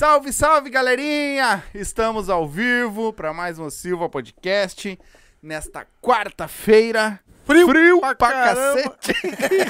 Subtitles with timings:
[0.00, 1.62] Salve, salve, galerinha!
[1.74, 4.98] Estamos ao vivo para mais um Silva Podcast
[5.42, 7.20] nesta quarta-feira.
[7.44, 9.12] Frio, Frio pra pra, cacete!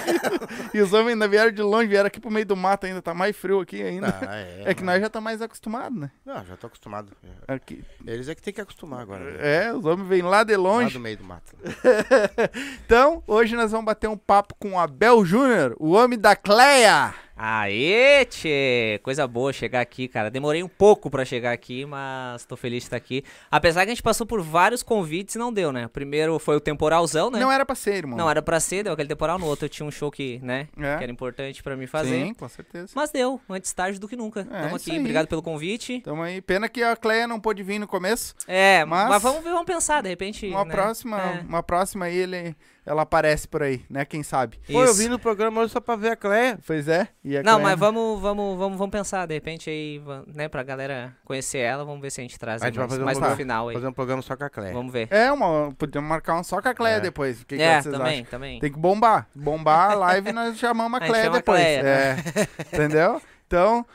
[0.73, 3.13] e os homens ainda vieram de longe, vieram aqui pro meio do mato ainda, tá
[3.13, 4.07] mais frio aqui ainda.
[4.23, 6.13] Ah, é, é que nós já tá mais acostumados, né?
[6.25, 7.11] Não, já tô acostumado.
[7.49, 7.83] Aqui.
[8.07, 9.33] Eles é que tem que acostumar agora.
[9.33, 9.39] né?
[9.41, 10.93] É, os homens vêm lá de Lá longe.
[10.93, 11.57] do meio do mato.
[12.87, 17.13] então, hoje nós vamos bater um papo com o Abel Júnior, o homem da Cleia.
[17.43, 19.01] Aê, tchê!
[19.03, 20.31] Coisa boa chegar aqui, cara.
[20.31, 23.25] Demorei um pouco pra chegar aqui, mas tô feliz de estar aqui.
[23.51, 25.89] Apesar que a gente passou por vários convites e não deu, né?
[25.89, 27.41] Primeiro foi o temporalzão, né?
[27.41, 28.19] Não era pra ser, irmão.
[28.19, 29.39] Não era pra ser, deu aquele temporal.
[29.39, 30.69] No outro eu tinha um show que, né?
[30.77, 30.99] É.
[30.99, 32.27] Que era importante pra mim fazer.
[32.27, 32.93] Sim, com certeza.
[32.95, 34.41] Mas deu, antes tarde do que nunca.
[34.41, 34.99] É, Tamo aqui, aí.
[34.99, 36.01] obrigado pelo convite.
[36.03, 36.43] Tamo aí.
[36.43, 38.35] Pena que a Cleia não pôde vir no começo.
[38.47, 40.47] É, Mas- mas, vamos ver, vamos pensar, de repente.
[40.47, 40.75] Uma né?
[40.75, 41.41] próxima, É.
[41.49, 42.55] uma próxima aí ele,
[42.91, 44.05] ela aparece por aí, né?
[44.05, 44.59] Quem sabe?
[44.67, 44.95] Pô, eu Isso.
[44.97, 46.59] vim no programa hoje só pra ver a Cleia.
[46.67, 47.07] Pois é.
[47.25, 50.03] E a Não, Cleia- mas vamos, vamos, vamos, vamos pensar, de repente aí,
[50.35, 52.91] né, pra galera conhecer ela, vamos ver se a gente traz A gente vai mais,
[52.93, 53.75] fazer um mais pro programa- final aí.
[53.75, 54.73] Fazer um programa só com a Cleia.
[54.73, 55.07] Vamos ver.
[55.11, 57.01] É, uma, podemos marcar um só com a Cleia É.
[57.01, 57.43] depois.
[57.43, 58.31] O que, que é, vocês também, acham?
[58.31, 58.59] também.
[58.59, 59.29] Tem que bombar.
[59.35, 61.61] Bombar a live e nós chamamos a A gente Cleia a depois.
[61.61, 62.17] Cleia, é.
[62.75, 63.23] Entendeu?
[63.47, 63.87] Então,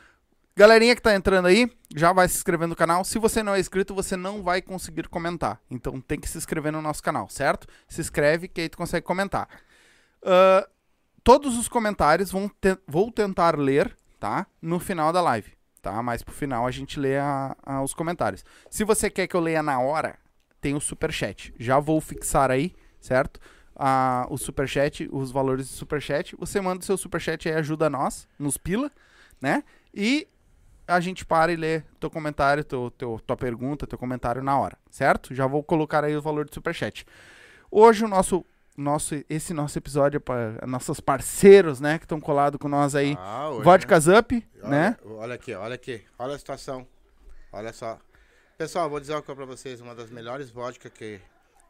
[0.56, 3.04] galerinha que tá entrando aí, já vai se inscrever no canal.
[3.04, 5.60] Se você não é inscrito, você não vai conseguir comentar.
[5.70, 7.66] Então tem que se inscrever no nosso canal, certo?
[7.86, 9.48] Se inscreve que aí tu consegue comentar.
[10.22, 10.66] Ah,
[11.22, 14.46] todos os comentários vão te- vou tentar ler, tá?
[14.62, 15.52] No final da live,
[15.82, 16.02] tá?
[16.02, 18.44] Mas pro final a gente lê a- a- os comentários.
[18.70, 20.18] Se você quer que eu leia na hora,
[20.60, 21.54] tem o superchat.
[21.58, 23.38] Já vou fixar aí, certo?
[24.30, 26.34] O superchat, os valores do superchat.
[26.38, 28.90] Você manda o seu superchat aí, ajuda nós, nos pila,
[29.40, 29.62] né?
[29.94, 30.26] E
[30.86, 34.78] a gente para e lê teu comentário, teu, teu, tua pergunta, teu comentário na hora,
[34.90, 35.34] certo?
[35.34, 37.04] Já vou colocar aí o valor do superchat.
[37.70, 38.44] Hoje o nosso,
[38.76, 43.16] nosso esse nosso episódio para nossos parceiros, né, que estão colados com nós aí.
[43.18, 44.96] Ah, hoje, Vodkas Up, Olha, né?
[45.04, 46.04] Olha aqui, olha aqui.
[46.18, 46.86] Olha a situação.
[47.52, 47.98] Olha só.
[48.56, 49.80] Pessoal, vou dizer uma coisa pra vocês.
[49.80, 51.20] Uma das melhores vodkas que,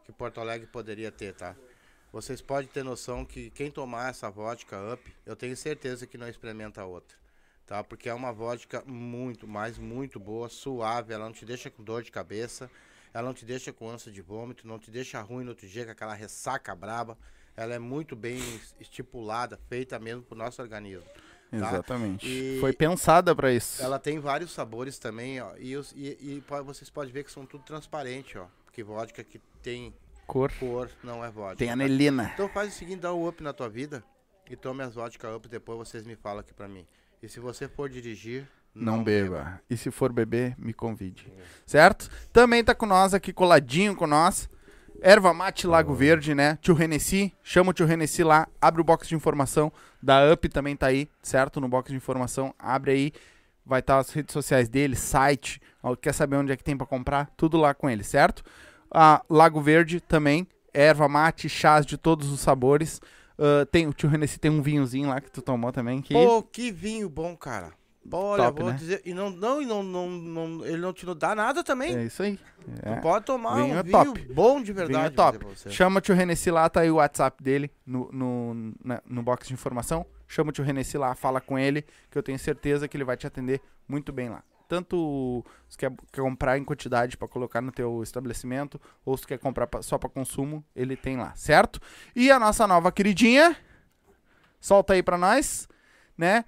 [0.04, 1.56] que Porto Alegre poderia ter, tá?
[2.12, 6.28] Vocês podem ter noção que quem tomar essa vodka up, eu tenho certeza que não
[6.28, 7.16] experimenta outra.
[7.66, 7.82] Tá?
[7.82, 11.12] Porque é uma vodka muito, mas muito boa, suave.
[11.12, 12.70] Ela não te deixa com dor de cabeça.
[13.12, 14.66] Ela não te deixa com ânsia de vômito.
[14.68, 17.18] Não te deixa ruim no outro dia com aquela ressaca braba.
[17.56, 18.38] Ela é muito bem
[18.78, 21.02] estipulada, feita mesmo pro nosso organismo.
[21.50, 21.56] tá?
[21.56, 22.26] Exatamente.
[22.28, 23.82] E- Foi pensada para isso.
[23.82, 25.56] Ela tem vários sabores também, ó.
[25.56, 28.46] E, os- e- e vocês podem ver que são tudo transparente, ó.
[28.64, 29.94] Porque vodka que tem
[30.26, 30.52] Cor.
[30.58, 31.56] cor não é vodka.
[31.56, 32.30] Tem anelina.
[32.34, 34.04] Então faz o seguinte, dá um up na tua vida
[34.50, 36.86] e tome as vodka up, depois vocês me falam aqui pra mim.
[37.22, 39.60] E se você for dirigir, Não, beba.
[39.70, 41.32] E se for beber, me convide.
[41.64, 42.10] Certo?
[42.32, 44.48] Também tá com nós aqui, coladinho com nós.
[45.00, 46.58] Erva Mate Lago Verde, né?
[46.60, 47.32] Tio Renessi.
[47.42, 48.46] Chama o tio Renessi lá.
[48.60, 49.72] Abre o box de informação.
[50.02, 51.60] Da UP também tá aí, certo?
[51.60, 52.54] No box de informação.
[52.58, 53.12] Abre aí.
[53.64, 55.60] Vai estar as redes sociais dele, site.
[56.00, 57.30] Quer saber onde é que tem pra comprar?
[57.36, 58.42] Tudo lá com ele, certo?
[59.28, 60.46] Lago Verde também.
[60.72, 63.00] Erva mate, chás de todos os sabores.
[63.38, 66.00] Ah, tem, o tio Renessi tem um vinhozinho lá que tu tomou também.
[66.00, 66.14] Que...
[66.14, 67.72] Pô, que vinho bom, cara.
[68.12, 68.76] Olha, Top, vou né?
[68.78, 69.02] dizer.
[69.04, 71.92] E não, não, e não, não, não- ele não te dá nada também.
[71.96, 72.38] É isso aí.
[72.82, 72.94] É.
[72.94, 74.20] Tu pode tomar Vinho um é vinho top.
[74.32, 75.06] bom de Vinho verdade.
[75.06, 75.44] é top.
[75.70, 79.48] Chama o tio Renessi lá, tá aí o WhatsApp dele no, no, na- no box
[79.48, 80.06] de informação.
[80.28, 83.16] Chama o tio Renessi lá, fala com ele, que eu tenho certeza que ele vai
[83.16, 84.42] te atender muito bem lá.
[84.68, 89.38] Tanto se quer, quer comprar em quantidade pra colocar no teu estabelecimento, ou se quer
[89.38, 91.78] comprar pra- só pra consumo, ele tem lá, certo?
[92.14, 93.56] E a nossa nova queridinha,
[94.60, 95.68] solta aí pra nós,
[96.18, 96.44] né?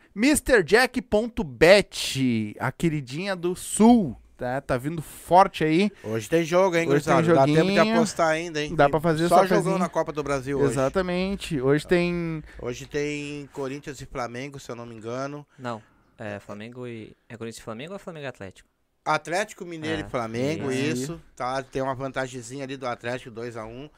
[1.09, 4.61] MrJack.bet, a queridinha do Sul, tá?
[4.61, 5.91] Tá vindo forte aí.
[6.03, 7.23] Hoje tem jogo, hein, Hoje tem?
[7.35, 8.75] Dá tempo de apostar ainda, hein?
[8.75, 9.79] Dá pra fazer só casinha.
[9.79, 10.73] na Copa do Brasil hoje.
[10.73, 11.61] Exatamente.
[11.61, 15.47] Hoje tem Hoje tem Corinthians e Flamengo, se eu não me engano.
[15.59, 15.83] Não,
[16.19, 17.17] é Flamengo e...
[17.29, 18.69] É Corinthians e Flamengo ou é Flamengo e Atlético?
[19.05, 21.03] Atlético Mineiro É, e Flamengo, isso.
[21.03, 21.21] isso.
[21.35, 23.89] Tá, tem uma vantagemzinha ali do Atlético, 2x1.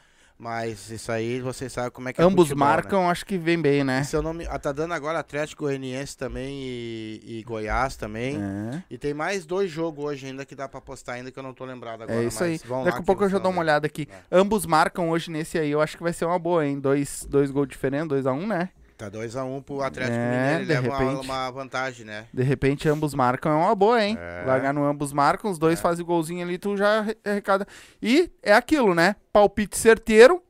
[0.43, 2.55] Mas isso aí vocês sabem como é que é Ambos né?
[2.55, 4.05] marcam, acho que vem bem, né?
[4.05, 4.47] Se eu não me...
[4.47, 8.39] ah, Tá dando agora Atlético Goianiense também e, e Goiás também.
[8.43, 11.43] É, E tem mais dois jogos hoje ainda que dá pra apostar ainda que eu
[11.43, 12.23] não tô lembrado agora.
[12.23, 12.59] é isso aí.
[12.85, 14.09] Daqui a pouco eu já dou uma olhada aqui.
[14.11, 14.17] É.
[14.33, 16.81] Ambos marcam hoje nesse aí, eu acho que vai ser uma boa, hein?
[16.81, 18.71] Dois, dois gols diferentes, 2x1, né?
[19.01, 21.25] Tá 2x1 pro Atlético É, Mineiro, leva uma, repente.
[21.25, 22.27] uma vantagem, né?
[22.35, 24.15] De repente, ambos marcam, é uma boa, hein?
[24.21, 24.45] É.
[24.45, 25.83] Ganhar no ambos marcam, os dois É.
[25.83, 27.67] fazem o golzinho ali, tu já arre- arrecada.
[28.03, 29.17] E é aquilo, né?
[29.33, 30.43] Palpite certeiro,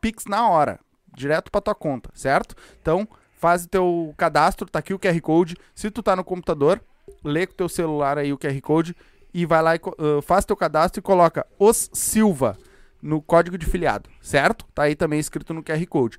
[0.00, 0.80] Pix na hora.
[1.16, 2.56] Direto pra tua conta, certo?
[2.82, 3.06] Então,
[3.38, 5.56] faz o teu cadastro, tá aqui o QR Code.
[5.72, 6.82] Se tu tá no computador,
[7.22, 8.96] lê com o teu celular aí o QR Code
[9.32, 12.56] e vai lá e ah, faz teu cadastro e coloca os Silva
[13.00, 14.64] no código de filiado, certo?
[14.74, 16.18] Tá aí também escrito no QR Code.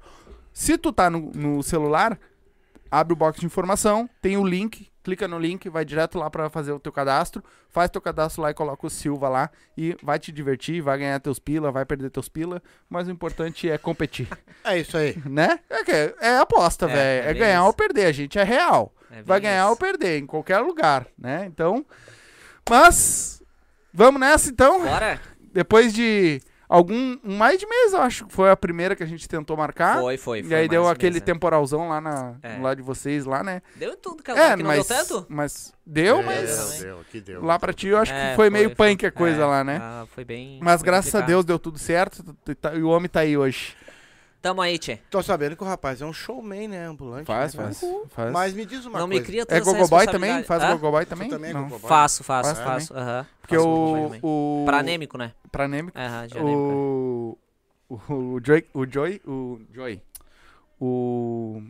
[0.55, 2.17] Se tu tá no, no celular,
[2.89, 6.49] abre o box de informação, tem o link clica no link, vai direto lá pra
[6.49, 10.17] fazer o teu cadastro, faz teu cadastro lá e coloca o Silva lá e vai
[10.17, 12.59] te divertir, vai ganhar teus pila, vai perder teus pila,
[12.89, 14.27] mas o importante é competir,
[14.63, 15.15] É isso aí.
[15.23, 15.59] né?
[15.69, 17.27] É, que é, aposta, É, velho.
[17.27, 17.67] é É, ganhar isso.
[17.67, 18.91] ou perder, a gente é real.
[19.11, 19.69] É vai ganhar isso.
[19.69, 21.45] ou perder em qualquer lugar, né?
[21.45, 21.85] Então,
[22.67, 23.43] mas
[23.93, 24.83] vamos nessa então.
[24.83, 25.21] Bora?
[25.53, 26.41] Depois de
[26.75, 29.99] algum mais de mês, eu acho que foi a primeira que a gente tentou marcar.
[30.01, 30.39] Foi, foi.
[30.39, 31.33] E foi aí deu aquele mesmo, é.
[31.33, 32.57] temporalzão lá na É.
[32.59, 33.61] lá de vocês lá, né?
[33.75, 34.39] Deu em tudo, cara.
[34.39, 35.25] É, que não mas deu tanto?
[35.29, 36.79] mas deu, É, mas também.
[36.81, 37.43] deu, aqui deu.
[37.43, 39.79] lá pra ti eu acho É, que foi, meio punk a coisa é, lá, né?
[39.81, 40.59] ah, foi bem.
[40.61, 41.27] Mas foi graças a complicado.
[41.27, 43.75] Deus deu tudo certo t- tá- e o homem tá aí hoje.
[44.45, 44.99] Tamo aí, tchê.
[45.09, 46.85] Tô sabendo que o rapaz é um showman, né?
[46.85, 47.25] Ambulante.
[47.25, 48.31] Faz, né, faz, faz.
[48.31, 49.25] Mas me diz uma Não me coisa.
[49.25, 50.43] cria toda É essa gogoboy também?
[50.43, 50.73] Faz Hã?
[50.75, 51.29] gogoboy também?
[51.29, 51.63] também é Não.
[51.63, 51.89] gogoboy?
[51.89, 52.93] Faço, faço, Faz faço.
[52.95, 53.25] aham.
[53.41, 55.33] Porque Faço o, o Pra anêmico, né?
[55.51, 57.37] pra anêmico, Aham, o
[57.89, 57.95] o
[58.35, 59.99] o Joy, o Joy, o Joy.
[60.79, 61.63] O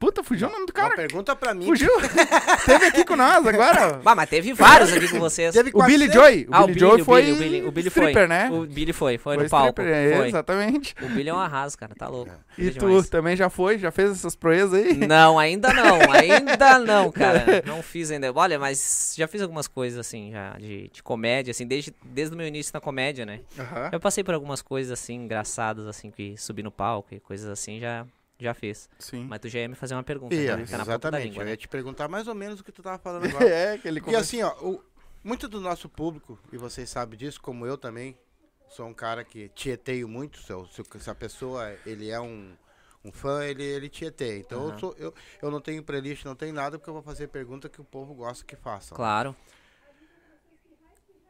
[0.00, 0.94] Puta, fugiu o nome do Uma cara.
[0.96, 1.66] pergunta pra mim.
[1.66, 1.90] Fugiu.
[2.64, 3.98] Teve aqui com nós agora.
[4.02, 5.52] Bah, mas teve vários aqui com vocês.
[5.54, 6.14] Teve O Billy 400.
[6.14, 6.46] Joy.
[6.48, 8.02] O ah, Billy Joy foi o Billy, o Billy foi.
[8.04, 8.48] stripper, né?
[8.50, 9.82] O Billy foi, foi, Foi no palco.
[9.82, 10.28] é, foi.
[10.28, 10.94] Exatamente.
[11.02, 12.32] O Billy é um arraso, cara, tá louco.
[12.56, 13.10] E É tu demais.
[13.10, 13.78] também já foi?
[13.78, 14.94] Já fez essas proezas aí?
[15.06, 17.44] Não, ainda não, ainda não, cara.
[17.66, 18.32] Não fiz ainda.
[18.34, 22.38] Olha, mas já fiz algumas coisas assim, já de, de comédia, assim, desde, desde o
[22.38, 23.40] meu início na comédia, né?
[23.58, 23.90] Aham.
[23.92, 27.78] Eu passei por algumas coisas assim, engraçadas, assim, que subi no palco e coisas assim,
[27.78, 28.06] já,
[28.44, 28.88] já fiz.
[28.98, 29.26] Sim.
[29.28, 30.66] Mas tu já ia me fazer uma pergunta, Ia, né?
[30.66, 31.28] Tá na ponta da exatamente.
[31.28, 31.50] língua, eu né?
[31.52, 33.48] ia te perguntar mais ou menos o que tu tava falando agora.
[33.48, 34.82] É, que ele Porque assim, ó, o-
[35.22, 38.16] muito do nosso público, e vocês sabem disso, como eu também,
[38.68, 40.40] sou um cara que tieteio muito.
[40.40, 42.54] Se, eu- se, a pessoa ele é um,
[43.04, 44.38] um fã, ele, ele tieteia.
[44.38, 44.78] Então eu, Aham.
[44.78, 47.80] sou, eu, eu não tenho playlist, não tenho nada, porque eu vou fazer pergunta que
[47.80, 48.94] o povo gosta que faça.
[48.94, 49.34] Claro.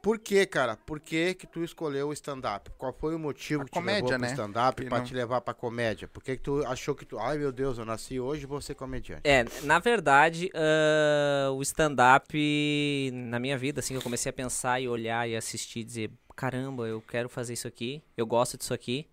[0.02, 0.76] Por que, cara?
[0.76, 2.70] Por que que tu escolheu o stand-up?
[2.78, 4.26] Qual foi o motivo A que comédia, te levou né?
[4.28, 6.08] pro stand-up pra não- te levar pra comédia?
[6.08, 7.18] Por que que tu achou que tu...
[7.18, 9.20] Ai, meu Deus, eu nasci hoje e vou ser comediante.
[9.24, 14.88] É, na verdade, ah, o stand-up na minha vida, assim, eu comecei a pensar e
[14.88, 19.06] olhar e assistir e dizer, caramba, eu quero fazer isso aqui, eu gosto disso aqui.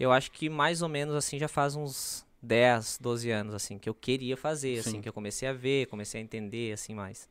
[0.00, 3.88] Eu acho que mais ou menos assim já faz uns 10, 12 anos, assim, que
[3.88, 5.00] eu queria fazer, assim, Sim.
[5.00, 7.28] que eu comecei a ver, comecei a entender, assim, mais.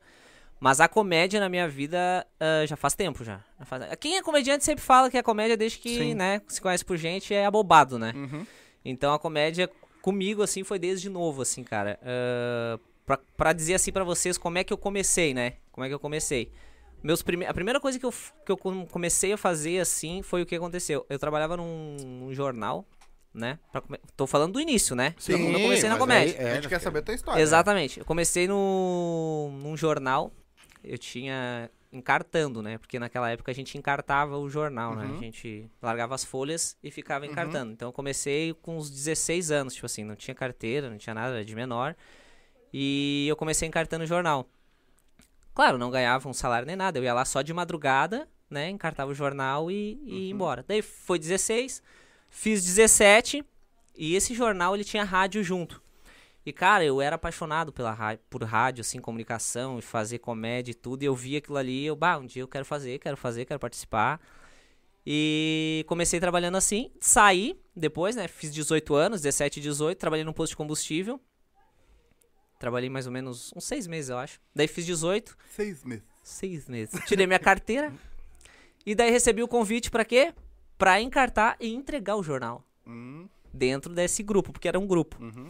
[0.63, 3.41] Mas a comédia na minha vida ah, já faz tempo já.
[3.59, 6.13] Já faz- Quem é comediante sempre fala que a comédia, desde que, Sim.
[6.13, 8.13] né, se conhece por gente, é abobado, né?
[8.15, 8.45] Uhum.
[8.85, 9.69] Então a comédia
[10.01, 11.99] comigo, assim, foi desde novo, assim, cara.
[12.01, 15.55] Ah, pra, pra dizer assim pra vocês como é que eu comecei, né?
[15.69, 16.49] Como é que eu comecei.
[17.03, 17.45] Meus prime...
[17.45, 18.13] A primeira coisa que eu,
[18.45, 21.05] que eu com- comecei a fazer, assim, foi o que aconteceu.
[21.09, 22.85] Eu trabalhava num, num jornal,
[23.33, 23.59] né?
[23.69, 25.13] Pra come- Tô falando do início, né?
[25.17, 26.39] Sim, eu comecei na comédia.
[26.39, 27.41] aí- a é, gente quer né, saber a tua história.
[27.41, 27.99] Exatamente.
[27.99, 30.31] Eu comecei no, num jornal.
[30.83, 32.77] Eu tinha encartando, né?
[32.77, 35.05] Porque naquela época a gente encartava o jornal, né?
[35.05, 35.17] Uhum.
[35.17, 37.71] A gente largava as folhas e ficava encartando.
[37.71, 41.35] Então eu comecei com uns 16 anos, tipo assim, não tinha carteira, não tinha nada
[41.35, 41.95] era de menor.
[42.73, 44.49] E eu comecei encartando o jornal.
[45.53, 46.97] Claro, não ganhava um salário nem nada.
[46.97, 48.69] Eu ia lá só de madrugada, né?
[48.69, 50.65] Encartava o jornal e, e ia embora.
[50.67, 51.83] Daí foi 16,
[52.27, 53.45] fiz 17
[53.95, 55.82] e esse jornal ele tinha rádio junto.
[56.45, 60.75] E, cara, eu era apaixonado pela rádio, por rádio, assim, comunicação e fazer comédia e
[60.75, 61.03] tudo.
[61.03, 63.59] E eu via aquilo ali, eu, bah, um dia eu quero fazer, quero fazer, quero
[63.59, 64.19] participar.
[65.05, 68.27] E comecei trabalhando assim, saí depois, né?
[68.27, 71.19] Fiz 18 anos, 17 e 18, trabalhei num posto de combustível.
[72.59, 74.39] Trabalhei mais ou menos uns seis meses, eu acho.
[74.55, 76.03] Daí fiz 18, Seis meses.
[76.23, 76.99] seis meses.
[77.05, 77.93] Tirei minha carteira.
[78.85, 80.33] e daí recebi o convite pra quê?
[80.77, 85.17] Pra encartar e entregar o jornal Hum, dentro desse grupo, porque era um grupo.
[85.21, 85.49] uhum.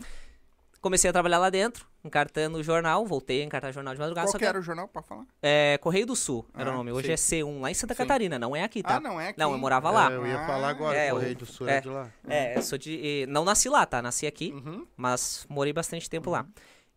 [0.83, 4.27] Comecei a trabalhar lá dentro, encartando o jornal, voltei a encartar jornal de madrugada.
[4.27, 5.23] Qual só que era o jornal pra falar?
[5.41, 6.91] é, Correio do Sul era Ah, o nome.
[6.91, 7.37] Hoje sim.
[7.37, 7.99] é C1, lá em Santa Sim.
[7.99, 8.97] Catarina, não é aqui, tá?
[8.97, 9.39] Ah, não é aqui.
[9.39, 10.11] Não, eu morava É, lá.
[10.11, 11.77] eu ia Ah, falar agora, é, Correio do Sul é.
[11.77, 12.09] é de lá.
[12.27, 13.25] É, eu sou de.
[13.29, 14.01] Não nasci lá, tá?
[14.01, 14.85] Nasci aqui, Uhum.
[14.97, 16.45] mas morei bastante tempo lá.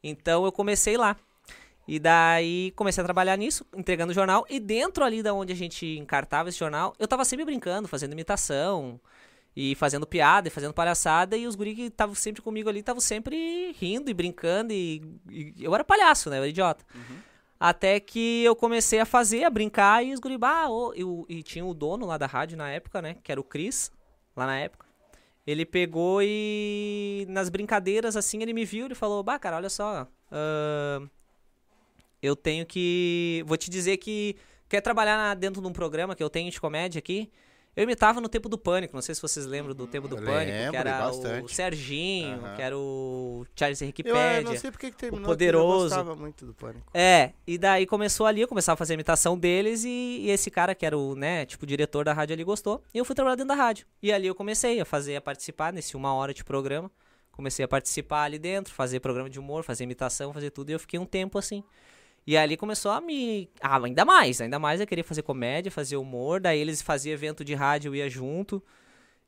[0.02, 1.16] Então eu comecei lá.
[1.86, 4.44] E daí comecei a trabalhar nisso, entregando o jornal.
[4.50, 8.12] E dentro ali da onde a gente encartava esse jornal, eu tava sempre brincando, fazendo
[8.14, 9.00] imitação.
[9.56, 11.34] E fazendo piada e fazendo palhaçada.
[11.36, 14.72] E os guri que estavam sempre comigo ali estavam sempre rindo e brincando.
[14.72, 16.36] E, e eu era palhaço, né?
[16.36, 16.84] Eu era idiota.
[17.58, 20.04] Até que eu comecei a fazer, a brincar.
[20.04, 22.68] E os guri, bah, ô, e, o- e tinha o dono lá da rádio na
[22.70, 23.16] época, né?
[23.22, 23.90] Que era o Cris,
[24.36, 24.84] lá na época.
[25.46, 30.06] Ele pegou e nas brincadeiras, assim, ele me viu, ele falou, bah, cara, olha só,
[30.30, 31.08] ahn,
[32.20, 34.36] eu tenho que, vou te dizer que
[34.68, 37.30] quer trabalhar dentro de um programa que eu tenho de comédia aqui,
[37.76, 40.24] eu imitava no Tempo do Pânico, não sei se vocês lembram do Tempo do Eu
[40.24, 41.54] Pânico, lembro, que era o bastante.
[41.54, 42.56] Serginho, Aham.
[42.56, 44.40] que era o Charles Eu, Henriquepédia.
[44.40, 45.18] eu não sei porque que terminou.
[45.18, 45.76] aquilo, Poderoso.
[45.76, 46.90] Eu gostava muito do Pânico.
[46.94, 49.88] É, e daí começou ali, eu começava a fazer a imitação deles e,
[50.22, 52.82] e esse cara que era o, né, tipo, diretor da rádio ali gostou.
[52.94, 53.86] E eu fui trabalhar dentro da rádio.
[54.02, 56.90] E ali eu comecei a fazer, a participar nesse uma hora de programa.
[57.30, 60.70] Comecei a participar ali dentro, fazer programa de humor, fazer imitação, fazer tudo.
[60.70, 61.62] E eu fiquei um tempo assim.
[62.26, 63.48] E ali começou a me.
[63.60, 66.40] Ah, ainda mais, ainda mais eu queria fazer comédia, fazer humor.
[66.40, 68.62] Daí eles faziam evento de rádio, eu ia junto.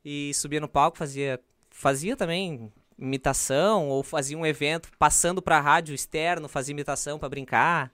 [0.04, 1.40] E subia no palco, fazia.
[1.70, 7.92] Fazia também imitação, ou fazia um evento passando pra rádio externo, fazia imitação pra brincar.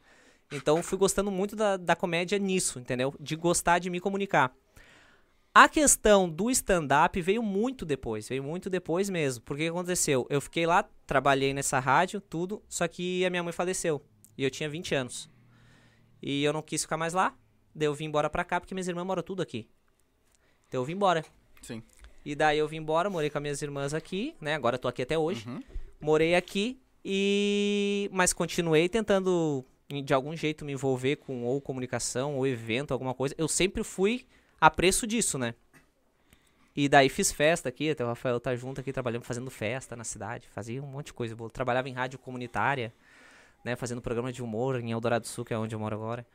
[0.51, 3.15] Então fui gostando muito da, da comédia nisso, entendeu?
[3.21, 4.55] De gostar de me comunicar.
[5.55, 9.45] A questão do stand-up veio muito depois, veio muito depois mesmo.
[9.45, 10.27] Porque aconteceu?
[10.31, 14.03] Eu fiquei lá, trabalhei nessa rádio, tudo, só que a minha mãe faleceu.
[14.37, 15.31] E eu tinha 20 anos.
[16.23, 17.35] E eu não quis ficar mais lá.
[17.75, 19.69] Daí eu vim embora pra cá, porque minhas irmãs moram tudo aqui.
[20.69, 21.25] Então eu vim embora.
[21.61, 21.83] Sim.
[22.25, 24.55] E daí eu vim embora, morei com as minhas irmãs aqui, né?
[24.55, 25.47] Agora eu tô aqui até hoje.
[25.49, 25.63] Uhum.
[26.01, 28.09] Morei aqui e.
[28.13, 33.35] Mas continuei tentando, de algum jeito, me envolver com ou comunicação, ou evento, alguma coisa.
[33.37, 34.27] Eu sempre fui
[34.61, 35.55] a preço disso, né?
[36.77, 40.03] E daí fiz festa aqui, até o Rafael tá junto aqui, trabalhando, fazendo festa na
[40.03, 41.37] cidade, fazia um monte de coisa.
[41.37, 41.49] boa.
[41.49, 42.93] Trabalhava em rádio comunitária,
[43.65, 43.75] né?
[43.77, 46.27] Fazendo programa de humor em Eldorado do Sul, que é onde eu moro agora.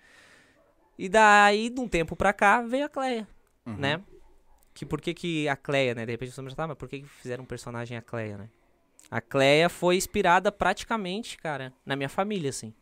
[0.97, 3.27] E daí, de um tempo pra cá, veio a Cleia,
[3.65, 3.75] Uhum.
[3.77, 4.01] né?
[4.73, 6.05] Que por que que a Cleia, né?
[6.05, 8.49] De repente você me tá, mas por que que fizeram um personagem a Cleia, né?
[9.11, 12.73] A Cleia foi inspirada praticamente, cara, na minha família, assim.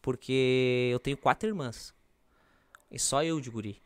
[0.00, 1.94] Porque eu tenho quatro irmãs.
[2.90, 3.82] E só eu de guri.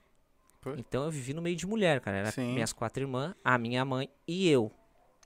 [0.77, 2.19] Então eu vivi no meio de mulher, cara.
[2.19, 2.53] Era Sim.
[2.55, 4.71] minhas quatro irmãs, a minha mãe e eu.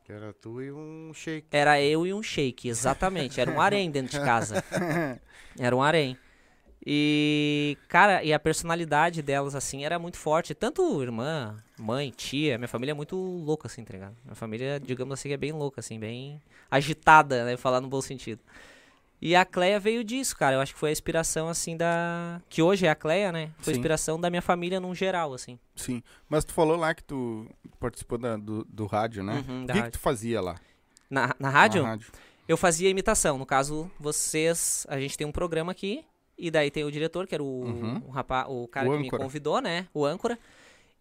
[0.07, 1.49] Que era tu e um shake.
[1.51, 3.41] Era eu e um shake, exatamente.
[3.41, 4.63] Era um harém dentro de casa.
[5.59, 6.17] Era um harém.
[6.87, 10.55] E, cara, e a personalidade delas, assim, era muito forte.
[10.55, 14.15] Tanto irmã, mãe, tia, minha família é muito louca, assim, tá ligado?
[14.23, 17.57] Minha família, digamos assim, é bem louca, assim, bem agitada, né?
[17.57, 18.41] Falar no bom sentido.
[19.21, 20.57] E a Cleia veio disso, cara.
[20.57, 22.41] Eu acho que foi a inspiração, assim, da.
[22.51, 23.51] Que hoje é a Cleia, né?
[23.59, 23.81] Foi a Sim.
[23.81, 25.59] inspiração da minha família num geral, assim.
[25.75, 26.03] Sim.
[26.29, 27.49] Mas tu falou lá que tu
[27.81, 29.43] participou da- do, do rádio, né?
[29.49, 29.93] Uhum, o da que, que rádio.
[29.93, 30.57] tu fazia lá?
[31.09, 31.83] Na, na rádio?
[31.83, 32.13] Na rádio.
[32.47, 33.39] Eu fazia imitação.
[33.39, 34.87] No caso, vocês.
[34.89, 36.05] A gente tem um programa aqui.
[36.39, 38.03] E daí tem o diretor, que era o, Uhum.
[38.07, 39.23] o, rapaz, o cara O que me âncora.
[39.23, 39.89] convidou, né?
[39.95, 40.39] O âncora.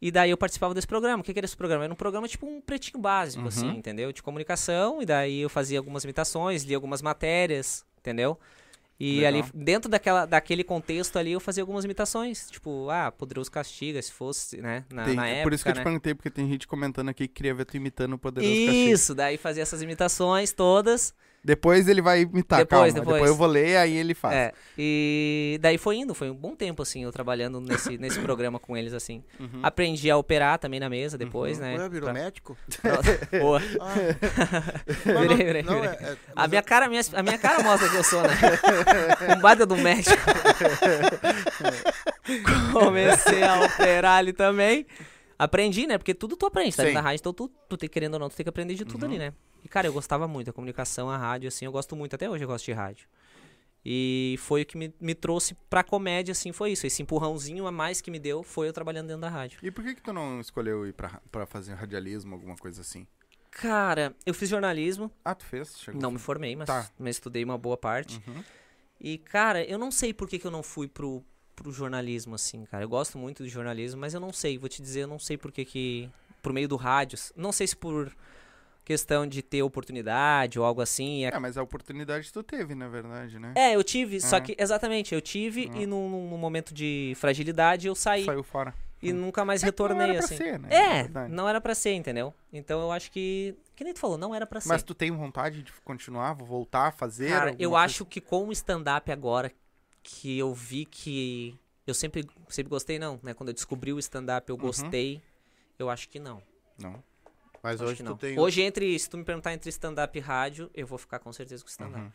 [0.02, 1.22] E daí eu participava desse programa.
[1.22, 1.84] O que, que era esse programa?
[1.84, 3.48] Era um programa tipo um pretinho básico, Uhum.
[3.50, 4.14] assim, entendeu?
[4.14, 5.02] De comunicação.
[5.02, 8.38] E daí eu fazia algumas imitações, lia algumas matérias, entendeu?
[8.98, 9.28] E Legal.
[9.28, 12.50] ali, dentro daquela, daquele contexto ali, eu fazia algumas imitações.
[12.50, 14.86] Tipo, ah, Poderoso Castiga, se fosse, né?
[14.90, 15.84] Na, Tem- na época, por isso que eu te né?
[15.84, 18.72] perguntei, porque tem gente comentando aqui que queria ver tu imitando o Poderoso Castigo.
[18.72, 21.14] Isso, daí fazia essas imitações todas.
[21.46, 23.12] Depois ele vai imitar, Depois, calma.
[23.12, 23.30] depois.
[23.30, 24.36] eu vou ler, aí ele faz.
[24.36, 28.58] É, e daí foi indo, foi um bom tempo, assim, eu trabalhando nesse, nesse programa
[28.60, 29.24] com eles, assim.
[29.40, 29.60] Uhum.
[29.62, 31.78] Aprendi a operar também na mesa depois, né?
[31.78, 32.58] Ué, virou Pra- médico?
[33.40, 33.62] Boa.
[35.06, 35.90] Não, Virei, virei, não, virei.
[36.00, 38.30] é- é- A mas minha cara, minha, a minha cara mostra que eu sou, né?
[39.38, 40.18] Um baita do médico.
[42.74, 44.86] Comecei a operar ali também.
[45.38, 45.98] Aprendi, né?
[45.98, 46.88] Porque tudo tu aprende, tá Sim.
[46.88, 48.86] ali na rádio, então tu, tu tem, querendo ou não, tu tem que aprender de
[48.86, 49.34] tudo ali, né?
[49.66, 52.44] E, cara, eu gostava muito da comunicação, a rádio, assim, eu gosto muito, até hoje
[52.44, 53.08] eu gosto de rádio.
[53.84, 56.86] E foi o que me, me trouxe pra comédia, assim, foi isso.
[56.86, 59.60] Esse empurrãozinho a mais que me deu foi eu trabalhando dentro da rádio.
[59.64, 63.08] E por que que tu não escolheu ir pra, pra fazer radialismo, alguma coisa assim?
[63.50, 65.80] Cara, eu fiz jornalismo, Ah, tu fez?
[65.80, 66.90] Chegou não me formei, mas, Tá.
[67.00, 68.22] mas estudei uma boa parte.
[68.28, 68.44] Uhum.
[69.00, 71.24] E, cara, eu não sei por que, que eu não fui pro,
[71.56, 72.84] pro jornalismo, assim, cara.
[72.84, 75.38] Eu gosto muito de jornalismo, mas eu não sei, vou te dizer, eu não sei
[75.38, 76.10] por que que...
[76.42, 78.16] Por meio do rádio, não sei se por
[78.86, 81.25] questão de ter oportunidade ou algo assim.
[81.25, 83.51] É, mas a oportunidade tu teve, na verdade, né?
[83.56, 84.42] É, eu tive, só É.
[84.42, 85.80] que, exatamente, eu tive É.
[85.82, 88.74] e num, num momento de fragilidade eu saí Saiu fora.
[89.01, 90.38] e nunca mais É que não retornei, era pra assim.
[90.38, 90.70] ser, né?
[90.72, 92.34] É, não era pra ser, entendeu?
[92.54, 94.70] Então eu acho que, que nem tu falou, não era pra ser.
[94.70, 97.30] Mas tu tem vontade de continuar, voltar a fazer?
[97.30, 97.86] Cara, eu coisa?
[97.86, 99.51] acho que com o stand-up agora,
[100.04, 101.58] que eu vi que.
[101.88, 103.34] Eu sempre, sempre gostei, não, né?
[103.34, 104.58] Quando eu descobri o stand-up, Uhum.
[104.58, 105.22] eu gostei.
[105.77, 106.42] Eu acho que não.
[106.82, 107.04] Não.
[107.66, 108.40] Mas Acho hoje tu tem.
[108.40, 111.64] Hoje, entre, se tu me perguntar entre stand-up e rádio, eu vou ficar com certeza
[111.64, 112.00] com stand-up.
[112.00, 112.12] Uhum.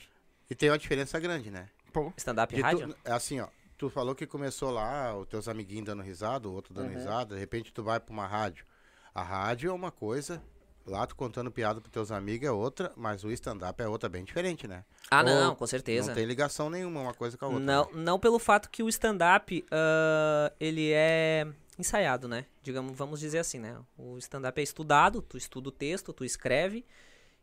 [0.49, 1.69] E tem uma diferença grande, né?
[2.17, 2.95] Stand-up e rádio?
[2.95, 3.49] tu, é assim, ó.
[3.77, 6.95] Tu falou que começou lá, os teus amiguinhos dando risada, o outro dando Uhum.
[6.95, 8.65] risada, de repente tu vai pra uma rádio.
[9.13, 10.41] A rádio é uma coisa,
[10.87, 14.23] lá tu contando piada pros teus amigos é outra, mas o stand-up é outra bem
[14.23, 14.85] diferente, né?
[15.11, 16.09] Ah, Ou não, com certeza.
[16.09, 17.65] Não tem ligação nenhuma uma coisa com a outra.
[17.65, 17.91] Não, né?
[17.95, 21.49] não pelo fato que o stand-up, ah, ele é
[21.81, 22.47] ensaiado, né?
[22.63, 23.77] Digamos, vamos dizer assim, né?
[23.97, 26.85] O stand-up é estudado, tu estuda o texto, tu escreve,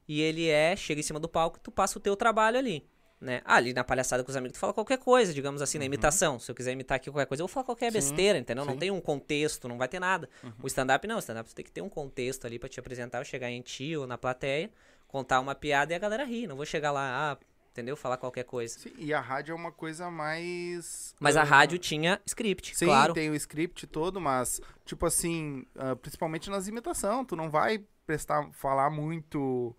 [0.08, 2.88] e ele é, chega em cima do palco, tu passa o teu trabalho ali,
[3.20, 3.41] né?
[3.44, 6.39] Ah, ali na palhaçada com os amigos, tu fala qualquer coisa, digamos assim, na imitação.
[6.39, 8.63] Se eu quiser imitar aqui qualquer coisa, eu vou falar qualquer Sim, besteira, entendeu?
[8.63, 8.79] Não sim.
[8.79, 10.29] tem um contexto, não vai ter nada.
[10.62, 13.25] O stand-up não, o stand-up tem que ter um contexto ali pra te apresentar, eu
[13.25, 14.72] chegar em ti ou na plateia,
[15.08, 16.47] contar uma piada e a galera rir.
[16.47, 17.38] Não vou chegar lá, ah,
[17.78, 17.96] entendeu?
[17.96, 18.80] Falar qualquer coisa.
[18.80, 21.13] sim, e a rádio é uma coisa mais...
[21.20, 23.13] Mas a ah, rádio tinha script, Sim, claro.
[23.13, 28.50] tem o script todo, mas, tipo assim, ah, principalmente nas imitações, tu não vai prestar,
[28.52, 29.76] falar muito.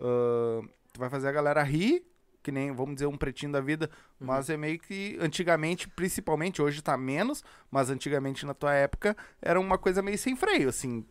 [0.00, 0.60] ah,
[0.92, 2.04] tu vai fazer a galera rir
[2.42, 3.88] que nem, vamos dizer, um pretinho da vida,
[4.20, 4.26] Uhum.
[4.26, 9.60] mas é meio que antigamente, principalmente, hoje tá menos, mas antigamente na tua época era
[9.60, 11.06] uma coisa meio sem freio, assim.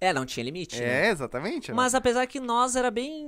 [0.00, 0.80] É, não tinha limite.
[0.80, 1.06] né?
[1.06, 1.70] É, exatamente.
[1.70, 1.74] né?
[1.74, 3.26] Mas apesar que nós era bem,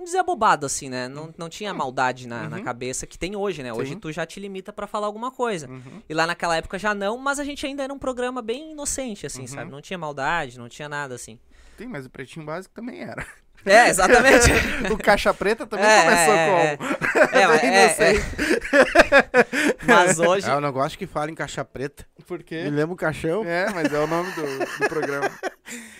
[0.00, 1.08] vamos dizer, abobado, assim, né?
[1.08, 2.64] Não, não tinha maldade na, na Uhum.
[2.64, 3.72] cabeça que tem hoje, né?
[3.72, 3.98] Hoje Sim.
[3.98, 5.68] tu já te limita pra falar alguma coisa.
[5.68, 6.02] Uhum.
[6.08, 9.26] E lá naquela época já não, mas a gente ainda era um programa bem inocente,
[9.26, 9.46] assim, Uhum.
[9.46, 9.70] sabe?
[9.70, 11.38] Não tinha maldade, não tinha nada, assim.
[11.76, 13.26] Sim, mas o pretinho básico também era.
[13.66, 14.46] É, exatamente.
[14.90, 16.90] o caixa preta também É, começou é, como?
[17.30, 18.26] É, é, inocente.
[19.82, 19.84] é.
[19.86, 20.48] Mas hoje.
[20.48, 22.06] É, eu não gosto que fale em caixa preta.
[22.26, 22.62] Por Me quê?
[22.70, 23.44] lembra o caixão.
[23.44, 24.42] É, mas é o nome do,
[24.82, 25.30] do programa.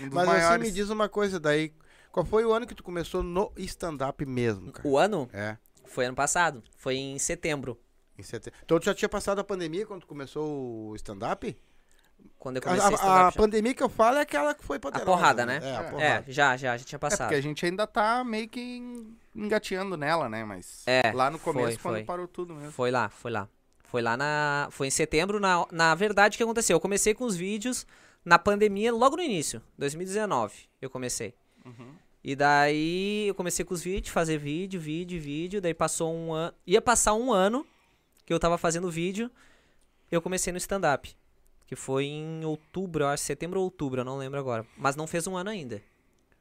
[0.00, 0.44] Um dos Mas maiores.
[0.48, 1.72] assim, me diz uma coisa daí.
[2.12, 4.87] Qual foi o ano que tu começou no stand-up mesmo, cara?
[4.88, 5.57] O ano É.
[5.87, 6.62] foi ano passado.
[6.77, 7.79] Foi em setembro.
[8.18, 8.53] Em sete...
[8.64, 11.57] Então tu já tinha passado a pandemia quando tu começou o stand-up?
[12.38, 14.77] Quando eu A, comecei a, a- a pandemia que eu falo é aquela que foi
[14.77, 15.07] A poderosa.
[15.07, 15.59] porrada, né?
[15.62, 16.05] É, a É, porrada.
[16.05, 17.29] É, já, já, já tinha É passado.
[17.29, 20.44] porque a gente ainda tá meio que en- engateando nela, né?
[20.44, 22.05] Mas É, lá no começo, foi, quando foi.
[22.05, 22.73] parou tudo mesmo.
[22.73, 23.49] Foi lá, foi lá.
[23.85, 24.68] Foi lá na.
[24.70, 25.40] Foi em setembro.
[25.40, 26.77] Na, na verdade, o que aconteceu?
[26.77, 27.87] Eu comecei com os vídeos
[28.25, 30.68] na pandemia logo no início, 2019.
[30.81, 31.35] Eu comecei.
[31.64, 31.92] Uhum.
[32.23, 35.61] E daí eu comecei com os vídeos, fazer vídeo, vídeo, vídeo.
[35.61, 36.55] Daí passou um ano.
[36.66, 37.66] Ia passar um ano
[38.27, 39.31] que eu tava fazendo vídeo.
[40.11, 41.14] Eu comecei no stand-up.
[41.66, 44.66] Que foi em outubro, acho, setembro ou outubro, eu não lembro agora.
[44.77, 45.81] Mas não fez um ano ainda.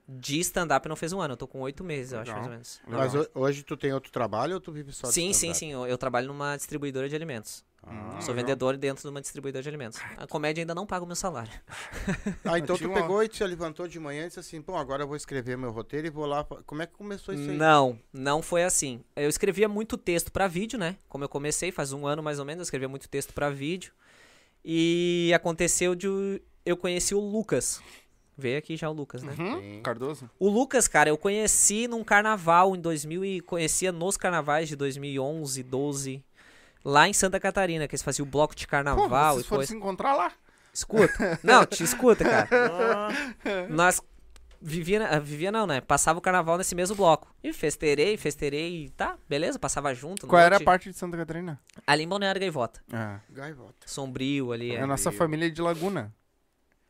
[0.08, 2.49] De stand-up não fez um ano, eu tô com oito meses, eu acho, Legal.
[2.49, 3.13] mais ou menos.
[3.13, 5.71] Mas ho- hoje tu tem outro trabalho ou tu vive só de Sim, sim, sim.
[5.71, 7.63] Eu, eu trabalho numa distribuidora de alimentos.
[7.83, 8.35] Ah, Sou legal.
[8.35, 9.99] vendedor dentro de uma distribuidora de alimentos.
[10.17, 11.51] A comédia ainda não paga o meu salário.
[12.43, 15.07] Ah, então tu pegou e te levantou de manhã e disse assim, pô, agora eu
[15.07, 16.43] vou escrever meu roteiro e vou lá.
[16.43, 17.57] Como é que começou isso aí?
[17.57, 19.03] Não, não foi assim.
[19.15, 20.97] Eu escrevia muito texto pra vídeo, né?
[21.07, 23.91] Como eu comecei, faz um ano mais ou menos, eu escrevia muito texto pra vídeo.
[24.63, 27.81] E aconteceu de eu conheci o Lucas.
[28.37, 29.35] Veio aqui já o Lucas, né?
[29.37, 29.81] Uhum.
[29.81, 30.29] Cardoso?
[30.39, 35.61] O Lucas, cara, eu conheci num carnaval em 2000 e conhecia nos carnavais de 2011,
[35.61, 36.23] 12,
[36.89, 39.65] lá em Santa Catarina, que eles faziam o bloco de Pô, carnaval vocês e coisa.
[39.67, 40.32] se encontrar lá.
[40.73, 41.39] Escuta.
[41.43, 42.47] Não, te escuta, cara.
[43.69, 44.02] Nós
[44.62, 45.82] vivia, vivia não, né?
[45.82, 47.34] Passava o carnaval nesse mesmo bloco.
[47.43, 50.28] E festerei, festerei, e tá, beleza, passava junto.
[50.28, 51.60] Qual era a parte de Santa Catarina?
[51.88, 52.82] Ali em Balneário Gaivota.
[52.91, 53.19] É.
[53.30, 53.88] Gaivota.
[53.88, 54.82] Sombrio ali, É é.
[54.82, 56.13] a nossa família é de Laguna.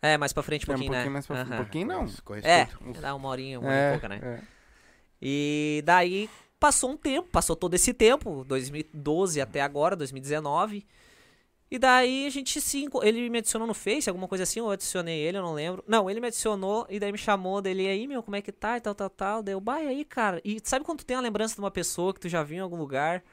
[0.02, 1.14] É, mais pra frente um É um pouquinho, pouquinho né?
[1.14, 1.54] mais pra Aham.
[1.54, 2.06] Um pouquinho não.
[2.44, 2.68] É,
[3.02, 4.20] dá uma horinha, uma hora e É, pouca, né?
[4.24, 4.40] é.
[5.22, 10.86] E daí passou um tempo, passou todo esse tempo, 2012 até agora, 2019.
[11.72, 12.88] E daí a gente se.
[13.04, 15.84] Ele me adicionou no Face, alguma coisa assim, eu adicionei ele, eu não lembro.
[15.88, 18.78] Não, ele me adicionou e daí me chamou dele, aí, meu, como é que tá?
[18.78, 19.44] E tal, tal, tal.
[19.44, 20.42] Daí eu, aí, cara.
[20.44, 22.62] E sabe quando tu tem a lembrança de uma pessoa que tu já viu em
[22.62, 23.24] algum lugar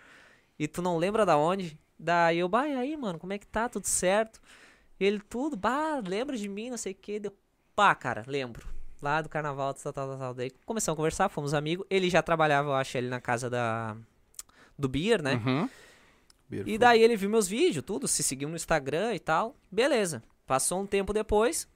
[0.58, 1.78] e tu não lembra da onde?
[1.98, 3.68] Daí eu, bah, e aí, mano, como é que tá?
[3.68, 4.40] Tudo certo?
[5.00, 7.18] E ele, tudo, bah, lembra de mim, não sei o que.
[7.18, 7.32] Deu,
[7.74, 8.75] pá, cara, lembro.
[9.00, 10.34] Lá do carnaval, tal, tal, tal, tal.
[10.34, 11.86] Daí começamos a conversar, fomos amigos.
[11.90, 13.96] Ele já trabalhava, eu acho, ali na casa da.
[14.78, 15.34] Do Beer, né?
[15.34, 15.68] Uhum.
[16.50, 19.56] E daí ele viu meus vídeos, tudo, se seguiu no Instagram e tal.
[19.70, 20.22] Beleza.
[20.46, 21.68] Passou um tempo depois.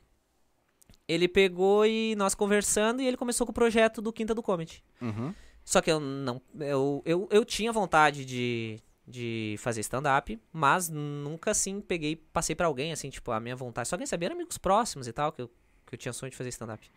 [1.08, 4.82] Ele pegou e nós conversando e ele começou com o projeto do Quinta do Comedy.
[5.00, 5.34] Uhum.
[5.64, 6.40] Só que eu não.
[6.58, 12.68] Eu, eu, eu tinha vontade de, de fazer stand-up, mas nunca assim peguei passei pra
[12.68, 13.88] alguém, assim, tipo, a minha vontade.
[13.88, 15.50] Só quem sabia eram amigos próximos e tal, que eu,
[15.90, 16.90] que eu tinha sonho de fazer stand-up.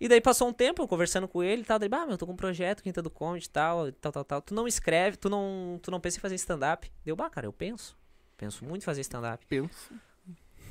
[0.00, 2.18] E daí passou um tempo, eu conversando com ele e tal, daí, ah, meu, eu
[2.18, 4.42] tô com um projeto, Quinta do Comedy e tal, tal, tal, tal.
[4.42, 6.90] Tu não escreve, tu não, tu não pensa em fazer stand-up?
[7.04, 7.96] Deu, bah, cara, eu penso.
[8.36, 9.44] Penso muito em fazer stand-up.
[9.46, 9.90] Penso.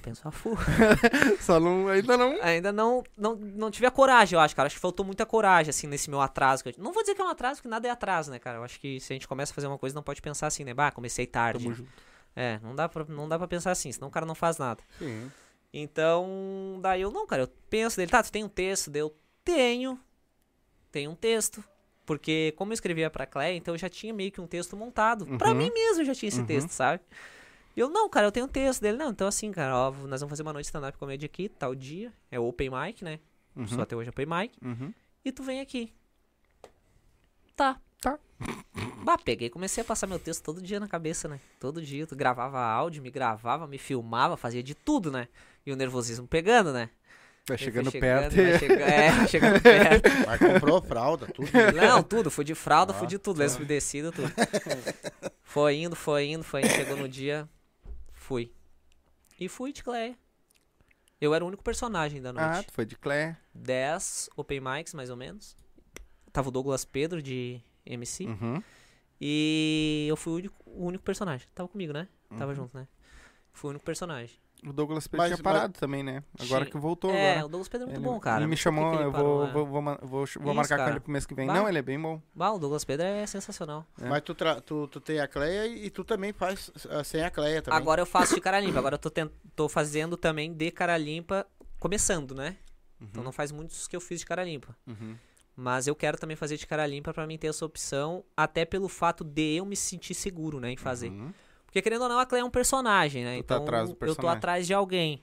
[0.03, 0.55] Penso a full.
[1.41, 2.39] Só não, ainda não.
[2.43, 4.67] Ainda não, não, não tive a coragem, eu acho, cara.
[4.67, 6.61] Acho que faltou muita coragem, assim, nesse meu atraso.
[6.63, 8.59] eu- Não vou dizer que é um atraso, porque nada é atraso, né, cara?
[8.59, 10.63] Eu acho que se a gente começa a fazer uma coisa, não pode pensar assim,
[10.63, 10.75] né?
[10.75, 11.63] Bah, comecei tarde.
[11.63, 11.89] Tamo junto.
[12.35, 14.83] É, não dá, pra, não dá pra pensar assim, senão o cara não faz nada.
[14.99, 15.31] Sim.
[15.77, 18.89] Então, daí eu, não, cara, eu penso dele, tá, tu tem um texto?
[18.89, 19.99] Daí eu tenho.
[20.89, 21.61] Tenho um texto.
[22.05, 25.25] Porque, como eu escrevia pra Cleia, então eu já tinha meio que um texto montado.
[25.37, 25.57] Pra Uhum.
[25.57, 26.45] mim mesmo eu já tinha esse Uhum.
[26.45, 27.03] texto, sabe?
[27.75, 28.97] E eu, não, cara, eu tenho um texto dele.
[28.97, 32.13] Não, então assim, cara, ó, nós vamos fazer uma noite stand-up comedy aqui, tal dia.
[32.31, 33.19] É o open mic, né?
[33.53, 33.67] Uhum.
[33.67, 34.57] Só até hoje é open mic.
[34.63, 34.93] Uhum.
[35.25, 35.91] E tu vem aqui.
[37.53, 37.81] Tá.
[38.45, 38.55] Tá.
[39.03, 41.39] Bah, peguei e comecei a passar meu texto todo dia na cabeça, né?
[41.59, 42.07] Todo dia.
[42.07, 45.27] Tu gravava áudio, me gravava, me filmava, fazia de tudo, né?
[45.65, 46.89] E o nervosismo pegando, né?
[47.47, 48.77] Vai chegando chegando, perto.
[48.77, 50.09] vai É, chegando perto.
[50.25, 51.47] Mas comprou fralda, tudo.
[51.75, 52.31] Não, tudo.
[52.31, 53.39] Fui de fralda, Ah, fui de tudo.
[53.39, 54.31] Lenço umedecido, tudo.
[55.43, 56.69] Foi indo, foi indo, foi indo.
[56.71, 57.47] Chegou no dia,
[58.13, 58.51] fui.
[59.39, 60.17] E fui de Cleia.
[61.21, 62.67] Eu era o único personagem da Ah, noite.
[62.67, 63.37] tu foi de Clé.
[63.53, 65.55] 10 open mics, mais ou menos.
[66.33, 68.25] Tava o Douglas Pedro, de MC.
[68.25, 68.61] Uhum.
[69.19, 71.47] E eu fui o único, o único personagem.
[71.55, 72.07] Tava comigo, né?
[72.37, 72.55] Tava Uhum.
[72.55, 72.87] junto, né?
[73.53, 74.35] Fui o único personagem.
[74.67, 76.23] O Douglas Pedro Mas- tinha mas- parado também, né?
[76.39, 77.45] Agora que voltou É, agora.
[77.45, 78.39] o Douglas Pedro é muito Ele- bom, cara.
[78.41, 79.51] Ele me chamou, ele eu parou, vou, é.
[79.51, 80.91] vou, vou, vou, vou Isso, marcar com cara.
[80.91, 81.45] ele pro mês que vem.
[81.45, 81.53] Bah.
[81.53, 82.19] Não, ele é bem bom.
[82.33, 83.85] Bah, o Douglas Pedro é sensacional.
[84.01, 84.07] É.
[84.09, 87.29] Mas tu, tra- tu, tu tem a Cleia e tu também faz ah, sem a
[87.29, 87.77] Cleia também.
[87.77, 88.79] Agora eu faço de cara limpa.
[88.79, 89.31] Agora eu tô, tent...
[89.55, 91.45] tô fazendo também de cara limpa,
[91.79, 92.57] começando, né?
[92.99, 94.75] Então não faz muitos que eu fiz de cara limpa.
[94.87, 95.15] Uhum.
[95.55, 98.89] Mas eu quero também fazer de cara limpa pra mim ter essa opção, até pelo
[98.89, 101.09] fato de eu me sentir seguro, né, em fazer.
[101.09, 101.31] Uhum.
[101.65, 103.37] Porque querendo ou não, a Cleia é um personagem, né?
[103.37, 104.37] Tu tá então atrás do eu tô personagem.
[104.37, 105.21] atrás de alguém.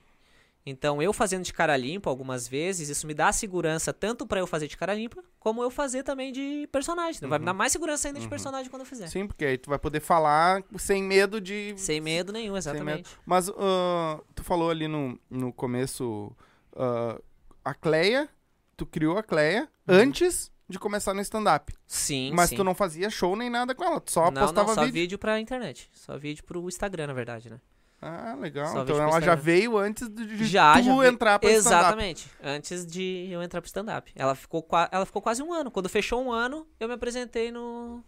[0.65, 4.47] Então eu fazendo de cara limpa algumas vezes, isso me dá segurança tanto pra eu
[4.47, 7.27] fazer de cara limpa, como eu fazer também de personagem.
[7.27, 9.05] Vai me dar mais segurança ainda de personagem quando eu fizer.
[9.05, 9.09] Uhum.
[9.09, 11.73] Sim, porque aí tu vai poder falar sem medo de.
[11.75, 12.79] Sem medo nenhum, sem medo.
[12.81, 13.09] exatamente.
[13.25, 16.31] Mas ah, tu falou ali no, no começo
[16.75, 17.19] ah,
[17.63, 18.29] a Cleia,
[18.77, 21.73] tu criou a Cleia antes de começar no stand-up.
[21.85, 22.55] Sim, Mas sim.
[22.55, 24.93] tu não fazia show nem nada com ela, tu só não, postava não, só vídeo.
[24.93, 25.89] vídeo pra internet.
[25.93, 27.59] Só vídeo pro Instagram, na verdade, né?
[28.01, 28.65] Ah, legal.
[28.67, 31.79] Só então pro ela já veio antes de, de já, tu já entrar pra stand-up.
[31.83, 32.29] Exatamente.
[32.43, 34.11] Antes de eu entrar pro stand-up.
[34.15, 35.71] Ela ficou, ela ficou quase um ano.
[35.71, 38.03] Quando fechou um ano, eu me apresentei no,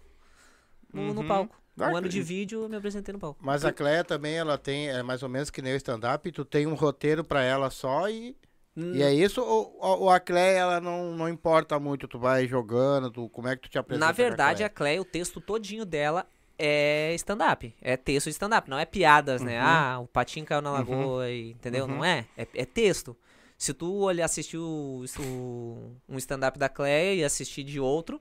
[0.93, 1.27] no, no Uhum.
[1.27, 1.55] palco.
[1.79, 3.39] Ah, um ano de vídeo, eu me apresentei no palco.
[3.43, 6.43] Mas a Cleia também, ela tem, é mais ou menos que nem o stand-up, tu
[6.45, 8.35] tem um roteiro pra ela só e,
[8.77, 9.41] e é isso?
[9.41, 13.63] Ou, a Cleia, ela não, não importa muito, tu vai jogando, tu, como é que
[13.63, 14.95] tu te apresenta Na verdade, a Cleia?
[14.95, 16.25] Cleia, o texto todinho dela
[16.59, 17.73] é stand-up.
[17.81, 19.59] É texto de stand-up, não é piadas, né?
[19.59, 19.65] Uhum.
[19.67, 21.87] Ah, o patinho caiu na lagoa, e, entendeu?
[21.87, 22.25] Não é.
[22.37, 22.47] é.
[22.53, 23.15] É texto.
[23.57, 28.19] Se tu olhar, assistir o, o- um stand-up da Cleia e assistir de outro,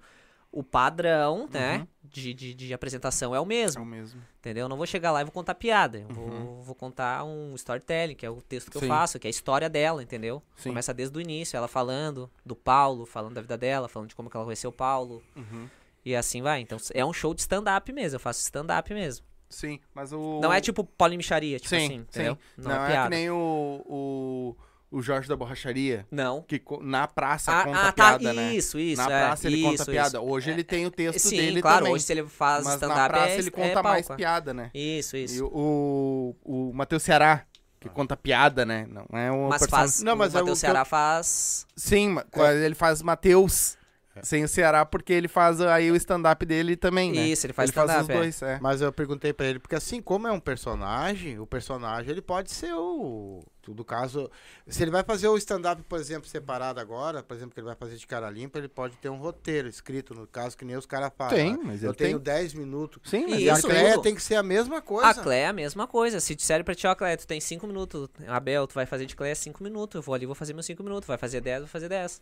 [0.59, 4.23] o padrão, né, de, de, de apresentação é o É mesmo, o mesmo.
[4.39, 4.63] entendeu?
[4.65, 5.99] Eu não vou chegar lá e vou contar piada.
[5.99, 8.81] Eu vou, vou contar um storytelling, que é o texto que Uhum.
[8.83, 8.87] Sim.
[8.87, 10.43] eu faço, que é a história dela, entendeu?
[10.57, 10.71] Sim.
[10.71, 14.31] Começa desde o início, ela falando do Paulo, falando da vida dela, falando de como
[14.31, 15.23] que ela conheceu o Paulo.
[15.35, 15.69] Uhum.
[16.05, 16.61] E assim vai.
[16.61, 18.17] Então é um show de stand-up mesmo.
[18.17, 19.25] Eu faço stand-up mesmo.
[19.49, 20.41] Sim, mas o.
[20.41, 22.35] Não é tipo Paulo e Micharia, tipo sim, assim, entendeu?
[22.35, 22.63] sim.
[22.63, 23.11] Não, Não, é é, piada.
[23.11, 24.57] que nem o, o,
[24.95, 26.43] o Jorge da Borracharia, Não.
[26.43, 28.19] que na praça Ah, conta ah, tá.
[28.19, 28.55] piada, né?
[28.55, 29.03] Isso, isso.
[29.03, 29.91] na é, praça ele isso, conta isso.
[29.91, 30.21] piada.
[30.21, 31.79] Hoje ele tem o texto Sim, dele claro.
[31.79, 31.93] também.
[31.95, 34.19] Hoje se ele faz mas na stand-up praça é, ele é conta mais palco.
[34.19, 34.71] piada, né?
[34.73, 35.47] Isso, E isso.
[35.47, 37.43] o, o, o Matheus Ceará,
[37.81, 38.87] que conta piada, né?
[38.89, 40.03] Não é um Mas person- faz.
[40.03, 41.67] Não, mas o é Matheus o Ceará faz.
[41.77, 42.17] Sim,
[42.65, 43.77] ele faz Matheus
[44.23, 47.27] sem o Ceará, porque ele faz aí o stand-up dele também, né?
[47.27, 48.15] Isso, ele faz ele faz os é.
[48.15, 48.59] dois, é.
[48.61, 52.51] Mas eu perguntei pra ele, porque assim, como é um personagem, o personagem ele pode
[52.53, 53.43] ser o.
[53.67, 54.31] Do caso.
[54.69, 57.75] Se ele vai fazer o stand-up, por exemplo, separado agora, por exemplo, que ele vai
[57.75, 60.85] fazer de cara limpa, ele pode ter um roteiro escrito, no caso, que nem os
[60.85, 61.39] caras fazem.
[61.39, 61.63] Tem, né?
[61.65, 62.35] mas Eu tenho tem.
[62.35, 63.01] 10 minutos.
[63.09, 64.03] Sim, mas E a tudo.
[64.03, 65.09] tem que ser a mesma coisa.
[65.09, 66.21] A Cleia é a mesma coisa.
[66.21, 68.11] Se disserem pra ti, ó, Cleia, tu tem 5 minutos.
[68.29, 69.95] Abel, tu vai fazer de Cleia 5 minutos.
[69.95, 71.07] Eu vou ali, vou fazer meus 5 minutos.
[71.07, 72.21] Vai fazer 10, vou fazer 10.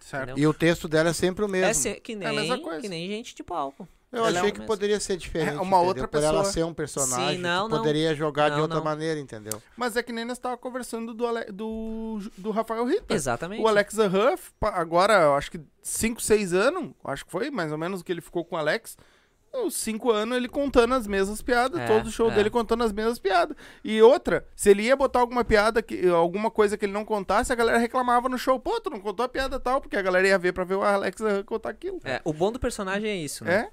[0.00, 0.38] Certo.
[0.38, 1.66] E o texto dela é sempre o mesmo.
[1.70, 2.80] É ser, que, a mesma nem, coisa.
[2.80, 3.86] que nem gente de palco.
[4.12, 4.66] Eu Ela é achei um que mesmo.
[4.66, 5.50] poderia ser diferente.
[5.50, 5.78] É, uma entendeu?
[5.86, 6.52] outra Por ela pessoa.
[6.52, 7.78] ser um personagem, Sim, não, não.
[7.78, 8.84] poderia jogar de Não, outra não.
[8.84, 9.62] maneira, entendeu?
[9.76, 13.14] Mas é que nem nós tava conversando do, Ale- do, do Rafael Rita.
[13.14, 13.62] Exatamente.
[13.62, 17.78] O Alex Huff, agora, eu acho que 5, 6 anos, acho que foi mais ou
[17.78, 18.96] menos o que ele ficou com o Alex.
[19.52, 22.34] Os 5 anos ele contando as mesmas piadas, É, todo o show é.
[22.34, 23.56] dele contando as mesmas piadas.
[23.82, 27.52] E outra, se ele ia botar alguma piada, que, alguma coisa que ele não contasse,
[27.52, 28.60] a galera reclamava no show.
[28.60, 30.82] Pô, tu não contou a piada tal, porque a galera ia ver pra ver o
[30.82, 31.98] Alex contar aquilo.
[32.04, 33.54] É, o bom do personagem é isso, né?
[33.54, 33.70] É?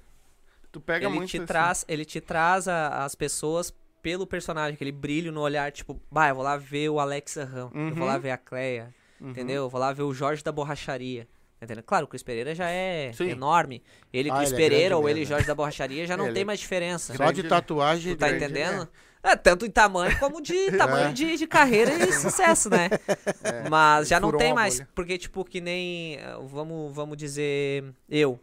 [0.72, 1.46] Tu pega ele muito te assim.
[1.46, 6.28] traz, ele te traz a- as pessoas pelo personagem, aquele brilho no olhar, tipo, bah,
[6.28, 8.04] eu vou lá ver o Alex Ram, eu vou Uhum.
[8.04, 9.30] lá ver a Cleia, Uhum.
[9.30, 9.62] entendeu?
[9.64, 11.26] Eu vou lá ver o Jorge da borracharia.
[11.60, 11.82] Entendeu?
[11.84, 13.30] Claro, o Cris Pereira já é Sim.
[13.30, 13.82] enorme.
[14.12, 15.34] Ele, Ah, Cris ele é Pereira, grande ou ele, mesmo.
[15.34, 17.14] Jorge da borracharia, já não Ele tem é mais diferença.
[17.16, 17.48] Só de né?
[17.48, 18.14] tatuagem.
[18.14, 18.88] Tu tá grande, entendendo?
[19.20, 22.88] É, tanto em tamanho como de tamanho de, de carreira e sucesso, né?
[23.42, 24.76] É, Mas já não tem mais.
[24.76, 24.88] bolha.
[24.94, 26.14] Porque, tipo, que nem.
[26.16, 27.84] eh, Vamos, vamos dizer.
[28.08, 28.38] Eu.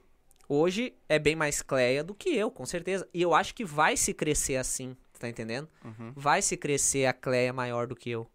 [0.49, 3.07] Hoje é bem mais Cleia do que eu, com certeza.
[3.13, 4.95] E eu acho que vai se crescer assim.
[5.13, 5.67] tu Tá entendendo?
[5.83, 6.11] Uhum.
[6.15, 8.27] Vai se crescer a Cleia maior do que eu.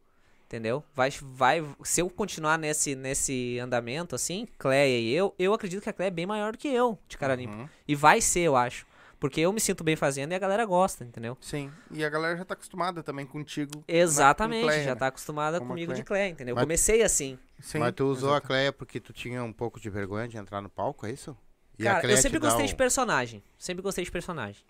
[0.50, 0.82] Entendeu?
[0.92, 5.88] Vai, vai, se eu continuar nesse, nesse andamento, assim, Cleia e eu, eu acredito que
[5.88, 7.54] a Cleia é bem maior do que eu, de cara limpa.
[7.54, 7.68] Uhum.
[7.86, 8.84] E vai ser, eu acho.
[9.20, 11.38] Porque eu me sinto bem fazendo e a galera gosta, entendeu?
[11.40, 11.70] Sim.
[11.92, 13.84] E a galera já tá acostumada também contigo.
[13.86, 14.98] Exatamente, com Cleia, já né?
[14.98, 16.28] tá acostumada Com a comigo de Cleia.
[16.30, 16.56] Entendeu?
[16.56, 17.38] Mas- Comecei assim.
[17.60, 18.46] Sim, Mas tu usou a exato.
[18.48, 21.36] Cleia porque tu tinha um pouco de vergonha de entrar no palco, é isso?
[21.78, 23.40] E a Cara, eu sempre gostei um- de personagem.
[23.56, 24.64] Sempre gostei de personagem.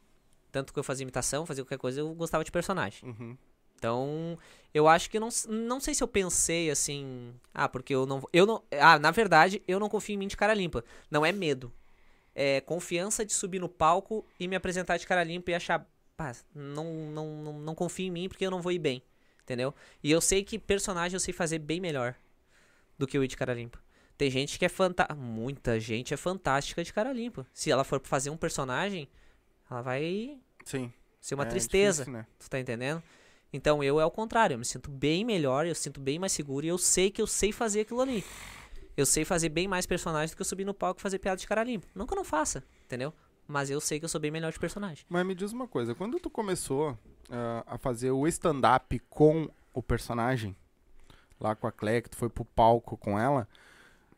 [0.53, 3.09] Tanto que eu fazia imitação, fazia qualquer coisa, eu gostava de personagem.
[3.09, 3.39] Uhum.
[3.81, 4.39] Então,
[4.75, 7.35] eu acho que não, não sei se eu pensei assim.
[7.55, 8.23] Ah, porque eu não.
[8.31, 8.63] Eu não.
[8.79, 10.85] Ah, na verdade, eu não confio em mim de cara limpa.
[11.11, 11.73] Não é medo.
[12.35, 15.89] É confiança de subir no palco e me apresentar de cara limpa e achar.
[16.15, 19.03] Pá, não, não, não, não confio em mim porque eu não vou ir bem.
[19.43, 19.75] Entendeu?
[20.05, 22.15] E eu sei que personagem eu sei fazer bem melhor
[22.99, 23.81] do que eu ir de cara limpa.
[24.19, 25.19] Tem gente que é fantástica.
[25.19, 27.47] Muita gente é fantástica de cara limpa.
[27.55, 29.09] Se ela for fazer um personagem,
[29.71, 30.93] ela vai Sim.
[31.19, 32.05] ser uma É tristeza.
[32.05, 32.27] difícil, né?
[32.39, 33.03] Tu tá entendendo?
[33.53, 36.65] Então eu é o contrário, eu me sinto bem melhor, eu sinto bem mais seguro
[36.65, 38.25] e eu sei que eu sei fazer aquilo ali.
[38.97, 41.37] Eu sei fazer bem mais personagens do que eu subir no palco e fazer piada
[41.37, 41.87] de cara limpa.
[41.95, 43.13] Não que eu não faça, entendeu?
[43.47, 45.05] Mas eu sei que eu sou bem melhor de personagem.
[45.09, 46.97] Mas me diz uma coisa, quando tu começou
[47.31, 50.55] ah, a fazer o stand-up com o personagem,
[51.41, 53.49] lá com a Cleia, que tu foi pro palco com ela,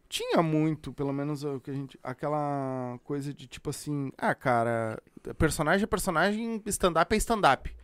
[0.09, 1.99] tinha muito, pelo menos o que a gente.
[2.03, 5.03] aquela coisa de tipo assim, ah, cara,
[5.38, 7.75] personagem é personagem, stand-up é stand-up.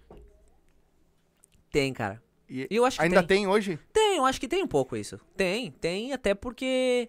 [1.70, 2.22] Tem, cara.
[2.48, 3.38] E eu acho que ainda tem.
[3.38, 3.78] tem hoje?
[3.92, 5.20] Tem, eu acho que tem um pouco isso.
[5.36, 7.08] Tem, tem, até porque.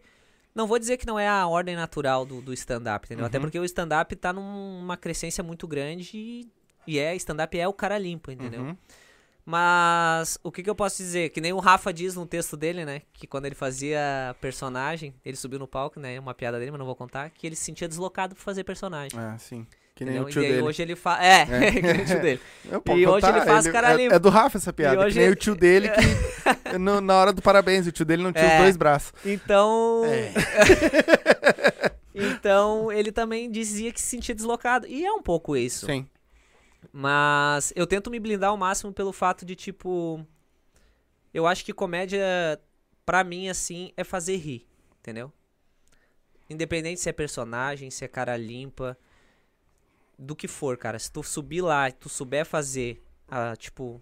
[0.53, 3.25] Não vou dizer que não é a ordem natural do, do stand-up, entendeu?
[3.25, 3.43] Até Uhum.
[3.43, 6.51] porque o stand-up tá numa crescência muito grande e,
[6.85, 8.61] e é, stand-up é o cara limpo, entendeu?
[8.61, 8.77] Uhum.
[9.45, 11.29] Mas o que, que eu posso dizer?
[11.29, 13.01] Que nem o Rafa diz no texto dele, né?
[13.13, 16.19] Que quando ele fazia personagem, ele subiu no palco, né?
[16.19, 19.17] Uma piada dele, mas não vou contar, que ele se sentia deslocado pra fazer personagem.
[19.19, 19.65] É, sim.
[19.99, 20.61] Que nem o tio e dele.
[20.61, 21.21] hoje ele faz.
[21.21, 21.71] É, É.
[21.73, 22.41] que nem o tio dele.
[22.71, 24.15] Eu E hoje contar, ele faz cara é, limpo.
[24.15, 24.97] é do Rafa essa piada.
[25.01, 28.05] hoje que nem ele- o tio dele que no- na hora do parabéns, o tio
[28.05, 28.55] dele não tinha É.
[28.55, 29.11] os dois braços.
[29.25, 30.03] Então.
[30.05, 30.31] É.
[32.15, 34.87] então ele também dizia que se sentia deslocado.
[34.87, 35.85] E é um pouco isso.
[35.85, 36.07] Sim.
[36.93, 40.25] Mas eu tento me blindar ao máximo pelo fato de, tipo.
[41.33, 42.25] Eu acho que comédia,
[43.05, 44.65] pra mim, assim, é fazer rir.
[44.99, 45.31] Entendeu?
[46.49, 48.97] Independente se é personagem, se é cara limpa.
[50.21, 50.99] Do que for, cara.
[50.99, 54.01] Se tu subir lá e tu souber fazer, ah, tipo,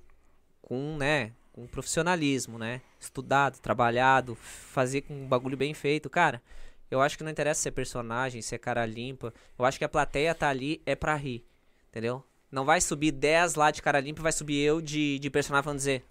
[0.60, 1.32] com, né?
[1.54, 2.82] Com profissionalismo, né?
[3.00, 6.42] Estudado, trabalhado, fazer com um bagulho bem feito, cara.
[6.90, 9.32] Eu acho que não interessa se é personagem, se é cara limpa.
[9.60, 11.46] Eu acho que a plateia tá ali é pra rir.
[11.90, 12.24] Entendeu?
[12.52, 15.64] Não vai subir 10 lá de cara limpa e vai subir eu de, de personagem
[15.64, 16.04] falando dizer.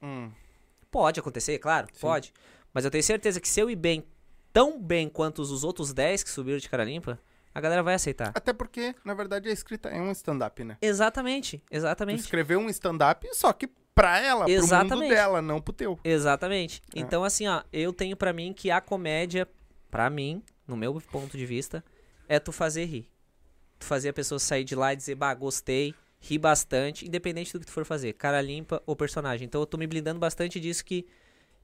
[0.00, 0.30] Hum.
[0.90, 2.32] Pode acontecer, claro, pode.
[2.72, 4.04] Mas eu tenho certeza que se eu ir bem,
[4.52, 7.18] tão bem quanto os outros 10 que subiram de cara limpa,
[7.54, 8.32] a galera vai aceitar.
[8.34, 10.76] Até porque, na verdade, a escrita é um stand-up, né?
[10.80, 12.20] Exatamente, Tu exatamente.
[12.20, 15.10] escreveu um stand-up, só que pra ela, pro mundo Exatamente.
[15.10, 15.98] dela, não pro teu.
[16.04, 16.82] Exatamente.
[16.94, 17.00] É.
[17.00, 19.48] Então, assim, ó, eu tenho pra mim que a comédia,
[19.90, 21.84] pra mim, no meu ponto de vista,
[22.28, 23.08] é tu fazer rir.
[23.78, 27.60] Tu fazer a pessoa sair de lá e dizer, bah, gostei, rir bastante, independente do
[27.60, 29.46] que tu for fazer, cara limpa ou personagem.
[29.46, 31.06] Então eu tô me blindando bastante disso que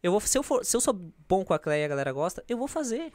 [0.02, 0.94] eu vou, se eu for, se eu sou
[1.28, 3.12] bom com a Cleia e a galera gosta, eu vou fazer.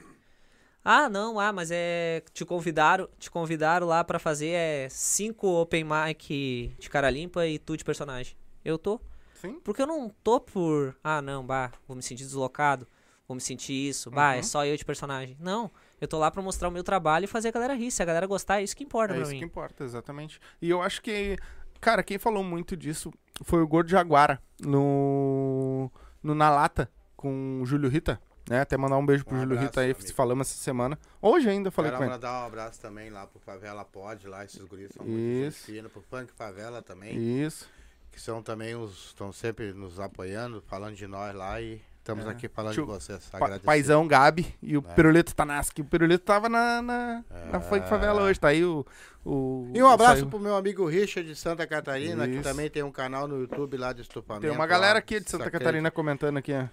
[0.83, 5.83] Ah, não, ah, mas é te convidaram, te convidaram lá pra fazer é cinco open
[5.83, 8.35] mic de cara limpa e tu de personagem.
[8.65, 8.99] Eu tô.
[9.35, 9.59] Sim.
[9.63, 12.87] Porque eu não tô por, ah, não, bah, vou me sentir deslocado,
[13.27, 14.43] vou me sentir isso, bah, é Uhum.
[14.43, 15.35] só eu de personagem.
[15.39, 17.91] Não, eu tô lá pra mostrar o meu trabalho e fazer a galera rir.
[17.91, 19.39] Se a galera gostar, é isso que importa É pra isso mim.
[19.39, 20.39] que importa, exatamente.
[20.61, 21.37] E eu acho que,
[21.79, 23.11] cara, quem falou muito disso
[23.43, 25.91] foi o Gordo Jaguara no,
[26.23, 28.19] no Na Lata com o Júlio Rita.
[28.51, 28.59] Né?
[28.61, 30.99] Até mandar um beijo pro Um Júlio Rita aí, se falamos essa semana.
[31.21, 32.13] Hoje ainda eu falei Quero com ele.
[32.13, 36.01] mandar um abraço também lá pro Favela Pod, lá, esses guris são muito fina, pro
[36.01, 37.69] Funk Favela também, Isso.
[38.11, 42.29] que são também os, estão sempre nos apoiando, falando de nós lá e estamos É.
[42.29, 43.25] aqui falando Tio- de vocês.
[43.29, 44.93] Pa paizão Gabi e o É.
[44.95, 45.79] Pirulito Tanaski.
[45.81, 47.61] O Pirulito tava na, na, na É.
[47.61, 48.37] Funk Favela hoje.
[48.37, 48.85] Tá aí o.
[49.23, 52.43] o E um abraço saiu- pro meu amigo Richard de Santa Catarina, que Isso.
[52.43, 54.41] também tem um canal no YouTube lá de estupamento.
[54.45, 55.49] Tem uma galera aqui de Santa.
[55.49, 56.65] Catarina comentando aqui, ó.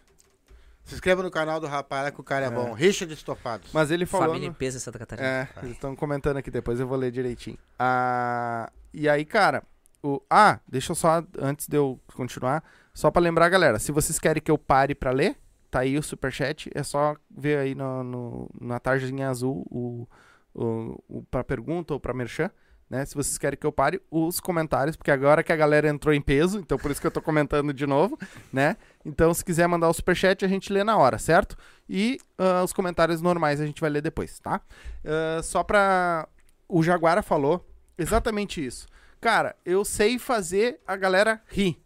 [0.89, 2.51] Se inscreva no canal do rapaz que o cara é, É.
[2.51, 2.73] bom.
[2.73, 3.71] Richard Estopados.
[3.73, 4.29] Mas ele falou.
[4.29, 5.27] Família em peso em Santa Catarina.
[5.29, 7.59] É, eles estão comentando aqui depois, eu vou ler direitinho.
[7.79, 9.63] Ah, e aí, cara,
[10.03, 14.19] o ah, deixa eu só antes de eu continuar, só pra lembrar, galera, se vocês
[14.19, 15.37] querem que eu pare pra ler,
[15.71, 20.09] tá aí o superchat, é só ver aí no, no- na tarjinha azul o,
[20.55, 22.51] o, o pra pergunta ou pra merchan,
[22.91, 23.05] né?
[23.05, 26.21] Se vocês querem que eu pare os comentários, porque agora que a galera entrou em
[26.21, 28.19] peso, então por isso que eu tô comentando de novo,
[28.53, 28.77] né?
[29.05, 31.57] Então, se quiser mandar o superchat, a gente lê na hora, certo?
[31.89, 34.61] E ah, os comentários normais a gente vai ler depois, tá?
[35.05, 36.29] Ah, só pra.
[36.69, 38.87] O Jaguara falou exatamente isso.
[39.21, 41.83] Cara, eu sei fazer a galera rir.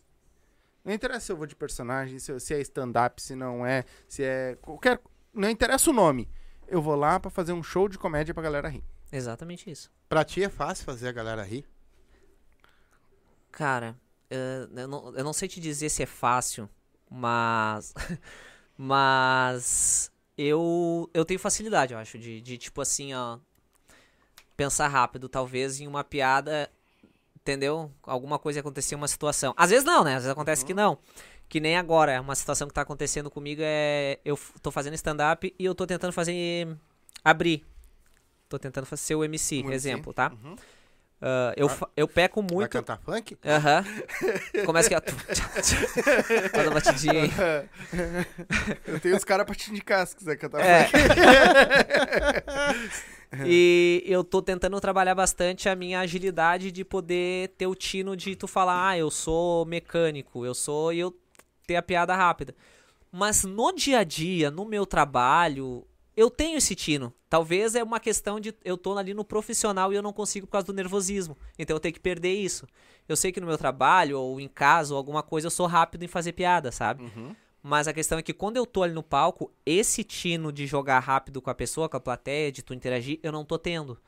[0.84, 3.84] Não interessa se eu vou de personagem, se, eu- se é stand-up, se não é,
[4.08, 4.56] se é.
[4.60, 5.00] qualquer.
[5.32, 6.28] Não interessa o nome.
[6.66, 8.82] Eu vou lá pra fazer um show de comédia pra galera rir.
[9.12, 9.90] Exatamente isso.
[10.08, 11.66] Pra ti é fácil fazer a galera rir?
[13.50, 13.94] Cara,
[14.30, 16.68] eh, eu, não, eu não sei te dizer se é fácil,
[17.10, 17.92] mas.
[18.76, 20.10] mas.
[20.36, 23.38] Eu, eu tenho facilidade, eu acho, de, de tipo assim, ó.
[24.56, 26.70] Pensar rápido, talvez em uma piada,
[27.36, 27.90] entendeu?
[28.02, 29.52] Alguma coisa acontecer, uma situação.
[29.56, 30.12] Às vezes não, né?
[30.12, 30.98] Às vezes acontece que não.
[31.48, 34.18] Que nem agora, uma situação que tá acontecendo comigo é.
[34.24, 36.74] Eu tô fazendo stand-up e eu tô tentando fazer.
[37.22, 37.71] abrir.
[38.52, 40.30] Tô tentando fazer ser o MC, Um MC, exemplo, tá?
[40.44, 40.54] uhum.
[41.24, 42.70] Ah, eu, eu peco Vai muito.
[42.70, 43.38] cantar funk?
[43.46, 43.82] Aham.
[44.66, 46.48] Começa que.
[46.50, 47.30] Toda batidinha aí.
[48.84, 50.60] Eu tenho os caras pra te indicar se quiser cantar.
[50.60, 50.90] É.
[53.46, 58.36] e eu tô tentando trabalhar bastante a minha agilidade de poder ter o tino de
[58.36, 60.92] tu falar, ah, eu sou mecânico, eu sou.
[60.92, 61.16] e eu
[61.66, 62.54] ter a piada rápida.
[63.10, 65.86] Mas no dia a dia, no meu trabalho,
[66.16, 67.12] eu tenho esse tino.
[67.28, 70.52] Talvez é uma questão de eu tô ali no profissional e eu não consigo por
[70.52, 71.36] causa do nervosismo.
[71.58, 72.66] Então eu tenho que perder isso.
[73.08, 76.02] Eu sei que no meu trabalho, ou em casa, ou alguma coisa, eu sou rápido
[76.02, 77.04] em fazer piada, sabe?
[77.62, 80.98] Mas a questão é que quando eu tô ali no palco, esse tino de jogar
[80.98, 83.98] rápido com a pessoa, com a plateia, de tu interagir, eu não tô tendo.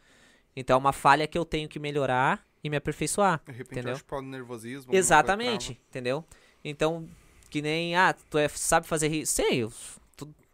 [0.56, 3.40] Então é uma falha que eu tenho que melhorar e me aperfeiçoar.
[3.44, 3.92] De repente Entendeu?
[3.92, 4.94] eu acho nervosismo.
[4.94, 6.24] Exatamente, entendeu?
[6.64, 7.08] Então,
[7.50, 9.26] que nem, ah, tu é, sabe fazer rir.
[9.26, 9.72] Sei, eu,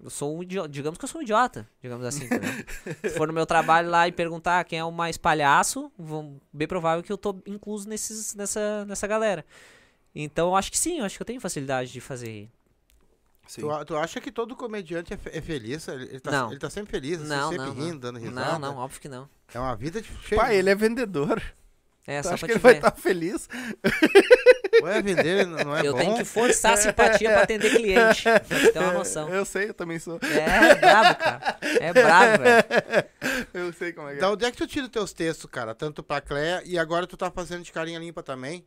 [0.03, 0.69] eu sou um idiota.
[0.69, 2.51] Digamos que eu sou um idiota, digamos assim, entendeu?
[3.03, 6.67] Se for no meu trabalho lá e perguntar quem é o mais palhaço, vão, bem
[6.69, 9.45] provável que eu tô incluso nesses, nessa, nessa galera.
[10.15, 12.49] Então, eu acho que sim, eu acho que eu tenho facilidade de fazer.
[13.55, 15.87] Tu, tu acha que todo comediante é, fe- é feliz?
[15.89, 16.51] Ele, ele tá, Não.
[16.51, 18.59] ele tá sempre feliz, assim, Não, sempre não, rindo, dando risada.
[18.59, 19.29] Não, não, óbvio que não.
[19.53, 20.09] É uma vida de.
[20.37, 21.43] Pai, ele é vendedor.
[22.07, 22.79] É, Tu só acha pra que te ele vai ver.
[22.79, 23.49] estar feliz?
[24.83, 25.99] Ué, vender não é eu bom?
[25.99, 28.23] tenho que forçar a simpatia pra atender cliente.
[28.23, 29.29] Pra tu ter uma noção.
[29.29, 30.19] Eu sei, eu também sou.
[30.23, 31.59] É brabo, cara.
[31.81, 32.65] É brabo, velho.
[33.55, 34.31] Eu sei como é que Da é.
[34.31, 35.75] onde é que tu tira os teus textos, cara?
[35.75, 38.65] Tanto pra Cleia e agora tu tá fazendo de carinha limpa também.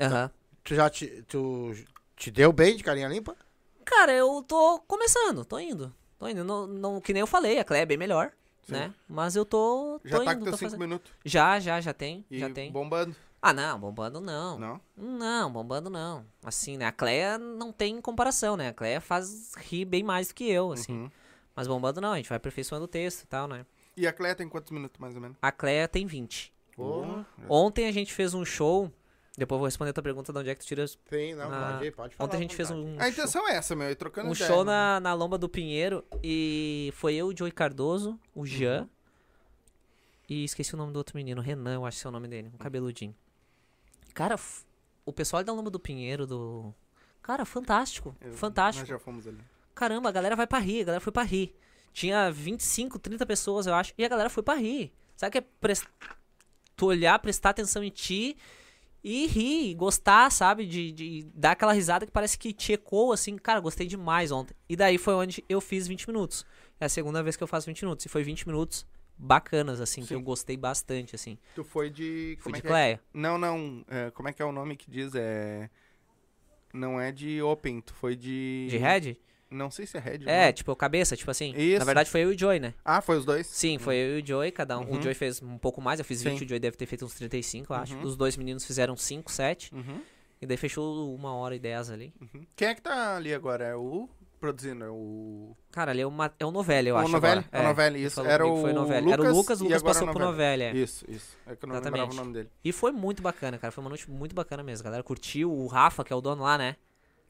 [0.00, 0.30] Aham.
[0.62, 1.74] Tu já te, tu
[2.16, 3.36] te deu bem de carinha limpa?
[3.84, 5.94] Cara, eu tô começando, tô indo.
[6.18, 6.42] Tô indo.
[6.44, 8.32] Não, não, que nem eu falei, a Clé é bem melhor,
[8.68, 8.92] né?
[9.08, 10.00] Mas eu tô.
[10.04, 10.80] Já tô tá indo, com teus 5 fazendo.
[10.80, 11.12] minutos.
[11.24, 12.24] Já, já, já tem.
[12.30, 12.72] E já tem.
[12.72, 13.14] bombando.
[13.46, 14.58] Ah, não, bombando não.
[14.58, 14.80] Não?
[14.96, 16.24] Não, bombando não.
[16.42, 16.86] Assim, né?
[16.86, 18.68] A Cleia não tem comparação, né?
[18.68, 20.92] A Cleia faz rir bem mais do que eu, assim.
[20.92, 21.10] Uhum.
[21.54, 23.66] Mas bombando não, a gente vai aperfeiçoando o texto e tal, né?
[23.96, 25.36] E a Cleia tem quantos minutos, mais ou menos?
[25.42, 26.54] A Cleia tem 20.
[26.74, 27.26] Porra.
[27.48, 28.90] Ontem a gente fez um show.
[29.36, 30.82] Depois eu vou responder a tua pergunta de onde é que tu tira.
[30.84, 32.26] os- Tem, não, Ah, pode ir, pode falar.
[32.26, 32.96] Ontem a gente fez um.
[32.98, 36.02] A show- intenção é essa, meu, trocando um ideia, show na, na Lomba do Pinheiro
[36.22, 38.88] e foi eu, o Joey Cardoso, o Jean
[40.28, 42.50] e esqueci o nome do outro menino, Renan, eu acho que é o nome dele,
[42.54, 43.14] um cabeludinho.
[44.14, 44.38] Cara,
[45.04, 46.72] o pessoal da Lomba do Pinheiro, do...
[47.22, 48.82] Cara, fantástico, Eu- fantástico.
[48.82, 49.38] Nós já fomos ali.
[49.74, 51.54] Caramba, a galera vai pra rir, a galera foi pra rir.
[51.92, 54.92] Tinha 25, 30 pessoas, eu acho, e a galera foi pra rir.
[55.16, 55.84] Sabe que é pres-
[56.76, 58.36] tu olhar, prestar atenção em ti
[59.02, 60.66] e rir, e gostar, sabe?
[60.66, 63.36] De, de dar aquela risada que parece que te ecoou, assim.
[63.36, 64.54] Cara, gostei demais ontem.
[64.68, 66.44] E daí foi onde eu fiz 20 minutos.
[66.80, 68.06] É a segunda vez que eu faço 20 minutos.
[68.06, 68.86] E foi 20 minutos
[69.16, 70.14] bacanas, assim, que Sim.
[70.14, 71.38] eu gostei bastante, assim.
[71.54, 72.36] Tu foi de...
[72.40, 72.70] Fui como é de que é?
[72.70, 73.00] Cleia.
[73.12, 73.84] Não, não.
[73.88, 75.14] é, como é que é o nome que diz?
[75.14, 75.70] É...
[76.72, 78.66] Não é de Open, tu foi de...
[78.68, 79.16] De Red?
[79.50, 80.24] Não sei se é Red.
[80.26, 80.52] É, não.
[80.52, 81.54] tipo, cabeça, tipo assim.
[81.56, 81.78] Isso.
[81.78, 82.74] Na verdade foi eu e o Joey, né?
[82.84, 83.46] Ah, foi os dois?
[83.46, 84.82] Sim, foi eu e o Joey, cada um.
[84.82, 84.98] Uhum.
[84.98, 86.30] O Joey fez um pouco mais, eu fiz Sim.
[86.30, 87.94] 20, o Joey deve ter feito uns 35, eu acho.
[87.94, 88.02] Uhum.
[88.02, 89.72] Os dois meninos fizeram 5, 7.
[89.72, 90.00] Uhum,
[90.42, 92.12] E daí fechou uma hora e 10 ali.
[92.20, 92.44] uhum.
[92.56, 93.64] Quem é que tá ali agora?
[93.64, 94.08] É o...
[94.44, 95.56] Produzindo, é o...
[95.72, 97.10] Cara, ali é, uma, é o Novelli, eu o acho.
[97.10, 97.38] Novelli?
[97.38, 97.48] agora.
[97.50, 98.16] É o Novelli, isso.
[98.16, 99.06] falou Era o foi Novelli.
[99.06, 100.22] Lucas Era o Lucas, o Lucas passou o pro.
[100.22, 100.76] Novelli, é.
[100.76, 101.34] Isso, isso.
[101.46, 102.12] É que eu não lembrava Exatamente.
[102.12, 102.50] o nome dele.
[102.62, 103.72] E foi muito bacana, cara.
[103.72, 104.82] Foi uma noite muito bacana mesmo.
[104.82, 105.50] A galera curtiu.
[105.50, 106.76] O Rafa, que é o dono lá, né?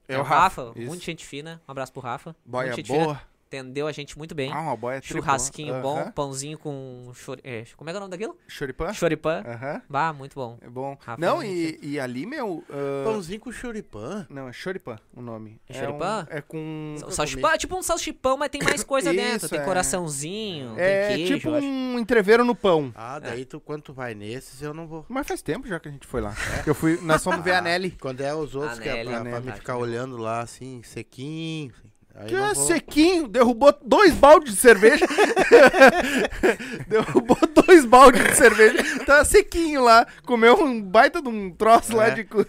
[0.09, 0.73] É o Rafa.
[0.75, 0.89] isso.
[0.89, 1.63] muito gente fina.
[1.69, 2.35] Um abraço pro Rafa.
[2.45, 3.23] Boia gente fina.
[3.55, 4.53] Atendeu a gente muito bem.
[4.53, 6.11] Ah, uma boia Churrasquinho bom, Aham.
[6.11, 7.11] pãozinho com.
[7.15, 7.41] Chori...
[7.45, 8.37] é, como é que é o nome daquilo?
[8.49, 8.93] Choripã?
[8.93, 9.45] Choripã.
[9.47, 9.83] Aham.
[9.89, 10.59] Bah, muito bom.
[10.61, 10.97] É bom.
[11.01, 12.65] Rafa não, é e, e ali, meu...
[12.69, 14.27] ah, Pãozinho com churipã.
[14.29, 15.61] Não, é Choripã o nome.
[15.69, 16.27] É choripã?
[16.31, 16.95] um- É com...
[17.07, 19.37] O salchipão é tipo um salchipão, mas tem mais coisa dentro.
[19.37, 19.65] Isso, Tem é.
[19.65, 21.35] coraçãozinho, É tem queijo.
[21.37, 21.67] tipo eu acho.
[21.67, 22.93] um entreveiro no pão.
[22.97, 25.07] Ah, daí tu, quando tu vai nesses, eu não vou.
[25.09, 26.35] Mas faz tempo já que a gente foi lá.
[26.67, 27.93] Eu fui, nós fomos ver a Nelly.
[28.01, 31.73] Quando é os outros que é pra, me ficar olhando lá assim, sequinho.
[31.73, 31.85] assim,
[32.17, 32.67] Aí Que é vou.
[32.67, 35.05] sequinho, derrubou dois baldes de cerveja.
[36.87, 37.37] derrubou
[37.67, 39.05] dois baldes de cerveja.
[39.05, 40.07] Tá sequinho lá.
[40.25, 42.11] Comeu um baita de um troço lá É.
[42.13, 42.25] de.
[42.25, 42.45] cu-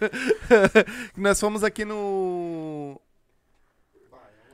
[1.16, 3.00] nós fomos aqui no.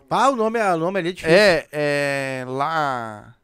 [0.08, 1.36] Ah, o nome, o nome ali é difícil.
[1.36, 2.44] É, é.
[2.46, 3.34] Lá.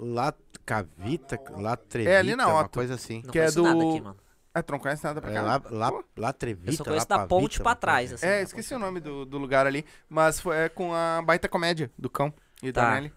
[0.00, 0.32] La
[0.64, 2.70] Cavita, La Trevita, É ali na uma Otto.
[2.70, 3.20] coisa assim.
[3.24, 4.16] Não que é do- nada aqui, mano.
[4.54, 5.42] Ah, tu não conhece nada pra É cá?
[5.42, 8.26] lá, lá, lá Trevita, Eu só conheço lá da ponte pra trás, assim.
[8.26, 9.84] É, da esqueci o nome do, do lugar ali.
[10.08, 12.32] Mas foi, é com a baita comédia do cão
[12.62, 12.94] e da Tá.
[12.94, 13.12] Nelly.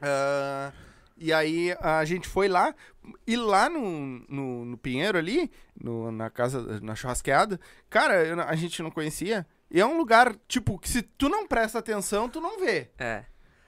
[0.00, 0.72] Ah,
[1.16, 2.74] e aí a gente foi lá.
[3.26, 3.80] E lá no,
[4.28, 5.50] no, no Pinheiro ali,
[5.80, 7.60] no- na casa, na churrasqueada,
[7.90, 9.46] cara, eu a gente não conhecia.
[9.70, 12.90] E é um lugar, tipo, que se tu não presta atenção, tu não vê.
[12.98, 13.24] É.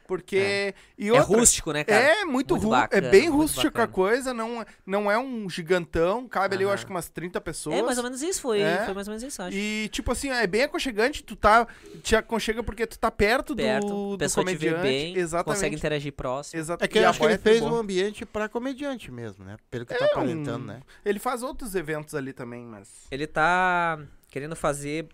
[0.07, 0.75] Porque.
[0.97, 2.01] E É outra, rústico, né, cara?
[2.01, 5.49] É muito, Muito ru- bacana, é bem muito rústica a coisa, não, não é um
[5.51, 7.77] gigantão, cabe ali eu acho que umas 30 pessoas.
[7.77, 8.85] É mais ou menos isso, foi, É.
[8.85, 9.57] foi mais ou menos isso, acho.
[9.57, 11.67] E tipo assim, é bem aconchegante, tu tá
[12.03, 15.57] te aconchega porque tu tá perto, Perto, do, do pessoa comediante, bem, exatamente.
[15.57, 16.61] consegue interagir próximo.
[16.61, 16.85] Exato.
[16.85, 17.73] É que eu acho que ele é fez boa.
[17.73, 19.57] um ambiente pra comediante mesmo, né?
[19.71, 20.81] Pelo que tá É, aparentando, um- né?
[21.05, 23.99] Ele faz outros eventos ali também, mas Ele tá
[24.31, 25.09] querendo fazer,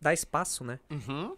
[0.00, 0.78] dar espaço, né?
[0.90, 1.36] Uhum.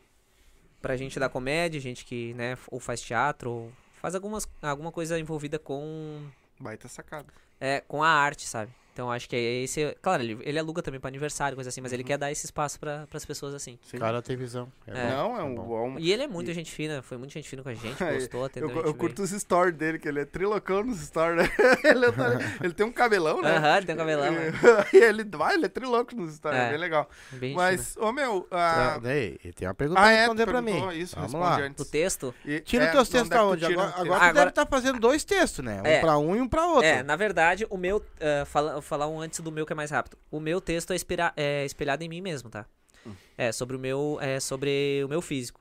[0.81, 5.19] Pra gente da comédia, gente que, né, ou faz teatro, ou faz algumas, alguma coisa
[5.19, 6.23] envolvida com,
[6.59, 7.27] baita sacada.
[7.61, 8.73] é, com a arte, sabe?
[8.99, 9.97] Então acho que é esse.
[10.03, 11.97] Claro, ele, ele aluga também pra aniversário, coisa assim, mas Uhum.
[11.99, 13.79] ele quer dar esse espaço pra, pras pessoas assim.
[13.89, 13.97] Sim.
[13.97, 14.67] O cara tem visão.
[14.89, 15.11] É É.
[15.11, 15.77] Não, é um, bom.
[15.77, 17.97] é um- E ele é muito gente fina, foi muito gente fina com a gente,
[18.03, 21.49] gostou, atendeu Eu, eu curto os stories dele, que ele é trilocão nos stories, né?
[21.85, 22.09] ele, é-
[22.65, 23.57] ele tem um cabelão, né?
[23.57, 24.53] Aham, ele tem um cabelão, né?
[24.93, 26.71] E ele vai, ele é triloco nos stories, é, É.
[26.71, 27.09] bem legal.
[27.35, 28.49] Bem Mas, ô meu.
[28.51, 30.89] Ah, ah, daí, ele tem uma pergunta ah, pra é, responder pra mim.
[30.99, 31.67] Isso, Vamos responde lá.
[31.69, 31.87] antes.
[31.87, 32.35] O texto?
[32.45, 33.65] E- Tira é, os teus textos aonde?
[33.65, 34.31] Agora, um agora texto.
[34.31, 35.81] tu deve estar fazendo dois textos, né?
[35.83, 36.01] Um É.
[36.01, 36.85] pra um e um pra outro.
[36.85, 38.05] É, na verdade, o meu.
[38.21, 40.17] ah, fala, falar um antes do meu que é mais rápido.
[40.31, 42.67] O meu texto é, espira- é espelhado em mim mesmo, tá?
[43.07, 43.15] Hum.
[43.37, 44.19] É, sobre o meu.
[44.21, 45.61] É sobre o meu físico.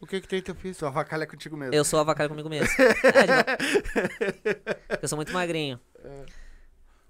[0.00, 0.54] O que que tem teu?
[0.54, 1.74] Tu avacalha contigo mesmo.
[1.74, 2.68] Eu sou avacalho comigo mesmo.
[4.90, 5.80] É, eu sou muito magrinho.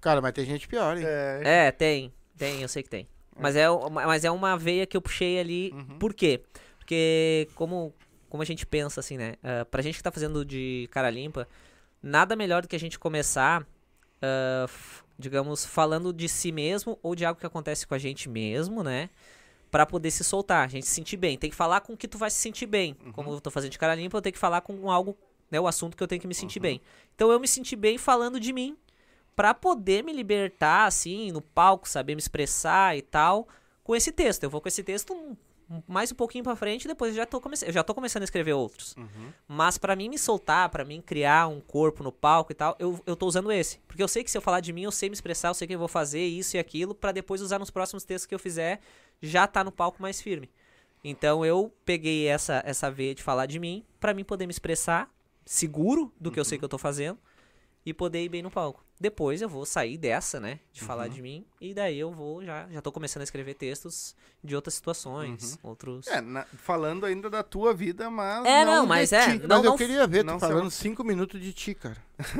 [0.01, 1.03] Cara, mas tem gente pior, hein?
[1.05, 1.67] É.
[1.67, 2.13] É, tem.
[2.37, 3.07] Tem, eu sei que tem.
[3.37, 5.71] Mas é, uma- mas é uma veia que eu puxei ali.
[5.73, 5.99] Uhum.
[5.99, 6.41] Por quê?
[6.77, 7.93] Porque como,
[8.29, 9.35] como a gente pensa assim, né?
[9.43, 11.47] ah, pra gente que tá fazendo de cara limpa,
[12.01, 13.65] nada melhor do que a gente começar,
[14.67, 18.83] f- digamos, falando de si mesmo ou de algo que acontece com a gente mesmo,
[18.83, 19.09] né?
[19.71, 21.37] Pra poder se soltar, a gente se sentir bem.
[21.37, 22.95] Tem que falar com o que tu vai se sentir bem.
[23.13, 25.15] Como eu tô fazendo de cara limpa, eu tenho que falar com algo,
[25.51, 25.59] né?
[25.59, 26.81] O assunto que eu tenho que me sentir bem.
[27.15, 28.75] Então eu me senti bem falando de mim
[29.35, 33.47] pra poder me libertar, assim, no palco, saber me expressar e tal,
[33.83, 34.43] com esse texto.
[34.43, 35.37] Eu vou com esse texto um- um-
[35.87, 37.65] mais um pouquinho pra frente e depois eu já tô, comece...
[37.67, 38.95] eu já tô começando a escrever outros.
[38.97, 39.31] Uhum.
[39.47, 42.99] Mas pra mim me soltar, pra mim criar um corpo no palco e tal, eu,
[43.05, 43.79] eu tô usando esse.
[43.87, 45.67] Porque eu sei que se eu falar de mim, eu sei me expressar, eu sei
[45.67, 48.39] que eu vou fazer isso e aquilo, pra depois usar nos próximos textos que eu
[48.39, 48.79] fizer,
[49.21, 50.49] já tá no palco mais firme.
[51.03, 55.09] Então eu peguei essa, essa veia de falar de mim, pra mim poder me expressar,
[55.45, 57.17] seguro do que eu sei que eu tô fazendo,
[57.89, 58.83] e poder ir bem no palco.
[59.01, 62.67] Depois eu vou sair dessa, né, de falar de mim, e daí eu vou, já,
[62.69, 64.13] já tô começando a escrever textos
[64.43, 66.05] de outras situações, outros...
[66.07, 68.43] É, na- falando ainda da tua vida, mas.
[68.45, 69.15] É, não, de mas ti.
[69.15, 71.95] é, Mas não- eu não- queria ver não tu falando cinco minutos de ti, cara.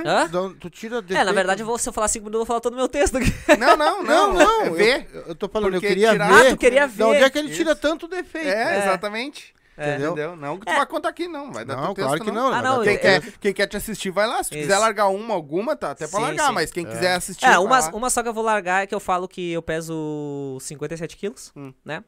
[0.06, 0.26] Hã?
[0.28, 2.48] Então, tu tira É, na verdade, eu vou, se eu falar cinco minutos, eu vou
[2.48, 3.32] falar todo o meu texto aqui.
[3.58, 4.34] Não, não, Não, não.
[4.34, 4.62] não.
[4.64, 5.10] É eu- ver.
[5.28, 6.48] Eu, tô falando, Porque eu queria tirar- ver.
[6.48, 7.26] Ah, tu queria De onde ver.
[7.26, 7.82] é que ele tira Isso.
[7.82, 8.50] tanto defeito?
[8.50, 8.78] É, É.
[8.80, 9.54] exatamente.
[9.80, 10.12] Entendeu?
[10.12, 10.36] Entendeu?
[10.36, 11.52] Não que tu vai contar aqui, não.
[11.52, 12.54] Vai dar Não, texto, claro que não.
[12.54, 14.44] Ah, não, Quem quer, quem quer te assistir, vai lá.
[14.44, 16.48] Se quiser largar uma, alguma, tá até pra Sim, largar.
[16.48, 16.54] sim.
[16.54, 17.46] Mas quem quiser assistir.
[17.46, 17.90] É, vai uma, lá.
[17.94, 21.52] uma só que eu vou largar é que eu falo que eu peso 57 quilos,
[21.56, 21.74] Hum.
[21.84, 22.04] né?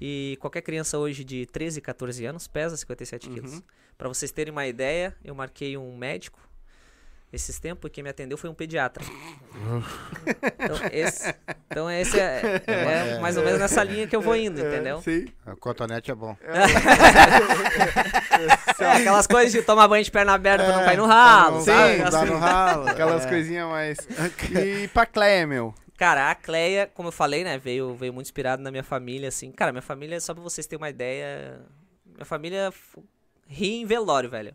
[0.00, 3.54] E qualquer criança hoje de 13, 14 anos pesa 57 quilos.
[3.54, 3.62] Uhum.
[3.96, 6.38] Pra vocês terem uma ideia, eu marquei um médico
[7.32, 9.04] esses tempos quem me atendeu foi um pediatra.
[10.58, 11.34] então, esse,
[11.70, 14.98] então esse é, é mais ou menos nessa linha que eu vou indo, entendeu?
[14.98, 15.26] É, sim.
[15.46, 16.36] A cotonete é bom.
[16.42, 16.56] É,
[18.96, 21.64] aquelas coisas de tomar banho de perna aberta pra não É, cair no ralo, não
[21.64, 21.98] sabe?
[21.98, 22.88] dá- dá no ralo.
[22.88, 23.28] Aquelas é.
[23.28, 23.98] coisinhas mais.
[24.54, 25.74] E pra Cleia, meu.
[25.96, 29.50] Cara, a Cleia, como eu falei, né, veio, veio muito inspirado na minha família, assim.
[29.50, 31.60] Cara, minha família, só pra vocês terem uma ideia,
[32.06, 32.72] minha família
[33.48, 34.54] ri em velório, velho.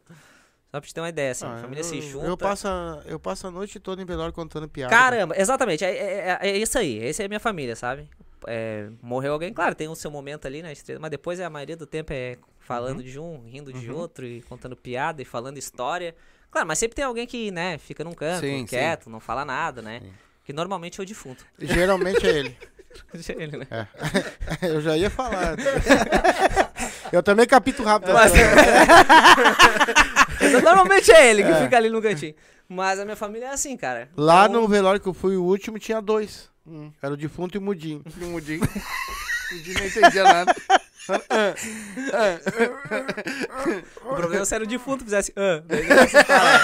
[0.73, 2.25] Só pra te ter uma ideia, assim, Ah, a família eu, se junta.
[2.25, 4.89] Eu passo, a- eu passo a noite toda em velório contando piada.
[4.89, 8.09] Caramba, exatamente, é, é, é- é isso aí, essa é a minha família, sabe?
[8.47, 11.49] É, morreu alguém, claro, tem o seu momento ali na estrela, mas depois é, a
[11.49, 13.03] maioria do tempo é falando Uhum.
[13.05, 16.15] de um, rindo de outro e contando piada e falando história.
[16.49, 18.65] Claro, mas sempre tem alguém que, né, fica num canto, Sim, sim.
[18.65, 20.01] quieto, não fala nada, né?
[20.43, 21.45] Que normalmente é o defunto.
[21.59, 22.57] Geralmente é ele.
[23.37, 23.87] Ele, né?
[24.61, 25.55] Eu já ia falar.
[27.11, 28.13] eu também capito rápido.
[28.13, 28.31] Mas-
[30.41, 32.33] Então, normalmente é ele que fica ali no cantinho.
[32.67, 34.09] Mas a minha família é assim, cara.
[34.17, 36.49] Lá Então, no velório que eu fui o último tinha dois.
[36.65, 36.91] Hum.
[37.01, 38.01] Era o defunto e o mudinho.
[38.17, 38.61] No mudinho.
[39.51, 40.55] mudinho não entendia nada.
[44.05, 45.33] O problema é se era o defunto fizesse.
[45.35, 45.61] Ah,
[46.25, 46.59] fala.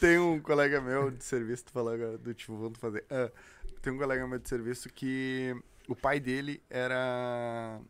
[0.00, 3.04] Tem um colega meu de serviço, tu falou agora do defunto fazer.
[3.10, 3.28] ah,
[3.88, 5.56] tem um colega meu de serviço que
[5.88, 7.80] o pai dele era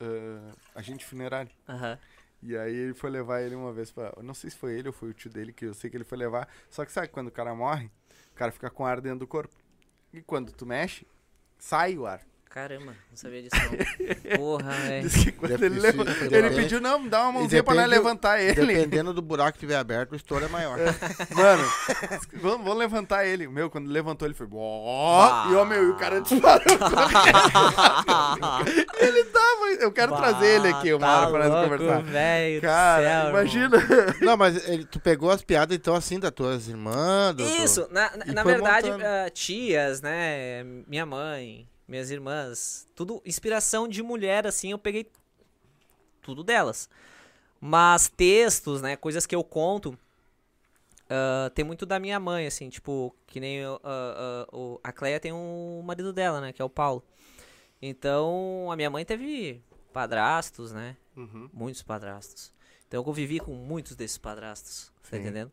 [0.00, 1.50] ah, agente funerário.
[1.68, 1.98] Aham.
[2.42, 3.92] E aí ele foi levar ele uma vez.
[4.16, 5.98] Eu não sei se foi ele ou foi o tio dele, que eu sei que
[5.98, 6.48] ele foi levar.
[6.70, 7.90] Só que sabe quando o cara morre,
[8.32, 9.54] o cara fica com ar dentro do corpo.
[10.14, 11.06] E quando tu mexe,
[11.58, 12.22] sai o ar.
[12.54, 13.72] Caramba, não sabia disso não.
[14.38, 15.08] Porra, velho.
[15.08, 17.98] Diz que quando Deve ele, ele depende- pediu, não, dá uma mãozinha pra nós depende-
[18.04, 18.54] levantar ele.
[18.54, 20.78] Dependendo do buraco que tiver aberto, o estouro é maior.
[21.34, 21.64] Mano,
[22.34, 23.48] vamos, vamos levantar ele.
[23.48, 24.46] Meu, quando ele levantou, ele foi.
[24.52, 25.48] Ó, Bah.
[25.50, 26.62] e ó, meu, e o cara disparou.
[29.00, 29.64] ele tava.
[29.80, 32.02] Eu quero trazer ele aqui uma Bah, hora pra tá nós conversar.
[32.02, 33.30] velho do Cara, céu, irmão.
[33.30, 33.76] imagina.
[34.20, 37.34] Não, mas ele- tu pegou as piadas então assim das tuas irmãs?
[37.38, 40.62] Isso, na, na- na foi verdade, ah, tias, né?
[40.86, 45.10] Minha mãe, minhas irmãs, tudo inspiração de mulher, assim, eu peguei
[46.22, 46.88] tudo delas.
[47.60, 48.96] Mas textos, né?
[48.96, 49.98] Coisas que eu conto,
[51.08, 55.32] ah, tem muito da minha mãe, assim, tipo, que nem ah, o- a Cleia tem
[55.32, 56.52] um marido dela, né?
[56.52, 57.02] Que é o Paulo.
[57.80, 59.62] Então, a minha mãe teve
[59.92, 60.96] padrastos, né?
[61.16, 61.48] Uhum.
[61.52, 62.52] muitos padrastos.
[62.88, 65.22] Então eu convivi com muitos desses padrastos, tá Sim.
[65.22, 65.52] entendendo?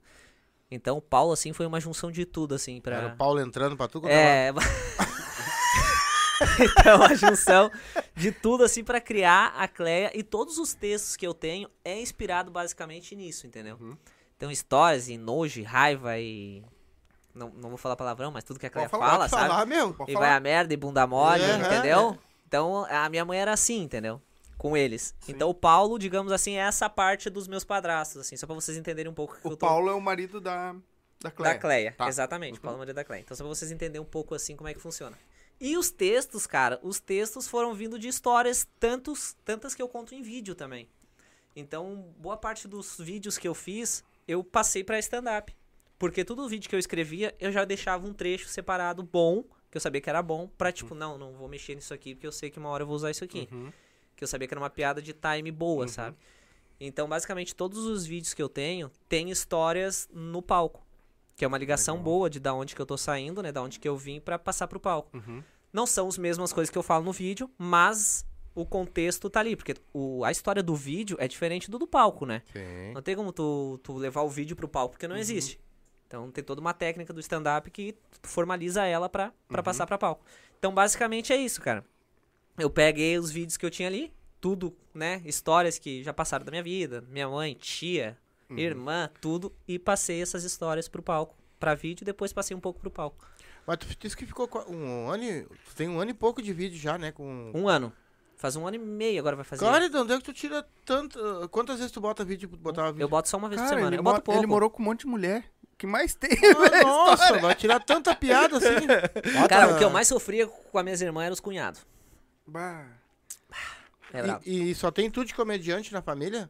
[0.72, 2.96] Então o Paulo, assim, foi uma junção de tudo, assim, pra...
[2.98, 4.52] Era o Paulo entrando pra tu é É...
[6.60, 7.72] então a junção
[8.16, 12.00] de tudo, assim, pra criar a Cleia e todos os textos que eu tenho é
[12.00, 13.78] inspirado basicamente nisso, entendeu?
[13.80, 13.98] Uhum.
[14.38, 16.64] Então histórias e nojo e raiva e...
[17.34, 19.48] Não, não vou falar palavrão, mas tudo que a Cleia falar, fala, sabe?
[19.48, 19.66] falar.
[19.94, 20.26] Pode E falar.
[20.28, 22.18] vai a merda e bunda mole, É, entendeu?
[22.46, 24.22] Então, a minha mãe era assim, entendeu?
[24.58, 25.16] Com eles.
[25.28, 28.78] Então, o Paulo, digamos assim, é essa parte dos meus padrastos, assim, só pra vocês
[28.78, 29.66] entenderem um pouco que O eu tô...
[29.66, 30.76] Paulo é o marido da,
[31.22, 31.54] da Cleia.
[31.54, 32.10] Da Cleia, Tá.
[32.10, 33.22] exatamente, Paulo Maria da Cleia.
[33.22, 35.18] Então, só pra vocês entenderem um pouco, assim, como é que funciona.
[35.64, 40.16] E os textos, cara, os textos foram vindo de histórias, tantos, tantas que eu conto
[40.16, 40.90] em vídeo também.
[41.56, 45.56] Então, boa parte dos vídeos que eu fiz, eu passei pra stand-up.
[46.00, 49.82] Porque todo vídeo que eu escrevia, eu já deixava um trecho separado bom, que eu
[49.82, 52.50] sabia que era bom, pra tipo, não, não vou mexer nisso aqui, porque eu sei
[52.50, 53.48] que uma hora eu vou usar isso aqui.
[53.52, 53.72] Uhum.
[54.16, 56.18] Que eu sabia que era uma piada de time boa, sabe?
[56.80, 60.84] Então, basicamente, todos os vídeos que eu tenho, tem histórias no palco.
[61.36, 63.52] Que é uma ligação boa de da onde que eu tô saindo, né?
[63.52, 65.16] Da onde que eu vim pra passar pro palco.
[65.18, 65.44] Uhum.
[65.74, 69.56] Não são as mesmas coisas que eu falo no vídeo, mas o contexto tá ali.
[69.56, 72.42] Porque o, a história do vídeo é diferente do do palco, né?
[72.52, 72.94] Sim.
[72.94, 75.60] Não tem como tu, tu levar o vídeo pro palco, porque não existe.
[76.08, 79.98] Então tem toda uma técnica do stand-up que tu formaliza ela pra, pra passar pra
[79.98, 80.26] palco.
[80.60, 81.86] Então basicamente é isso, cara.
[82.58, 85.22] Eu peguei os vídeos que eu tinha ali, tudo, né?
[85.24, 88.18] Histórias que já passaram da minha vida, minha mãe, tia,
[88.60, 92.80] irmã, tudo, e passei essas histórias pro palco, pra vídeo, e depois passei um pouco
[92.80, 93.26] pro palco.
[93.66, 95.44] Mas tu disse que ficou um ano e...
[95.44, 97.12] Tu tem um ano e pouco de vídeo já, né?
[97.12, 97.52] Com...
[97.54, 97.94] Um ano.
[98.36, 99.64] Faz um ano e meio agora vai fazer.
[99.64, 101.48] Cara, de onde é que tu tira tanto...
[101.50, 102.50] Quantas vezes tu bota vídeo?
[102.50, 103.04] Botava vídeo?
[103.04, 103.96] eu boto só uma vez por Cara, semana.
[103.96, 104.40] ele, Eu boto pouco.
[104.40, 105.46] ele morou com um monte de mulher.
[105.74, 106.32] O que mais tem?
[106.34, 108.88] Ah, nossa, vai tirar tanta piada assim.
[108.88, 111.86] Bota- Cara, o que eu mais sofria com as minhas irmãs eram os cunhados.
[112.48, 112.88] Bah.
[114.12, 114.40] É.
[114.46, 116.50] E, e só tem tu de comediante na família?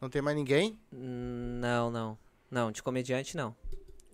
[0.00, 0.78] Não tem mais ninguém?
[0.92, 2.18] Não, não.
[2.50, 3.54] Não, de comediante não.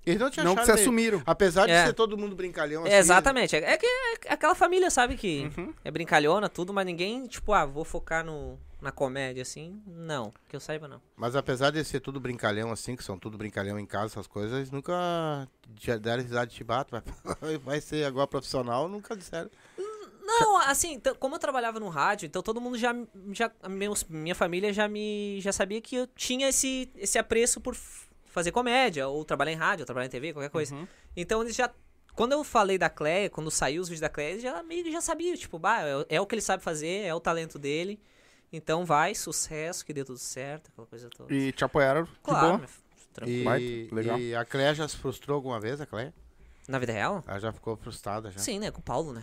[0.07, 1.23] Eles não te Não acharam que se assumiram.
[1.25, 1.87] Apesar de É.
[1.87, 2.93] ser todo mundo brincalhão assim.
[2.93, 3.57] É, exatamente.
[3.57, 5.73] É, é que é aquela família, sabe, que Uhum.
[5.83, 9.81] é brincalhona, tudo, mas ninguém, tipo, ah, vou focar no, na comédia, assim.
[9.87, 11.01] Não, que eu saiba, não.
[11.17, 14.53] Mas apesar de ser tudo brincalhão assim, que são tudo brincalhão em casa, essas coisas,
[14.59, 14.93] eles nunca
[15.81, 16.91] já deram risada de chibato.
[16.93, 17.03] Vai,
[17.65, 19.51] vai ser agora profissional, nunca disseram.
[20.27, 22.95] Não, assim, como eu trabalhava no rádio, então todo mundo já,
[23.33, 27.77] já meus- minha família já me, já sabia que eu tinha esse, esse apreço por
[28.27, 30.75] fazer comédia, ou trabalhar em rádio, ou trabalhar em TV, qualquer coisa.
[30.75, 30.89] Uhum.
[31.15, 31.71] Então eles já,
[32.15, 34.91] quando eu falei da Cleia, quando saiu os vídeos da Cleia, eles já meio que
[34.91, 38.01] já sabia, tipo, bah, é, é o que ele sabe fazer, é o talento dele.
[38.53, 41.35] Então vai, sucesso, que dê tudo certo, aquela coisa toda.
[41.35, 42.69] E te apoiaram claro, boa.
[43.13, 43.57] tranquilo.
[43.59, 44.19] E, legal.
[44.19, 46.15] e a Cleia já se frustrou alguma vez, a Cleia?
[46.67, 47.23] Na vida real?
[47.27, 48.39] Ela já ficou frustrada já.
[48.39, 48.71] Sim, né?
[48.71, 49.23] Com o Paulo, né?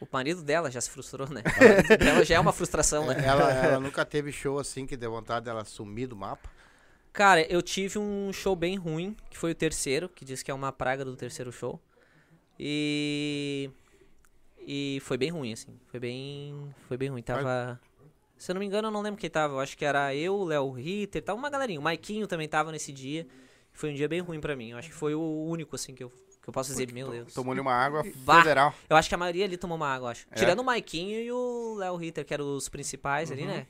[0.00, 1.42] O marido dela já se frustrou, né?
[1.44, 3.16] O marido dela já é uma frustração, né?
[3.24, 6.48] Ela, ela nunca teve show assim que deu vontade dela sumir do mapa.
[7.12, 10.54] Cara, eu tive um show bem ruim, que foi o terceiro, que diz que é
[10.54, 11.80] uma praga do terceiro show.
[12.58, 13.70] E.
[14.66, 15.78] E foi bem ruim, assim.
[15.86, 16.74] Foi bem.
[16.86, 17.22] Foi bem ruim.
[17.22, 17.80] Tava.
[18.36, 19.54] Se eu não me engano, eu não lembro quem tava.
[19.54, 21.80] Eu acho que era eu, o Léo Ritter, tava uma galerinha.
[21.80, 23.26] O Maiquinho também tava nesse dia.
[23.72, 24.70] Foi um dia bem ruim pra mim.
[24.70, 26.12] Eu acho que foi o único, assim, que eu,
[26.48, 27.34] que eu posso dizer, meu Deus.
[27.34, 28.72] Tomou-lhe uma água federal.
[28.88, 30.26] Eu acho que a maioria ali tomou uma água, acho.
[30.30, 30.34] É?
[30.34, 33.66] Tirando o Maiquinho e o Léo Ritter, que eram os principais ali, né?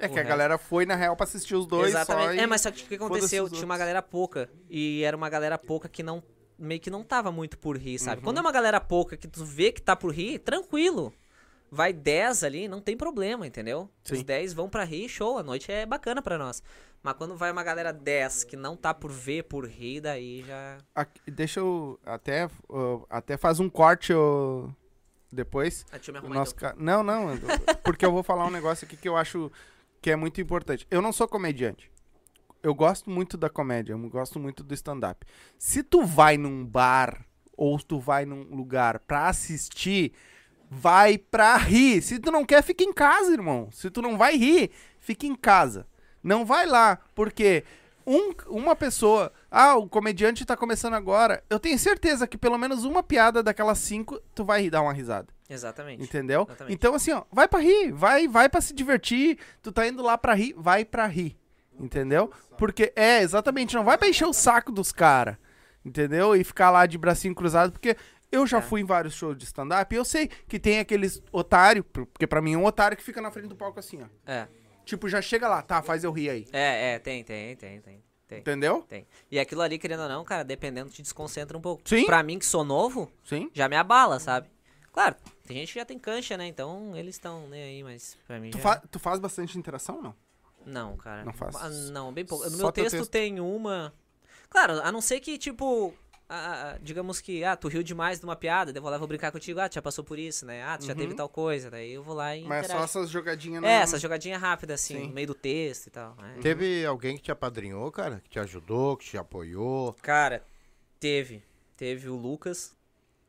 [0.00, 0.28] É O que a resto.
[0.28, 2.40] galera foi, na real, pra assistir os dois Exatamente.
[2.40, 3.48] É, mas só que o que aconteceu?
[3.48, 4.48] Tinha uma galera pouca.
[4.70, 6.22] E era uma galera pouca que não.
[6.58, 7.98] Meio que não tava muito por rir, Uhum.
[7.98, 8.22] sabe?
[8.22, 11.12] Quando é uma galera pouca que tu vê que tá por rir, tranquilo.
[11.70, 13.90] Vai 10 ali, não tem problema, entendeu?
[14.10, 14.24] Os Sim.
[14.24, 16.62] 10 vão pra rir, show, a noite é bacana pra nós.
[17.02, 20.78] Mas quando vai uma galera 10 que não tá por ver, por rir, daí já.
[20.94, 24.12] Aqui, deixa eu até, ó, até faz um corte
[25.32, 25.84] depois.
[25.90, 26.70] Ah, deixa eu me O arrumar nosso então.
[26.70, 27.26] ca- Não, não,
[27.84, 29.50] porque eu vou falar um negócio aqui que eu acho
[30.00, 30.86] que é muito importante.
[30.90, 31.90] Eu não sou comediante.
[32.62, 35.24] Eu gosto muito da comédia, eu gosto muito do stand-up.
[35.58, 37.24] Se tu vai num bar
[37.56, 40.12] ou tu vai num lugar pra assistir,
[40.70, 42.02] vai pra rir.
[42.02, 43.68] Se tu não quer, fica em casa, irmão.
[43.72, 45.86] Se tu não vai rir, fica em casa.
[46.22, 47.64] Não vai lá, porque
[48.06, 49.32] um- uma pessoa.
[49.50, 51.42] Ah, o comediante tá começando agora.
[51.48, 55.28] Eu tenho certeza que pelo menos uma piada daquelas cinco, tu vai dar uma risada.
[55.48, 56.02] Exatamente.
[56.02, 56.42] Entendeu?
[56.48, 56.74] Exatamente.
[56.74, 59.38] Então, assim, ó, vai pra rir, vai, vai pra se divertir.
[59.62, 61.36] Tu tá indo lá pra rir, vai pra rir.
[61.80, 62.30] Entendeu?
[62.58, 65.36] Porque, é, exatamente, não vai pra encher o saco dos caras.
[65.84, 66.34] Entendeu?
[66.36, 67.96] E ficar lá de bracinho cruzado, porque
[68.30, 68.62] eu já É.
[68.62, 72.40] fui em vários shows de stand-up e eu sei que tem aqueles otário, porque pra
[72.40, 74.06] mim é um otário que fica na frente do palco assim, ó.
[74.30, 74.46] É.
[74.84, 76.46] Tipo, já chega lá, tá, faz eu rir aí.
[76.52, 78.02] É, é, tem, tem, tem, tem.
[78.26, 78.40] Tem.
[78.40, 78.82] Entendeu?
[78.82, 79.06] Tem.
[79.30, 81.82] E aquilo ali, querendo ou não, cara, dependendo, te desconcentra um pouco.
[81.86, 82.04] Sim.
[82.04, 83.50] Pra mim, que sou novo, Sim.
[83.54, 84.50] já me abala, sabe?
[84.92, 85.16] Claro,
[85.46, 86.46] tem gente que já tem cancha, né?
[86.46, 88.50] Então eles estão nem aí, mas pra mim.
[88.50, 88.62] Tu, já...
[88.62, 90.14] fa- tu faz bastante interação ou não?
[90.66, 91.24] Não, cara.
[91.24, 91.54] Não faz?
[91.56, 92.44] Ah, Não, bem pouco.
[92.44, 93.10] No Só meu texto, texto.
[93.10, 93.94] tem uma.
[94.50, 95.94] Claro, a não ser que, tipo.
[96.28, 99.08] Ah, digamos que, ah, tu riu demais de uma piada, daí eu vou lá, vou
[99.08, 100.62] brincar contigo, ah, tu já passou por isso, né?
[100.62, 101.16] Ah, tu já teve Uhum.
[101.16, 102.84] tal coisa, daí eu vou lá e Mas só interajo.
[102.84, 105.06] essas jogadinhas É, essa jogadinha rápida, assim, Sim.
[105.08, 106.14] no meio do texto e tal.
[106.16, 106.38] né?
[106.42, 108.20] Teve alguém que te apadrinhou, cara?
[108.20, 109.94] Que te ajudou, que te apoiou?
[110.02, 110.44] Cara,
[111.00, 111.42] teve.
[111.76, 112.76] Teve o Lucas,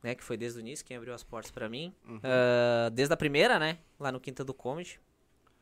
[0.02, 0.14] né?
[0.14, 1.94] Que foi desde o início, quem abriu as portas pra mim.
[2.08, 2.20] Uhum.
[2.22, 3.78] Ah, desde a primeira, né?
[3.98, 5.00] Lá no Quinta do Comedy.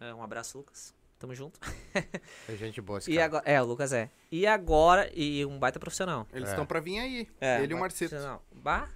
[0.01, 0.95] Ah, um abraço, Lucas.
[1.19, 1.59] Tamo junto.
[2.49, 3.25] É gente boa esse E cara.
[3.27, 4.09] agora, é, o Lucas é.
[4.31, 6.27] E agora, e um baita profissional.
[6.33, 6.53] Eles É.
[6.53, 7.29] estão pra vir aí.
[7.41, 8.11] É, Ele e o Marcito.
[8.11, 8.45] profissional.
[8.55, 8.89] Bah,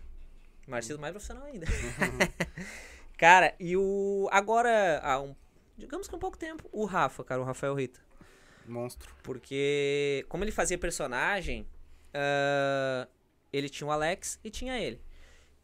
[0.69, 1.67] Marcito mais profissional ainda.
[1.67, 2.19] Uhum.
[3.19, 4.29] cara, e o.
[4.31, 5.35] Agora, há um.
[5.77, 8.01] Digamos que um pouco tempo, o Rafa, cara, o Rafael Rita.
[8.69, 9.13] Monstro.
[9.25, 11.67] Porque, como ele fazia personagem,
[12.15, 13.09] ah,
[13.53, 15.01] ele tinha o Alex e tinha ele.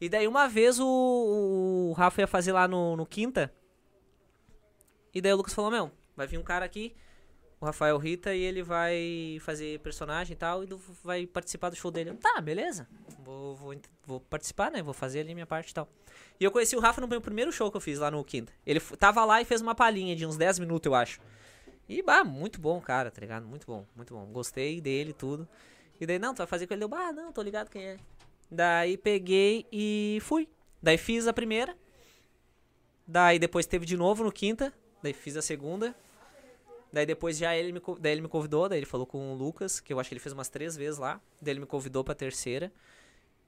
[0.00, 3.54] E daí, uma vez, o, o Rafa ia fazer lá no, no Quinta.
[5.14, 6.94] E daí o Lucas falou: Meu, vai vir um cara aqui,
[7.60, 10.68] o Rafael Rita, e ele vai fazer personagem e tal, e
[11.02, 12.12] vai participar do show dele.
[12.14, 12.88] Tá, beleza.
[13.20, 14.82] Vou, vou, vou participar, né?
[14.82, 15.88] Vou fazer ali minha parte e tal.
[16.40, 18.52] E eu conheci o Rafa no meu primeiro show que eu fiz lá no Quinta.
[18.66, 21.20] Ele tava lá e fez uma palhinha de uns 10 minutos, eu acho.
[21.88, 23.46] E, bah, muito bom, cara, tá ligado?
[23.46, 24.26] Muito bom, muito bom.
[24.26, 25.48] Gostei dele tudo.
[26.00, 26.84] E daí, não, tu vai fazer com ele?
[26.84, 27.96] Eu, bah, não, tô ligado quem é.
[28.50, 30.48] Daí peguei e fui.
[30.82, 31.76] Daí fiz a primeira.
[33.06, 34.72] Daí depois teve de novo no quinta.
[35.02, 35.94] Daí fiz a segunda.
[36.92, 39.78] Daí depois já ele me, daí ele me convidou, daí ele falou com o Lucas,
[39.80, 41.20] que eu acho que ele fez umas três vezes lá.
[41.40, 42.72] Daí ele me convidou pra terceira.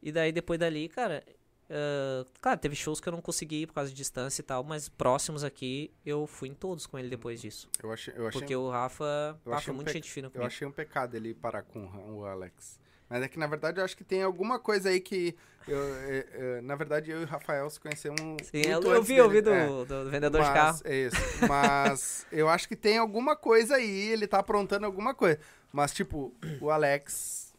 [0.03, 1.22] E daí depois dali, cara.
[1.70, 4.64] ah, claro, teve shows que eu não consegui ir por causa de distância e tal,
[4.64, 7.68] mas próximos aqui eu fui em todos com ele depois disso.
[7.82, 10.26] Eu achei, eu achei, Porque o Rafa, eu ah, achei um muito pe- gente fina
[10.26, 10.47] eu comigo.
[10.47, 11.86] achei um pecado ele parar com
[12.16, 12.80] o Alex.
[13.11, 15.37] Mas é que, na verdade, eu acho que tem alguma coisa aí que...
[15.67, 19.29] eu- é- é, na verdade, eu e o Rafael se conhecemos Sim, eu, vi, eu
[19.29, 19.67] vi do, É.
[19.67, 20.79] do vendedor de carro.
[20.83, 21.17] Mas, é isso.
[21.49, 25.41] Mas eu acho que tem alguma coisa aí, ele tá aprontando alguma coisa.
[25.73, 27.53] Mas, tipo, o Alex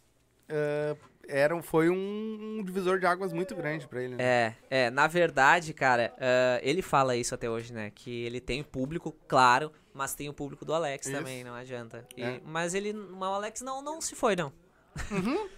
[0.48, 0.96] eh,
[1.28, 4.16] era, um- foi um, um divisor de águas muito grande pra ele.
[4.16, 4.24] Né?
[4.24, 7.92] É, é, na verdade, cara, ah, ele fala isso até hoje, né?
[7.94, 11.16] Que ele tem público, claro, mas tem o público do Alex Isso.
[11.18, 12.06] também, não adianta.
[12.18, 12.42] E- É.
[12.46, 14.52] Mas ele, mas o Alex não, não se foi, não.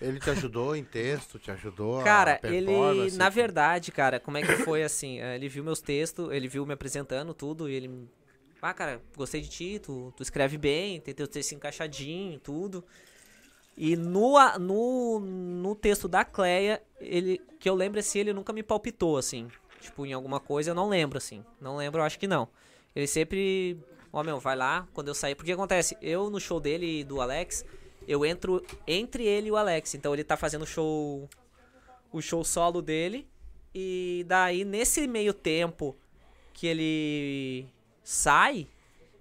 [0.01, 4.53] Ele te ajudou em texto, te ajudou Cara, ele, na verdade, cara, como é que
[4.57, 5.19] foi assim?
[5.19, 8.07] eh, Ele viu meus textos, ele viu me apresentando tudo e ele.
[8.61, 12.83] Ah, cara, gostei de ti, tu, tu escreve bem, tem teu texto encaixadinho, tudo.
[13.75, 18.61] E no, no, no texto da Cleia, ele, que eu lembro assim, ele nunca me
[18.63, 19.47] palpitou, assim.
[19.81, 21.43] Tipo, em alguma coisa, eu não lembro, assim.
[21.59, 22.47] Não lembro, eu acho que não.
[22.95, 23.77] Ele sempre.
[24.11, 25.35] Ó, meu, vai lá, quando eu sair.
[25.35, 27.65] Porque acontece, eu no show dele e do Alex,
[28.07, 29.93] eu entro entre ele e o Alex.
[29.95, 31.29] Então ele tá fazendo o show.
[32.11, 33.27] O show solo dele.
[33.73, 35.95] E daí, nesse meio tempo
[36.53, 37.65] que ele
[38.03, 38.67] sai,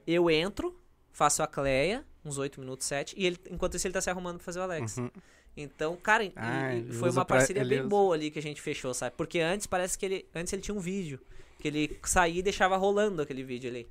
[0.07, 0.79] eu entro,
[1.11, 4.37] faço a Cleia, uns 8 minutos, 7, e ele, enquanto isso ele tá se arrumando
[4.37, 4.99] pra fazer o Alex.
[4.99, 5.11] Uhum.
[5.57, 8.93] Então, cara, e- Ah, foi uma parceria bem usa- boa ali que a gente fechou,
[8.93, 9.15] sabe?
[9.17, 10.27] Porque antes parece que ele.
[10.35, 11.19] Antes ele tinha um vídeo.
[11.59, 13.89] Que ele saía e deixava rolando aquele vídeo ali.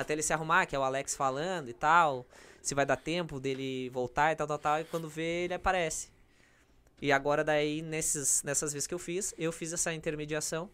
[0.00, 2.24] Até ele se arrumar, que é o Alex falando e tal.
[2.62, 4.80] Se vai dar tempo dele voltar e tal, tal, tal.
[4.80, 6.08] E quando vê, ele aparece.
[7.02, 10.70] E agora daí, nesses, nessas vezes que eu fiz, eu fiz essa intermediação.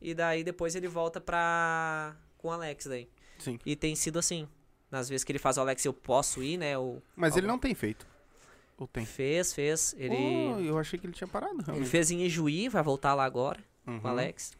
[0.00, 2.14] E daí depois ele volta pra.
[2.38, 3.08] com o Alex daí.
[3.38, 3.58] Sim.
[3.66, 4.46] E tem sido assim.
[4.90, 6.74] Nas vezes que ele faz o Alex, eu posso ir, né?
[6.74, 8.06] Eu, Mas ele não tem feito.
[8.78, 9.04] Ou tem?
[9.04, 9.94] Fez, fez.
[9.98, 10.14] Ele.
[10.56, 11.88] Oh, eu achei que ele tinha parado, Ele realmente.
[11.88, 14.00] fez em Ijuí, vai voltar lá agora Uhum.
[14.00, 14.52] com o Alex.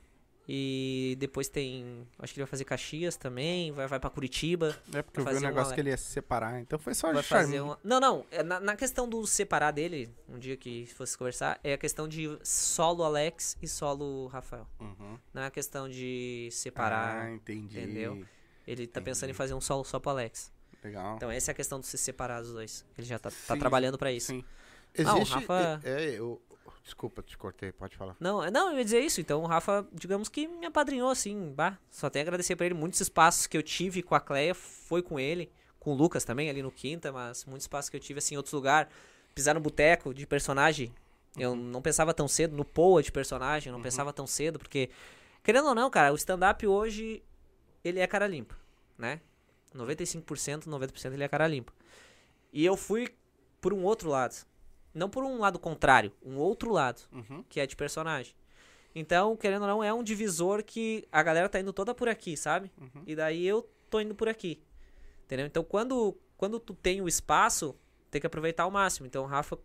[0.53, 2.05] E depois tem.
[2.19, 4.77] Acho que ele vai fazer Caxias também, vai, vai pra Curitiba.
[4.93, 6.59] É porque eu vi o um negócio Ale- que ele ia se separar.
[6.61, 7.79] Então foi só Vai fazer uma.
[7.85, 8.27] Não, não.
[8.33, 12.09] é Na, na questão do separar dele, um dia que fosse conversar, é a questão
[12.09, 14.67] de solo Alex e solo Rafael.
[14.81, 15.17] Uhum.
[15.33, 17.27] Não é a questão de separar.
[17.27, 17.79] Ah, entendi.
[17.79, 18.27] entendeu?
[18.67, 20.51] Ele tá pensando em fazer um solo só pro Alex.
[20.83, 21.15] Legal.
[21.15, 22.85] Então essa é a questão de se separar dos dois.
[22.99, 24.29] Ele já tá, tá trabalhando pra isso.
[24.33, 24.45] Sim.
[25.05, 25.35] Ah, o Existe.
[25.35, 26.43] Rafa- é, eu-
[26.83, 28.17] Desculpa, te cortei, pode falar.
[28.19, 29.21] Não, é- não, eu ia dizer isso.
[29.21, 31.79] Então o Rafa, digamos que me apadrinhou, assim, bah.
[31.91, 32.75] Só tenho a agradecer pra ele.
[32.75, 35.51] Muitos espaços que eu tive com a Cleia foi com ele.
[35.79, 38.37] Com o Lucas também, ali no Quinta, mas muitos espaços que eu tive, assim, em
[38.37, 38.91] outros lugares.
[39.35, 40.93] Pisar no boteco de personagem.
[41.39, 42.57] Eu não pensava tão cedo.
[42.57, 44.91] No Poa de personagem, eu não pensava tão cedo, porque.
[45.43, 47.23] Querendo ou não, cara, o stand-up hoje,
[47.85, 48.55] ele é cara limpa,
[48.99, 49.21] né?
[49.75, 51.73] 95%, 90% ele é cara limpa.
[52.53, 53.09] E eu fui
[53.61, 54.35] por um outro lado.
[54.95, 57.45] Não por um lado contrário, um outro lado Uhum.
[57.49, 58.35] que é de personagem.
[58.95, 62.37] Então, querendo ou não, é um divisor que a galera tá indo toda por aqui,
[62.37, 62.71] sabe?
[62.81, 63.05] Uhum.
[63.07, 64.61] E daí eu tô indo por aqui.
[65.25, 65.47] Entendeu?
[65.47, 67.77] Então, quando, quando tu tem o espaço,
[68.11, 69.07] tem que aproveitar ao máximo.
[69.07, 69.57] Então, o Rafa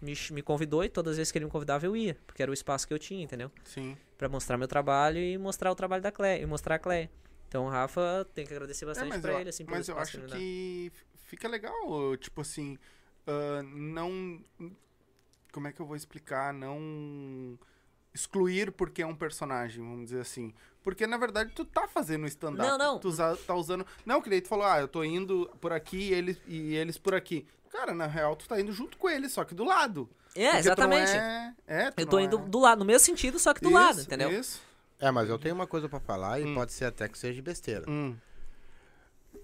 [0.00, 2.50] me, me convidou e todas as vezes que ele me convidava eu ia, porque era
[2.50, 3.50] o espaço que eu tinha, entendeu?
[3.64, 3.98] Sim.
[4.16, 7.10] Pra mostrar meu trabalho e mostrar o trabalho da Cleia, e mostrar a Cleia.
[7.48, 9.98] Então, o Rafa tem que agradecer É, bastante mas pra eu, ele, assim, mas eu
[9.98, 12.78] acho que f- fica legal, tipo assim,
[13.26, 14.40] ah, não.
[15.52, 16.52] Como é que eu vou explicar?
[16.52, 17.58] Não
[18.12, 20.52] excluir porque é um personagem, vamos dizer assim.
[20.82, 22.68] Porque na verdade tu tá fazendo stand-up.
[22.68, 22.98] Não, não.
[22.98, 23.86] Tu usa- tá usando.
[24.04, 26.98] Não, que daí tu falou, ah, eu tô indo por aqui e eles, e eles
[26.98, 27.46] por aqui.
[27.70, 30.08] Cara, na real, tu tá indo junto com eles, só que do lado.
[30.34, 31.10] É, exatamente.
[31.10, 31.54] É...
[31.66, 32.40] é, Eu tô indo é...
[32.48, 34.30] do lado, no mesmo sentido, só que do Isso, lado, entendeu?
[34.30, 34.60] Isso.
[35.00, 36.54] É, mas eu tenho uma coisa pra falar e Hum.
[36.54, 37.84] pode ser até que seja besteira.
[37.88, 38.16] Hum.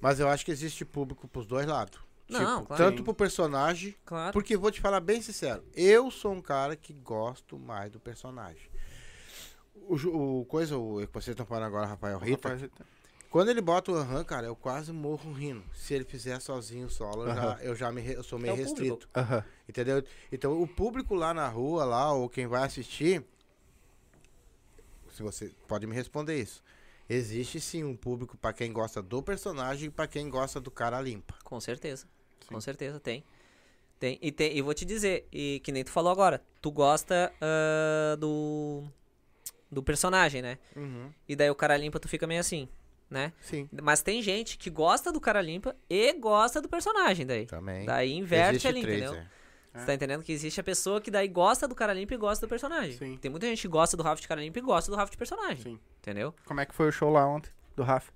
[0.01, 2.01] Mas eu acho que existe público pros dois lados.
[2.31, 2.85] Não, Tipo, claro.
[2.85, 4.33] Tanto pro personagem, Claro.
[4.33, 8.70] porque vou te falar bem sincero, eu sou um cara que gosto mais do personagem.
[9.74, 12.70] O, o coisa, o que vocês estão falando agora, Rafael Rita,
[13.28, 15.64] quando ele bota o aham, cara, eu quase morro rindo.
[15.74, 18.99] Se ele fizer sozinho solo, eu já, eu já me, eu sou É meio público.
[19.09, 19.09] restrito.
[19.68, 20.03] Entendeu?
[20.31, 23.24] Então o público lá na rua, lá, ou quem vai assistir,
[25.12, 26.62] se você pode me responder isso.
[27.09, 31.01] Existe sim um público pra quem gosta do personagem e pra quem gosta do cara
[31.01, 31.35] limpa.
[31.43, 32.07] Com certeza.
[32.51, 32.55] Sim.
[32.55, 33.24] Com certeza, tem.
[33.98, 34.18] Tem.
[34.20, 38.16] E, tem, e vou te dizer, e que nem tu falou agora, tu gosta ah,
[38.16, 38.82] do.
[39.70, 40.59] do personagem, né?
[41.28, 42.68] E daí o cara limpa, tu fica meio assim,
[43.09, 43.32] né?
[43.40, 43.68] Sim.
[43.82, 47.46] Mas tem gente que gosta do cara limpa e gosta do personagem daí.
[47.46, 47.86] Também.
[47.86, 49.20] Daí inverte Existe ali, três, entendeu?
[49.20, 49.26] é.
[49.72, 52.44] Você tá entendendo que existe a pessoa que daí gosta do cara limpa e gosta
[52.44, 52.96] do personagem.
[52.96, 53.16] Sim.
[53.18, 55.16] Tem muita gente que gosta do Rafa de cara limpa e gosta do Rafa de
[55.16, 55.62] personagem.
[55.62, 55.78] Sim.
[55.98, 56.34] Entendeu?
[56.44, 58.11] Como é que foi o show lá ontem, do Rafa?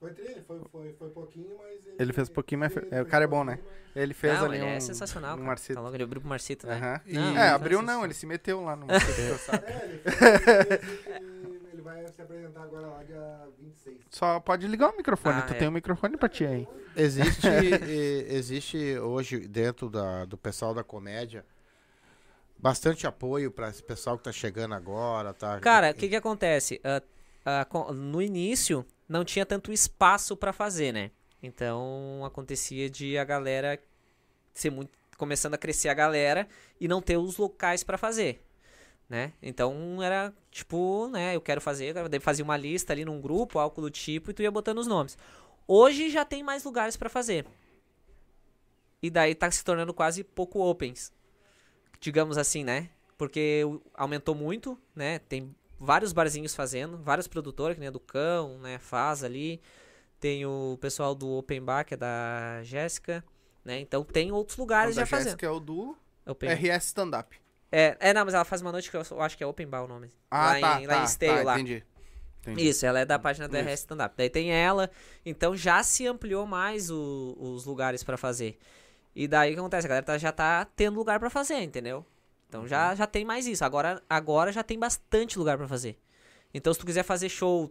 [0.00, 1.94] Foi três, foi, foi, foi pouquinho, mas ele...
[1.98, 3.58] Ele fez pouquinho, mas foi- é, o fez cara é bom, né?
[3.96, 5.46] Ele fez não, ali ele um, é sensacional, um cara.
[5.46, 5.74] Marcito.
[5.74, 6.74] Tá louco, ele abriu pro Marcito, né?
[6.76, 7.00] Aham.
[7.06, 9.20] Não, é, abriu não, ele se meteu lá no Marcito.
[9.20, 13.96] É, ele, foi, ele, vai se apresentar agora lá dia 26.
[14.10, 15.56] Só pode ligar o microfone, Ah, tu é.
[15.58, 16.68] tem um microfone pra ti aí.
[16.94, 17.48] Existe,
[18.28, 21.44] existe hoje, dentro da, do pessoal da comédia,
[22.56, 25.58] bastante apoio pra esse pessoal que tá chegando agora, tá?
[25.60, 26.80] Cara, o que que acontece?
[27.44, 31.10] Ah, com- no início, não tinha tanto espaço pra fazer, né?
[31.42, 33.82] Então, acontecia de a galera
[34.52, 34.96] ser muito...
[35.16, 36.46] Começando a crescer a galera
[36.80, 38.40] e não ter os locais pra fazer,
[39.08, 39.32] né?
[39.42, 41.34] Então, era tipo, né?
[41.34, 44.42] Eu quero fazer, eu fazia uma lista ali num grupo, algo do tipo, e tu
[44.42, 45.18] ia botando os nomes.
[45.66, 47.44] Hoje já tem mais lugares pra fazer.
[49.02, 51.12] E daí tá se tornando quase pouco opens.
[52.00, 52.88] Digamos assim, né?
[53.16, 53.62] Porque
[53.94, 55.18] aumentou muito, né?
[55.18, 58.78] Tem vários barzinhos fazendo, vários produtores, que nem a do Cão, né?
[58.78, 59.60] Faz ali.
[60.20, 63.24] Tem o pessoal do Open Bar, que é da Jéssica,
[63.64, 63.78] né?
[63.80, 65.26] Então tem outros lugares da já fazendo.
[65.26, 66.50] Jéssica é o do Open...
[66.50, 67.36] RS Stand Up.
[67.70, 69.84] É, é, não, mas ela faz uma noite que eu acho que é Open Bar
[69.84, 70.10] o nome.
[70.30, 71.54] Ah, lá tá, em, tá, lá em Esteio, tá, lá.
[71.54, 71.84] entendi.
[72.40, 72.68] entendi.
[72.68, 73.68] Isso, ela é da página do Isso.
[73.68, 74.14] RS Stand Up.
[74.16, 74.90] Daí tem ela,
[75.24, 78.58] então já se ampliou mais o- os lugares pra fazer.
[79.14, 79.86] E daí o que acontece?
[79.86, 82.04] A galera tá- já tá tendo lugar pra fazer, entendeu?
[82.48, 82.66] Então Uhum.
[82.68, 83.64] já, já tem mais isso.
[83.64, 85.98] Agora, agora já tem bastante lugar pra fazer.
[86.52, 87.70] Então se tu quiser fazer show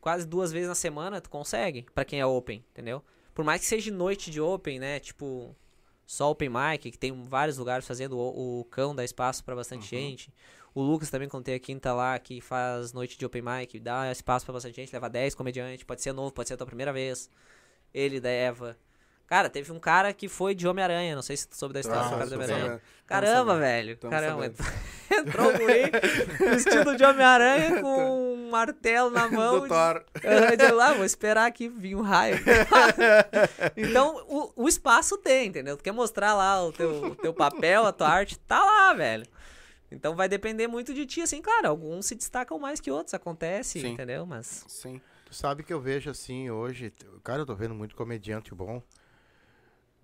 [0.00, 3.02] quase duas vezes na semana, tu consegue, pra quem é open, entendeu?
[3.34, 4.98] Por mais que seja noite de open, né?
[4.98, 5.54] Tipo,
[6.06, 9.82] só open mic, que tem vários lugares fazendo, o, o cão dá espaço pra bastante
[9.82, 10.00] Uhum.
[10.02, 10.32] gente.
[10.74, 14.44] O Lucas também, tem a quinta lá, que faz noite de open mic, dá espaço
[14.44, 17.30] pra bastante gente, leva 10 comediantes, pode ser novo, pode ser a tua primeira vez.
[17.92, 18.76] Ele, da Eva.
[19.28, 22.00] Cara, teve um cara que foi de Homem-Aranha, não sei se tu soube da história
[22.00, 22.80] Ah, do cara do Homem-Aranha.
[23.06, 23.96] Caramba, velho.
[23.98, 24.42] Tamo Caramba.
[24.54, 24.78] sabendo.
[25.28, 25.90] Entrou o guri
[26.50, 29.60] vestido de Homem-Aranha com um martelo na mão.
[29.60, 30.02] Do Thor.
[30.66, 32.38] Eu lá, vou esperar aqui vir um raio.
[33.76, 35.76] então, o, o espaço tem, entendeu?
[35.76, 39.26] Tu quer mostrar lá o teu, o teu papel, a tua arte, tá lá, velho.
[39.90, 43.80] Então vai depender muito de ti, assim, claro, alguns se destacam mais que outros, acontece,
[43.80, 43.92] Sim.
[43.92, 44.26] entendeu?
[44.26, 45.00] Mas Sim.
[45.24, 48.82] Tu sabe que eu vejo assim hoje, cara, eu tô vendo muito comediante bom,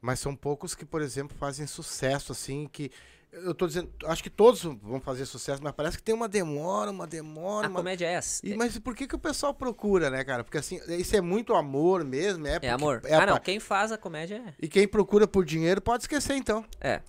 [0.05, 2.91] mas são poucos que, por exemplo, fazem sucesso assim, que
[3.33, 6.91] eu tô dizendo, acho que todos vão fazer sucesso, mas parece que tem uma demora,
[6.91, 7.79] uma demora, a uma...
[7.81, 8.47] comédia é essa.
[8.47, 10.45] E, mas por que que o pessoal procura, né, cara?
[10.45, 13.01] Porque assim, isso é muito amor mesmo, é É porque- amor.
[13.05, 14.55] é a ah, não, quem faz a comédia é.
[14.61, 16.65] E quem procura por dinheiro pode esquecer então.
[16.81, 17.01] É.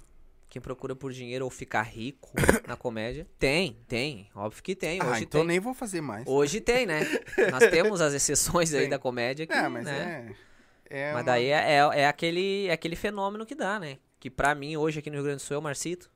[0.50, 2.32] quem procura por dinheiro ou ficar rico
[2.66, 3.28] na comédia.
[3.38, 4.30] Tem, tem.
[4.34, 5.02] Óbvio que tem.
[5.02, 5.48] Ah, Hoje então tem.
[5.50, 6.26] nem vou fazer mais.
[6.26, 7.02] Hoje tem, né?
[7.52, 9.46] Nós temos as exceções aí da comédia.
[9.46, 10.28] Que, É, mas né?
[10.32, 10.46] é.
[10.90, 13.98] É Mas uma- daí é, é, é aquele, é aquele fenômeno que dá, né?
[14.20, 16.10] Que pra mim, hoje aqui no Rio Grande do Sul é o Marcito.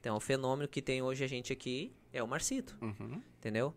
[0.00, 3.20] Então, o fenômeno que tem hoje a gente aqui é o Marcito, Uhum.
[3.38, 3.74] entendeu?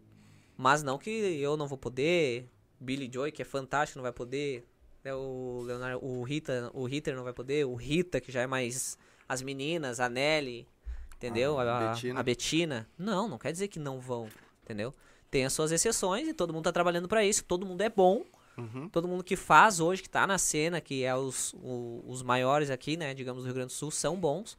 [0.57, 2.49] Mas não que eu não vou poder,
[2.79, 4.65] Billy Joy, que é fantástico, não vai poder,
[5.03, 5.13] né?
[5.13, 8.97] o, Leonardo, o, Rita, o Ritter não vai poder, o Rita, que já é mais
[9.27, 10.67] as meninas, a Nelly,
[11.15, 11.59] entendeu?
[11.59, 12.19] A a, a, Betina.
[12.19, 12.89] a Betina.
[12.97, 14.29] Não, não quer dizer que não vão,
[14.63, 14.93] entendeu?
[15.29, 18.23] Tem as suas exceções e todo mundo tá trabalhando pra isso, todo mundo é bom,
[18.57, 18.87] Uhum.
[18.89, 22.69] todo mundo que faz hoje, que tá na cena, que é os, o- os maiores
[22.69, 24.57] aqui, né, digamos, do Rio Grande do Sul, são bons.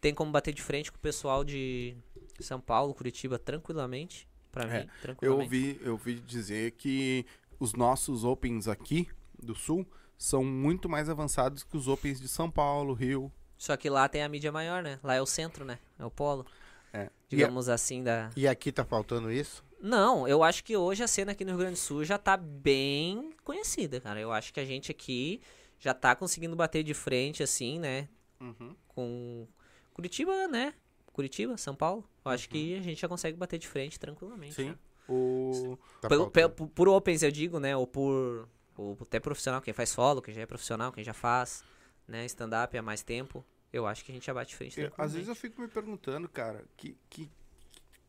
[0.00, 1.96] Tem como bater de frente com o pessoal de
[2.40, 4.28] São Paulo, Curitiba, tranquilamente.
[4.50, 5.44] Pra É, mim, Eu tranquilamente.
[5.44, 7.24] ouvi, eu ouvi dizer que
[7.58, 9.08] os nossos Opens aqui
[9.42, 9.86] do Sul
[10.18, 13.32] são muito mais avançados que os Opens de São Paulo, Rio.
[13.56, 14.98] Só que lá tem a mídia maior, né?
[15.02, 15.78] Lá é o centro, né?
[15.98, 16.44] É o polo.
[16.92, 17.08] É.
[17.28, 18.28] Digamos assim, da...
[18.36, 19.64] E aqui tá faltando isso?
[19.82, 22.36] Não, eu acho que hoje a cena aqui no Rio Grande do Sul já tá
[22.36, 24.20] bem conhecida, cara.
[24.20, 25.40] Eu acho que a gente aqui
[25.80, 28.08] já tá conseguindo bater de frente, assim, né?
[28.40, 28.74] Uhum.
[28.88, 29.46] com
[29.92, 30.72] Curitiba, né?
[31.12, 32.08] Curitiba, São Paulo.
[32.24, 34.54] Eu acho que a gente já consegue bater de frente tranquilamente.
[34.54, 34.68] Sim.
[34.70, 34.78] né?
[35.08, 35.76] O...
[36.00, 37.76] Tá Pelo- por, por Opens, eu digo, né?
[37.76, 41.64] Ou por, ou até profissional, quem faz solo, quem já é profissional, quem já faz
[42.06, 43.44] né, stand-up há mais tempo.
[43.72, 45.66] Eu acho que a gente já bate de frente Eu- às vezes eu fico me
[45.68, 47.28] perguntando, cara, que, que,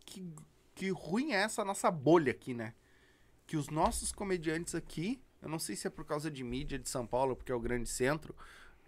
[0.05, 0.34] que,
[0.76, 2.74] que ruim é essa nossa bolha aqui, né?
[3.45, 6.89] Que os nossos comediantes aqui, eu não sei se é por causa de mídia de
[6.89, 8.36] São Paulo, porque é o grande centro,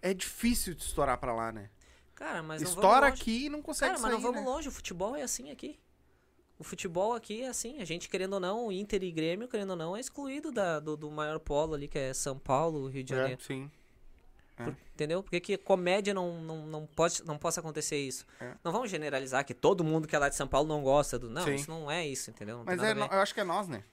[0.02, 1.70] é difícil de estourar pra lá, né?
[2.14, 4.50] Cara, mas Estoura aqui e não consegue Cara, mas sair, não vamos né?
[4.50, 4.68] longe.
[4.68, 5.78] O futebol é assim aqui.
[6.58, 7.78] O futebol aqui é assim.
[7.82, 10.80] A gente, querendo ou não, o Inter e Grêmio, querendo ou não, é excluído da,
[10.80, 13.16] do, do maior polo ali, que é São Paulo, Rio de É.
[13.18, 13.42] Janeiro.
[13.42, 13.70] Sim.
[14.56, 15.22] Por- entendeu?
[15.22, 18.24] Porque que comédia não, não, não, pode, não possa acontecer isso.
[18.40, 18.54] É.
[18.64, 21.28] Não vamos generalizar que todo mundo que é lá de São Paulo não gosta do.
[21.28, 21.54] Não, Sim.
[21.56, 22.58] isso não é isso, entendeu?
[22.58, 23.84] Não Mas é, eu acho que é nós, né?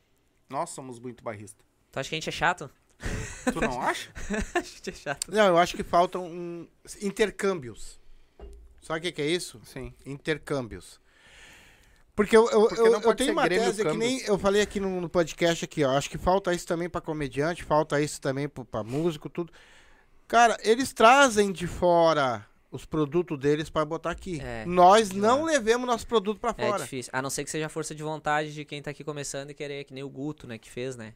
[0.49, 1.65] Nós somos muito barristas.
[1.91, 2.69] Tu acha que a gente é chato?
[3.51, 4.09] Tu não acha?
[4.55, 5.27] a gente é chato.
[5.31, 6.67] Não, eu acho que faltam um-
[7.01, 7.99] intercâmbios.
[8.81, 9.59] Sabe o que, que é isso?
[9.65, 9.93] Sim.
[10.05, 10.99] Intercâmbios.
[12.15, 14.79] Porque eu, eu, Porque eu- não eu tenho uma tese que nem eu falei aqui
[14.79, 15.97] no, no podcast aqui, ó.
[15.97, 19.51] Acho que falta isso também pra comediante, falta isso também pro- pra músico, tudo.
[20.33, 24.41] Cara, eles trazem de fora os produtos deles pra botar aqui.
[24.41, 24.65] É.
[24.65, 26.81] Nós não levemos nosso produto pra É fora.
[26.81, 27.11] difícil.
[27.13, 29.83] A não ser que seja força de vontade de quem tá aqui começando e querer,
[29.83, 31.13] que nem o Guto, né, que fez, né?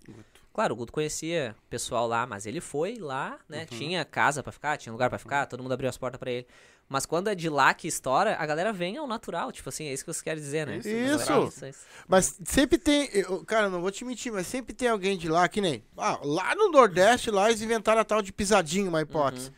[0.54, 3.62] Claro, o Guto conhecia o pessoal lá, mas ele foi lá, né?
[3.72, 3.78] Uhum.
[3.80, 6.46] Tinha casa pra ficar, tinha lugar pra ficar, todo mundo abriu as portas pra ele.
[6.90, 9.94] Mas quando é de lá que estoura, a galera vem ao natural, tipo assim, é
[9.94, 10.78] isso que você quer dizer, né?
[10.78, 11.48] Isso, Isso.
[11.48, 11.80] Isso, isso.
[12.08, 13.10] Mas sempre tem.
[13.14, 15.84] eu- cara, não vou te mentir, mas sempre tem alguém de lá, que nem.
[15.98, 19.52] Ah, lá no Nordeste, lá eles inventaram a tal de pisadinho, uma hipótese.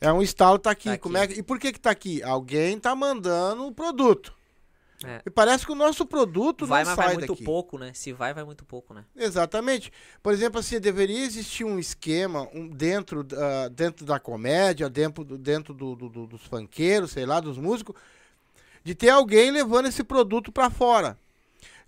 [0.00, 0.88] É um estalo tá aqui.
[0.88, 2.22] Tá Como é, e por que que tá aqui?
[2.22, 4.34] Alguém tá mandando o produto.
[5.06, 5.22] É.
[5.26, 7.44] E parece que o nosso produto Vai, não sai vai muito daqui.
[7.44, 7.92] pouco, né?
[7.94, 9.04] Se vai, vai muito pouco, né?
[9.16, 9.92] Exatamente.
[10.22, 15.38] Por exemplo, assim, deveria existir um esquema um, dentro, da- dentro da comédia, dentro, do-
[15.38, 17.94] dentro do, do- do- dos funkeiros, sei lá, dos músicos,
[18.84, 21.18] de ter alguém levando esse produto pra fora.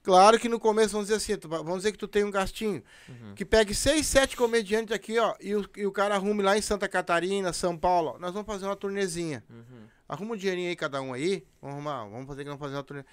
[0.02, 2.82] Claro que no começo, vamos dizer assim, tu vamos dizer que tu tem um gastinho,
[3.08, 3.34] Uhum.
[3.34, 6.60] que pegue seis, sete comediantes aqui, ó, e o, e o cara arrume lá em
[6.60, 9.42] Santa Catarina, São Paulo, ó, nós vamos fazer uma turnezinha.
[9.48, 9.84] Uhum.
[10.08, 11.46] Arruma um dinheirinho aí, cada um aí.
[11.60, 13.04] Vamos arrumar, vamos fazer que vamos fazer uma turnê.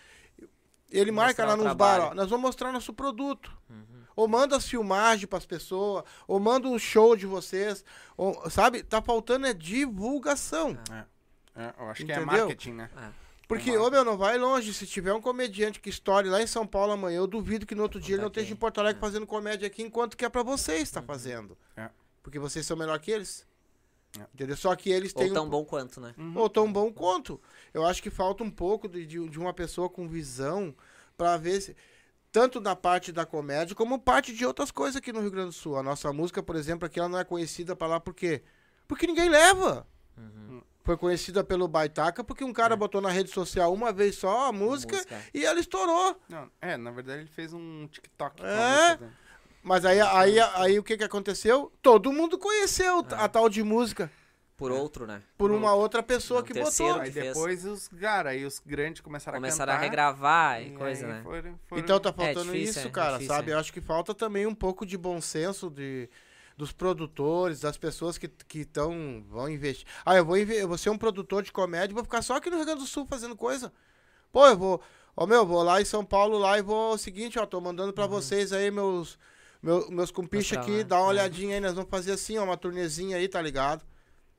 [0.90, 3.58] Ele marca lá o nos bar, ó, nós vamos mostrar nosso produto.
[3.70, 3.86] Uhum.
[4.14, 7.86] Ou manda as filmagens pras pessoas, ou manda um show de vocês.
[8.18, 10.78] Ou, sabe, tá faltando é divulgação.
[11.56, 12.46] É, eu acho que é Entendeu?
[12.46, 12.90] marketing, né?
[13.48, 13.88] Porque, Vamos lá.
[13.88, 14.74] ô meu, não vai longe.
[14.74, 17.84] Se tiver um comediante que estoure lá em São Paulo amanhã, eu duvido que no
[17.84, 18.58] outro dia ele não tá esteja em.
[18.58, 21.58] Porto Alegre fazendo comédia aqui, enquanto que é pra vocês tá fazendo.
[21.76, 21.90] É.
[22.24, 23.46] Porque vocês são melhor que eles.
[24.20, 24.24] É.
[24.34, 24.58] Entendeu?
[24.58, 26.14] Só que eles têm Ou um tão bom quanto, né?
[26.36, 27.40] ou tão bom quanto.
[27.74, 30.76] Eu acho que falta um pouco de, de, de uma pessoa com visão
[31.18, 31.76] pra ver se.
[32.32, 35.54] Tanto na parte da comédia, como parte de outras coisas aqui no Rio Grande do
[35.54, 35.78] Sul.
[35.78, 38.42] A nossa música, por exemplo, aqui ela não é conhecida pra lá por quê?
[38.88, 39.86] Porque ninguém leva.
[40.18, 40.62] Uhum.
[40.84, 44.52] Foi conhecida pelo Baitaca porque um cara botou na rede social uma vez só a
[44.54, 45.22] música, Música.
[45.34, 46.20] e ela estourou.
[46.30, 48.38] Não, é, na verdade ele fez um TikTok.
[48.42, 49.00] com a É?
[49.64, 51.72] Mas aí, aí, aí, o que que aconteceu?
[51.82, 53.16] Todo mundo conheceu É.
[53.16, 54.12] a tal de música
[54.58, 55.22] Por outro, né?
[55.38, 56.94] por uma outra pessoa Um que botou.
[57.00, 57.28] Aí que fez.
[57.34, 59.90] depois os, cara, aí os grandes começaram, Começaram a a cantar.
[59.90, 61.22] regravar e, e coisa, aí né?
[61.24, 63.52] foram- foram- Então tá faltando difícil, isso, é, cara, difícil, sabe?
[63.52, 63.54] é.
[63.54, 66.10] Eu acho que falta também um pouco de bom senso de,
[66.58, 69.86] dos produtores, das pessoas que estão vão investir.
[70.06, 72.50] Ah, eu vou, eu vou ser um produtor de comédia e vou ficar só aqui
[72.50, 73.72] no Rio Grande do Sul fazendo coisa.
[74.32, 74.82] Pô, eu vou,
[75.16, 77.60] ó meu, vou lá em São Paulo lá e vou, é o seguinte, ó, tô
[77.62, 79.18] mandando pra vocês aí meus
[79.62, 81.10] meu- meus compiches Mostrar aqui, lá, dá uma é.
[81.10, 83.86] olhadinha aí, nós vamos fazer assim, ó, uma turnezinha aí, tá ligado?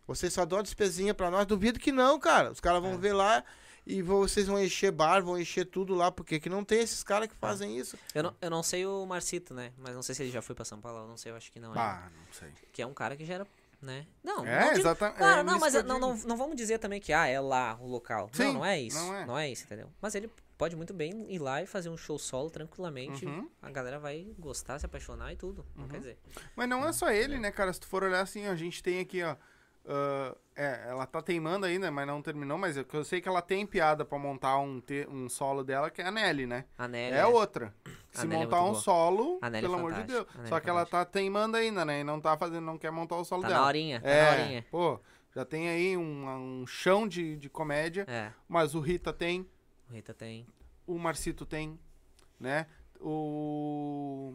[0.06, 1.46] Vocês só dão uma despesinha pra nós.
[1.46, 2.50] Duvido que não, cara.
[2.50, 2.88] Os caras É.
[2.88, 3.44] vão ver lá
[3.86, 6.10] e vocês vão encher bar, vão encher tudo lá.
[6.10, 7.28] Porque que não tem esses caras É.
[7.28, 7.96] que fazem isso.
[8.14, 9.72] Eu não, eu não sei o Marcito, né?
[9.78, 11.50] Mas não sei se ele já foi pra São Paulo, eu não sei, eu acho
[11.52, 11.72] que não.
[11.78, 12.48] Ah, não sei.
[12.72, 13.46] Que é um cara que já era,
[13.80, 14.04] né?
[14.24, 15.18] Não, É, não exatamente.
[15.18, 17.86] Claro, é não, mas não, não, não vamos dizer também que, ah, é lá o
[17.86, 18.28] local.
[18.32, 18.98] Sim, não, não é isso.
[18.98, 19.24] não é.
[19.26, 19.88] Não é isso, entendeu?
[20.00, 20.28] Mas ele
[20.62, 23.26] pode muito bem ir lá e fazer um show solo tranquilamente.
[23.26, 23.48] Uhum.
[23.60, 25.66] A galera vai gostar, se apaixonar e tudo.
[25.74, 26.18] Não quer dizer.
[26.54, 27.72] Mas não é só ele, né, cara?
[27.72, 29.34] Se tu for olhar assim, a gente tem aqui, ó.
[29.88, 32.56] ah, é, ela tá teimando ainda, mas não terminou.
[32.58, 35.90] Mas eu, eu sei que ela tem piada pra montar um, te- um solo dela,
[35.90, 36.64] que é a Nelly, né?
[36.78, 37.16] A Nelly.
[37.16, 37.74] é outra.
[38.14, 38.82] A Se Nelly é montar muito um boa.
[38.84, 40.04] solo, é pelo amor de.
[40.04, 40.26] Deus.
[40.36, 42.00] Nelly Só é que ela tá teimando ainda, né?
[42.00, 43.60] E não tá fazendo, não quer montar o solo Tá dela.
[43.62, 44.66] na horinha, tá é, na horinha.
[44.70, 45.00] pô,
[45.34, 49.48] já tem aí um, um chão de, de comédia, É, mas o Rita tem,
[49.88, 50.46] o Rita tem.
[50.86, 51.78] o Marcito tem,
[52.40, 52.66] né?
[53.00, 54.34] O,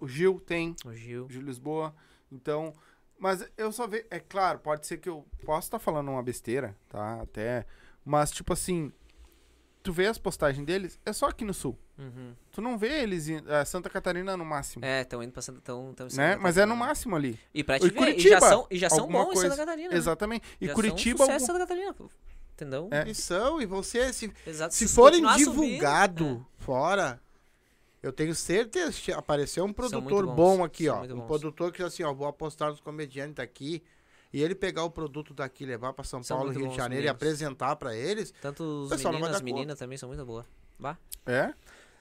[0.00, 1.26] o Gil tem, O Gil.
[1.26, 1.94] de Lisboa.
[2.30, 2.72] Então,
[3.18, 6.76] mas eu só vejo, é claro, pode ser que eu possa estar falando uma besteira,
[6.88, 7.20] tá?
[7.22, 7.64] Até,
[8.04, 8.92] mas tipo assim,
[9.82, 11.78] tu vê as postagens deles, é só aqui no sul.
[11.98, 12.32] Uhum.
[12.52, 15.60] Tu não vê eles em é, Santa Catarina no máximo, É, estão indo pra Santa.
[15.62, 16.36] Tão, tão em Santa né?
[16.36, 16.86] Mas é no Catarina.
[16.88, 17.40] máximo ali.
[17.52, 19.42] E pra E te ver, e Curitiba, já são, e já são bons em coisa.
[19.42, 19.88] Santa Catarina.
[19.90, 19.96] né?
[19.96, 20.46] Exatamente.
[20.60, 22.10] E Já Curitiba São um sucesso em algum- Santa Catarina.
[22.58, 22.88] Entendeu?
[22.90, 23.08] É.
[23.08, 24.12] E são, e vão ser.
[24.12, 24.74] Se, Exato.
[24.74, 25.36] se se forem subir, é.
[25.36, 27.22] divulgado fora,
[28.02, 31.14] eu tenho certeza que apareceu um produtor bons, bom aqui, são ó.
[31.14, 33.80] Um produtor que assim, ó, vou apostar nos comediantes aqui.
[34.32, 37.08] E ele pegar o produto daqui, levar pra São São Paulo, Rio de Janeiro e
[37.08, 38.34] apresentar pra eles.
[38.42, 40.44] Tanto os meninos, as meninas também são muito boas.
[40.78, 40.98] Bah.
[41.24, 41.54] É?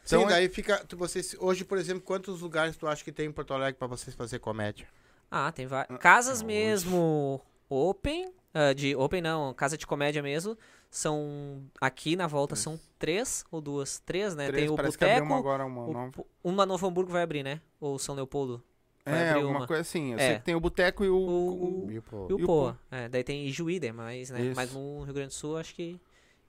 [0.03, 0.83] Sim, Então, daí fica.
[0.85, 3.87] Tu, vocês, hoje, por exemplo, quantos lugares tu acha que tem em Porto Alegre pra
[3.87, 4.87] vocês fazer comédia?
[5.29, 5.99] Ah, tem várias.
[5.99, 6.47] Casas onde?
[6.47, 10.57] mesmo open, ah, de open não, casa de comédia mesmo,
[10.89, 13.99] são aqui na volta são três ou duas?
[13.99, 14.47] Três, né?
[14.47, 16.25] Três, tem o abriu uma Boteco, agora, uma o nova.
[16.43, 17.61] Uma Novo Hamburgo vai abrir, né?
[17.79, 18.63] Ou São Leopoldo.
[19.05, 19.67] vai É, abrir alguma uma.
[19.67, 20.13] coisa assim.
[20.13, 20.27] Eu É.
[20.27, 21.15] sei que tem o Boteco e o...
[21.15, 22.79] O- o- E, pô, o E o Poa.
[22.91, 23.91] É, daí tem Ijuí, né?
[23.91, 24.41] Mas, né?
[24.41, 24.55] Isso.
[24.55, 25.99] Mas no Rio Grande do Sul acho que,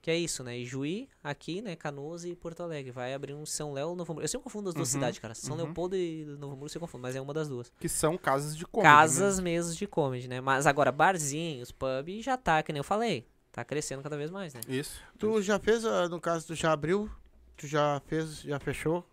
[0.01, 0.57] que é isso, né?
[0.57, 1.75] Ijuí, aqui, né?
[1.75, 2.91] Canoas e Porto Alegre.
[2.91, 4.21] Vai abrir um São Léo Novo Hamburgo.
[4.23, 5.35] Eu sempre confundo as duas Uhum, cidades, cara.
[5.35, 5.63] São uhum.
[5.63, 7.71] Leopoldo e Novo Hamburgo eu confundo, mas é uma das duas.
[7.79, 8.89] Que são casas de comedy.
[8.89, 8.97] né?
[8.99, 10.39] Casas mesmo de comedy, né?
[10.41, 13.27] Mas agora, barzinhos, pub, já tá, que nem eu falei.
[13.51, 14.61] Tá crescendo cada vez mais, né?
[14.67, 15.01] Isso.
[15.17, 17.09] Tu já fez, ah, no caso, tu já abriu?
[17.57, 19.03] Tu já fez, já fechou?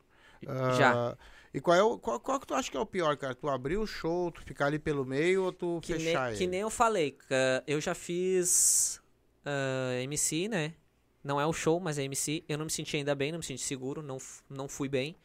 [0.78, 0.92] Já.
[1.12, 1.16] Ah,
[1.54, 1.98] E qual é o.
[1.98, 3.34] Qual, qual que tu acha que é o pior, cara?
[3.34, 6.38] Tu abrir o show, tu ficar ali pelo meio ou tu Que, fechar ne- ele?
[6.38, 7.16] que nem eu falei,
[7.66, 9.00] eu já fiz
[9.46, 10.74] ah, MC, né?
[11.22, 12.44] Não é o show, mas é MC.
[12.48, 14.18] Eu não me senti ainda bem, não me senti seguro, não,
[14.50, 15.16] não fui bem.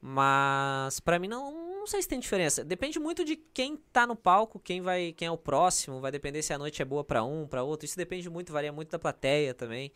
[0.00, 2.64] Mas pra mim não, não sei se tem diferença.
[2.64, 6.42] Depende muito de quem tá no palco, quem vai, quem é o próximo, vai depender
[6.42, 7.86] se a noite é boa pra um, pra outro.
[7.86, 9.92] Isso depende muito, varia muito da plateia também.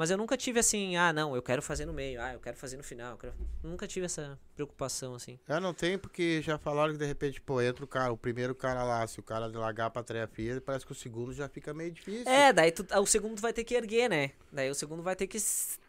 [0.00, 2.56] Mas eu nunca tive assim, ah, não, eu quero fazer no meio, ah, eu quero
[2.56, 3.18] fazer no final.
[3.18, 5.38] quero- Nunca tive essa preocupação assim.
[5.46, 8.54] É, não tem, porque já falaram que de repente, pô, entra o cara, o primeiro
[8.54, 11.90] cara lá, se o cara largar pra trefia, parece que o segundo já fica meio
[11.90, 12.26] difícil.
[12.32, 14.30] É, daí tu- o segundo vai ter que erguer, né?
[14.50, 15.36] Daí o segundo vai ter que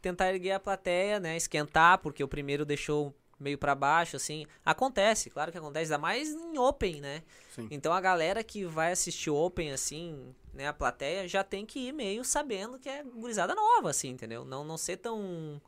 [0.01, 1.38] tentar erguer a plateia, né?
[1.38, 4.46] Esquentar, porque o primeiro deixou meio pra baixo, assim.
[4.66, 7.24] Acontece, claro que acontece, ainda mais em Open, né?
[7.56, 7.68] Sim.
[7.72, 10.68] Então a galera que vai assistir Open, assim, né?
[10.68, 14.46] A plateia já tem que ir meio sabendo que é gurizada nova, assim, entendeu?
[14.46, 15.62] Não, não ser tão.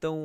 [0.00, 0.16] tão.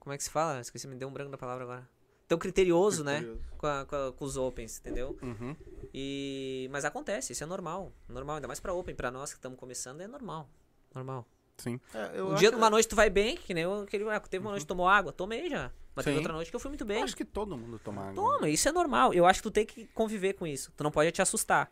[0.00, 0.60] Como é que se fala?
[0.60, 1.88] Esqueci, me deu um branco da palavra agora.
[2.26, 3.16] Tão criterioso, né?
[3.18, 3.42] Criterioso.
[3.58, 5.18] Com, a- com a- com os Opens, entendeu?
[5.22, 5.56] Uhum.
[5.94, 9.58] E mas acontece, isso é normal, normal, ainda mais pra Open, pra nós que estamos
[9.58, 10.48] começando é normal.
[10.94, 11.26] Normal.
[11.58, 11.80] Sim.
[11.92, 14.50] É, eu um dia, uma noite tu vai bem, que nem eu, aquele, teve uma
[14.52, 15.70] noite que tomou água, tomei já.
[15.94, 16.20] Mas teve Sim.
[16.20, 17.02] outra noite que eu fui muito Eu bem.
[17.02, 18.14] acho que todo mundo toma água.
[18.14, 19.12] Toma, isso é normal.
[19.12, 20.72] Eu acho que tu tem que conviver com isso.
[20.76, 21.68] Tu não pode te assustar.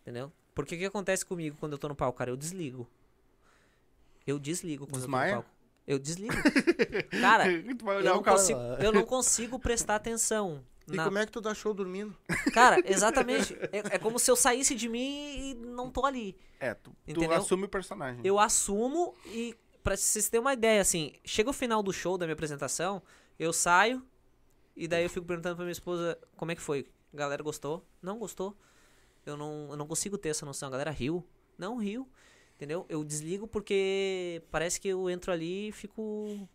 [0.00, 0.32] Entendeu?
[0.54, 2.30] Porque o que acontece comigo quando eu tô no palco, cara?
[2.30, 2.88] Eu desligo.
[4.26, 5.28] Eu desligo quando Desmaia?
[5.28, 5.56] eu tô no palco.
[5.86, 6.34] Eu desligo.
[7.20, 7.62] cara, eu
[8.04, 8.36] não, cara.
[8.36, 10.64] consigo, eu não consigo prestar atenção.
[10.92, 12.16] E na- como é que tu dá show dormindo?
[12.52, 13.54] Cara, exatamente.
[13.72, 15.00] É, é como se eu saísse de mim
[15.38, 16.36] e não tô ali.
[16.58, 18.20] É, tu, tu assume o personagem.
[18.24, 22.26] Eu assumo e, pra vocês terem uma ideia, assim, chega o final do show, da
[22.26, 23.02] minha apresentação,
[23.38, 24.02] eu saio
[24.76, 26.86] e daí eu fico perguntando pra minha esposa como é que foi.
[27.12, 27.84] A galera gostou?
[28.02, 28.56] Não gostou.
[29.26, 30.68] Eu não, eu não consigo ter essa noção.
[30.68, 31.24] A galera riu?
[31.58, 32.08] Não riu.
[32.56, 32.84] Entendeu?
[32.88, 36.46] Eu desligo porque parece que eu entro ali e fico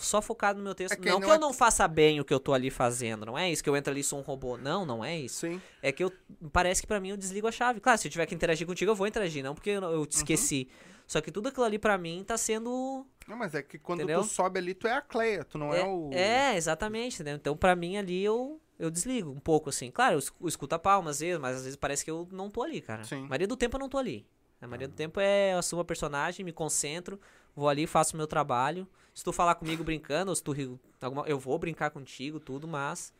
[0.00, 0.94] só focado no meu texto.
[0.94, 3.24] É não, não que eu é- não faça bem o que eu tô ali fazendo.
[3.26, 4.56] Não é isso que eu entro ali e sou um robô.
[4.56, 5.40] Não, não é isso.
[5.46, 5.60] Sim.
[5.82, 6.12] É que eu
[6.52, 7.78] parece que pra mim eu desligo a chave.
[7.80, 10.16] Claro, se eu tiver que interagir contigo, eu vou interagir, não porque eu, eu te
[10.16, 10.68] esqueci.
[11.06, 13.04] Só que tudo aquilo ali pra mim tá sendo.
[13.26, 14.20] Não, mas é que quando Entendeu?
[14.22, 16.10] tu sobe ali, tu é a Cleia, tu não é, É, o.
[16.12, 17.34] é, exatamente, entendeu?
[17.36, 19.90] Então pra mim ali eu, eu desligo um pouco, assim.
[19.90, 22.28] Claro, eu es- eu escuto a palma às vezes, mas às vezes parece que eu
[22.30, 23.02] não tô ali, cara.
[23.04, 23.24] Sim.
[23.24, 24.24] A maioria do tempo eu não tô ali.
[24.62, 27.18] A maioria do tempo é eu assumo a personagem, me concentro,
[27.54, 28.86] vou ali, faço o meu trabalho.
[29.14, 30.54] Se tu falar comigo brincando, ou se tu
[31.00, 33.12] alguma, eu vou brincar contigo, tudo, mas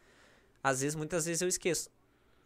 [0.63, 1.91] às vezes, muitas vezes eu esqueço.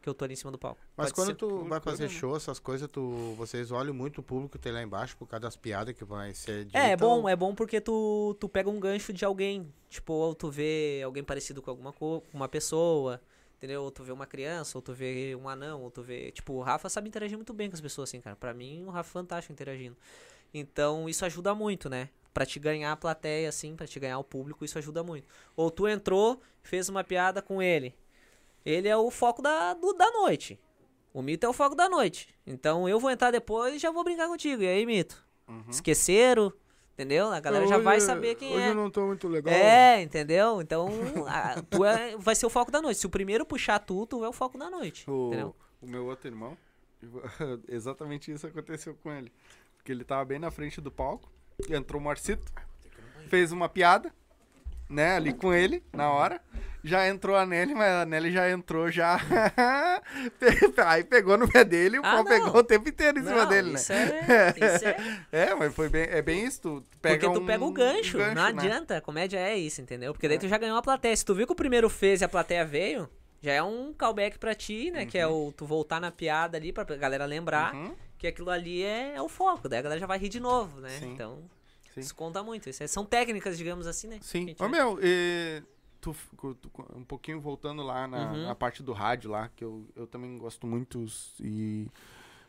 [0.00, 0.80] que eu tô ali em cima do palco.
[0.96, 4.58] Mas Pode quando tu vai fazer show, essas coisas, tu, vocês olham muito o público
[4.58, 7.26] que tem lá embaixo por causa das piadas que vai ser É, é dita, bom,
[7.26, 9.72] é bom porque tu, tu pega um gancho de alguém.
[9.88, 13.18] Tipo, ou tu vê alguém parecido com alguma co com uma pessoa,
[13.56, 13.82] entendeu?
[13.82, 16.30] Ou tu vê uma criança, ou tu vê um anão, ou tu vê.
[16.32, 18.36] Tipo, o Rafa sabe interagir muito bem com as pessoas, assim, cara.
[18.36, 19.96] Pra mim, o Rafa é fantástico interagindo.
[20.54, 22.08] Então, isso ajuda muito, né?
[22.32, 25.26] Pra te ganhar a plateia, assim, pra te ganhar o público, isso ajuda muito.
[25.56, 27.94] Ou tu entrou, fez uma piada com ele.
[28.64, 30.58] Ele é o foco da, do- da noite.
[31.12, 32.34] O Mito é o foco da noite.
[32.46, 34.62] Então eu vou entrar depois e já vou brincar contigo.
[34.62, 35.24] E aí, Mito?
[35.68, 36.52] Esqueceram?
[36.94, 37.30] Entendeu?
[37.32, 38.70] A galera já vai saber quem hoje é.
[38.70, 39.52] eu não tô muito legal.
[39.52, 40.60] É, entendeu?
[40.62, 40.88] Então,
[41.28, 42.98] a- tu é, vai ser o foco da noite.
[43.00, 45.04] Se o primeiro puxar tu, tu é o foco da noite.
[45.28, 45.54] Entendeu?
[45.82, 46.56] O, o meu outro irmão,
[47.68, 49.32] exatamente isso aconteceu com ele.
[49.84, 51.30] Porque ele tava bem na frente do palco,
[51.68, 52.50] entrou o Marcito,
[53.28, 54.10] fez uma piada,
[54.88, 56.40] né, ali com ele, na hora.
[56.82, 59.18] Já entrou a Nelly, mas a Nelly já entrou já.
[60.86, 62.30] Aí pegou no pé dele e o Ah, pau não.
[62.30, 63.74] pegou o tempo inteiro em cima Não, dele, né?
[63.78, 64.96] isso é, isso é
[65.32, 66.60] É, mas foi bem, é bem isso.
[66.62, 68.42] Tu pega Porque tu um pega o gancho, não né?
[68.42, 69.00] adianta.
[69.02, 70.12] Comédia é isso, entendeu?
[70.14, 71.14] Porque daí tu já ganhou a plateia.
[71.16, 73.08] Se tu viu que o primeiro fez e a plateia veio,
[73.42, 75.04] já é um callback pra ti, né?
[75.06, 77.94] Que é o tu voltar na piada ali pra galera lembrar Uhum.
[78.24, 79.68] Que aquilo ali é, é o foco.
[79.68, 80.88] Daí a galera já vai rir de novo, né?
[80.98, 81.12] Sim.
[81.12, 81.42] Então,
[81.92, 82.00] Sim.
[82.00, 82.70] isso conta muito.
[82.70, 84.18] Isso é- são técnicas, digamos assim, né?
[84.22, 84.56] Sim.
[84.58, 85.62] Ô, meu, e
[86.00, 86.16] tu,
[86.56, 88.42] tu- um pouquinho voltando lá na, Uhum.
[88.44, 91.04] na parte do rádio lá, que eu, eu também gosto muito
[91.40, 91.86] e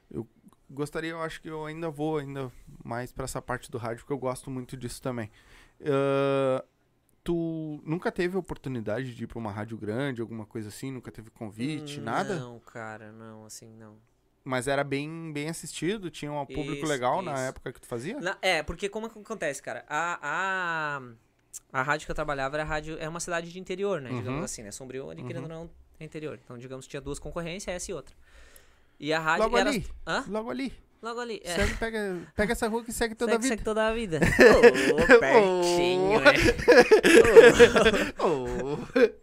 [0.09, 0.26] eu
[0.69, 2.49] gostaria, eu acho que eu ainda vou ainda
[2.84, 5.30] mais pra essa parte do rádio, porque eu gosto muito disso também.
[5.86, 6.63] Ah,
[7.23, 10.89] tu nunca teve oportunidade de ir pra uma rádio grande, alguma coisa assim?
[10.91, 12.39] Nunca teve convite, nada?
[12.39, 13.97] Não, cara, não, assim, não.
[14.46, 17.41] Mas era bem, bem assistido, tinha um público Isso, legal na isso.
[17.50, 18.22] época que tu fazia?
[18.22, 19.84] Na- é, porque como que acontece, cara?
[19.89, 21.02] A, a,
[21.74, 24.10] a rádio que eu trabalhava era rádio, é uma cidade de interior, né?
[24.12, 24.46] Digamos Uhum.
[24.46, 24.72] assim, né?
[24.72, 25.28] Sombrio, ali, Uhum.
[25.28, 25.70] querendo ou não,
[26.00, 26.39] é interior.
[26.43, 28.16] Então, digamos, tinha duas concorrências, essa e outra.
[29.00, 29.70] E a rádio Logo era...
[29.72, 29.86] ali.
[30.06, 30.24] Hã?
[30.28, 30.74] Logo ali.
[31.06, 31.39] Logo ali.
[31.45, 31.53] É.
[31.53, 33.56] Segue, pega, pega essa rua que segue toda Segue, a vida.
[33.56, 34.20] segue toda a vida.
[34.97, 36.34] Ô, pertinho, né?
[38.20, 38.76] Oh.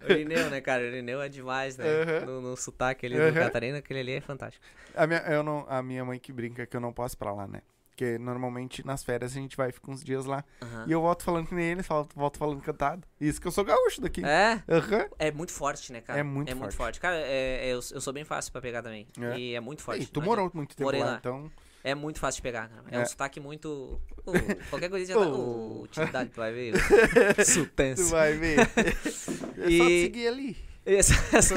[0.07, 0.83] O Irineu, né, cara?
[0.83, 1.85] O Irineu é demais, né?
[2.25, 3.31] No, no sotaque ali Aham.
[3.33, 4.65] do Catarina, aquele ali é fantástico.
[4.95, 7.33] A minha, eu não, a minha mãe que brinca que eu não posso ir pra
[7.33, 7.63] lá, né?
[7.91, 10.43] Porque normalmente nas férias a gente vai ficar uns dias lá.
[10.63, 10.85] Aham.
[10.89, 13.07] E eu volto falando que nem falo- volto falando cantado.
[13.21, 14.25] Isso que eu sou gaúcho daqui.
[14.25, 14.63] É?
[14.69, 15.07] Aham.
[15.19, 16.19] É muito forte, né, cara?
[16.19, 16.75] É muito forte.
[16.77, 17.01] forte.
[17.01, 19.07] Cara, é- é- eu, eu sou bem fácil pra pegar também.
[19.21, 19.39] É.
[19.39, 20.03] E é muito forte.
[20.05, 21.17] E tu morou muito tempo Morei lá, lá.
[21.19, 21.51] então.
[21.85, 22.83] É muito fácil de pegar, cara.
[22.91, 23.01] É, É.
[23.01, 24.01] um sotaque muito.
[24.25, 24.33] Ô,
[24.71, 25.27] qualquer coisa já tá.
[25.29, 26.75] Ô, utilidade, tu vai ver.
[27.45, 28.05] Sutense.
[28.05, 28.59] Tu vai ver.
[28.61, 30.57] é só E- seguir ali.
[30.85, 31.55] Essa- essa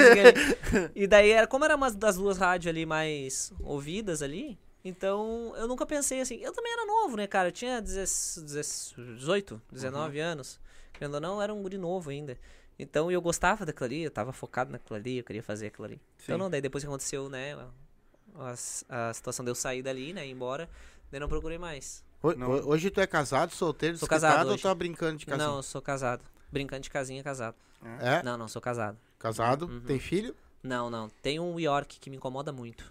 [0.93, 5.68] e daí, era, como era uma das duas rádios ali mais ouvidas ali, então eu
[5.68, 6.35] nunca pensei assim.
[6.43, 7.47] Eu também era novo, né, cara?
[7.47, 8.43] Eu tinha 10
[9.18, 10.60] 18, 19 anos.
[10.93, 12.38] Querendo ou não, eu era um guri novo ainda.
[12.77, 16.02] Então eu gostava daquilo ali, eu tava focado naquilo ali, eu queria fazer aquilo ali.
[16.23, 16.39] Então Sim.
[16.43, 17.57] não, daí depois que aconteceu, né,
[18.40, 20.70] a, a situação de eu sair dali, né, ir embora,
[21.12, 22.03] daí não procurei mais.
[22.24, 22.49] Ho- Não.
[22.52, 24.64] ho- Hoje tu é casado, solteiro, Sou casado ou hoje.
[24.64, 25.48] tá brincando de casinha?
[25.48, 26.24] Não, eu sou casado.
[26.52, 27.56] Brincando de casinha, casado.
[27.99, 28.24] É?
[28.24, 28.98] Não, não, sou casado.
[29.20, 29.82] Casado, Uhum.
[29.82, 30.36] tem filho?
[30.64, 31.10] Não, não.
[31.22, 32.86] Tem um York que me incomoda muito.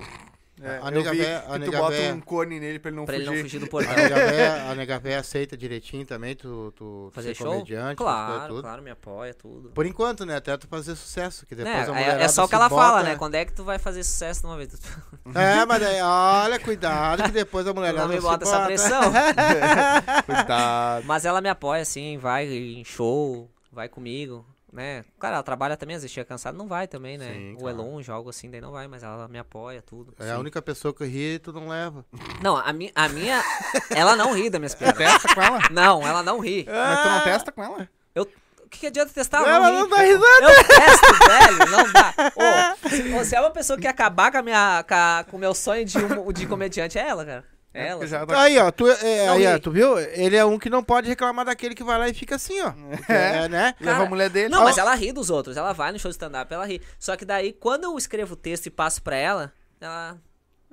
[0.62, 2.96] É, A nega vi véia- a tu nega bota véia- um cone nele pra ele
[2.96, 3.36] não pra ele fugir.
[3.36, 3.92] não fugir do A portão.
[3.96, 7.52] nega véia- a nega véia aceita direitinho também, tu, tu, Fazer ser show?
[7.54, 9.70] comediante, Claro, claro, me apoia, tudo.
[9.70, 10.36] Por enquanto, né?
[10.36, 12.70] Até tu fazer sucesso, que depois Né, a é, mulherada é só o que ela
[12.70, 13.16] fala, bota- né?
[13.16, 14.70] Quando é que tu vai fazer sucesso de uma vez?
[15.34, 19.00] É, mas daí, olha, cuidado, que depois a mulherada Não me se bota essa pressão.
[20.26, 21.04] Cuidado.
[21.06, 24.44] Mas ela me apoia, assim, vai em show, vai comigo,
[24.74, 25.04] né?
[25.20, 27.32] Cara, ela trabalha também, às vezes chega cansado, não vai também, né?
[27.32, 27.76] Sim, Ou é claro.
[27.90, 30.12] longe, algo assim, daí não vai, mas ela me apoia, tudo.
[30.18, 32.04] É a única pessoa que ri e tu não leva.
[32.42, 33.42] Não, a, mi, a minha,
[33.90, 34.98] ela não ri das minhas piadas.
[34.98, 35.58] Testa com ela?
[35.70, 36.66] Não, ela não ri.
[36.68, 37.88] Mas tu não testa com ela?
[38.16, 39.46] O que, que adianta testar?
[39.46, 39.76] Ela ri.
[39.78, 40.24] não dá risada.
[40.42, 42.14] Eu testo, velho, não dá.
[42.34, 45.36] Ô, se, se é uma pessoa que quer acabar com, a minha, com, a- com
[45.36, 47.44] o meu sonho de, um- de comediante, é ela, cara.
[47.74, 47.98] É ela.
[47.98, 49.98] porque já tá- Aí, ó, tu, é, Não aí, ó, tu viu?
[49.98, 52.72] Ele é um que não pode reclamar daquele que vai lá e fica assim, ó.
[53.12, 53.74] É, né?
[53.80, 54.48] Leva Cara, a mulher dele.
[54.48, 55.56] Não, Ó, mas ela ri dos outros.
[55.56, 56.80] Ela vai no show de stand-up, ela ri.
[56.98, 60.16] Só que daí, quando eu escrevo o texto e passo pra ela, ela.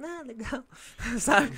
[0.02, 0.64] Não, legal.
[1.20, 1.52] Sabe?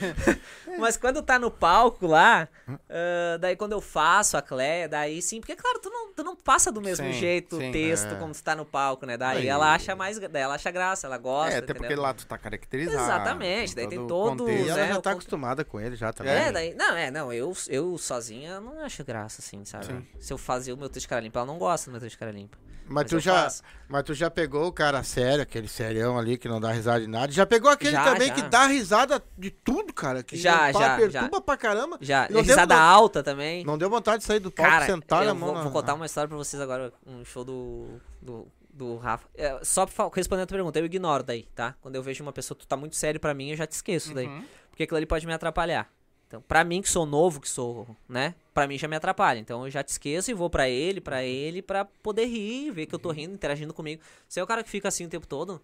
[0.78, 2.48] mas quando tá no palco lá,
[2.90, 6.36] ah, daí quando eu faço a Cleia, daí sim, porque claro, tu não, tu não
[6.36, 7.70] passa do mesmo Sim, jeito sim.
[7.70, 8.15] o texto É.
[8.15, 9.15] como tu tá no palco, né?
[9.18, 9.48] Daí Aí.
[9.48, 10.20] ela acha mais.
[10.20, 11.53] Daí ela acha graça, ela gosta.
[11.56, 12.03] É, até porque entendeu?
[12.03, 13.02] lá tu tá caracterizado.
[13.02, 15.95] Exatamente, daí tem o todo- E ela é, já o tá con- acostumada com ele
[15.95, 16.34] já também.
[16.34, 16.74] É, daí.
[16.74, 19.86] Não, é, não, eu, eu sozinha não acho graça, assim, sabe?
[19.86, 20.06] Sim.
[20.20, 22.14] Se eu fazer o meu texto de cara limpa, ela não gosta do meu texto
[22.14, 22.57] de cara limpa.
[22.85, 23.64] Mas, Mas tu já, faço.
[23.88, 27.07] mas tu já pegou o cara sério, aquele serião ali que não dá risada de
[27.07, 27.31] nada.
[27.31, 28.34] Já pegou aquele Já, também já.
[28.35, 30.22] que dá risada de tudo, cara.
[30.23, 31.97] Que Já, não já, perturba pra caramba.
[32.01, 33.64] Já, Não deu risada vontade- alta também.
[33.65, 35.64] Não deu vontade de sair do palco, Cara, sentar eu a mão vou, na...
[35.64, 36.91] vou contar uma história pra vocês agora.
[37.05, 37.88] Um show do,
[38.22, 39.27] do, do Rafa.
[39.35, 41.76] É, só pra respondendo a tua pergunta, eu ignoro daí, tá?
[41.81, 44.14] Quando eu vejo uma pessoa, tu tá muito sério pra mim, eu já te esqueço
[44.14, 44.27] daí.
[44.27, 44.43] Uhum.
[44.69, 45.88] Porque aquilo ali pode me atrapalhar.
[46.34, 48.34] Então, pra mim que sou novo, que sou, né?
[48.55, 49.38] Pra mim já me atrapalha.
[49.38, 52.88] Então eu já te esqueço e vou pra ele, pra ele, pra poder rir, ver
[52.88, 53.15] que eu tô Uhum.
[53.15, 54.01] rindo, interagindo comigo.
[54.27, 55.61] Se é o cara que fica assim o tempo todo,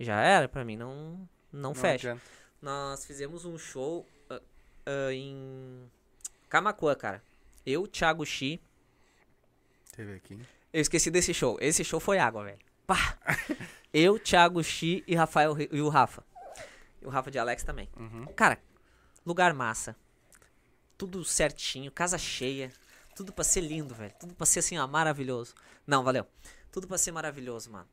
[0.00, 2.10] já era, pra mim não, não, fecha.
[2.10, 2.22] adianta.
[2.60, 4.40] Nós fizemos um show ah,
[4.86, 5.88] ah, em
[6.48, 7.22] Camacuã, cara.
[7.64, 8.60] Eu, Thiago Xi.
[9.94, 10.40] Teve aqui.
[10.72, 11.56] Eu esqueci desse show.
[11.60, 12.58] Esse show foi água, velho.
[12.84, 13.16] Pá!
[13.94, 16.24] Eu, Thiago Xi e Rafael e o Rafa.
[17.00, 17.88] E o Rafa de Alex também.
[17.96, 18.26] Uhum.
[18.34, 18.58] Cara,
[19.30, 19.96] lugar massa.
[20.98, 22.72] Tudo certinho, casa cheia.
[23.16, 24.12] Tudo pra ser lindo, velho.
[24.18, 25.54] Tudo pra ser assim, ó, maravilhoso.
[25.86, 26.26] Não, valeu.
[26.70, 27.88] Tudo pra ser maravilhoso, mano.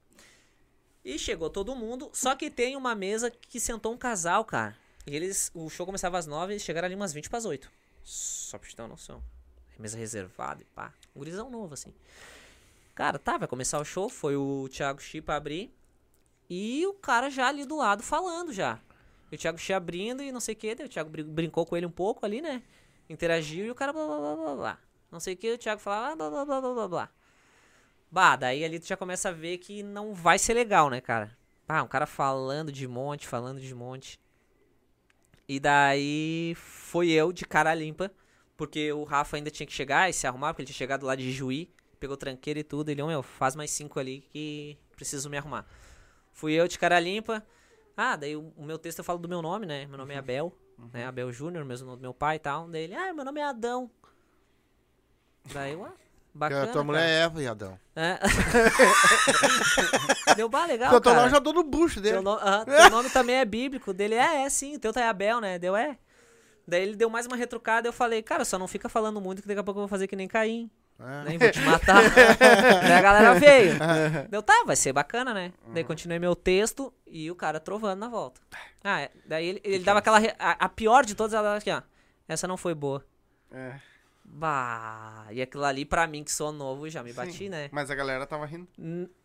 [1.05, 4.75] E chegou todo mundo, só que tem uma mesa que sentou um casal, cara.
[5.05, 7.71] E eles, o show começava às nove, eles chegaram ali umas 20 pras 8.
[8.03, 9.23] Só pra te ter uma noção.
[9.79, 10.93] Mesa reservada e pá.
[11.15, 11.93] Um gurizão novo, assim.
[12.95, 14.09] Cara, tá, vai começar o show.
[14.09, 15.71] Foi o Thiago Chi pra abrir.
[16.49, 18.81] E o cara já ali do lado falando já.
[19.31, 20.71] E o Thiago Chi abrindo e não sei o que.
[20.71, 22.63] O Thiago brin- brincou com ele um pouco ali, né?
[23.09, 24.79] Interagiu e o cara blá blá blá blá blá.
[25.11, 27.09] Não sei o que, o Thiago falava blá blá blá blá blá blá.
[28.09, 31.37] Bah, daí ali tu já começa a ver que não vai ser legal, né, cara?
[31.67, 34.19] Ah, um cara falando de monte, falando de monte.
[35.47, 38.11] E daí foi eu de cara limpa,
[38.55, 41.15] porque o Rafa ainda tinha que chegar e se arrumar, porque ele tinha chegado lá
[41.15, 42.89] de Juí, pegou tranqueira e tudo.
[42.89, 45.65] Ele, meu, faz mais cinco ali que preciso me arrumar.
[46.33, 47.45] Fui eu de cara limpa.
[47.97, 49.87] Ah, daí o, o meu texto eu falo do meu nome, né?
[49.87, 50.55] Meu nome é Abel,
[50.93, 51.07] né?
[51.07, 52.67] Abel Júnior, mesmo nome do meu pai e tal.
[52.69, 53.89] Daí ele, ah, meu nome é Adão.
[55.51, 55.89] Daí, ué,
[56.31, 56.63] bacana.
[56.63, 57.11] a tua mulher cara.
[57.11, 57.79] é Eva e Adão.
[57.95, 58.19] É.
[60.35, 61.23] Deu bah, legal, eu tô cara.
[61.23, 62.15] lá já dou no bucho dele.
[62.15, 63.91] Teu, no- teu nome também é bíblico.
[63.93, 64.75] Dele é, é sim.
[64.75, 65.57] O teu tá é Abel, né?
[65.57, 65.97] Deu é.
[66.67, 67.87] Daí ele deu mais uma retrucada.
[67.87, 70.05] Eu falei, cara, só não fica falando muito que daqui a pouco eu vou fazer
[70.07, 70.69] que nem Caim.
[70.99, 71.23] É.
[71.29, 72.01] Nem vou te matar.
[72.81, 73.73] Daí a galera veio.
[74.29, 75.53] Deu, tá, vai ser bacana, né?
[75.73, 78.41] Daí continuei meu texto e o cara trovando na volta.
[78.83, 79.11] Ah, é.
[79.25, 80.17] Daí ele, ele dava aquela.
[80.19, 81.81] re- A, a pior de todas, ela aqui, ó.
[82.27, 83.03] Essa não foi boa.
[83.51, 83.75] É.
[84.25, 85.25] Bah.
[85.31, 87.49] E aquilo ali, pra mim, que sou novo, já me bati, Sim.
[87.49, 87.69] né?
[87.71, 88.67] Mas a galera tava rindo.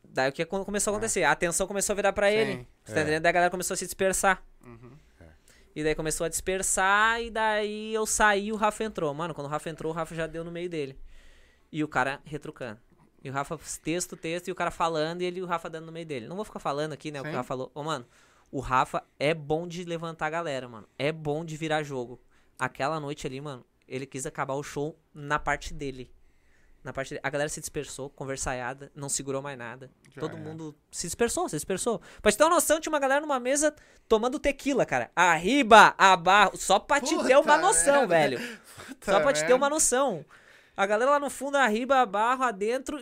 [0.05, 1.25] Daí o que começou a acontecer?
[1.25, 2.53] A atenção começou a virar pra ele.
[2.53, 2.67] Sim.
[2.85, 3.23] Você tá entendendo?
[3.23, 4.43] Daí a galera começou a se dispersar.
[4.65, 4.93] Uhum.
[5.75, 9.13] E daí começou a dispersar e daí eu saí e o Rafa entrou.
[9.15, 10.99] Mano, quando o Rafa entrou, o Rafa já deu no meio dele.
[11.73, 12.79] E o cara retrucando.
[13.25, 15.93] E o Rafa, texto, texto, e o cara falando e ele, o Rafa dando no
[15.93, 16.27] meio dele.
[16.27, 17.37] Não vou ficar falando aqui, né, o que o Sim.
[17.37, 17.71] Rafa falou.
[17.75, 18.05] Ô, mano,
[18.51, 20.87] o Rafa é bom de levantar a galera, mano.
[20.99, 22.21] É bom de virar jogo.
[22.59, 26.13] Aquela noite ali, mano, ele quis acabar o show na parte dele.
[26.83, 27.21] Na parte dele.
[27.23, 29.89] A galera se dispersou, conversaiada, não segurou mais nada.
[30.13, 30.43] Já Todo era.
[30.43, 32.03] mundo se dispersou, se dispersou.
[32.21, 33.73] Pra te ter uma noção, tinha uma galera numa mesa
[34.09, 35.11] tomando tequila, cara.
[35.15, 36.57] Arriba, abarro.
[36.59, 37.63] Só pra te ter uma Puta merda.
[37.63, 38.41] noção, velho.
[39.01, 39.57] Só pra te ter merda.
[39.57, 40.25] uma noção.
[40.77, 43.01] A galera lá no fundo, arriba, abarro, adentro.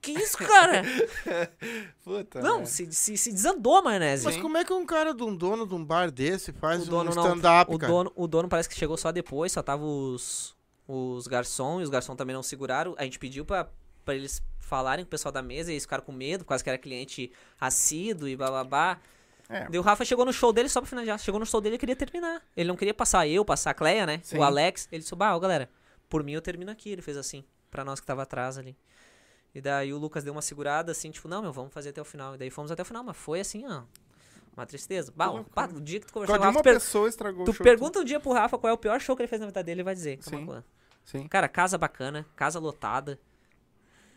[0.00, 0.82] Que isso, cara?
[2.04, 2.40] Puta.
[2.40, 2.66] não, merda.
[2.66, 4.24] se, se, se desandou a maionese.
[4.24, 6.86] Mas como é que um cara de um dono de um bar desse faz O
[6.86, 7.22] um dono não.
[7.22, 7.92] stand-up, O cara?
[7.92, 10.56] dono, o dono parece que chegou só depois, só tava os,
[10.88, 12.94] os garçons, e os garçons também não seguraram.
[12.98, 13.68] A gente pediu pra,
[14.04, 16.64] pra eles falarem com o pessoal da mesa, e eles ficaram com medo, por causa
[16.64, 17.30] que era cliente
[17.60, 18.98] assíduo e bababá.
[19.48, 19.68] É.
[19.68, 21.18] Daí o Rafa chegou no show dele só pra finalizar.
[21.20, 22.42] Chegou no show dele e queria terminar.
[22.56, 24.18] Ele não queria passar eu, passar a Cleia, né?
[24.22, 24.38] Sim.
[24.38, 24.88] O Alex.
[24.90, 25.68] Ele disse, bah, ó, galera,
[26.12, 26.90] por mim eu termino aqui.
[26.90, 28.76] Ele fez assim, pra nós que tava atrás ali.
[29.54, 32.04] E daí o Lucas deu uma segurada, assim, tipo, não, meu, vamos fazer até o
[32.04, 32.34] final.
[32.34, 33.82] E daí fomos até o final, mas foi assim, ó.
[34.54, 35.10] Uma tristeza.
[35.16, 37.50] Bah, o, dia que tu conversou com o uma Rafa, tu, per- pessoa estragou tu
[37.50, 37.64] o show.
[37.64, 39.62] pergunta um dia pro Rafa qual é o pior show que ele fez na vida
[39.62, 40.18] dele, ele vai dizer.
[40.20, 40.46] Sim.
[41.04, 41.26] Sim.
[41.28, 43.18] Cara, casa bacana, casa lotada.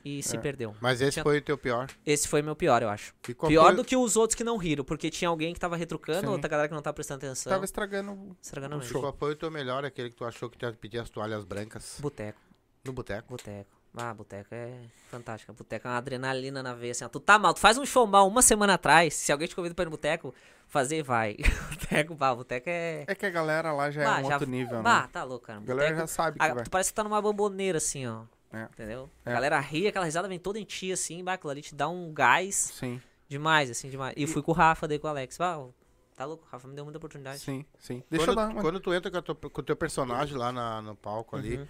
[0.06, 0.40] E se É.
[0.40, 0.76] perdeu.
[0.80, 1.90] Mas esse Tinha- foi o teu pior.
[2.06, 3.12] Esse foi meu pior, eu acho.
[3.24, 6.22] Pior foi- do que os outros que não riram, porque tinha alguém que tava retrucando,
[6.22, 6.28] Sim.
[6.28, 7.50] outra galera que não tava prestando atenção.
[7.52, 8.38] Tava estragando.
[8.40, 8.92] Estragando o mesmo.
[8.92, 9.02] show.
[9.02, 11.44] Qual foi o teu melhor, aquele que tu achou que tu ia pedir as toalhas
[11.44, 12.40] brancas Boteco,
[12.84, 13.28] no boteco?
[13.30, 13.76] boteco.
[13.98, 14.74] Ah, boteco é
[15.10, 15.54] fantástico.
[15.54, 17.08] Boteco é uma adrenalina na veia, assim, ó.
[17.10, 19.74] Tu tá mal, tu faz um show mal uma semana atrás, se alguém te convida
[19.74, 20.36] pra ir no boteco,
[20.68, 21.38] fazer, vai.
[21.80, 23.06] boteco, bah, boteco é...
[23.08, 25.10] É que a galera lá já é Bah, um outro nível, Bah, né?
[25.12, 25.60] tá louco, cara.
[25.60, 26.64] A galera Boteco- já sabe que a- vai.
[26.66, 28.24] tu parece que tá numa bomboneira, assim, ó.
[28.56, 28.64] É.
[28.64, 29.10] Entendeu?
[29.26, 29.32] É.
[29.32, 32.14] A galera ri, aquela risada vem toda em ti, assim, aquilo ali te dá um
[32.14, 34.14] gás Sim, demais, assim, demais.
[34.18, 35.38] E fui com o Rafa, daí com o Alex.
[35.38, 35.70] Bah, ó,
[36.16, 37.40] tá louco, o Rafa me deu muita oportunidade.
[37.40, 38.02] sim, sim.
[38.10, 38.62] Deixa quando, eu dar uma...
[38.62, 41.68] quando tu entra com, tua- com o teu personagem lá na- no palco ali, Uhum.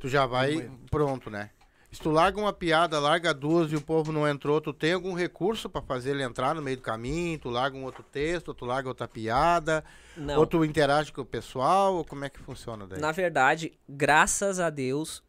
[0.00, 1.50] tu já vai pronto, né?
[1.92, 5.12] Se tu larga uma piada, larga duas e o povo não entrou, tu tem algum
[5.14, 7.38] recurso pra fazer ele entrar no meio do caminho?
[7.38, 9.84] Tu larga um outro texto, tu larga outra piada,
[10.16, 10.38] Não.
[10.40, 12.98] ou tu interage com o pessoal, ou como é que funciona daí?
[13.00, 15.22] Na verdade, graças a Deus,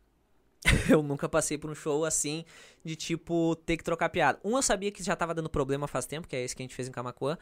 [0.89, 2.43] eu nunca passei por um show assim,
[2.83, 4.39] de tipo, ter que trocar piada.
[4.43, 6.65] Um eu sabia que já tava dando problema faz tempo, que é esse que a
[6.65, 7.37] gente fez em Camacuã,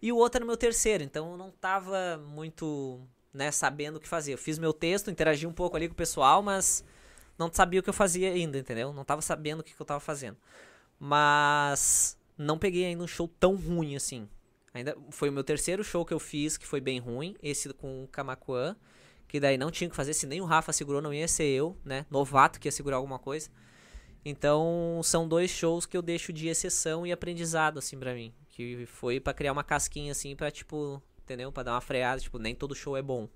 [0.00, 3.00] e o outro era meu terceiro, então eu não tava muito,
[3.32, 4.32] né, sabendo o que fazer.
[4.32, 6.84] Eu fiz meu texto, interagi um pouco ali com o pessoal, mas
[7.36, 8.92] não sabia o que eu fazia ainda, entendeu?
[8.92, 10.36] Não tava sabendo o que, que eu tava fazendo.
[11.00, 14.28] Mas não peguei ainda um show tão ruim assim.
[14.72, 18.04] Ainda foi o meu terceiro show que eu fiz, que foi bem ruim, esse com
[18.04, 18.76] o Camacuã,
[19.28, 21.76] que daí não tinha que fazer, se nem o Rafa segurou, não ia ser eu,
[21.84, 22.06] né?
[22.10, 23.50] Novato que ia segurar alguma coisa.
[24.24, 28.86] Então, são dois shows que eu deixo de exceção e aprendizado assim pra mim, que
[28.86, 31.52] foi pra criar uma casquinha assim pra tipo, entendeu?
[31.52, 33.28] Pra dar uma freada, tipo, nem todo show é bom.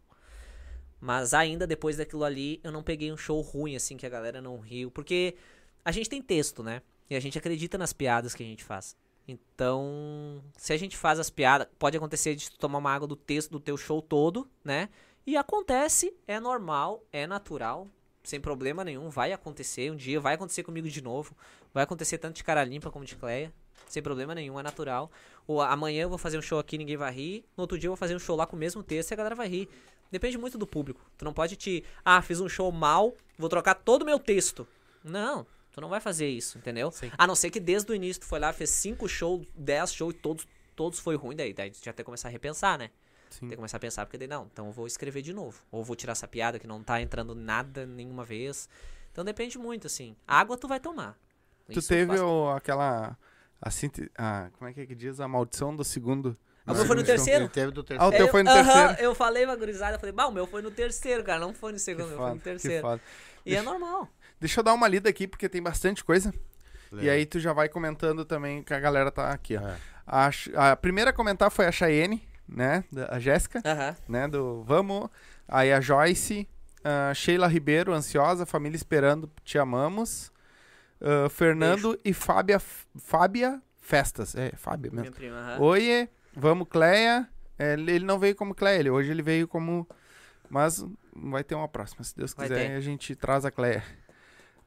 [0.98, 4.40] Mas ainda depois daquilo ali, eu não peguei um show ruim assim que a galera
[4.40, 5.36] não riu, porque
[5.84, 6.80] a gente tem texto, né?
[7.10, 8.96] E a gente acredita nas piadas que a gente faz.
[9.26, 13.50] Então, se a gente faz as piadas, pode acontecer de tomar uma água do texto
[13.50, 14.88] do teu show todo, né?
[15.24, 17.86] E acontece, é normal, é natural,
[18.24, 21.36] sem problema nenhum, vai acontecer um dia, vai acontecer comigo de novo,
[21.72, 23.52] vai acontecer tanto de cara limpa como de Cleia,
[23.86, 25.10] sem problema nenhum, é natural.
[25.46, 27.92] Ou amanhã eu vou fazer um show aqui, ninguém vai rir, no outro dia eu
[27.92, 29.68] vou fazer um show lá com o mesmo texto e a galera vai rir.
[30.10, 31.00] Depende muito do público.
[31.16, 34.66] Tu não pode te, ah, fiz um show mal, vou trocar todo o meu texto.
[35.04, 36.90] Não, tu não vai fazer isso, entendeu?
[36.90, 37.10] Sim.
[37.16, 40.14] A não ser que desde o início tu foi lá, fez cinco shows, dez shows
[40.14, 42.90] e todos, todos foi ruim, daí, daí tu já tem que começar a repensar, né?
[43.32, 43.40] Sim.
[43.40, 45.60] Tem que começar a pensar, porque daí não, então eu vou escrever de novo.
[45.70, 48.68] Ou vou tirar essa piada que não tá entrando nada nenhuma vez.
[49.10, 50.16] Então depende muito, assim.
[50.26, 51.16] Água tu vai tomar.
[51.70, 53.16] Tu Isso teve o- aquela.
[53.60, 55.20] A, sinti- a- como é que é que diz?
[55.20, 56.36] A maldição do segundo.
[56.66, 57.48] Ah, o meu foi no terceiro?
[57.48, 58.10] Teve do Ah, o terceiro.
[58.16, 59.02] teu Eu- foi no aham, terceiro.
[59.02, 61.72] Eu falei pra gurizada, eu falei, bah, o meu foi no terceiro, cara, não foi
[61.72, 62.82] no segundo, meu foi no que terceiro.
[62.82, 63.00] foda.
[63.46, 64.08] E é normal.
[64.40, 66.32] Deixa eu dar uma lida aqui, porque tem bastante coisa.
[66.92, 69.60] E aí tu já vai comentando também que a galera tá aqui, ó.
[69.66, 69.76] É.
[70.06, 70.30] A,
[70.72, 72.22] a primeira a comentar foi a Cheyenne,
[72.54, 72.84] né?
[73.08, 73.96] A Jéssica, Aham.
[74.08, 74.28] né?
[74.28, 75.08] Do Vamos.
[75.48, 76.48] Aí a Joyce,
[76.84, 80.32] a Sheila Ribeiro, ansiosa, família esperando, te amamos.
[81.02, 84.36] Ah, Fernando e Fábia, Fábia Festas.
[84.36, 85.02] É, Fábia mesmo.
[85.02, 85.60] Minha prima, aham.
[85.60, 87.28] Oiê, vamos, Cleia.
[87.58, 89.86] É, ele não veio como Cleia, ele, hoje ele veio como.
[90.48, 90.84] Mas
[91.14, 93.82] vai ter uma próxima, se Deus quiser, a gente traz a Cleia.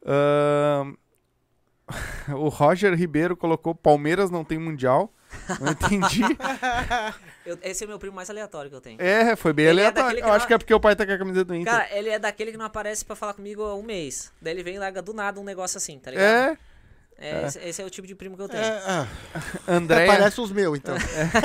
[0.06, 0.96] Ahn,
[2.36, 5.14] o Roger Ribeiro colocou Palmeiras não tem mundial.
[5.60, 6.22] Não entendi.
[7.46, 9.00] Eu- esse é o meu primo mais aleatório que eu tenho.
[9.00, 10.18] É, foi bem Ele é aleatório.
[10.18, 11.72] que Eu acho não- que é porque o pai tá com a camisa do Inter.
[11.72, 14.32] Cara, ele é daquele que não aparece pra falar comigo há um mês.
[14.42, 16.26] Daí ele vem e larga do nada um negócio assim, tá ligado?
[16.26, 16.58] é,
[17.18, 18.64] É, Esse, esse é o tipo de primo que eu tenho.
[18.64, 19.08] É, ah,
[19.68, 20.96] Andréia, parece os meus, então.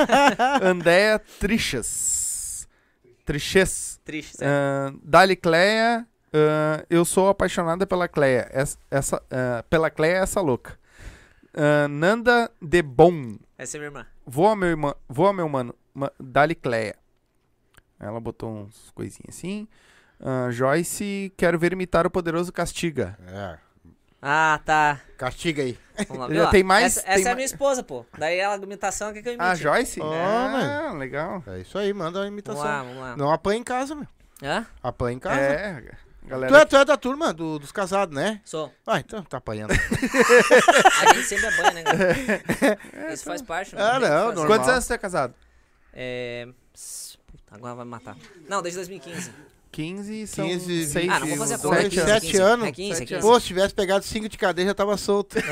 [0.62, 2.66] Andréia Trichas.
[3.26, 4.00] Triches.
[4.04, 4.52] Triste, sério.
[4.52, 8.48] Ahn, Dali Cleia, ahn, eu sou apaixonada pela Cleia.
[8.50, 10.78] Essa, essa, ah, pela Cleia, essa louca.
[11.90, 13.36] Nanda de Bom.
[13.62, 14.06] Essa é minha irmã.
[14.26, 14.94] Voa, meu irmão.
[15.08, 15.74] Voa, meu mano.
[15.92, 16.96] Ma- Dali Cleia.
[17.98, 19.68] Ela botou uns coisinhas assim.
[20.18, 23.18] Ahn, Joyce, quero ver imitar o poderoso Castiga.
[23.28, 23.58] É.
[24.22, 25.00] Ah, tá.
[25.18, 25.78] Castiga aí.
[26.08, 26.34] Vamos lá.
[26.44, 28.06] Já tem mais- Essa, tem essa é a minha esposa, pô.
[28.18, 29.46] Daí ela, a imitação, quer que eu imite?
[29.50, 30.00] Ah, Joyce?
[30.00, 31.42] Ó, ah, legal.
[31.46, 32.64] É isso aí, manda uma Vamos imitação.
[32.64, 33.16] lá, vamos lá.
[33.16, 34.06] Não apanha em casa, meu.
[34.42, 34.66] Hã?
[34.82, 35.38] Apanha em casa.
[35.40, 35.82] É,
[36.30, 36.58] Tu, galera.
[36.58, 38.40] é, tu é da turma do- dos casados, né?
[38.44, 38.72] Sou.
[38.86, 39.72] Ah, então tá apanhando.
[41.02, 43.12] A gente sempre é banho, né, cara?
[43.12, 43.74] Isso faz parte.
[43.76, 44.46] Ah, tem que não, normal.
[44.46, 45.34] Quantos anos você é casado?
[45.92, 46.46] É...
[47.50, 48.16] agora vai me matar.
[48.48, 49.30] Não, desde 2015.
[49.72, 51.76] 15 são 15, 6 Ah, não vou fazer a conta.
[51.78, 52.42] é 15, sete 15.
[52.42, 52.66] anos.
[52.66, 53.20] É 15, é Sete 15.
[53.22, 55.36] Pô, se tivesse pegado cinco de cadeia, já tava solto.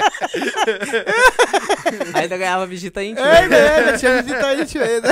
[2.14, 3.26] Ainda ganhava visita íntima.
[3.26, 3.84] é, né?
[3.84, 4.82] Já tinha visita tio.
[4.82, 5.08] aí, né?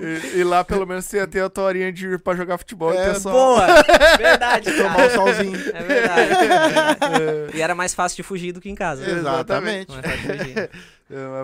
[0.00, 2.58] E, e lá pelo menos você ia ter a tua horinha de ir pra jogar
[2.58, 3.30] futebol É, e ter só...
[3.30, 3.66] Boa!
[4.18, 5.58] Verdade, Tomar o solzinho.
[5.74, 6.32] É verdade.
[6.32, 7.56] é verdade.
[7.56, 9.02] E era mais fácil de fugir do que em casa.
[9.04, 9.18] né?
[9.18, 9.90] Exatamente.
[9.90, 10.58] Mais fácil de fugir.
[10.58, 10.70] Eh,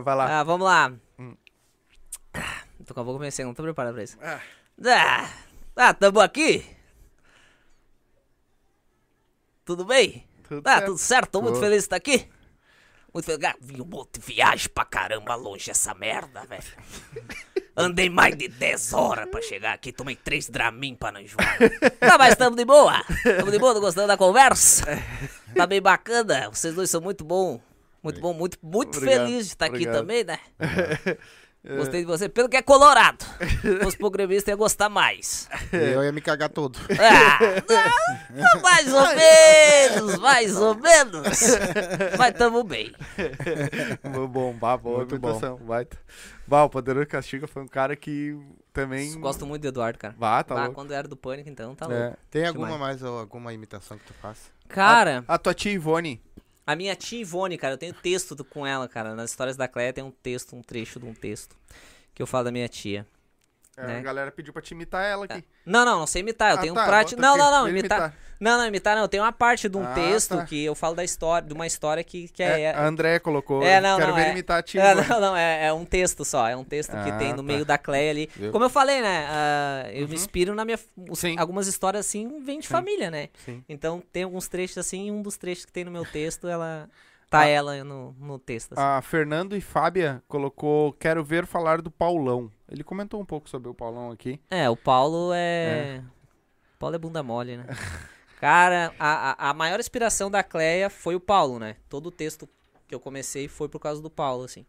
[0.02, 0.40] Vai lá.
[0.40, 0.92] Ah, vamos lá.
[1.18, 1.34] Hum.
[2.86, 4.16] Tô com a boca comecei, não tô preparado pra isso.
[4.22, 4.40] Ah.
[4.84, 5.28] Ah,
[5.76, 6.64] ah tamo aqui?
[9.64, 10.24] Tudo bem?
[10.48, 10.86] Tudo Ah, certo.
[10.86, 12.26] tudo certo, tô muito feliz de estar aqui.
[13.12, 13.44] Muito feliz.
[13.44, 16.62] Ah, vim um monte de viagem pra caramba longe essa merda, velho.
[17.76, 21.56] Andei mais de 10 horas pra chegar aqui, tomei 3 Dramin pra não enjoar.
[22.00, 23.04] Tá, mas tamo de boa.
[23.38, 24.84] Tamo de boa, tô gostando da conversa.
[25.54, 27.60] Tá bem bacana, vocês dois são muito bom.
[28.02, 29.94] Muito bom, muito, muito Obrigado, feliz de estar aqui obrigado.
[29.96, 30.38] também, né?
[31.64, 33.24] Gostei de você, pelo que é colorado.
[33.86, 35.48] Os programistas iam gostar mais.
[35.72, 36.78] Eu ia me cagar todo.
[36.98, 37.38] Ah,
[38.30, 41.38] não, mais ou menos, mais ou menos.
[42.16, 42.92] Mas tamo bem.
[44.30, 45.30] Bom, bah, boa Muito bom.
[45.30, 45.60] imitação.
[46.46, 48.38] Bah, o Poderoso Castiga foi um cara que
[48.72, 49.18] também...
[49.20, 50.14] Gosto muito do Eduardo, cara.
[50.16, 50.74] Bah, tá Ah, louco.
[50.74, 51.88] quando era do Pânico, então, tá É.
[52.04, 52.16] louco.
[52.30, 53.00] Tem alguma Demais.
[53.00, 54.48] mais ou alguma imitação que tu faça?
[54.68, 56.22] Cara, A tua tia Ivone.
[56.68, 59.14] A minha tia Ivone, cara, eu tenho texto com ela, cara.
[59.14, 61.56] Nas histórias da Cleia tem um texto, um trecho de um texto
[62.14, 63.06] que eu falo da minha tia.
[63.80, 63.98] É, né?
[63.98, 65.44] A galera pediu pra te imitar ela aqui.
[65.64, 66.50] Não, não, não sei imitar.
[66.52, 67.20] Eu Ah, tenho tá, um prático.
[67.20, 68.14] bota Não, não, não, ele imitar.
[68.40, 69.02] Não, não, imitar não.
[69.02, 70.44] Eu tenho uma parte de um Ah, texto tá.
[70.44, 72.70] que eu falo da história, de uma história que, que É, é.
[72.74, 73.62] a André colocou.
[73.64, 74.80] É, não, Quero não, ver é- imitar a tia.
[74.82, 76.48] É, não, não, é, é um texto só.
[76.48, 77.42] É um texto que Ah, tem no tá.
[77.42, 78.28] meio da Cleia ali.
[78.52, 79.26] Como eu falei, né?
[79.28, 80.08] ah, eu Uhum.
[80.08, 80.78] me inspiro na minha.
[81.10, 81.22] os-.
[81.36, 82.72] Algumas histórias assim vêm de Sim.
[82.72, 83.28] família, né?
[83.44, 83.62] Sim.
[83.68, 86.88] Então tem alguns trechos assim, e um dos trechos que tem no meu texto, ela.
[87.30, 87.46] Tá Ah.
[87.46, 88.72] ela no, no texto.
[88.72, 88.82] assim.
[88.82, 92.50] A Fernando e Fábia colocou Quero ver falar do Paulão.
[92.70, 94.40] Ele comentou um pouco sobre o Paulão aqui.
[94.50, 96.02] É, o Paulo é.
[96.76, 97.66] O Paulo é bunda mole, né?
[98.40, 101.76] Cara, a, a, a maior inspiração da Cleia foi o Paulo, né?
[101.88, 102.48] Todo o texto
[102.86, 104.64] que eu comecei foi por causa do Paulo, assim.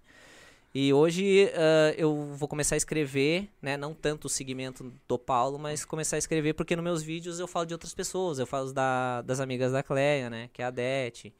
[0.73, 3.77] E hoje ah, eu vou começar a escrever, né?
[3.77, 7.47] Não tanto o segmento do Paulo, mas começar a escrever porque nos meus vídeos eu
[7.47, 8.37] falo de outras pessoas.
[8.39, 10.49] Eu falo da, das amigas da Cleia, né?
[10.51, 11.33] Que é a Dete.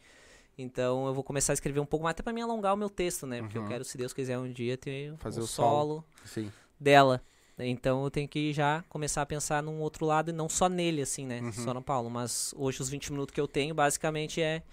[0.62, 2.90] Então eu vou começar a escrever um pouco mais até pra me alongar o meu
[2.90, 3.42] texto, né?
[3.42, 3.68] Porque eu Uhum.
[3.70, 6.52] quero, se Deus quiser, um dia ter Fazer o o solo Sim.
[6.80, 7.22] dela.
[7.58, 11.02] Então eu tenho que já começar a pensar num outro lado e não só nele,
[11.02, 11.42] assim, né?
[11.42, 11.52] Uhum.
[11.52, 12.10] Só no Paulo.
[12.10, 14.64] Mas hoje os 20 minutos que eu tenho, basicamente, é,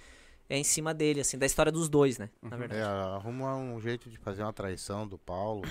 [0.48, 2.30] é em cima dele, assim, da história dos dois, né?
[2.42, 2.82] Na É, verdade.
[2.82, 5.62] arruma um jeito de fazer uma traição do Paulo.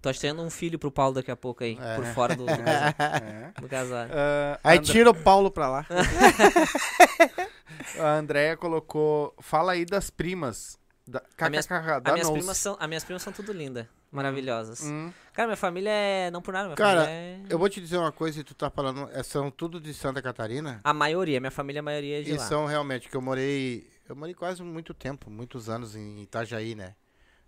[0.00, 1.94] Tô achando um filho pro Paulo daqui a pouco aí, É.
[1.94, 2.52] por fora do, do,
[2.98, 3.52] É.
[3.60, 4.06] do casal.
[4.10, 5.86] Ah, Aí tira o Paulo pra lá.
[7.98, 9.34] A Andrea colocou.
[9.40, 10.78] Fala aí das primas.
[11.06, 14.82] Da, A minhas- da As minhas, primas são, as minhas primas são tudo lindas, maravilhosas.
[14.84, 16.30] Hum, Cara, minha família é.
[16.30, 17.40] Não por nada, minha Cara, família é.
[17.48, 20.22] Eu vou te dizer uma coisa, e tu tá falando, é, são tudo de Santa
[20.22, 20.80] Catarina.
[20.84, 22.46] A maioria, minha família, a maioria é de E lá.
[22.46, 23.90] são realmente, que eu morei.
[24.08, 26.94] Eu morei quase muito tempo, muitos anos em Itajaí, né?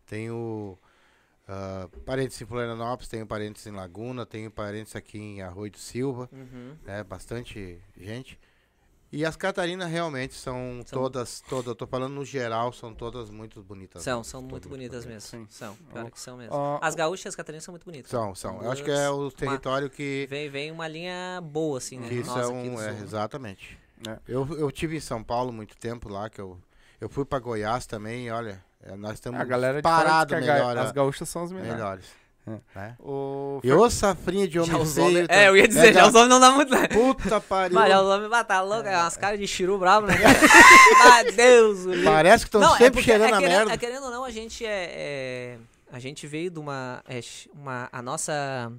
[0.06, 0.76] Tenho
[1.46, 6.28] ah, parentes em Florianópolis, tenho parentes em Laguna, tenho parentes aqui em Arroio do Silva,
[6.32, 6.76] Uhum.
[6.84, 7.04] né?
[7.04, 8.38] Bastante gente.
[9.16, 13.30] E as Catarinas realmente são, São- todas, todas, eu tô falando no geral, são todas
[13.30, 14.02] muito bonitas.
[14.02, 14.24] São, né?
[14.24, 15.20] são muito bonitas mesmo.
[15.20, 15.46] Sim.
[15.48, 16.52] São, pior que são mesmo.
[16.52, 18.10] Ó, As gaúchas e as catarinas são muito bonitas.
[18.10, 18.60] São, são.
[18.60, 22.08] Eu acho que é o território que, Vem, vem uma linha boa, assim, né?
[22.08, 22.56] que Nossa, são.
[22.80, 23.04] É, sul.
[23.04, 23.78] exatamente.
[24.08, 24.18] É.
[24.26, 26.58] Eu, eu tive em São Paulo muito tempo lá, que eu,
[27.00, 30.76] eu fui pra Goiás também, e olha, é, nós estamos a galera ga- melhor.
[30.76, 31.72] As gaúchas são as melhores.
[31.72, 32.06] melhores.
[32.46, 32.58] É.
[32.78, 32.96] né?
[33.00, 35.06] O E safrinha de Já homem feio.
[35.06, 35.28] homens...
[35.28, 36.70] tá- É, eu ia dizer, é já da os homens não dá muito.
[36.74, 36.88] né?
[36.88, 37.74] Puta pariu.
[37.74, 40.14] Mas já os homens batam louco, é umas caras de chiru bravo, né?
[41.02, 41.78] ah, Deus.
[42.04, 43.72] Parece que estão Não, é sempre porque, cheirando é a querendo, merda.
[43.72, 45.58] é querendo ou não, a gente é, é-
[45.90, 47.20] A gente veio de uma, é,
[47.54, 47.88] uma.
[47.90, 48.70] A nossa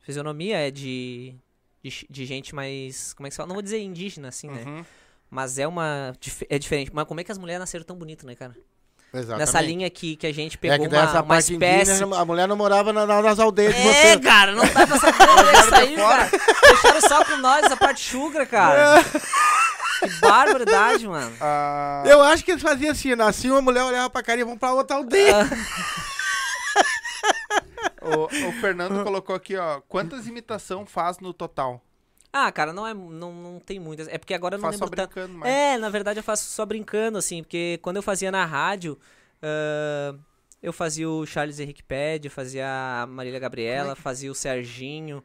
[0.00, 1.34] fisionomia é de,
[1.82, 2.06] de.
[2.08, 3.12] de gente mais.
[3.14, 3.48] Como é que se fala?
[3.48, 4.62] Não vou dizer indígena, assim, né?
[4.66, 4.84] Uhum.
[5.30, 6.12] Mas é uma.
[6.48, 6.90] É diferente.
[6.94, 8.54] Mas como é que as mulheres nasceram tão bonitas, né, cara?
[9.20, 9.38] Exatamente.
[9.46, 11.90] Nessa linha aqui que a gente É pegou que dessa uma, uma espécie.
[11.92, 14.16] indígena, a mulher não morava na- na- nas aldeias de É, vocês.
[14.24, 15.18] cara, não dá pra saber
[15.52, 16.30] dessa aí, cara.
[16.62, 19.02] Deixaram só com nós essa parte chugra, cara.
[19.98, 21.34] Que barbaridade, mano.
[21.40, 24.58] Ah, Eu acho que eles faziam assim, nascia uma mulher, olhava pra cara e vamos
[24.58, 25.48] pra outra aldeia.
[28.02, 29.80] o, o Fernando colocou aqui, ó.
[29.88, 31.82] Quantas imitação faz no total?
[32.38, 34.08] Ah, cara, não é, não, não tem muitas.
[34.08, 35.14] É porque agora eu não só lembro tanto.
[35.14, 35.48] brincando, mas.
[35.50, 38.98] É, na verdade eu faço só brincando, assim, porque quando eu fazia na rádio,
[39.42, 40.14] ah,
[40.62, 42.66] eu fazia o Charles Henrique Pede, fazia
[43.02, 45.22] a Marília Gabriela, fazia o Serginho.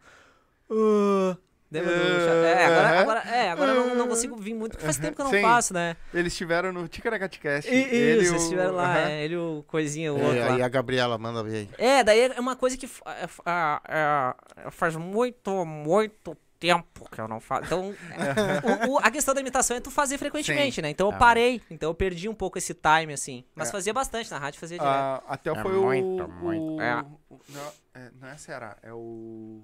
[0.69, 1.35] Ah,
[1.71, 2.99] lembra do Cha- É, agora, Aham.
[3.01, 5.31] agora, é, agora eu não, não consigo vir muito, porque faz tempo que eu não
[5.31, 5.41] Sim.
[5.41, 5.95] faço, né?
[6.13, 7.69] Eles estiveram no Ticaracatecast.
[7.69, 9.09] E, Ele e isso, o- eles estiveram lá, Aham.
[9.09, 10.55] é, ele o coisinha, o É, outro lá.
[10.55, 11.69] aí a Gabriela manda ver aí.
[11.77, 14.35] É, daí é uma coisa que fa- é, fa- ah,
[14.65, 17.65] é, faz muito, muito tempo que eu não faço.
[17.65, 17.89] Então,
[18.87, 20.91] o- o- a questão da imitação é tu fazer frequentemente, né?
[20.91, 21.17] Então eu Ah.
[21.17, 23.43] parei, então eu perdi um pouco esse time, assim.
[23.55, 23.71] Mas É.
[23.71, 24.93] fazia bastante na rádio, fazia direto.
[24.93, 25.81] Ah, até É foi o.
[25.81, 26.81] muito, o- muito.
[26.81, 27.01] É.
[27.29, 29.59] o- não, é, não é Ceará, é o.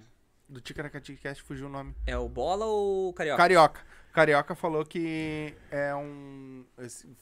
[0.48, 1.94] Do Ticaracatecast fugiu o nome.
[2.06, 3.36] É o Bola ou o Carioca?
[3.42, 3.80] Carioca.
[4.12, 6.64] Carioca falou que é um.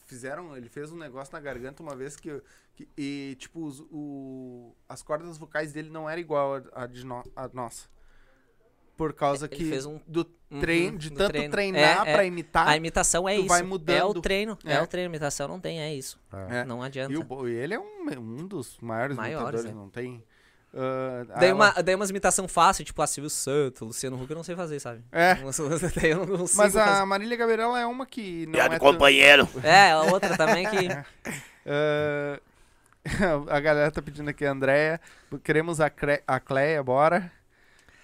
[0.07, 0.55] Fizeram.
[0.57, 2.41] Ele fez um negócio na garganta uma vez que.
[2.75, 7.05] que- e, tipo, os- o, as cordas vocais dele não eram igual a, a de
[7.05, 7.87] no, a nossa.
[8.97, 9.63] Por causa que.
[9.63, 11.51] fez um- do Uhum, treino, de do tanto treino.
[11.51, 12.13] treinar É, é.
[12.13, 12.67] pra imitar.
[12.67, 13.47] A imitação é tu isso.
[13.49, 14.17] vai É mudando.
[14.17, 14.57] o treino.
[14.65, 14.73] É.
[14.73, 14.81] É.
[14.81, 15.09] o treino.
[15.09, 16.17] Imitação não tem, é isso.
[16.49, 16.63] É.
[16.63, 17.11] Não adianta.
[17.13, 19.73] E o ele é um, um dos maiores, Maiores, imitadores, é.
[19.73, 20.23] não tem.
[20.73, 24.35] ah, Daí, ela- uma, daí umas imitação fácil, tipo a Silvio Santos, Luciano Huck, eu
[24.37, 25.03] não sei fazer, sabe?
[25.11, 25.35] É.
[26.01, 27.05] Daí eu não consigo Mas a fazer.
[27.05, 29.47] Marília Gabriela é uma que não Piada é companheiro.
[29.63, 30.87] É, a outra também que...
[31.65, 32.39] Ah,
[33.49, 34.99] a galera tá pedindo aqui, Andréia.
[35.43, 37.31] Queremos a, Cre a Cleia, bora.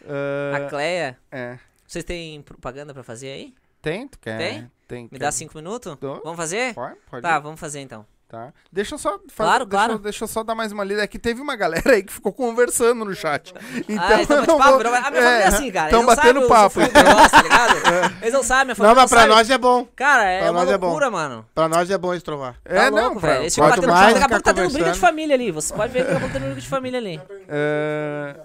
[0.07, 1.17] Ah, A Cleia...
[1.31, 1.57] é.
[1.87, 3.53] Vocês têm propaganda pra fazer aí?
[3.81, 4.07] Tem?
[4.07, 4.37] Tu quer?
[4.37, 4.71] Tem?
[4.87, 5.03] Tem.
[5.03, 5.95] Me quer- dá cinco minutos?
[5.99, 6.21] Dou.
[6.23, 6.73] Vamos fazer?
[6.73, 7.21] Pode, pode.
[7.21, 8.05] Tá, vamos fazer então.
[8.27, 8.51] Tá.
[8.71, 9.99] Deixa eu só fazer, Claro, deixa, claro.
[9.99, 11.03] deixa eu só dar mais uma lida.
[11.03, 13.53] É que teve uma galera aí que ficou conversando no chat.
[13.87, 15.91] Então, ah, então não vou- A minha é, é assim, cara.
[15.91, 16.79] tão Eles não batendo papo.
[16.79, 17.73] negócio, tá ligado?
[18.23, 19.33] Eles não sabem, minha família Não, mas pra sabe.
[19.33, 19.87] nós é bom.
[19.95, 21.45] Cara, é pra uma é loucura, mano.
[21.53, 22.55] Pra nós é bom estrovar.
[22.65, 23.43] É, Tá não, louco, pra- velho.
[23.43, 25.51] Eles ficam batendo papo, daqui a pouco tá tendo briga de família ali.
[25.51, 27.21] Você pode ver que daqui a pouco tá tendo briga de família ali.
[27.47, 28.35] É,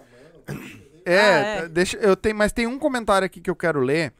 [1.10, 1.60] É, Ah, é.
[1.62, 4.12] tá, deixa, eu tenho, mas tem um comentário aqui que eu quero ler.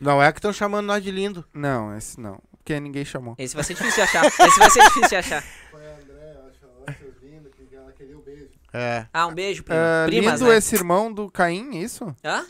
[0.00, 1.44] Não é que estão chamando nós de lindo.
[1.52, 3.34] Não, esse não, porque ninguém chamou.
[3.38, 4.24] Esse vai ser difícil de achar.
[4.26, 5.42] Esse vai ser difícil de achar.
[5.70, 6.58] Foi a André, eu acho,
[7.68, 8.48] que ela queria o beijo.
[8.72, 9.06] É.
[9.12, 9.78] Ah, um beijo, prima.
[9.80, 10.56] Ah, Primas, lindo né?
[10.56, 12.14] esse irmão do Caim, isso?
[12.24, 12.46] Hã?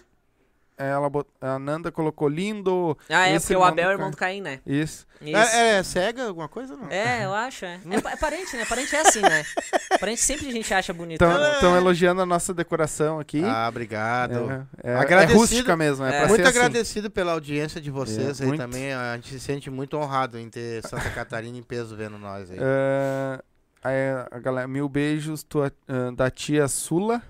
[0.80, 1.28] É, Ela bot...
[1.40, 2.96] A Nanda colocou lindo.
[3.10, 4.60] Ah, é, porque o Abel é irmão do Caim, né?
[4.66, 5.06] Isso.
[5.20, 5.36] Isso.
[5.36, 6.74] É, é cega, alguma coisa?
[6.74, 6.88] Não?
[6.88, 7.78] É, eu acho, é.
[7.90, 8.64] É, pa- é parente, né?
[8.64, 9.44] Parente é assim, né?
[10.00, 11.22] Parente sempre a gente acha bonito.
[11.22, 13.42] Estão elogiando a nossa decoração aqui.
[13.44, 14.50] Ah, obrigado.
[14.82, 16.18] É, é, é rústica mesmo, é, É.
[16.20, 16.58] pra Muito ser assim.
[16.58, 18.60] agradecido pela audiência de vocês É, aí muito.
[18.62, 18.92] também.
[18.94, 22.56] A gente se sente muito honrado em ter Santa Catarina em peso vendo nós aí.
[22.58, 23.38] É,
[23.84, 27.20] aí a galera, mil beijos tua, ah, da tia Sula.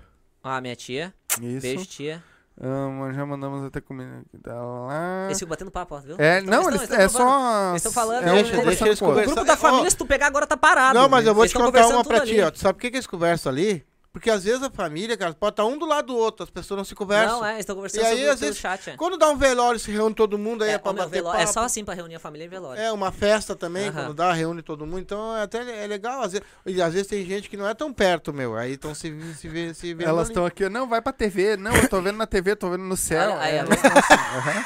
[0.41, 1.13] Ah, minha tia.
[1.41, 1.61] Isso.
[1.61, 2.23] Beijo, tia.
[2.63, 5.25] Ah, já mandamos até comida aqui dela lá.
[5.25, 6.15] Eles ficam batendo papo, ó, viu?
[6.19, 7.69] É, Eles não, eles é só.
[7.71, 9.23] Eles estão falando, é deixa- deixa eles com o outro.
[9.23, 10.93] O grupo da família, Ó, se tu pegar agora, tá parado.
[10.93, 12.51] Não, mas eu vou te contar uma pra ti, ó.
[12.51, 13.83] Tu sabe por que, que eles conversam ali?
[14.13, 16.77] Porque às vezes a família, cara, pode estar um do lado do outro, as pessoas
[16.77, 17.37] não se conversam.
[17.39, 18.97] Não, é, eles estão conversando E aí, sobre, às pelo vezes, chat, é.
[18.97, 21.37] Quando dá um velório, se reúne todo mundo, aí é, É, pra meu, bater papo.
[21.37, 22.81] é só assim pra reunir a família em velório.
[22.81, 24.99] É, uma festa também, quando dá, reúne todo mundo.
[24.99, 26.23] Então, é até é legal.
[26.23, 28.57] Às vezes, e às vezes tem gente que não é tão perto, meu.
[28.57, 31.55] Aí estão se, se, vê- se vendo Elas estão aqui, não, vai pra TV.
[31.55, 33.37] Não, eu tô vendo na TV, tô vendo no céu.
[33.39, 34.61] Aí, É, elas tão assim.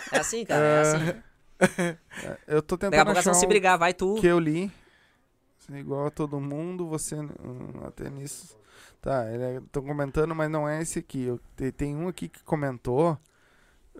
[0.12, 1.98] É assim, cara, é assim.
[2.46, 4.14] eu tô Daqui a tentando pouco achar se brigar, vai tu.
[4.14, 4.72] que eu li.
[5.58, 8.56] Você é igual a todo mundo, você hum, até nisso.
[9.00, 9.24] Tá,
[9.64, 11.22] estão comentando, mas não é esse aqui.
[11.24, 13.16] Eu, te- tem um aqui que comentou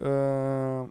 [0.01, 0.89] ah,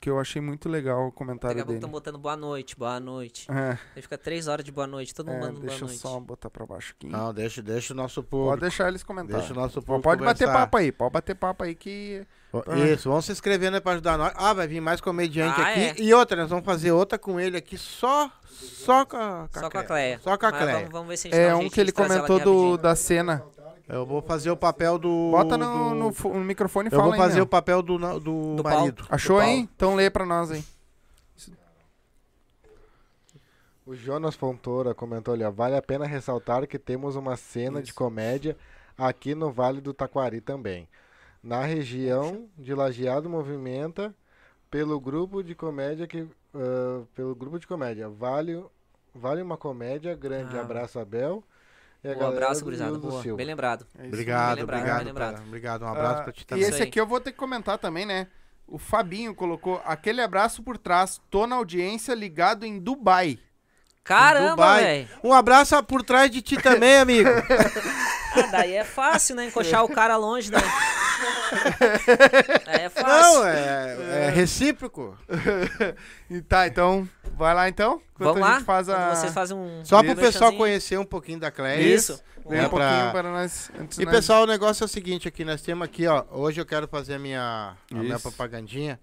[0.00, 1.78] que eu achei muito legal o Daqui comentário a pouco dele.
[1.78, 3.46] estão botando boa noite, boa noite.
[3.50, 5.88] É, Aí fica três horas de boa noite, todo mundo é, mandando boa deixa eu
[5.88, 6.00] noite.
[6.00, 7.06] só botar pra baixo aqui.
[7.06, 8.48] Não, deixa, deixa o nosso povo.
[8.48, 9.38] Pode deixar eles comentarem.
[9.38, 10.60] Deixa o nosso povo Pode bater conversar.
[10.66, 12.26] papo aí, pode bater papo aí que.
[12.92, 14.32] Isso, vamos se inscrevendo aí pra ajudar nós.
[14.34, 15.80] Ah, vai vir mais comediante Ah, aqui.
[15.80, 15.94] é.
[16.00, 19.78] E outra, nós vamos fazer outra com ele aqui só, só com a, Só com
[19.78, 20.18] a Cleia.
[20.24, 20.74] Só com a Cleia.
[20.78, 23.44] Vamos, vamos ver se a gente É um que ele comentou do, da cena.
[23.92, 25.30] Eu vou fazer o papel do.
[25.32, 27.82] Bota no, do- no, fo- no microfone e Eu fala vou aí, fazer o papel
[27.82, 28.78] do, na- do, Do Paulo.
[28.80, 29.04] marido.
[29.10, 29.42] Achou do?
[29.42, 29.58] Paulo.
[29.74, 30.64] Então lê pra nós aí.
[33.86, 37.92] O Jonas Fontoura comentou ali, ó, vale a pena ressaltar que temos uma cena de
[37.92, 38.56] comédia
[38.96, 40.86] aqui no Vale do Taquari também.
[41.42, 44.14] Na região de Lajeado movimenta
[44.70, 48.62] pelo grupo de comédia que ah, pelo grupo de comédia Vale
[49.12, 50.60] Vale uma comédia, grande Ah.
[50.60, 51.42] abraço Abel.
[52.02, 52.98] E a Um abraço, do gurizada.
[52.98, 53.22] Boa.
[53.22, 53.36] Silva.
[53.36, 53.86] Bem lembrado.
[53.98, 54.06] É.
[54.06, 55.32] Obrigado, Bem lembrado, obrigado, bem lembrado.
[55.34, 55.46] cara.
[55.46, 56.62] Obrigado, um abraço Ah, pra ti E também.
[56.62, 56.88] esse Isso aí.
[56.88, 58.26] aqui eu vou ter que comentar também, né?
[58.66, 61.20] O Fabinho colocou aquele abraço por trás.
[61.30, 63.38] Tô na audiência ligado em Dubai.
[64.04, 65.08] Caramba, velho.
[65.22, 67.28] Um abraço por trás de ti também, amigo.
[68.32, 69.46] Ah, daí é fácil, né?
[69.46, 70.58] Encoxar o cara longe, né?
[72.66, 73.08] É fácil.
[73.08, 75.16] Não, é, é recíproco.
[76.30, 78.00] E tá, então, vai lá então.
[78.14, 78.54] Enquanto Vamos a lá?
[78.58, 78.94] gente faz a...
[78.94, 79.84] Quando vocês fazem um...
[79.84, 81.80] Só pro pessoal conhecer um pouquinho da Cleia.
[81.82, 82.22] Isso.
[82.48, 83.70] Vem É um pouquinho pra- para nós...
[83.78, 86.60] Antes E nós- pessoal, o negócio é o seguinte aqui, nós temos aqui, ó, hoje
[86.60, 88.98] eu quero fazer a minha, a minha propagandinha,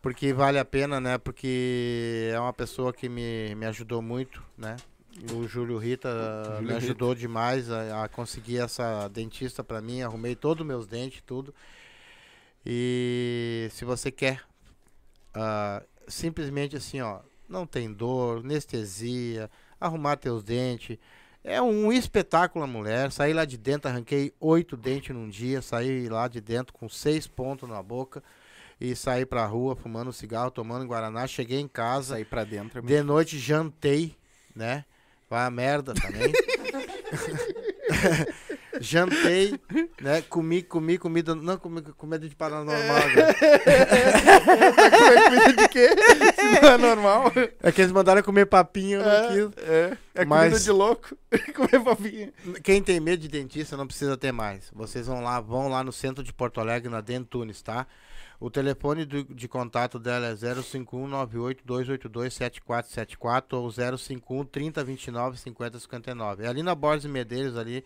[0.00, 4.76] porque vale a pena, né, porque é uma pessoa que me, me ajudou muito, né,
[5.32, 6.08] o Júlio Rita
[6.60, 10.86] me Júlio ajudou demais a, a conseguir essa dentista pra mim, arrumei todos os meus
[10.86, 11.54] dentes, tudo,
[12.64, 14.42] e se você quer,
[15.34, 19.50] ah, simplesmente assim, ó, não tem dor, anestesia,
[19.80, 20.98] arrumar teus dentes,
[21.48, 23.10] é um espetáculo a mulher.
[23.10, 25.62] Saí lá de dentro, arranquei oito dentes num dia.
[25.62, 28.22] Saí lá de dentro com seis pontos na boca.
[28.80, 31.26] E saí pra rua fumando cigarro, tomando guaraná.
[31.26, 32.14] Cheguei em casa.
[32.14, 32.80] Sair pra dentro.
[32.80, 34.14] é De noite jantei,
[34.54, 34.84] né?
[35.28, 36.32] Vai a merda também.
[38.80, 39.58] jantei,
[40.00, 40.22] né?
[40.22, 41.34] Comi, comi, comida.
[41.34, 43.08] Não, comi comida de paranormal.
[43.08, 43.34] né?
[45.26, 45.88] comida de quê?
[46.34, 47.32] Se não é normal.
[47.62, 49.64] É que eles mandaram comer papinho, não quis.
[49.64, 51.16] É, é comida Mas- de louco.
[51.54, 52.32] Comer papinha.
[52.62, 54.70] Quem tem medo de dentista não precisa ter mais.
[54.72, 57.86] Vocês vão lá, vão lá no centro de Porto Alegre, na Dentunes, tá?
[58.40, 66.44] O telefone do- de contato dela é 051 98 282 7474 ou 051 3029 5059.
[66.44, 67.84] É ali na Borges Medeiros, ali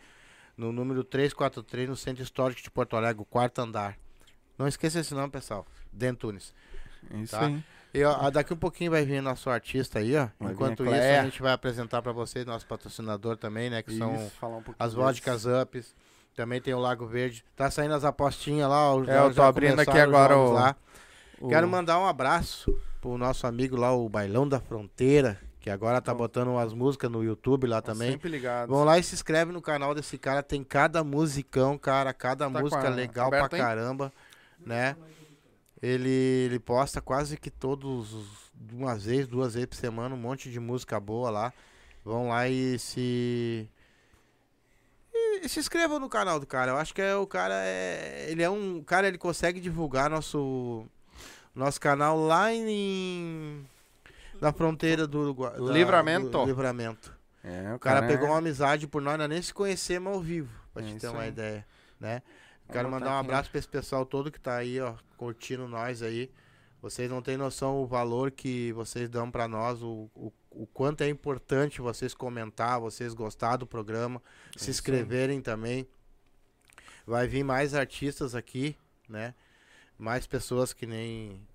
[0.57, 3.97] no número 343, no Centro Histórico de Porto Alegre, o quarto andar.
[4.59, 5.67] Não esqueça esse nome, pessoal.
[5.91, 6.53] Dentunes.
[7.15, 7.47] Isso Tá.
[7.47, 7.65] aí.
[7.95, 10.29] E ó, daqui um pouquinho vai vir nosso artista aí, ó.
[10.39, 13.83] Vai Enquanto a isso, a gente vai apresentar pra vocês nosso patrocinador também, né?
[13.83, 15.95] Que são Isso, falar um as vodkas ups.
[16.35, 17.45] Também tem o Lago Verde.
[17.55, 18.95] Tá saindo as apostinhas lá.
[18.95, 20.77] ó, É, eu tô abrindo aqui os agora o- lá.
[21.41, 26.01] O- Quero mandar um abraço pro nosso amigo lá, o Bailão da Fronteira, que agora
[26.01, 28.13] tá botando umas músicas no YouTube lá Tá também.
[28.13, 28.69] Sempre ligado.
[28.71, 30.43] Vão lá e se inscreve no canal desse cara.
[30.43, 32.13] Tem cada musicão, cara.
[32.15, 34.13] Cada Tá música legal pra caramba,
[34.65, 34.97] né?
[35.83, 36.09] Ele,
[36.47, 40.61] ele posta quase que todos, os- uma vez, duas vezes por semana, um monte de
[40.61, 41.53] música boa lá.
[42.05, 43.69] Vão lá e se.
[45.15, 46.73] E se inscrevam no canal do cara.
[46.73, 48.27] Eu acho que é, o cara é.
[48.29, 48.83] Ele é um.
[48.83, 50.87] Cara, ele consegue divulgar nosso.
[51.55, 53.65] Nosso canal lá em.
[54.41, 55.53] Na fronteira do Uruguai.
[55.53, 56.29] da- Livramento.
[56.31, 57.13] do Livramento.
[57.45, 60.83] É, O cara pegou uma amizade por nós, nós nem se conhecemos ao vivo, pra
[60.83, 61.29] É te ter uma aí.
[61.29, 61.67] ideia,
[62.01, 62.23] né?
[62.71, 63.27] Quero mandar um aqui.
[63.27, 66.31] abraço pra esse pessoal todo que tá aí, ó, curtindo nós aí.
[66.81, 71.03] Vocês não têm noção o valor que vocês dão pra nós, o, o, o quanto
[71.03, 74.23] é importante vocês comentar, vocês gostar do programa,
[74.55, 75.87] É se inscreverem também.
[77.07, 78.77] Vai vir mais artistas aqui,
[79.09, 79.35] né?
[79.99, 81.47] Mais pessoas que nem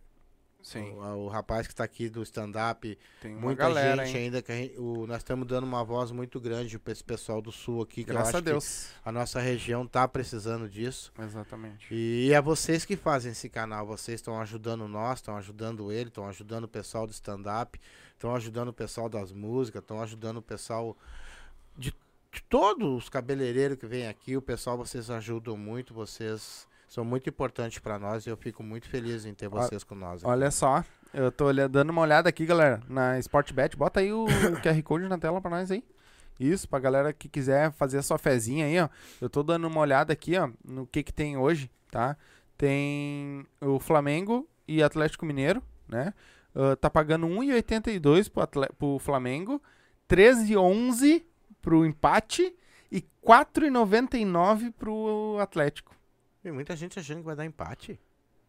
[0.68, 4.24] Sim, o, o rapaz que tá aqui do stand-up, tem Muita galera, gente hein?
[4.26, 7.54] ainda que gente- o, nós estamos dando uma voz muito grande para esse pessoal do
[7.54, 8.90] sul aqui, Graças a Deus.
[9.06, 11.14] a nossa região tá precisando disso.
[11.18, 11.88] Exatamente.
[11.94, 16.28] E é vocês que fazem esse canal, vocês estão ajudando nós, estão ajudando ele, estão
[16.28, 17.80] ajudando o pessoal do stand-up,
[18.12, 20.98] estão ajudando o pessoal das músicas, estão ajudando o pessoal
[21.78, 21.94] de,
[22.32, 27.30] de todos os cabeleireiros que vêm aqui, o pessoal vocês ajudam muito, vocês são muito
[27.30, 30.22] importantes para nós e eu fico muito feliz em ter vocês com nós.
[30.22, 30.30] aqui.
[30.32, 30.84] Olha só,
[31.14, 33.76] eu tô dando uma olhada aqui, galera, na Sportbet.
[33.76, 34.26] Bota aí o
[34.64, 35.84] QR Code na tela pra nós aí.
[36.40, 38.88] Isso, pra galera que quiser fazer a sua fezinha aí, ó.
[39.20, 42.16] Eu tô dando uma olhada aqui, ó, no que que tem hoje, tá?
[42.58, 46.14] Tem o Flamengo e Atlético Mineiro, né?
[46.56, 49.62] Ah, tá pagando 1,82 pro, Atle- pro Flamengo,
[50.08, 51.24] 13,11
[51.62, 52.56] pro empate
[52.92, 55.96] e 4,99 pro Atlético.
[56.48, 58.00] Tem muita gente achando que vai dar empate.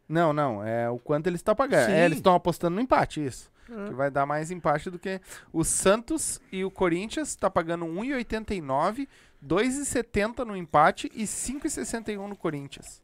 [0.09, 1.91] Não, não, é o quanto eles estão pagando.
[1.91, 3.51] É, eles estão apostando no empate, isso.
[3.69, 3.89] É.
[3.89, 5.21] Que vai dar mais empate do que
[5.53, 9.09] o Santos e o Corinthians tá pagando 1,89,
[9.45, 13.03] 2,70 no empate e 5,61 no Corinthians.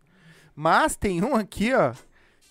[0.54, 1.92] Mas tem um aqui, ó,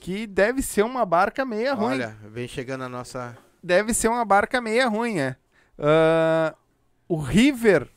[0.01, 1.93] que deve ser uma barca meia ruim.
[1.93, 5.37] Olha, vem chegando a nossa Deve ser uma barca meia ruim, é.
[5.79, 6.53] Ah,
[7.07, 7.87] o River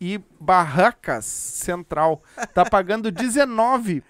[0.00, 2.22] e Barracas Central
[2.54, 4.02] tá pagando 19.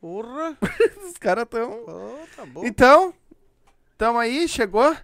[0.00, 0.56] Porra!
[1.06, 2.64] Os caras tão Oh, tá bom.
[2.64, 3.14] Então,
[3.96, 4.96] tamo aí, chegou?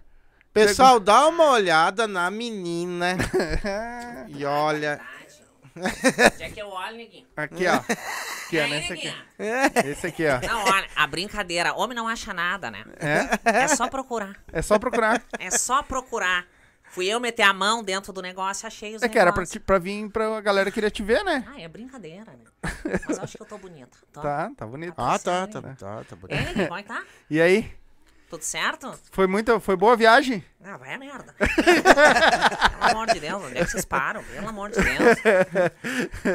[0.53, 3.17] Pessoal, dá uma olhada na menina.
[4.29, 5.01] e olha.
[6.37, 7.25] Já que eu olho, neguinho.
[7.35, 7.73] Aqui, ó.
[7.77, 9.13] Aqui, ó, nesse aqui.
[9.89, 10.39] Esse aqui, ó.
[10.47, 11.73] Não, olha, a brincadeira.
[11.73, 12.85] Homem não acha nada, né?
[12.99, 13.63] É?
[13.63, 14.35] É só procurar.
[14.51, 15.23] É só procurar.
[15.39, 16.45] É só procurar.
[16.93, 19.51] Fui eu meter a mão dentro do negócio, achei os É que era pra, negócios.
[19.53, 21.43] ti- pra vir pra galera querer te ver, né?
[21.47, 22.43] Ah, é brincadeira, né?
[23.07, 23.97] Mas eu acho que eu tô bonita.
[24.11, 24.21] Tô.
[24.21, 24.93] Tá, tá bonito.
[24.97, 26.03] Ah, tá, tá, tá, tá.
[26.29, 27.03] E neguinho, como é que tá?
[27.29, 27.73] E aí?
[28.29, 28.91] Tudo certo?
[29.11, 30.43] Foi muito, foi boa a viagem?
[30.63, 31.35] Ah, vai a merda.
[31.37, 34.23] Pelo amor de Deus, onde é que vocês param?
[34.23, 35.17] Pelo amor de Deus.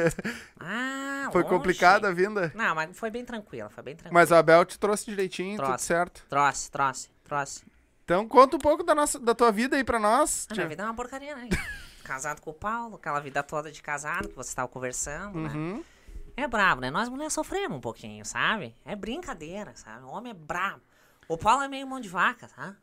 [0.59, 1.55] Ah, Foi longe.
[1.55, 2.51] complicada a vinda?
[2.55, 4.13] Não, mas foi bem tranquila, foi bem tranquila.
[4.19, 5.85] Mas a Bel te trouxe direitinho, tudo Trouxe.
[5.85, 6.23] certo.
[6.29, 7.63] Trouxe, trouxe, trouxe.
[8.09, 10.47] Então conta um pouco da, nossa, da tua vida aí pra nós.
[10.49, 10.63] A tia.
[10.63, 11.47] minha vida é uma porcaria, né?
[12.03, 15.49] Casado com o Paulo, aquela vida toda de casado que você tava conversando, né?
[15.49, 15.83] Uhum.
[16.35, 16.89] É brabo, né?
[16.89, 18.75] Nós mulheres sofremos um pouquinho, sabe?
[18.83, 20.05] É brincadeira, sabe?
[20.05, 20.81] O homem é brabo.
[21.27, 22.75] O Paulo é meio mão de vaca, tá?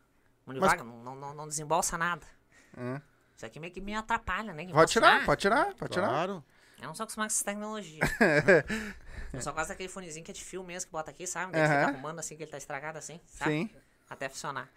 [0.47, 2.25] Mão de Mas- vaca não, não, não, desembolsa nada.
[2.77, 3.01] É.
[3.37, 4.69] Isso aqui meio que me atrapalha, né?
[4.71, 5.27] Pode tirar, Mostrar.
[5.27, 6.09] pode tirar, pode tirar.
[6.09, 6.45] Claro.
[6.81, 8.01] Eu não sou acostumado com essa tecnologia.
[9.33, 11.51] Eu só gosto daquele fonezinho que é de fio mesmo que bota aqui, sabe?
[11.51, 11.75] Daí Aham.
[11.81, 13.51] fica arrumando assim que ele tá estragado assim, sabe?
[13.51, 13.71] Sim.
[14.09, 14.69] Até funcionar.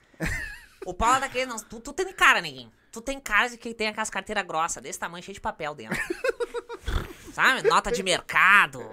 [0.86, 1.46] O Paulo é daquele.
[1.46, 2.72] Não, tu, tu tem cara, neguinho.
[2.92, 5.98] Tu tem cara de que tem aquelas carteiras grossas, desse tamanho, cheio de papel dentro.
[7.34, 7.68] Sabe?
[7.70, 8.84] Nota de mercado.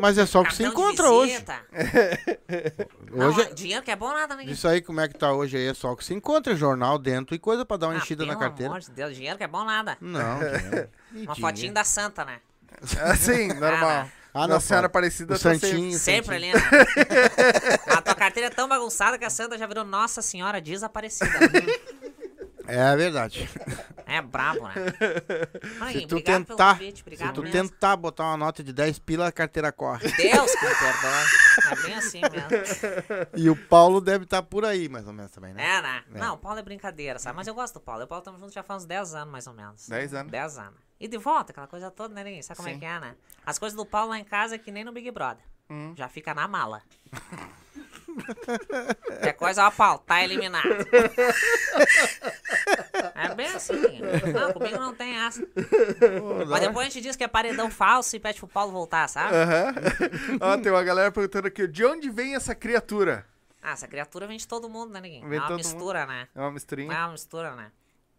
[0.00, 1.42] Mas é só o que se encontra hoje.
[3.10, 4.52] Não, Hoje, dinheiro que é bom nada, neguinho.
[4.52, 5.68] isso aí, como é que tá hoje aí?
[5.68, 8.24] É só o que se encontra, jornal dentro e coisa pra dar uma Ah, enchida
[8.26, 8.70] na pelo carteira.
[8.72, 9.96] amor de Deus, dinheiro que é bom nada.
[10.00, 10.88] Não, dinheiro.
[11.14, 12.40] Uma fotinha da santa, né?
[13.02, 14.08] Assim, normal.
[14.34, 14.86] Ah, Nossa não, Senhora.
[14.88, 15.96] Aparecida O tá sempre- Santinho.
[15.98, 16.60] Sempre ali, né?
[18.34, 21.30] Carteira é tão bagunçada que a santa já virou Nossa Senhora Desaparecida.
[22.66, 23.46] É verdade.
[24.06, 24.74] É brabo, né?
[25.82, 27.52] Aí, Se tu obrigado tentar, pelo convite, se obrigado tu mesmo.
[27.68, 30.10] tentar botar uma nota de 10 pila, a carteira corre.
[30.16, 31.72] Deus que me perdoe.
[31.72, 33.28] É bem assim mesmo.
[33.36, 35.62] E o Paulo deve estar por aí, mais ou menos, também, né?
[35.62, 36.04] É, né?
[36.14, 36.18] É.
[36.18, 37.36] Não, o Paulo é brincadeira, sabe?
[37.36, 38.00] Mas eu gosto do Paulo.
[38.00, 39.86] Eu e o Paulo estamos juntos já faz uns 10 anos, mais ou menos.
[39.86, 40.32] 10 anos.
[40.32, 40.80] 10 anos.
[40.98, 42.40] E de volta, aquela coisa toda, né, Ninguém?
[42.40, 42.78] Sabe como é Sim.
[42.78, 43.14] que é, né?
[43.44, 45.44] As coisas do Paulo lá em casa é que nem no Big Brother.
[45.68, 45.92] Hum.
[45.94, 46.80] Já fica na mala.
[49.06, 50.68] Qualquer coisa, ó, Paulo, tá eliminado.
[53.14, 53.74] É bem assim.
[54.32, 55.42] Não, comigo não tem essa.
[56.48, 59.34] Mas depois a gente diz que é paredão falso e pede pro Paulo voltar, sabe?
[59.34, 59.74] Aham.
[60.40, 63.26] Ó, tem uma galera perguntando aqui, de onde vem essa criatura?
[63.62, 65.26] Ah, essa criatura vem de todo mundo, né, ninguém?
[65.26, 66.28] Vem é uma mistura, né?
[66.34, 66.90] É uma É misturinha.
[66.92, 67.70] uma mistura, né?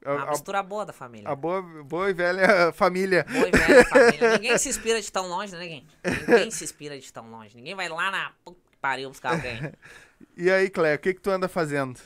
[0.04, 1.30] É A, uma a- mistura boa da família.
[1.30, 3.26] a boa, boa e velha família.
[3.30, 4.32] Boa e velha família.
[4.34, 5.88] Ninguém se inspira de tão longe, né, ninguém?
[6.28, 7.56] Ninguém se inspira de tão longe.
[7.56, 8.32] Ninguém vai lá na
[8.86, 9.60] pariu buscar alguém.
[10.38, 12.00] E aí, Cléo, o que que tu anda fazendo?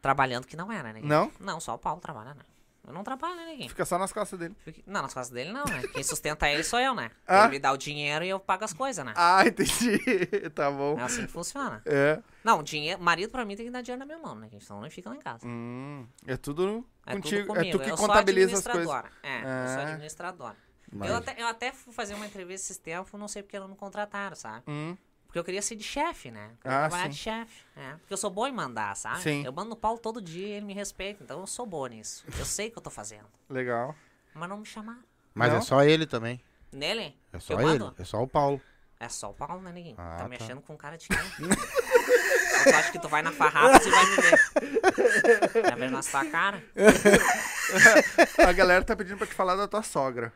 [0.00, 1.08] Trabalhando que não é, né, ninguém?
[1.08, 1.32] Não?
[1.40, 2.42] Não, só o Paulo trabalha, né?
[2.86, 3.68] Eu não trabalho, né, neguinho?
[3.68, 4.54] Fica só nas costas dele.
[4.64, 5.82] Fique- Não, nas costas dele não, né?
[5.92, 7.10] Quem sustenta ele sou eu, né?
[7.26, 7.40] Ah.
[7.44, 9.12] Ele me dá o dinheiro e eu pago as coisas, né?
[9.16, 9.98] Ah, entendi.
[10.54, 10.96] tá bom.
[10.98, 11.82] É assim que funciona.
[11.84, 12.20] É.
[12.44, 14.48] Não, dinheiro, marido pra mim tem que dar dinheiro na minha mão, né?
[14.48, 14.64] gente?
[14.64, 15.44] Senão não fica lá em casa.
[15.46, 17.42] Hum, é tudo É contigo.
[17.48, 17.78] tudo é comigo.
[17.78, 18.88] tu que eu sou contabiliza as coisas.
[18.88, 19.10] administradora.
[19.24, 19.82] É, eu sou Ah.
[19.90, 20.56] administradora.
[20.92, 23.66] Mas- Eu, até, eu até fui fazer uma entrevista esses tempos, não sei porque não
[23.68, 24.62] me contrataram, sabe?
[24.68, 24.96] Hum,
[25.26, 26.50] Porque eu queria ser de chefe, né?
[26.52, 27.10] Eu queria Ah, trabalhar sim.
[27.10, 27.64] de chefe.
[27.76, 27.90] É.
[27.92, 29.20] Porque eu sou bom em mandar, sabe?
[29.22, 29.44] Sim.
[29.44, 31.22] Eu mando no Paulo todo dia e ele me respeita.
[31.22, 32.24] Então eu sou bom nisso.
[32.38, 33.26] Eu sei o que eu tô fazendo.
[33.50, 33.94] legal.
[34.34, 35.02] Mas não me chamaram.
[35.34, 35.58] Mas Não?
[35.58, 36.40] é só ele também.
[36.72, 37.14] Nele?
[37.32, 37.68] É só eu ele.
[37.78, 37.94] mando?
[37.98, 38.60] É só o Paulo.
[38.98, 39.96] É só o Paulo, né, neguinho?
[39.98, 40.28] Ah, tá tá.
[40.28, 41.18] me achando com cara de quem?
[42.72, 45.62] eu acho que tu vai na farrapa e vai me ver.
[45.68, 46.62] Já veio na sua cara.
[48.46, 50.32] A galera tá pedindo pra te falar da tua sogra.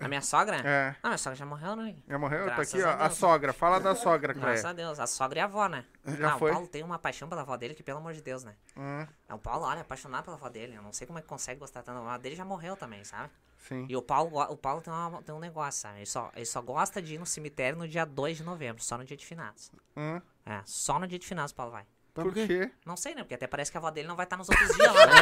[0.00, 0.56] A minha sogra?
[0.64, 0.96] É.
[1.02, 1.94] Ah, minha sogra já morreu, né?
[2.08, 2.46] Já morreu?
[2.46, 2.88] tá Graças aqui, ó.
[2.90, 3.52] a A sogra.
[3.52, 4.70] Fala da sogra, Graças Cleia.
[4.70, 4.98] a Deus.
[4.98, 5.84] A sogra e a avó, né?
[6.18, 6.50] Já ah, foi?
[6.50, 8.54] o Paulo tem uma paixão pela avó dele que, pelo amor de Deus, né?
[8.76, 10.74] Hum, É, O Paulo, olha, é apaixonado pela avó dele.
[10.76, 12.34] Eu não sei como é que consegue gostar tanto da avó dele.
[12.34, 13.30] Já morreu também, sabe?
[13.68, 13.86] sim.
[13.90, 15.98] E o Paulo, o Paulo tem, uma- tem um negócio, sabe?
[15.98, 18.96] Ele só, ele só gosta de ir no cemitério no dia 2 de novembro, só
[18.96, 19.70] no dia de finados.
[19.94, 21.84] Hum, É, só no dia de finados o Paulo vai.
[22.14, 22.70] por quê?
[22.86, 23.22] Não sei, né?
[23.22, 25.12] Porque até parece que a avó dele não vai estar nos outros dias lá, né?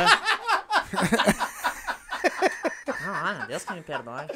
[3.08, 4.26] Não, ah, Deus que me perdoe.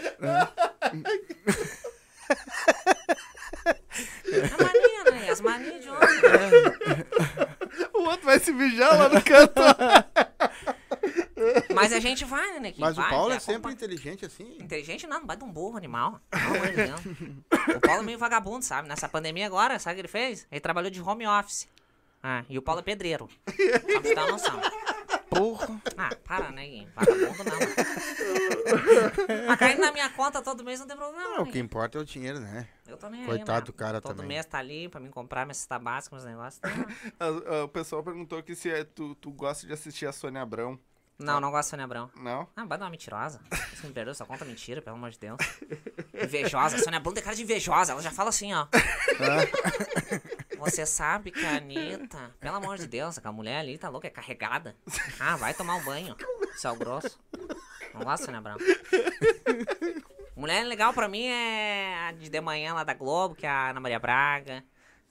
[4.32, 5.30] É mania, né?
[5.30, 6.08] As manias de homem.
[7.92, 9.60] O outro vai se mijar lá no canto.
[11.74, 12.86] Mas a gente vai, né, Nequinho?
[12.86, 13.74] Mas o Vai, Paulo vai é sempre acompanhar.
[13.74, 14.56] inteligente assim.
[14.60, 16.20] Inteligente não, não vai de um burro animal.
[16.74, 17.00] Deus.
[17.76, 18.88] O Paulo é meio vagabundo, sabe?
[18.88, 20.46] Nessa pandemia agora, sabe o que ele fez?
[20.50, 21.68] Ele trabalhou de home office.
[22.22, 23.28] Ah, e o Paulo é pedreiro.
[23.46, 24.60] Só pra você uma noção.
[25.34, 25.80] Porra.
[25.96, 26.86] Ah, para, né?
[26.94, 27.58] Vagabundo não.
[29.46, 31.22] Mas caindo na minha conta todo mês não tem problema.
[31.22, 31.58] Não, né, o que Gui?
[31.60, 32.68] importa é o dinheiro, né?
[32.86, 33.66] Eu tô nem aí, Coitado né?
[33.66, 34.28] do cara Todo também.
[34.28, 36.60] mês tá ali pra mim comprar minha cesta básica, meus negócios.
[37.18, 37.24] A-
[37.60, 40.78] a- O pessoal perguntou aqui se é- tu, tu gosta de assistir a Sônia Abrão.
[41.24, 42.10] Não, não gosto de Sônia Abrão.
[42.16, 42.48] Não?
[42.56, 43.40] Ah, vai dar uma mentirosa.
[43.72, 45.38] Isso me perdoa, só conta mentira, pelo amor de Deus.
[46.14, 46.78] Invejosa.
[46.78, 47.92] Sônia Abrão tem cara de invejosa.
[47.92, 48.66] Ela já fala assim, ó.
[50.58, 54.10] Você sabe que a Anitta, pelo amor de Deus, aquela mulher ali tá louca, é
[54.10, 54.76] carregada.
[55.18, 56.16] Ah, vai tomar um banho.
[56.56, 57.18] Céu grosso.
[57.94, 58.56] Não gosto, Sônia Abrão.
[60.36, 63.70] Mulher legal pra mim é a de de manhã lá da Globo, que é a
[63.70, 64.64] Ana Maria Braga.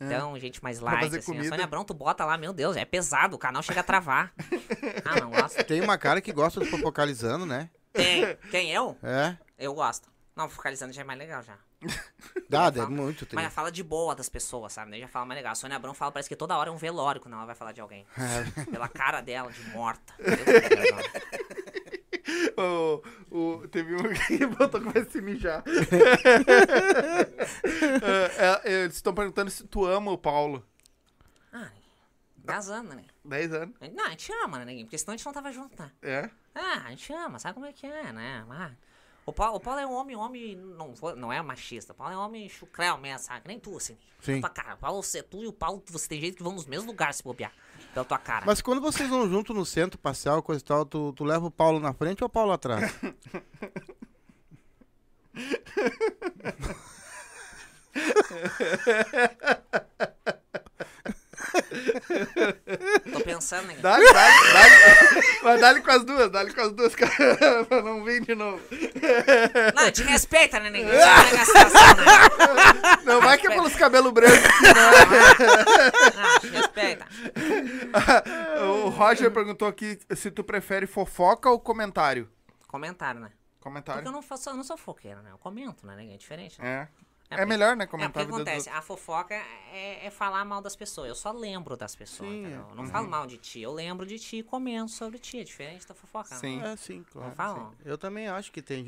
[0.05, 1.17] Então, gente mais light, assim.
[1.17, 1.49] A comida.
[1.49, 4.33] Sônia Abrão, tu bota lá, meu Deus, é pesado, o canal chega a travar.
[5.05, 5.63] Ah, não gosto.
[5.63, 7.69] Tem uma cara que gosta do fofocalizando, né?
[7.91, 8.35] Tem.
[8.49, 8.97] Quem, eu?
[9.03, 9.35] É.
[9.57, 10.09] Eu gosto.
[10.35, 11.57] Não, focalizando já é mais legal já.
[12.49, 13.43] Dá, é muito Mas triste.
[13.43, 14.91] já fala de boa das pessoas, sabe?
[14.91, 15.51] Daí já fala mais legal.
[15.51, 17.71] A Sônia Abrão fala, parece que toda hora é um velório quando ela vai falar
[17.71, 18.05] de alguém.
[18.17, 18.65] É.
[18.65, 20.13] Pela cara dela, de morta.
[20.17, 21.60] Deus.
[22.57, 25.63] O, o, teve um que botou que vai se mijar.
[28.37, 30.65] É, é, eles estão perguntando se tu ama o Paulo.
[31.53, 31.71] ah,
[32.37, 33.05] 10 anos, né?
[33.23, 33.75] 10 anos.
[33.93, 34.75] Não, a gente ama, né?
[34.81, 35.91] Porque senão a gente não tava junto, né?
[36.01, 36.29] É?
[36.55, 38.45] Ah, a gente ama, sabe como é que é, né?
[38.49, 38.71] Ah,
[39.25, 41.93] o, Paulo, o Paulo é um homem, homem, não, não é machista.
[41.93, 43.41] O Paulo é um homem chucrel mesmo, sabe?
[43.41, 43.97] Que Nem tu, assim.
[44.19, 44.41] Sim.
[44.41, 44.75] Tua cara.
[44.75, 47.17] O Paulo, você, tu e o Paulo, você tem jeito que vão nos mesmos lugares
[47.17, 47.53] se bobear.
[47.93, 48.45] Pela tua cara.
[48.45, 51.51] Mas quando vocês vão junto no centro passear, coisa e tal, tu, tu leva o
[51.51, 52.93] Paulo na frente ou o Paulo atrás?
[63.11, 63.75] Tô pensando, né?
[63.81, 65.23] Dá-lhe, dá-lhe.
[65.43, 68.61] Mas dá-lhe com as duas, dá-lhe com as duas, cara, pra não vir de novo.
[69.75, 70.71] Não, te respeita, né?
[70.71, 72.03] Você não pega a situação, né?
[73.03, 74.39] Não vai que é pelos cabelos brancos.
[76.17, 77.05] Ah, te respeita.
[78.85, 82.29] O Roger perguntou aqui se tu prefere fofoca ou comentário.
[82.67, 83.29] Comentário, né?
[83.29, 84.05] Porque Comentário.
[84.07, 85.31] eu não, faço, eu não sou foqueiro, né?
[85.31, 86.13] Eu comento, né?
[86.13, 86.67] É diferente, né?
[86.67, 86.87] É.
[87.31, 87.83] É melhor, né?
[87.83, 89.33] É, Comentar a vida dos acontece, a fofoca
[89.71, 91.07] é, é falar mal das pessoas.
[91.09, 92.65] Eu só lembro das pessoas, Sim, entendeu?
[92.69, 92.89] Eu não Uhum.
[92.89, 95.39] falo mal de ti, eu lembro de ti e comento sobre ti.
[95.39, 96.29] É diferente da fofoca.
[96.31, 96.39] né?
[96.39, 96.61] Sim.
[96.61, 97.29] É, sim, claro.
[97.29, 97.69] Não falam?
[97.71, 97.75] sim.
[97.85, 98.85] Eu também acho que tem.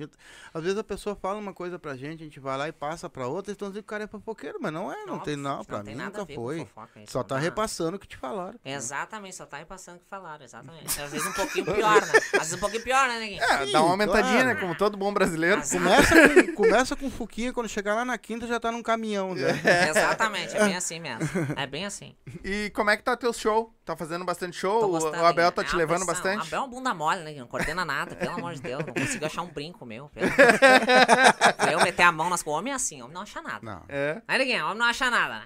[0.54, 3.10] Às vezes a pessoa fala uma coisa pra gente, a gente vai lá e passa
[3.10, 5.38] pra outra, então dizem que o cara é fofoqueiro, mas não é, não tem Óbvio,
[5.38, 6.60] não, pra tem mim nada a nunca foi.
[6.60, 8.60] fofoca, Só não tá repassando o que te falaram.
[8.66, 11.02] Exatamente, só tá repassando o que falaram, exatamente.
[11.02, 12.12] Às vezes um pouquinho pior, né?
[12.34, 13.42] Às vezes um pouquinho pior, né, Neguinho?
[13.44, 14.48] É, Sim, dá uma aumentadinha, claro.
[14.48, 14.56] né?
[14.56, 15.62] Como todo bom brasileiro.
[15.70, 19.50] Começa com, começa com fuquinha, quando chegar lá na quinta já tá num caminhão, né?
[19.90, 21.28] Exatamente, é bem assim mesmo.
[21.56, 22.16] É bem assim.
[22.44, 23.74] E como é que tá teu show?
[23.86, 24.84] Tá fazendo bastante show?
[24.86, 25.52] O- gostando, o Abel hein?
[25.54, 26.14] tá É te uma levando pressão.
[26.16, 26.48] bastante?
[26.48, 27.34] Abel é um bunda mole, né?
[27.34, 28.84] Não coordena nada, pelo amor de Deus.
[28.86, 30.10] Não consigo achar um brinco meu.
[30.10, 30.28] Pelo...
[31.72, 32.60] Eu meter a mão nas coisas.
[32.60, 33.60] Homem é assim, homem não acha nada.
[33.62, 33.84] Não.
[33.90, 34.22] É.
[34.28, 35.44] Aí, Neguinho, homem não acha nada.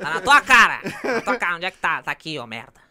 [0.00, 0.80] Tá na tua cara.
[1.04, 2.02] Na tua cara, onde é que tá?
[2.02, 2.72] Tá aqui, ó, merda.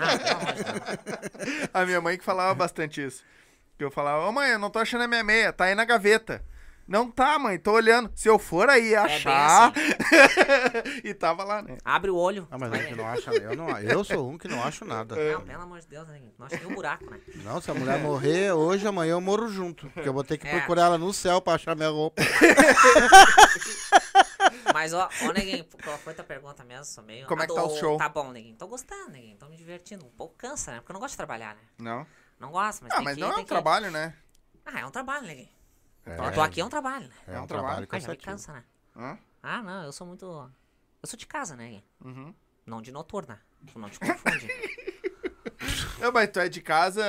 [0.00, 1.70] Ah, pelo amor de Deus.
[1.72, 3.22] A minha mãe que falava bastante isso.
[3.78, 5.84] Que eu falava, ô mãe, eu não tô achando a minha meia, tá aí na
[5.84, 6.44] gaveta.
[6.90, 8.10] Não tá, mãe, tô olhando.
[8.16, 9.72] Se eu for aí bem achar.
[11.04, 11.78] e tava lá, né?
[11.84, 12.48] Abre o olho.
[12.50, 13.30] Ah, mas a gente não acha.
[13.30, 15.14] Eu, não, eu sou um que não acho nada.
[15.14, 16.20] Não, pelo amor de Deus, né?
[16.36, 17.20] Nós temos um buraco, né?
[17.44, 19.88] Não, se a mulher morrer hoje, amanhã eu morro junto.
[19.90, 20.58] Porque eu vou ter que É.
[20.58, 22.20] procurar ela no céu pra achar minha roupa.
[24.74, 26.84] Mas, ó, ô, Neguinho, qual foi tua pergunta mesmo?
[26.86, 27.24] Sou meio...
[27.28, 27.98] Como é que tá o show?
[27.98, 28.56] Tá bom, Neguinho.
[28.56, 29.36] Tô gostando, Neguinho.
[29.36, 30.04] Tô me divertindo.
[30.04, 30.78] Um pouco cansa, né?
[30.78, 31.60] Porque eu não gosto de trabalhar, né?
[31.78, 32.04] Não.
[32.38, 33.20] Não gosto, mas Ah, tem mas que...
[33.20, 34.12] não é um que- trabalho, né?
[34.66, 35.48] Ah, é um trabalho, Neguinho.
[36.06, 37.14] É, Eu tô aqui é um trabalho, né?
[37.28, 38.64] é um trabalho Ah, já me cansa, né?
[38.96, 39.18] Hã?
[39.42, 40.24] Ah, não, eu sou muito...
[40.26, 41.82] Eu sou de casa, né?
[42.04, 42.34] Uhum.
[42.66, 43.40] Não de noturna.
[43.72, 44.48] Tu não te confunde.
[46.00, 47.02] É, mas tu é de casa.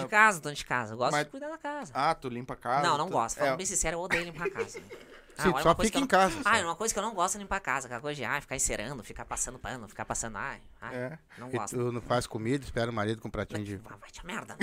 [0.00, 0.94] De casa, tô de casa.
[0.94, 1.92] Eu gosto Mas- de cuidar da casa.
[1.94, 2.88] Ah, tu limpa a casa.
[2.88, 3.36] não, não tu- gosto.
[3.36, 4.80] É, Falando bem sincero, eu odeio limpar a casa.
[5.38, 5.44] né?
[5.44, 6.40] Ah, Sim, olha só fica em não- casa.
[6.44, 6.64] Ah, só.
[6.64, 7.86] uma coisa que eu não gosto é limpar a casa.
[7.86, 10.36] Aquela coisa de ah, ficar encerando, ficar passando pano, ficar passando.
[10.36, 11.18] Ai, ai, É.
[11.38, 11.76] não E gosto.
[11.76, 13.76] tu não faz comida, espera o marido com um pratinho de.
[13.76, 14.56] Vai, vai te a merda.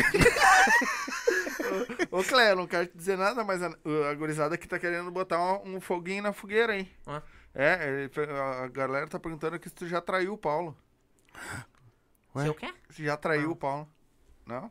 [2.11, 5.09] Ô, Cléo, eu não quero te dizer nada, mas a, a gurizada aqui tá querendo
[5.11, 6.89] botar um, um foguinho na fogueira, hein?
[7.07, 7.21] Hã?
[7.53, 8.11] É, ele-
[8.63, 10.77] a galera tá perguntando aqui se tu já traiu o Paulo.
[12.35, 12.43] Ué?
[12.43, 12.73] Se eu quer?
[12.89, 13.89] Se já traiu o Paulo.
[14.45, 14.69] Não?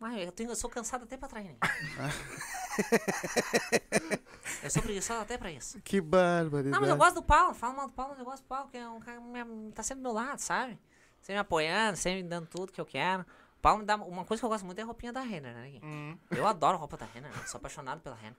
[0.00, 1.50] Ah, eu, tenho, eu sou cansado até pra trair.
[1.50, 1.56] né?
[4.62, 5.78] eu sou preguiçoso até pra isso.
[5.82, 6.72] Que barbaridade.
[6.72, 7.52] Não, mas eu gosto do Paulo.
[7.52, 9.82] Fala mal do Paulo, mas eu gosto do Paulo, porque é um cara que tá
[9.82, 10.78] sempre do meu lado, sabe?
[11.20, 13.26] Sempre me apoiando, sempre me dando tudo que eu quero.
[13.58, 13.96] O Paulo me dá.
[13.96, 15.78] Uma coisa que eu gosto muito é a roupinha da Renner, né?
[15.82, 16.16] Hum.
[16.30, 17.42] Eu adoro roupa da Renner, né?
[17.46, 18.38] Sou apaixonado pela Renner.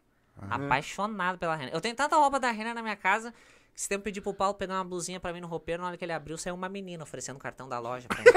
[0.50, 1.76] Apaixonado pela Renner.
[1.76, 3.32] Eu tenho tanta roupa da Renner na minha casa
[3.74, 5.98] que se tempo pedir pro Paulo pegar uma blusinha pra mim no roupeiro, na hora
[5.98, 8.32] que ele abriu, saiu uma menina oferecendo o cartão da loja pra ele.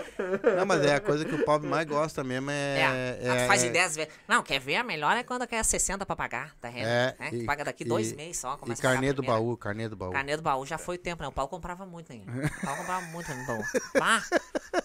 [0.56, 2.78] Não, mas é a coisa que o pobre mais gosta mesmo é.
[2.78, 4.12] É, é, tu faz é- em 10 vezes.
[4.26, 4.76] Não, quer ver?
[4.76, 6.88] A melhor é quando quer 60 pra pagar da Renner.
[6.88, 7.28] É, né?
[7.32, 8.54] e- Que paga daqui e- dois meses só.
[8.54, 10.12] E Começa carnê do baú, carnê do baú.
[10.12, 11.28] Carnê do baú já foi tempo, né?
[11.28, 12.20] O Paulo comprava muito, né?
[12.26, 13.62] O Paulo comprava muito do baú.
[14.02, 14.22] Ah,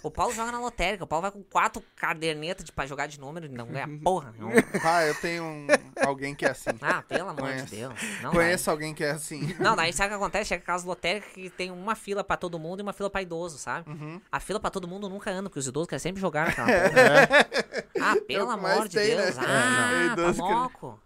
[0.03, 1.03] o Paulo joga na lotérica.
[1.03, 4.33] O Paulo vai com quatro cadernetas de, pra jogar de número e não ganha porra.
[4.37, 4.49] Não.
[4.83, 5.67] Ah, eu tenho um-
[6.05, 6.69] alguém que é assim.
[6.81, 7.65] Ah, pelo amor Conheço.
[7.65, 7.93] de Deus.
[8.21, 9.55] Não, Conheço alguém que é assim.
[9.59, 10.49] não, daí sabe o que acontece?
[10.49, 13.57] Chega casa lotérica que tem uma fila pra todo mundo e uma fila pra idoso,
[13.57, 13.89] sabe?
[13.89, 14.19] Uhum.
[14.31, 17.47] A fila pra todo mundo nunca anda, porque os idosos querem sempre jogar naquela porra.
[18.01, 19.23] Ah, pelo É o que mais amor de tem, né?
[19.25, 19.37] Deus.
[19.37, 20.15] É, Ah, não.
[20.15, 20.99] tá Idoso que- louco.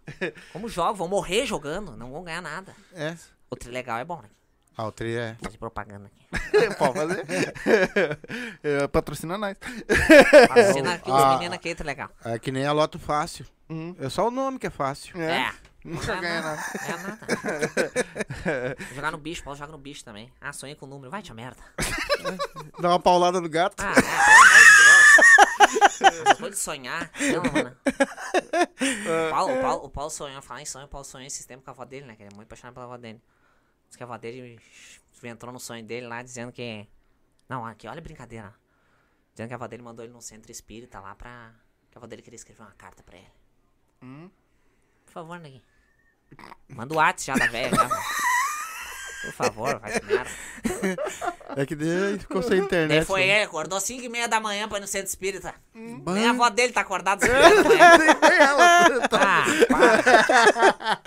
[0.52, 0.94] Como jogam?
[0.94, 2.74] Vão morrer jogando, não vão ganhar nada.
[2.94, 3.14] É.
[3.50, 4.28] O trilegal é bom, né?
[4.76, 5.36] Ah, o tri é.
[5.42, 6.24] Fazer propaganda aqui.
[6.78, 7.26] Pode fazer.
[8.62, 9.56] É, patrocina nós.
[10.48, 11.32] Patrocina aqui os Ah.
[11.34, 12.10] meninos aqui, trilegal.
[12.24, 13.44] É que nem a Loto Fácil.
[13.68, 13.96] Uhum.
[13.98, 15.20] É só o nome que é fácil.
[15.20, 15.52] É.
[15.88, 16.56] Nunca Não ganha nada.
[16.56, 16.78] nada.
[16.86, 18.76] É nada.
[18.94, 20.32] Jogar no bicho, pode jogar no bicho também.
[20.40, 21.10] Ah, sonhei com o número.
[21.10, 21.62] Vai, tia merda.
[22.78, 23.80] Dá uma paulada no gato.
[23.80, 26.22] Ah, é, pelo amor de Deus.
[26.26, 27.10] Essas coisas de sonhar.
[27.32, 27.76] Não, mano.
[29.26, 31.64] O Paulo, o, Paulo, o Paulo sonhou, falar em sonho, o Paulo sonhou esse tempo
[31.64, 32.16] com a avó dele, né?
[32.16, 33.20] Que ele é muito apaixonado pela avó dele.
[33.88, 34.60] Diz que a avó dele
[35.22, 36.86] entrou no sonho dele lá dizendo que.
[37.48, 38.54] Não, aqui, olha a brincadeira.
[39.32, 41.52] Dizendo que a avó dele mandou ele num centro espírita lá pra.
[41.90, 43.32] Que a avó dele queria escrever uma carta pra ele.
[44.02, 44.30] Hum?
[45.06, 45.62] Por favor, Neguinho.
[46.68, 48.00] Manda o WhatsApp já da velha, já, mano.
[49.20, 50.30] Por favor, vai merda.
[51.56, 53.04] É que daí ficou sem Daí internet.
[53.04, 53.38] foi né?
[53.38, 55.52] ele, acordou 5 e meia da manhã pra ir no centro espírita.
[55.74, 56.12] Bah.
[56.12, 58.16] Nem a avó dele tá acordada 5 e meia da manhã.
[58.22, 59.08] Nem ela.
[59.08, 59.44] Para.
[59.74, 60.98] Ah,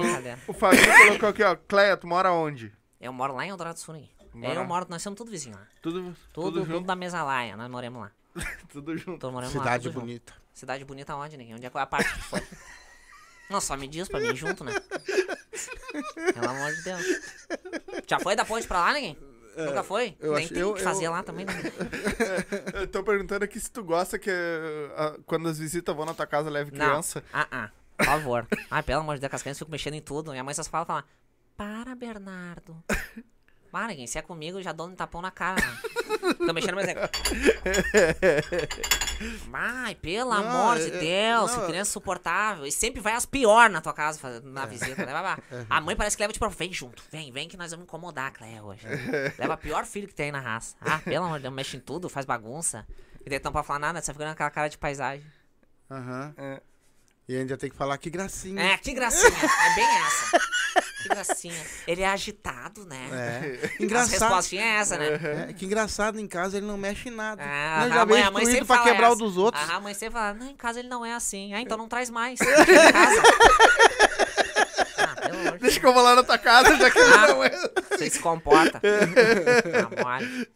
[0.00, 0.38] brincadeira.
[0.46, 1.56] O Fabinho colocou aqui, ó.
[1.68, 2.72] Cleia, tu mora onde?
[3.00, 3.96] Eu moro lá em Eldorado do Sul,
[4.34, 5.66] Eu moro, nós somos tudo vizinhos lá.
[5.82, 6.86] Tudo, Tudo, tudo, tudo, junto.
[6.86, 8.10] da mesa laia, nós moramos lá.
[8.68, 9.18] Tudo junto.
[9.18, 10.04] Tô morando lá, Cidade tudo junto.
[10.04, 10.34] bonita.
[10.52, 11.56] Cidade bonita onde, Neguinho?
[11.56, 12.40] Onde é que é a parte que foi?
[13.48, 14.72] Não, só me diz pra mim junto, né?
[16.34, 17.04] Pelo amor de Deus.
[18.06, 19.16] Já foi da ponte pra lá, Neguinho?
[19.56, 20.14] Nunca foi?
[20.20, 21.52] eu Nem acho- tem o eu- que fazer eu- lá também, né?
[22.74, 24.30] Eu tô perguntando aqui se tu gosta que
[24.96, 26.84] ah, quando as visitas vão na tua casa leve Não.
[26.86, 27.24] criança.
[27.32, 27.70] Ah, ah.
[27.96, 28.46] Por favor.
[28.70, 30.30] Ai, pelo amor de Deus, as crianças ficam mexendo em tudo.
[30.32, 31.04] Minha mãe só fala, fala,
[31.56, 32.76] para, Bernardo.
[33.76, 35.60] Para, quem se é comigo, eu já dou um tapão na cara.
[35.60, 35.78] né?
[36.32, 36.96] Fica mexendo, mas é...
[39.52, 40.98] Ai, pelo Não, amor de é- é-
[41.34, 42.64] Deus, não, que criança insuportável.
[42.64, 45.12] E sempre vai as pior na tua casa, na visita, né?
[45.50, 45.66] É.
[45.68, 48.30] A mãe parece que leva tipo, vem junto, vem, vem que nós vamos incomodar a
[48.30, 48.86] Cléia hoje.
[49.38, 50.74] Leva a pior filho que tem na raça.
[50.80, 52.86] Ah, pelo amor de Deus, mexe em tudo, faz bagunça.
[53.26, 55.26] E daí não pode falar nada, você fica com aquela cara de paisagem.
[55.90, 56.34] Aham.
[56.38, 56.62] É.
[57.28, 58.58] E ainda tem que falar que gracinha.
[58.72, 59.28] É, que gracinha.
[59.28, 60.40] É bem essa.
[61.08, 61.64] Que gracinha.
[61.86, 63.08] Ele é agitado, né?
[63.12, 63.66] É.
[63.74, 64.10] As Engraçado.
[64.20, 65.46] respostinhas é essa, né?
[65.48, 67.42] É, que engraçado, em casa ele não mexe em nada.
[67.44, 69.18] Ah, Não, a já mãe, veio a mãe sempre pra fala quebrar o essa.
[69.22, 69.70] dos outros.
[69.70, 71.54] Ah, a mãe sempre fala, não, em casa ele não é assim.
[71.54, 72.38] Ah, então não traz mais.
[72.66, 73.22] Deixa em casa.
[74.98, 77.26] ah, Deixa que eu vou lá na tua casa, já que Ah.
[77.28, 77.50] não é.
[77.50, 77.70] Deus.
[77.90, 78.80] Você se comporta.
[78.86, 80.48] Tá mole.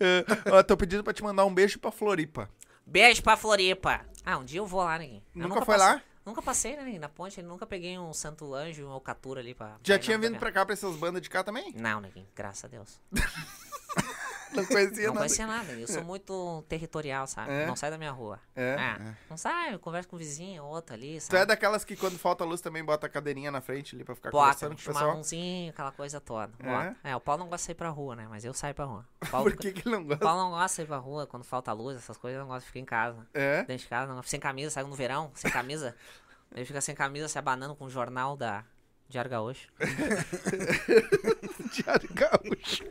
[0.53, 2.49] Ó, tô pedindo pra te mandar um beijo pra Floripa.
[2.87, 4.01] Beijo pra Floripa.
[4.25, 5.23] Ah, um dia eu vou lá, ninguém.
[5.35, 6.01] Nunca foi lá?
[6.25, 6.99] Nunca passei, né?
[6.99, 9.77] Na ponte, nunca peguei um santo anjo, um alcatura ali pra...
[9.83, 11.73] Já pra tinha vindo pra cá, pra essas bandas de cá também?
[11.75, 13.01] Não, Neguinho, graças a Deus.
[14.53, 15.17] Não conhecia Não nada.
[15.19, 15.73] conhecia nada.
[15.73, 17.51] Eu sou muito territorial, sabe?
[17.53, 17.67] É?
[17.67, 18.39] Não sai da minha rua.
[18.55, 18.71] É?
[18.75, 19.15] É.
[19.29, 21.47] Não sai, eu converso com o vizinho, outro ali, Tu é sabe?
[21.47, 24.45] daquelas que quando falta luz também bota a cadeirinha na frente ali pra ficar Bota,
[24.47, 25.05] conversando um com o pessoal?
[25.05, 26.53] chimarrãozinho, aquela coisa toda.
[26.59, 26.65] É?
[26.67, 26.97] Bota.
[27.05, 27.17] É?
[27.17, 28.27] o Paulo não gosta de sair pra rua, né?
[28.29, 29.07] Mas eu saio pra rua.
[29.23, 30.25] O Paulo, Por que, que ele não o gosta?
[30.25, 32.61] Paulo não gosta de sair pra rua quando falta luz, essas coisas, eu não gosta
[32.63, 33.27] de ficar em casa.
[33.35, 33.59] É?
[33.65, 34.23] Dentro de casa, não.
[34.23, 35.95] sem camisa, saiu no verão, sem camisa.
[36.55, 38.65] Ele fica sem camisa, se abanando com o jornal da
[39.11, 39.69] Diário Gaúcho.
[41.73, 42.85] Diário Gaúcho.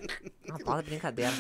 [0.45, 1.31] Não, Paulo é brincadeira.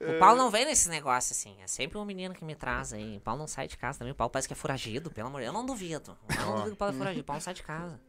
[0.00, 1.56] o Paulo não vem nesse negócio assim.
[1.62, 3.18] É sempre um menino que me traz aí.
[3.18, 4.12] O Paulo não sai de casa também.
[4.12, 5.54] O Paulo parece que é foragido, pelo amor de Deus.
[5.54, 6.16] Eu não duvido.
[6.30, 7.20] Eu não duvido que o Paulo é foragido.
[7.20, 8.00] O Paulo não sai de casa.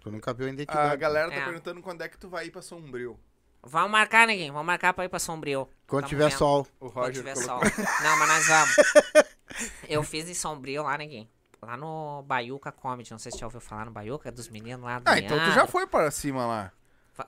[0.00, 0.96] Tu nunca viu a A identidade.
[0.96, 1.44] galera tá É.
[1.44, 3.18] perguntando quando é que tu vai ir pra Sombrio.
[3.62, 4.52] Vamos marcar, neguinho.
[4.52, 5.68] Vamos marcar pra ir pra Sombrio.
[5.86, 6.38] Quando Tamo tiver vendo.
[6.38, 6.66] sol.
[6.80, 7.70] O Quando Roger tiver colocou.
[7.70, 7.84] sol.
[8.02, 8.76] Não, mas nós vamos.
[9.88, 11.28] Eu fiz em Sombrio lá, neguinho.
[11.62, 13.10] Lá no Baiuca Comedy.
[13.10, 15.38] Não sei se você já ouviu falar no Baiuca, dos meninos lá do Ah, então
[15.38, 16.72] tu já foi para cima lá.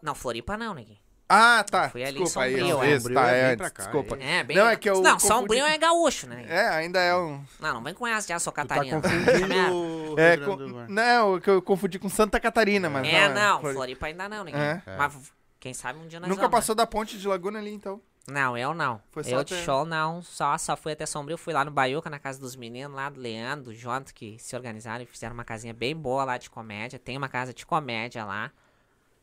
[0.03, 0.99] Não, Floripa não, neguinho.
[1.29, 1.89] Ah, tá.
[1.89, 2.53] Fui ali Desculpa aí.
[2.59, 2.91] Sombrio, eu- é.
[2.91, 4.17] Isso, Sombrio tá, é é bem pra antes, cá, desculpa.
[4.23, 4.57] É, bem.
[4.57, 6.45] Não, é que eu Não, confundi- Sombrio é gaúcho, né?
[6.49, 7.43] É, ainda é um...
[7.61, 9.01] Não, não vem com essa já, sou Tu tá Catarina.
[9.01, 10.57] confundindo É, com-
[10.93, 13.35] não, que eu confundi com Santa Catarina, mas É, não.
[13.35, 14.61] não, Flori- Floripa ainda não, ninguém.
[14.61, 14.83] É.
[14.99, 17.99] Mas quem sabe um dia nós Nunca vamos, passou da ponte de Laguna ali, então.
[18.29, 19.03] Não, eu não.
[19.11, 22.09] Foi eu de até- show não, só, só fui até Sombrio, fui lá no Baiuca,
[22.09, 25.75] na casa dos meninos lá do Leandro, do que se organizaram e fizeram uma casinha
[25.75, 26.99] bem boa lá de comédia.
[26.99, 28.53] Tem uma casa de comédia lá.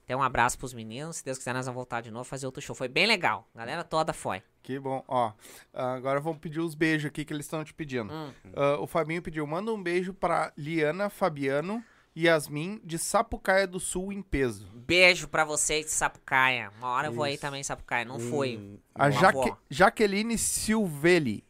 [0.05, 2.59] Tem um abraço pros meninos, se Deus quiser nós vamos voltar de novo fazer outro
[2.61, 2.76] show.
[2.76, 4.41] Foi bem legal, a galera toda foi.
[4.63, 5.03] Que bom.
[5.07, 5.31] Ó,
[5.71, 8.11] agora vamos pedir os beijos aqui que eles estão te pedindo.
[8.11, 8.34] Hum.
[8.55, 11.84] Ah, o Fabinho pediu, manda um beijo pra Liana, Fabiano
[12.18, 14.68] Yasmin de Sapucaia do Sul em peso.
[14.73, 16.72] Beijo pra vocês de Sapucaia.
[16.77, 18.80] Uma hora eu vou aí também em Sapucaia, não Hum, fui.
[18.94, 19.53] A Uma Jaque-.
[19.69, 21.44] Jaqueline Silvelli.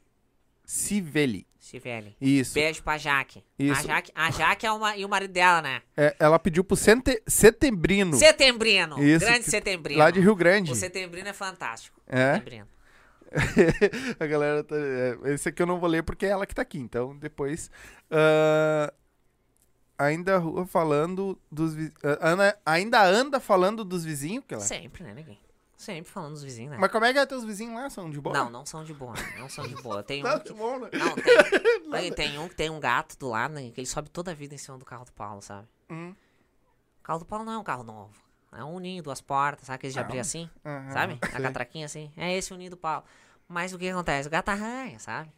[0.66, 1.48] Civelli.
[1.62, 2.16] Stivelli.
[2.22, 2.54] Isso.
[2.54, 3.40] Beijo pra Jaque.
[3.60, 3.88] A Isso.
[3.88, 5.82] Jaque, a Jaque é uma, e o marido dela, né?
[5.96, 8.16] É, ela pediu pro sete- Setembrino.
[8.18, 9.04] Setembrino.
[9.04, 10.00] Isso, grande que- Setembrino.
[10.00, 10.72] Lá de Rio Grande.
[10.72, 12.00] O Setembrino é fantástico.
[12.08, 12.34] É?
[12.36, 12.68] Setembrino.
[14.20, 14.76] a galera tá.
[14.76, 17.70] é, esse aqui eu não vou ler porque é ela que tá aqui, então depois.
[18.10, 18.92] ah,
[20.00, 21.76] ainda rua falando dos.
[22.04, 24.46] ah, Ana, ainda anda falando dos vizinhos?
[24.48, 24.64] Que ela...
[24.64, 25.38] Sempre, né, ninguém?
[25.76, 26.78] Sempre falando dos vizinhos, né?
[26.78, 27.90] Mas como é que é teus vizinhos lá?
[27.90, 28.36] São de boa?
[28.36, 29.14] Não, não são de boa.
[29.38, 30.02] Não são de boa.
[30.04, 30.54] Tem Tá um de que...
[30.54, 30.90] né?
[30.94, 31.16] Não,
[32.00, 32.12] tem...
[32.12, 34.56] Tem um que tem um gato do lado, né, que ele sobe toda a vida
[34.56, 35.68] em cima do carro do Paulo, sabe?
[35.90, 36.14] Hum.
[37.00, 38.12] O carro do Paulo não é um carro novo.
[38.52, 39.76] É um ninho, duas portas, sabe?
[39.76, 41.20] Aqueles de abrir assim, Aham, sabe?
[41.22, 42.12] A catraquinha assim.
[42.18, 43.04] É esse o ninho do Paulo.
[43.48, 44.28] Mas o que acontece?
[44.28, 45.32] O gato arranha, sabe?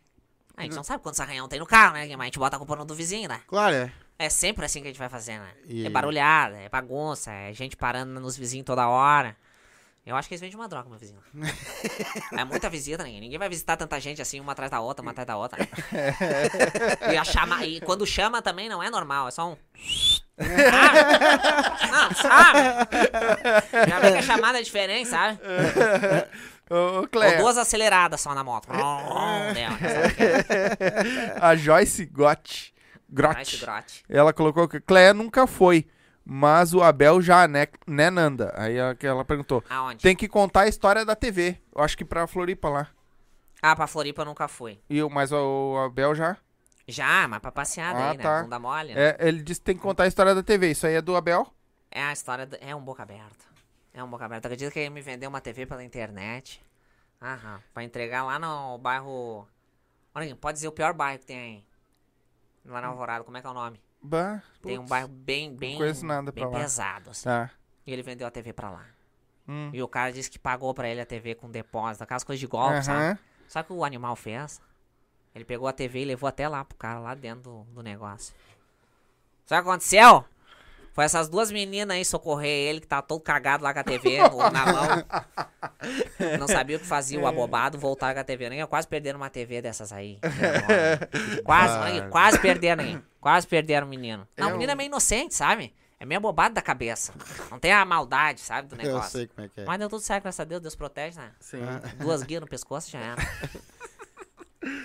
[0.55, 2.07] A gente não sabe quantos arranhão tem no carro, né?
[2.09, 3.41] Mas a gente bota a culpa no do vizinho, né?
[3.47, 3.91] Claro, é.
[4.19, 5.51] É sempre assim que a gente vai fazer, né?
[5.65, 9.35] E- É barulhada, é bagunça, é gente parando nos vizinhos toda hora.
[10.03, 11.21] Eu acho que eles vendem uma droga, meu vizinho.
[12.35, 13.21] é muita visita, ninguém.
[13.21, 15.59] Ninguém vai visitar tanta gente assim, uma atrás da outra, uma atrás da outra.
[15.59, 15.67] né?
[17.13, 17.63] e, a chama...
[17.65, 19.57] e quando chama também não é normal, é só um.
[20.39, 21.91] sabe?
[21.91, 23.89] Não, sabe?
[23.89, 25.39] Já vê que a chamada é diferente, sabe?
[26.71, 28.69] Ô, ô, Ou duas aceleradas só na moto.
[28.69, 30.15] Dela, sabe?
[31.41, 32.73] a Joyce Gott.
[33.11, 33.65] Vai esse Grott.
[33.65, 34.03] grote.
[34.09, 35.87] Ela colocou que Cléia nunca foi,
[36.23, 38.53] mas o Abel já, né, né Nanda?
[38.55, 39.63] Aí ela, que ela perguntou.
[39.69, 40.01] Aonde?
[40.01, 41.57] Tem que contar a história da TV.
[41.75, 42.87] Eu acho que pra Floripa lá.
[43.61, 44.79] Ah, pra Floripa nunca fui.
[44.89, 46.37] E o, mas o Abel já.
[46.87, 48.23] Já, mas pra passear Ah, aí, né?
[48.23, 48.41] tá.
[48.43, 48.93] Bunda mole.
[48.95, 49.01] né?
[49.09, 50.71] É, ele disse que tem que contar a história da TV.
[50.71, 51.47] Isso aí é do Abel?
[51.91, 52.45] É a história.
[52.45, 53.45] do- É um boca aberta.
[53.93, 54.47] É um boca aberta.
[54.47, 56.61] Acredita que ele me vendeu uma TV pela internet?
[57.21, 57.61] Aham.
[57.73, 59.47] Pra entregar lá no bairro.
[60.15, 61.63] Olha aqui, pode dizer o pior bairro que tem aí.
[62.65, 63.81] Lá na Alvorada, como é que é o nome?
[64.01, 64.89] Bah, Tem um putz.
[64.89, 65.77] bairro bem, bem.
[65.77, 66.51] conheço nada bem lá.
[66.59, 67.23] pesado, assim.
[67.23, 67.51] Tá.
[67.85, 68.85] E ele vendeu a TV pra lá.
[69.47, 69.69] Hum.
[69.73, 72.47] E o cara disse que pagou pra ele a TV com depósito, aquelas coisas de
[72.47, 73.19] golpe, sabe?
[73.47, 74.61] Sabe o que o animal fez?
[75.33, 78.33] Ele pegou a TV e levou até lá pro cara, lá dentro do, do negócio.
[79.45, 80.25] Sabe o que aconteceu?
[80.93, 84.17] Foi essas duas meninas aí socorrer ele, que tá todo cagado lá com a TV
[84.51, 85.05] na mão.
[86.39, 88.49] Não sabia o que fazia, o abobado, voltar com a TV.
[88.49, 90.19] Nem quase perderam uma TV dessas aí.
[91.45, 92.99] Quase, olha aí, quase perderam aí.
[93.19, 94.27] Quase perderam o menino.
[94.37, 95.73] Não, É o menino é meio inocente, sabe?
[95.99, 97.13] É meio abobado da cabeça.
[97.49, 99.11] Não tem a maldade, sabe, do Eu negócio.
[99.11, 99.65] sei como é que é.
[99.65, 101.31] Mas deu tudo certo, graças a Deus, Deus protege, né?
[101.39, 101.59] Sim.
[101.99, 103.15] Duas guias no pescoço já era.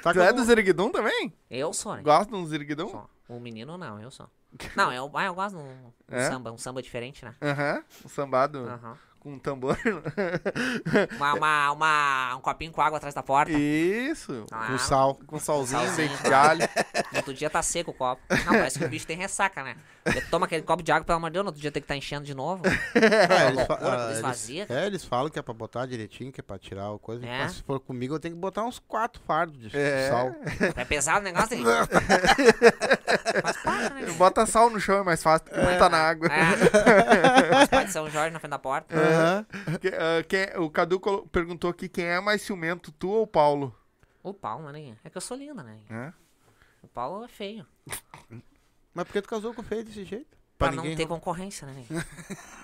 [0.02, 1.32] Tá Tu é do Ziriguidum também?
[1.50, 2.02] Eu sou, né?
[2.02, 2.88] Gosta de um Ziriguidum?
[2.88, 3.10] Sou.
[3.28, 4.28] O menino não, eu sou.
[4.76, 5.64] Não, eu, ah, eu gosto do
[6.08, 6.28] do É?
[6.28, 7.34] samba, um samba diferente, né?
[7.42, 7.82] Aham.
[8.04, 8.96] Um sambado Aham.
[9.26, 9.76] Com um tambor.
[11.16, 13.50] Uma, uma, uma- um copinho com água atrás da porta.
[13.52, 14.44] Isso.
[14.48, 14.72] Claro.
[14.72, 15.18] Com sal.
[15.26, 16.60] Com salzinho, dente de alho.
[17.12, 18.20] No outro dia tá seco o copo.
[18.30, 19.76] Não, parece que o bicho tem ressaca, né?
[20.30, 21.96] Toma aquele copo de água, pelo amor de Deus, no outro dia tem que estar
[21.96, 22.62] enchendo de novo.
[22.96, 26.40] É, eles, fa- loucura, ah, eles- é, eles falam que é pra botar direitinho, que
[26.40, 27.24] é pra tirar o coisa.
[27.26, 27.38] É?
[27.44, 30.08] Mas se for comigo, eu tenho que botar uns quatro fardos de É.
[30.10, 30.34] sal.
[30.76, 31.56] É pesado o negócio.
[33.42, 34.12] Faz parte, né?
[34.16, 35.46] Bota sal no chão, é mais fácil.
[35.54, 36.28] Não tá na água.
[36.28, 37.45] É.
[37.56, 38.94] Faz parte de São Jorge na frente da porta.
[39.80, 39.92] Que-
[40.28, 41.00] quem- o Cadu
[41.30, 43.74] perguntou aqui quem é mais ciumento, tu ou o Paulo?
[44.22, 44.96] O Paulo, né?
[45.04, 45.78] É que eu sou linda, né?
[45.90, 46.12] É?
[46.82, 47.66] O Paulo é feio.
[48.94, 50.36] Mas por que tu casou com o feio desse jeito?
[50.58, 51.84] Pra, Pra não ter concorrência, né?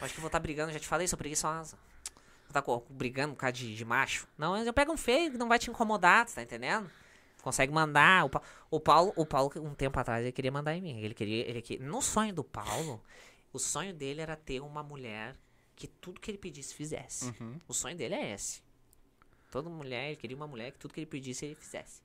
[0.00, 1.76] Acho que eu vou estar brigando, já te falei, sou preguiçosa.
[2.48, 4.26] Vou tá brigando por causa de, de macho.
[4.36, 6.88] Não, eu pego um feio que não vai te incomodar, tu tá entendendo?
[7.42, 8.26] Consegue mandar.
[8.26, 11.00] O, Pa- o Paulo, o Paulo, um tempo atrás, ele queria mandar em mim.
[11.00, 11.48] Ele queria.
[11.48, 13.02] Ele que No sonho do Paulo,
[13.52, 15.36] o sonho dele era ter uma mulher
[15.74, 17.32] que tudo que ele pedisse fizesse.
[17.68, 18.62] O sonho dele é esse.
[19.50, 22.02] Toda mulher, ele queria uma mulher que tudo que ele pedisse ele fizesse.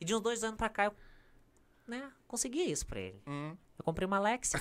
[0.00, 0.94] E de uns dois anos pra cá, eu
[1.86, 3.22] né, conseguia isso pra ele.
[3.26, 4.58] Eu comprei uma Alexa.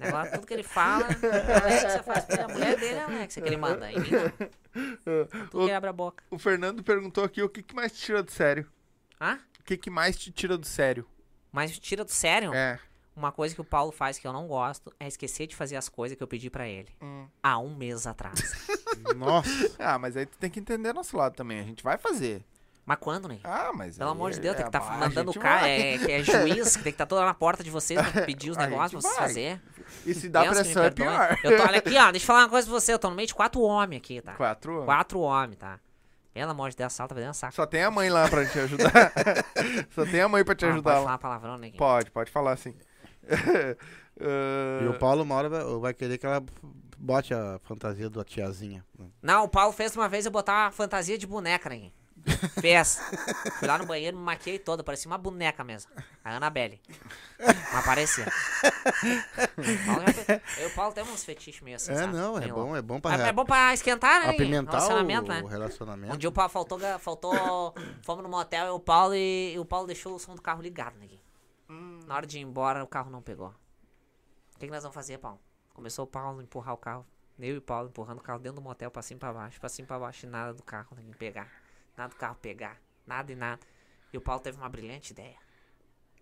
[0.00, 2.42] Negócio, tudo que ele fala, a Alexa faz pra ele.
[2.44, 3.90] A mulher dele é a Alexa que ele manda.
[3.90, 5.26] Em mim, não.
[5.46, 6.22] Tudo que ele abre a boca.
[6.30, 8.70] O Fernando perguntou aqui o que, que mais te tira do sério.
[9.18, 9.38] Ah?
[9.60, 11.06] O que, que mais te tira do sério?
[11.50, 12.78] Mas tira do sério, É.
[13.18, 15.88] uma coisa que o Paulo faz que eu não gosto é esquecer de fazer as
[15.88, 16.88] coisas que eu pedi pra ele.
[17.02, 17.26] Hum.
[17.42, 18.40] Há um mês atrás.
[19.16, 19.50] Nossa.
[19.78, 21.58] Ah, mas aí tu tem que entender nosso lado também.
[21.60, 22.42] A gente vai fazer.
[22.86, 23.38] Mas quando, né?
[23.44, 23.98] Ah, mas.
[23.98, 25.98] Pelo aí amor de Deus, tem que é, estar vai, a mandando o cara, é,
[25.98, 28.56] que é juiz, que tem que estar toda na porta de vocês pra pedir os
[28.58, 29.28] negócios pra vocês vai.
[29.28, 29.62] fazer.
[30.06, 31.38] E se dá Deus pressão é pior.
[31.44, 32.94] Eu tô, olha aqui, ó, deixa eu falar uma coisa pra você.
[32.94, 34.32] Eu tô no meio de quatro homens aqui, tá?
[34.34, 34.84] Quatro.
[34.86, 35.78] Quatro homens, tá?
[36.32, 37.52] Pelo amor de Deus, salta vai dentro saco.
[37.54, 39.12] Só tem a mãe lá pra te ajudar.
[39.94, 41.04] Só tem a mãe pra te Ah, ajudar pode lá.
[41.04, 41.72] falar palavrão, né?
[41.76, 42.74] Pode, pode falar sim.
[44.20, 46.42] Ah, E o Paulo uma hora vai, vai querer que ela
[46.98, 48.84] bote a fantasia da tiazinha.
[49.22, 51.92] Não, o Paulo fez uma vez eu botar uma fantasia de boneca, né?
[52.60, 53.00] Fez.
[53.58, 55.90] Fui lá no banheiro, me maquiei toda, parecia uma boneca mesmo.
[56.24, 56.80] A Annabelle.
[57.72, 58.26] Não aparecia.
[58.26, 62.12] O Paulo, já fez- eu e o Paulo temos uns fetiches meio assim, É, sabe?
[62.12, 62.76] não, é bom, louco.
[62.76, 64.30] é bom pra É, é bom pra esquentar, né?
[64.30, 65.40] apimentar Relacionamento, o, né?
[65.42, 66.14] o relacionamento.
[66.14, 67.74] Um dia o Paulo faltou, faltou.
[68.02, 70.60] Fomos no motel e o Paulo e, e o Paulo deixou o som do carro
[70.60, 71.06] ligado, né?
[71.68, 72.06] Gui?
[72.06, 73.48] Na hora de ir embora, o carro não pegou.
[73.48, 75.40] O que, que nós vamos fazer, Paulo?
[75.72, 77.06] Começou o Paulo a empurrar o carro.
[77.38, 79.60] Eu e o Paulo empurrando o carro dentro do motel pra cima e pra baixo,
[79.60, 81.48] pra cima e pra baixo, e nada do carro né, pegar.
[81.96, 82.80] Nada do carro pegar.
[83.06, 83.60] Nada e nada.
[84.12, 85.36] E o Paulo teve uma brilhante ideia.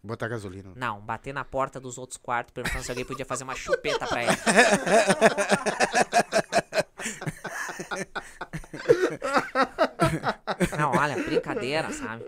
[0.03, 0.73] Botar gasolina.
[0.77, 4.23] Não, bater na porta dos outros quartos, perguntando se alguém podia fazer uma chupeta pra
[4.23, 4.33] ele.
[10.79, 12.25] Não, olha, brincadeira, sabe?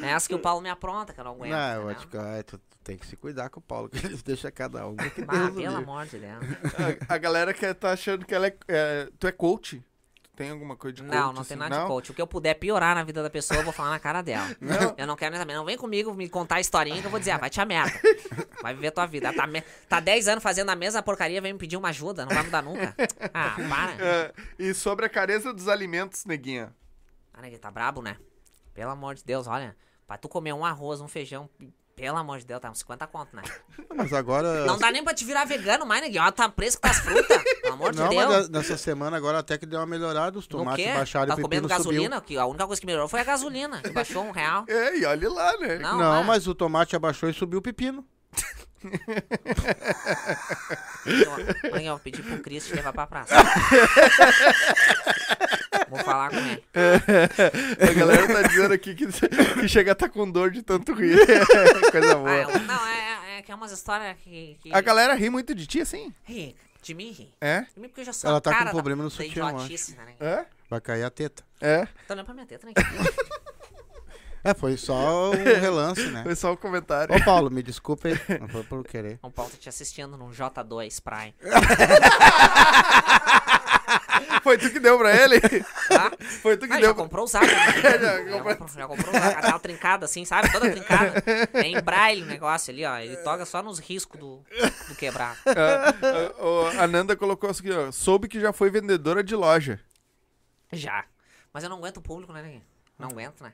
[0.00, 1.50] É essa que o Paulo me apronta, que eu não aguento.
[1.52, 4.04] Não, eu acho que ah, tu, tu tem que se cuidar com o Paulo, que
[4.06, 4.96] ele deixa cada um.
[4.96, 6.44] Que Ah, Deus pelo amor de Deus.
[7.08, 9.84] A, a galera que tá achando que ela é, é, Tu é coach?
[10.22, 11.14] Tu tem alguma coisa de coach?
[11.14, 11.48] Não, não assim?
[11.50, 12.10] tem nada de coach.
[12.10, 14.48] O que eu puder piorar na vida da pessoa, eu vou falar na cara dela.
[14.58, 14.94] Não.
[14.96, 15.52] Eu não quero nem saber.
[15.54, 17.64] Não vem comigo me contar a historinha que eu vou dizer, ah, vai te a
[17.66, 17.92] merda.
[18.62, 19.32] Vai viver tua vida.
[19.32, 22.32] Tá, me- tá 10 anos fazendo a mesma porcaria, vem me pedir uma ajuda, não
[22.32, 22.94] vai mudar nunca.
[23.34, 23.92] Ah, para.
[24.06, 26.72] É, e sobre a careza dos alimentos, neguinha.
[27.34, 28.16] Ah, neguinho, tá brabo, né?
[28.74, 29.76] Pelo amor de Deus, olha.
[30.06, 31.48] Pra tu comer um arroz, um feijão,
[31.96, 33.42] pelo amor de Deus, tá uns 50 conto, né?
[33.94, 34.66] Mas agora.
[34.66, 36.22] Não dá nem pra te virar vegano mais, neguinho.
[36.22, 37.42] Olha, tá preço com as frutas.
[37.62, 38.26] Pelo amor de Não, Deus.
[38.26, 40.92] mas nessa semana agora até que deu uma melhorada, os tomates quê?
[40.92, 42.00] baixaram Tá e o comendo pepino subiu.
[42.02, 42.20] gasolina?
[42.20, 43.80] Que a única coisa que melhorou foi a gasolina.
[43.80, 44.64] Que baixou um real.
[44.68, 45.78] É, e olha lá, né?
[45.78, 46.24] Não, Não, é.
[46.24, 48.04] mas o tomate abaixou e subiu o pepino.
[51.72, 53.34] Mãe, eu pedi pro Cris te levar pra praça.
[55.88, 56.62] Vou falar com ele.
[57.88, 61.18] A galera tá dizendo aqui que, que chega a tá com dor de tanto rir.
[61.90, 62.30] Coisa Ah, boa.
[62.30, 64.58] eu- não, é, é que é umas histórias que.
[64.62, 64.72] que...
[64.74, 66.12] A galera ri muito de ti, assim?
[66.24, 67.32] Ri, de mim ri.
[67.40, 67.62] É?
[67.74, 69.66] De mim porque eu já sou Ela tá com cara problema da, no sutiã, né?
[70.20, 70.44] É?
[70.70, 71.42] Vai cair a teta.
[71.60, 71.86] É.
[72.06, 72.72] Tô olhando pra minha teta, né?
[74.44, 76.22] É, foi só um relance, né?
[76.24, 77.14] Foi só o comentário.
[77.14, 78.18] Ô, Paulo, me desculpa aí.
[78.40, 79.18] Não foi por querer.
[79.22, 81.34] O Paulo tá te assistindo num J2 Prime.
[84.42, 85.40] Foi tu que deu pra ele?
[85.40, 86.10] Tá?
[86.40, 87.04] Foi tu que Ah, já deu pra...
[87.04, 87.46] comprou usado.
[87.46, 87.72] Né?
[87.80, 88.42] Já já, comprou.
[88.56, 89.36] comprou, já comprou usado.
[89.38, 90.50] Aquela trincada assim, sabe?
[90.50, 91.22] Toda trincada.
[91.52, 92.96] É em braille o negócio ali, ó.
[92.98, 94.42] Ele toca só nos riscos do,
[94.88, 95.38] do quebrado.
[95.46, 97.92] a, o- a Nanda colocou assim, ó.
[97.92, 99.78] Soube que já foi vendedora de loja.
[100.72, 101.04] Já.
[101.52, 102.62] Mas eu não aguento o público, né, Neguinho?
[102.98, 103.52] Não aguento, né?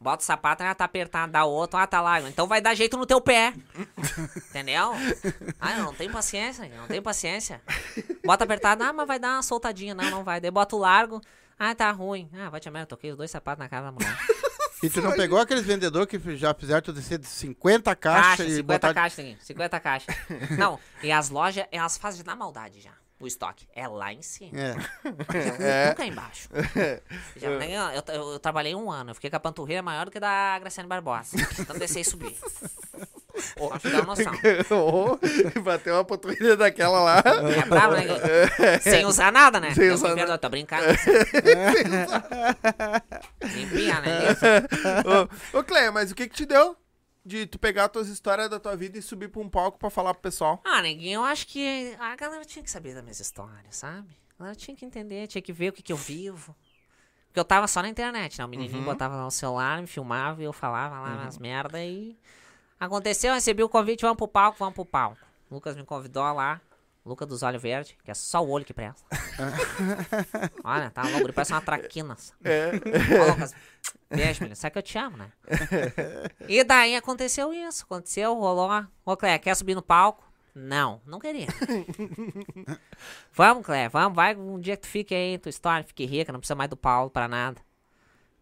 [0.00, 2.28] Bota o sapato, ah, tá apertado, dá outro, ah, tá largo.
[2.28, 3.52] Então vai dar jeito no teu pé.
[4.50, 4.92] Entendeu?
[5.60, 7.60] Ah, eu não tenho paciência, eu não tenho paciência.
[8.24, 9.94] Bota apertado, ah, mas vai dar uma soltadinha.
[9.94, 10.40] Não, não vai.
[10.40, 11.20] Daí bota o largo,
[11.58, 12.30] ah, tá ruim.
[12.32, 14.16] Ah, vai te merda, toquei os dois sapatos na cara da mulher.
[14.80, 18.44] E tu não pegou aqueles vendedores que já fizeram tu descer de 50 caixas Caixa,
[18.44, 18.94] e 50 botar...
[18.94, 19.38] caixas, Neguinho.
[19.42, 20.16] 50 caixas.
[20.56, 22.92] Não, e as lojas, elas fazem na maldade já.
[23.20, 24.52] O estoque é lá em cima.
[24.58, 24.74] É.
[25.90, 26.48] Nunca é embaixo.
[27.36, 30.10] Já, né, eu, eu- eu trabalhei um ano, eu fiquei com a panturrilha maior do
[30.12, 31.36] que a da Graciane Barbosa.
[31.58, 32.36] Então descer e subir.
[33.56, 34.32] Só pra te dar uma noção.
[34.70, 37.22] Oh, bateu uma panturrilha daquela lá.
[37.26, 38.04] É né?
[38.04, 38.82] Gui?
[38.82, 39.74] Sem usar nada, né?
[39.74, 40.38] Sem usar nada.
[40.38, 40.84] tô brincando.
[43.42, 44.18] Limpinha, né?
[45.52, 46.76] ô, ô, Cleia, mas o que que te deu?
[47.28, 49.90] De tu pegar as tuas histórias da tua vida e subir pra um palco pra
[49.90, 50.60] falar pro pessoal?
[50.64, 54.08] Ah, neguinho, eu acho que a galera tinha que saber das minhas histórias, sabe?
[54.36, 56.56] A galera tinha que entender, tinha que ver o que, que eu vivo.
[57.26, 58.44] Porque eu tava só na internet, né?
[58.44, 62.16] O menininho botava lá no celular, me filmava e eu falava lá umas merda e.
[62.80, 65.18] Aconteceu, eu recebi o convite, vamos pro palco, vamos pro palco.
[65.50, 66.60] O Lucas me convidou lá.
[67.04, 69.04] Luca dos olhos verdes, que é só o olho que presta.
[70.62, 72.16] Olha, tá louco, ele parece uma traquina.
[72.44, 72.70] É.
[73.20, 73.54] Ô, Lucas,
[74.10, 74.56] beijo, menino.
[74.56, 75.32] Sabe que eu te amo, né?
[76.46, 77.84] E daí aconteceu isso.
[77.84, 78.68] Aconteceu, rolou.
[79.04, 80.26] Ô, Clé, quer subir no palco?
[80.54, 81.46] Não, não queria.
[83.32, 84.16] vamos, Clé, vamos.
[84.16, 86.76] Vai um dia que tu fique aí, tua história, fique rica, não precisa mais do
[86.76, 87.60] Paulo pra nada.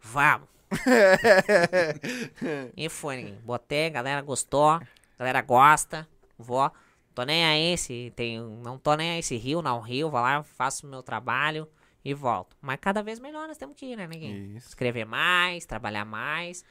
[0.00, 0.48] Vamos.
[2.76, 3.38] e foi, ninguém.
[3.44, 4.80] Botei, galera gostou,
[5.18, 6.08] galera gosta.
[6.38, 6.70] Vou.
[7.16, 8.38] Tô nem aí se tem.
[8.38, 10.10] Não tô nem aí se rio, não rio.
[10.10, 11.66] Vou lá, faço o meu trabalho
[12.04, 12.54] e volto.
[12.60, 14.54] Mas cada vez melhor nós temos que ir, né, ninguém?
[14.54, 14.68] Isso.
[14.68, 16.62] Escrever mais, trabalhar mais.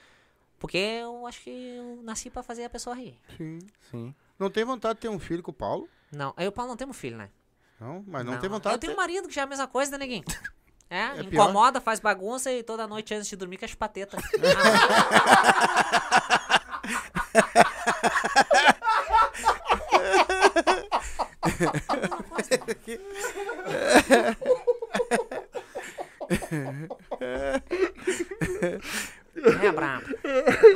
[0.60, 3.18] Porque eu acho que eu nasci pra fazer a pessoa rir.
[3.36, 3.58] Sim.
[3.90, 4.14] Sim.
[4.38, 5.90] Não tem vontade de ter um filho com o Paulo?
[6.12, 7.32] Não, eu e o Paulo não temos filho, né?
[7.80, 9.00] Não, mas não, tem vontade Eu de tenho ter.
[9.00, 10.24] um marido que já é a mesma coisa, né, neguinho?
[10.88, 11.46] É, É pior.
[11.46, 14.18] incomoda, faz bagunça e toda noite antes de dormir quer chupar teta.
[29.64, 30.06] é, brabo.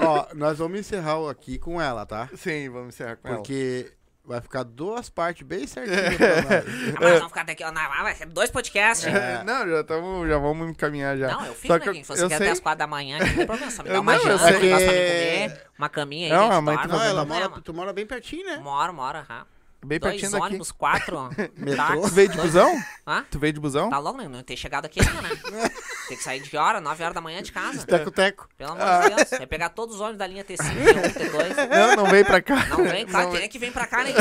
[0.01, 2.29] Ó, nós vamos encerrar aqui com ela, tá?
[2.35, 3.37] Sim, vamos encerrar com ela.
[3.37, 3.91] Porque
[4.23, 6.65] vai ficar duas partes bem certinhas pra nós.
[6.95, 9.07] Ah, mas vamos ficar daqui, ó, vai ser dois podcasts.
[9.07, 11.29] É, Não, já, tamo, já vamos encaminhar já.
[11.29, 12.03] Não, eu fico, Só né?
[12.03, 13.71] Se você eu quer sei- até as quatro da manhã, não tem problema.
[13.71, 16.87] Só me dá uma não, janta, que- comer, uma caminha aí, Não, a mãe tá
[16.87, 18.57] Não, ela mora, tu mora bem pertinho, né?
[18.57, 19.45] Moro, moro, aham.
[19.85, 20.43] Bem Dois pertinho daqui.
[20.45, 21.29] ônibus, quatro
[21.75, 22.01] táxi.
[22.01, 22.83] Tu veio de busão?
[23.07, 23.25] Hã?
[23.31, 23.89] Tu veio de busão?
[23.89, 24.27] Tá logo, né?
[24.27, 25.29] Não ter chegado aqui ainda, né?
[26.09, 27.85] Tem que sair de hora, 9 horas da manhã de casa.
[27.85, 28.49] Teco-teco.
[28.57, 29.29] Pelo amor de Deus.
[29.29, 31.69] Vai pegar todos os ônibus da linha T5, T1, T2.
[31.69, 32.65] Não, não veio pra cá.
[32.67, 34.11] Não vem, claro, Não quem é que vem pra cá, né?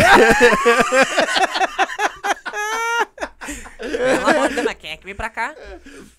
[3.89, 5.55] Pelo amor de Deus, mas quem é que vem pra cá?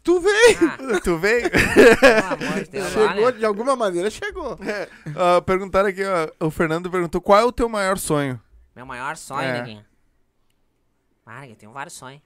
[0.03, 0.57] Tu veio!
[0.95, 1.49] Ah, Tu veio?
[1.49, 3.31] pelo amor de Deus, Chegou, olha.
[3.33, 4.57] de alguma maneira chegou.
[5.15, 8.39] Ah, perguntaram aqui, ó, o Fernando perguntou, qual é o teu maior sonho?
[8.79, 9.59] Meu maior sonho, É.
[9.59, 9.85] neguinho.
[11.25, 12.21] Ah, eu tenho vários sonhos.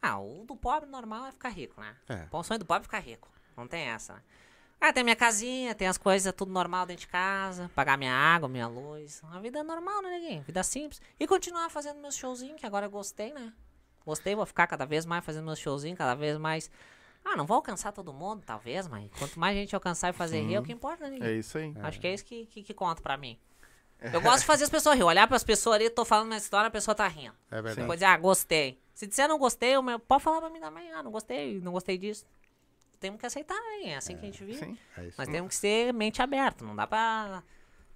[0.00, 1.94] Ah, o do pobre normal é ficar rico, né?
[2.08, 2.24] É.
[2.30, 3.28] Bom, o sonho do pobre é ficar rico.
[3.54, 4.14] Não tem essa.
[4.14, 4.22] né?
[4.80, 8.48] Ah, tem minha casinha, tem as coisas tudo normal dentro de casa, pagar minha água,
[8.48, 9.20] minha luz.
[9.22, 10.42] Uma vida normal, né, neguinho?
[10.44, 10.98] Vida simples.
[11.20, 13.52] E continuar fazendo meus showzinhos, que agora eu gostei, né?
[14.06, 16.70] Gostei, vou ficar cada vez mais fazendo meus showzinhos, cada vez mais.
[17.22, 20.54] Ah, não vou alcançar todo mundo, talvez, mas quanto mais gente alcançar e fazer rir,
[20.54, 21.30] é o que importa, né, neguinho?
[21.30, 21.74] É isso aí.
[21.82, 23.38] Acho que é isso que, que, que conta pra mim.
[24.12, 25.02] Eu gosto de fazer as pessoas rir.
[25.02, 27.34] Olhar pras pessoas ali, tô falando uma história, a pessoa tá rindo.
[27.50, 27.86] É verdade.
[27.86, 28.78] Pode dizer, ah, gostei.
[28.94, 30.90] Se disser não gostei, eu, pode falar pra mim também.
[30.92, 32.24] Ah, não gostei, não gostei disso.
[33.00, 33.90] Temos que aceitar, né?
[33.90, 34.58] É assim que a gente vive.
[34.58, 34.78] Sim.
[34.96, 35.14] É isso.
[35.18, 36.64] Mas temos que ser mente aberta.
[36.64, 37.42] Não dá pra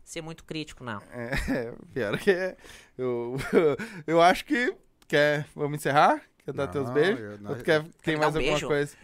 [0.03, 1.01] ser muito crítico, não.
[1.13, 2.57] É, pior que é.
[2.99, 3.37] Eu,
[4.07, 4.75] eu acho que.
[5.07, 5.47] Quer.
[5.55, 6.21] Vamos encerrar?
[6.45, 7.21] Quer dar Não, teus beijos?
[7.21, 8.67] eu- não, quer, tem mais um alguma beijo?
[8.67, 8.97] coisa?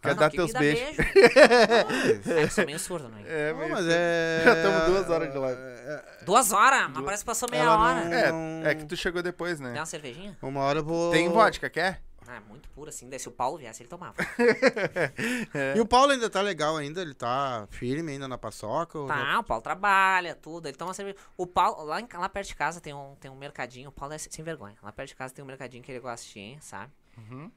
[0.00, 0.96] Quer Ah, dar que teus beijos?
[0.96, 1.12] beijo.
[2.30, 3.22] é, eu sou meio surdo, né?
[3.26, 4.42] É, Não, mas é...
[4.44, 5.60] Já estamos duas horas de live.
[5.60, 8.64] É, Duas horas, mas parece que passou meia Ela não- hora.
[8.68, 9.78] É, é que tu chegou depois, Tem né?
[9.80, 10.36] uma cervejinha?
[10.40, 11.10] Uma hora eu vou...
[11.10, 12.00] Tem vodka, quer?
[12.30, 13.08] Ah, é muito pura assim.
[13.08, 14.14] Daí se o Paulo viesse, ele tomava.
[15.74, 17.00] E o Paulo ainda tá legal ainda?
[17.00, 18.98] Ele tá firme ainda na paçoca?
[18.98, 20.68] ou já- Tá, o Paulo trabalha, tudo.
[20.68, 21.16] Ele toma cerveja.
[21.36, 23.88] O Paulo, lá, em- lá perto de casa tem um, tem um mercadinho.
[23.88, 24.76] O Paulo é sem vergonha.
[24.82, 26.92] Lá perto de casa tem um mercadinho que ele gosta de ir, sabe?
[27.16, 27.50] Uhum.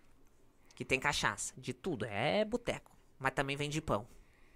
[0.82, 1.54] Que tem cachaça.
[1.56, 2.06] De tudo.
[2.06, 2.92] É boteco.
[3.20, 4.08] Mas também vende pão.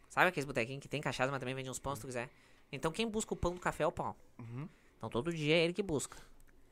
[0.10, 2.32] Sabe aqueles botequinhos que tem cachaça, mas também vende uns pães se tu quiser?
[2.72, 4.16] Então quem busca o pão do café é o Paulo.
[4.40, 4.68] Uhum.
[4.98, 6.18] Então todo dia é ele que busca.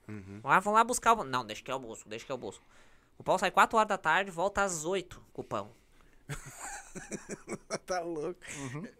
[0.07, 0.39] Uhum.
[0.43, 1.23] Ah, vão lá buscar o pão.
[1.25, 2.65] Não, deixa que eu busco, deixa que eu busco.
[3.15, 5.69] O Paulo sai 4 horas da tarde, volta às 8 com o pão.
[7.85, 8.39] tá louco.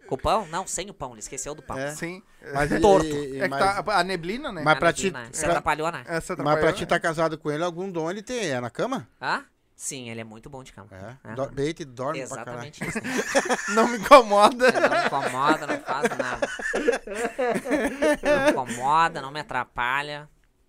[0.06, 0.46] Com o pão?
[0.46, 1.10] Não, sem o pão.
[1.12, 1.76] Ele esqueceu do pão.
[1.76, 1.96] É.
[1.96, 2.22] Sim.
[2.52, 3.06] Mas ele- Torto.
[3.06, 4.62] e- É que mas, tá a neblina, né?
[4.64, 5.28] Mas Ah, pra não vi, ti- né?
[5.32, 6.04] Você pra- atrapalhou, né?
[6.06, 8.50] Essa mas pra ti tá casado com ele, algum dom ele tem.
[8.50, 9.08] É na cama?
[9.20, 9.42] Ah?
[9.76, 10.88] Sim, ele é muito bom de cama.
[11.24, 11.34] É.
[11.34, 12.68] Do, deita e dorme pra caralho.
[12.68, 12.98] Exatamente isso.
[13.02, 13.54] né?
[13.74, 14.68] Não me incomoda.
[14.68, 16.48] Ele não incomoda, não faz nada.
[18.22, 20.28] Não incomoda, não me atrapalha.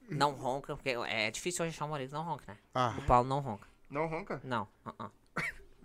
[0.10, 2.58] Não ronca, porque é difícil hoje achar um marido que não ronca, né?
[2.74, 3.68] Ah, O Paulo não ronca.
[3.90, 4.40] Não ronca?
[4.44, 4.68] Não.
[4.86, 5.10] uh-uh.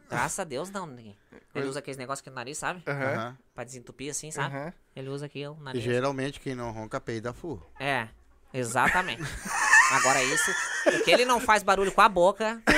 [0.08, 1.16] Graças a Deus não, ninguém.
[1.54, 2.82] Ele usa aqueles negócios aqui no nariz, sabe?
[2.86, 3.38] Aham.
[3.54, 4.54] Pra desentupir assim, sabe?
[4.54, 4.72] Aham.
[4.96, 5.82] Ele usa aqui o E nariz.
[5.82, 7.64] geralmente quem não ronca peida furro.
[7.78, 8.08] É,
[8.52, 9.22] exatamente.
[9.90, 10.54] Agora isso,
[10.84, 12.62] porque ele não faz barulho com a boca.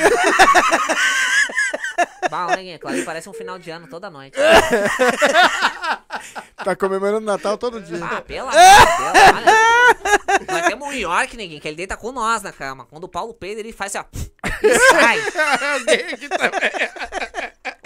[2.72, 2.76] Guinha?
[2.76, 4.36] Aquilo ali parece um final de ano toda noite.
[6.64, 7.98] Tá comemorando Natal todo dia.
[8.00, 8.54] Ah, Deus, olha.
[10.48, 12.86] Nós temos um York, ninguém, que ele deita com nós na cama.
[12.88, 14.48] Quando o Paulo peida, ele faz assim, ó.
[14.62, 15.18] E sai.
[15.74, 16.70] Alguém aqui também.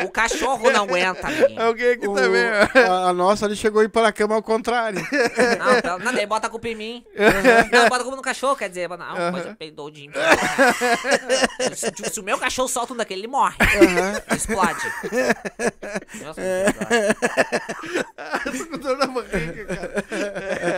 [0.04, 1.28] O cachorro não aguenta.
[1.58, 2.44] Alguém aqui O- também.
[2.74, 2.92] ó.
[2.92, 5.00] a, a nossa ali chegou a ir para a cama ao contrário.
[5.58, 7.04] Não, então, não, daí bota a culpa em mim.
[7.70, 10.14] Não, bota a culpa no cachorro, quer dizer, não, coisa peidou de mim.
[11.74, 13.56] se, tipo, se o meu cachorro solta um daquele, ele morre.
[14.34, 14.80] Explode.
[16.18, 17.14] Deus me livre.
[18.58, 20.04] Tô com dor na barriga, cara.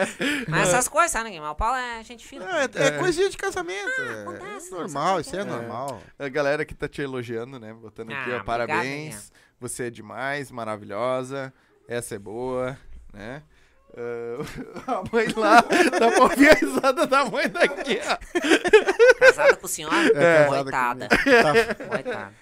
[0.48, 1.40] Mas essas coisas, sabe, ninguém?
[1.40, 2.44] Mas o Paulo é gente fina.
[2.62, 3.88] É, é coisinha de casamento.
[4.00, 6.02] é acontece, normal, isso é normal.
[6.18, 7.72] A galera que tá te elogiando, né?
[7.72, 9.32] Botando aqui, Ah, ó, parabéns.
[9.60, 11.52] Você é demais, maravilhosa.
[11.88, 12.78] Essa é boa,
[13.12, 13.42] né?
[13.96, 14.44] Ah,
[14.86, 15.64] a mãe lá,
[15.98, 18.16] dá pra ouvir a risada da mãe daqui, ó.
[19.18, 19.90] Casada com o senhor?
[20.14, 21.08] É, Coitada.
[21.08, 21.84] Tá.
[21.88, 22.32] Coitada.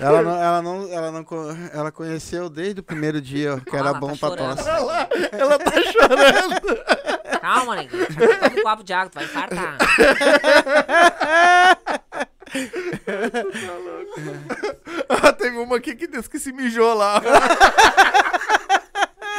[0.00, 1.26] Ela não, ela não, ela não,
[1.72, 4.64] ela conheceu desde o primeiro dia que Ah, era ela bom tá pra tosse.
[4.68, 7.40] Lá, ela tá chorando.
[7.40, 8.06] Calma, neguinho.
[8.06, 9.76] Toma um copo de água, tu vai infartar.
[15.08, 17.20] Ah, teve uma aqui que disse que se mijou lá.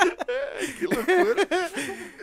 [0.77, 1.47] que loucura.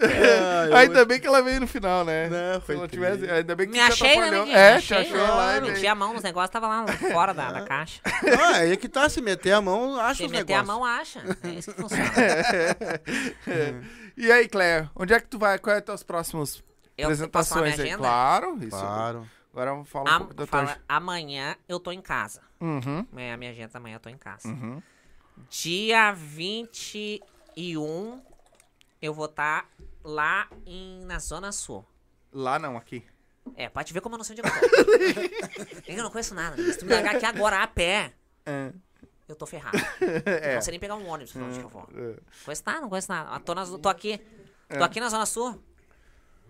[0.00, 2.28] É, Ainda bem que ela veio no final, né?
[2.28, 3.10] Não, Se foi não triste.
[3.16, 4.56] tivesse, ainda bem que Me achei, né, neguinho?
[4.56, 4.98] É, achei.
[4.98, 5.56] achou lá.
[5.56, 5.92] e Meti veio.
[5.92, 8.00] a mão nos negócios, tava lá fora da, da caixa.
[8.40, 10.66] Ah, aí é que tá, se meter a mão, acha Se os meter a negócios.
[10.66, 11.20] mão, acha.
[11.42, 12.10] É isso que funciona.
[14.16, 15.58] E aí, Claire, onde é que tu vai?
[15.58, 16.62] Quais são as tuas próximas
[16.96, 17.86] Eu apresentações aí?
[17.86, 17.98] agenda?
[17.98, 18.70] Claro, isso.
[18.70, 19.28] Claro.
[19.52, 22.40] Agora vamos falar um Am- pouco da fala, amanhã eu tô em casa.
[22.60, 24.46] Uhum, É, a minha agenda amanhã eu tô em casa.
[24.48, 24.80] uhum.
[25.48, 26.12] Dia
[27.60, 28.22] 21
[29.02, 29.68] eu vou estar
[30.02, 31.84] lá em, na Zona Sul.
[32.32, 33.04] Lá não, aqui.
[33.56, 35.82] É, pode te ver como eu não sei onde eu tô.
[35.92, 36.56] eu não conheço nada.
[36.56, 38.12] Se tu me largar aqui agora a pé,
[38.46, 38.72] É.
[39.28, 39.78] eu tô ferrado.
[40.26, 40.54] É.
[40.54, 41.88] Não sei nem pegar um ônibus pra onde que eu vou.
[41.94, 42.16] É.
[42.44, 43.30] Conheço nada, não conheço nada.
[43.30, 44.20] Ah, Tô, na, tô aqui.
[44.68, 45.60] Tô aqui na Zona Sul.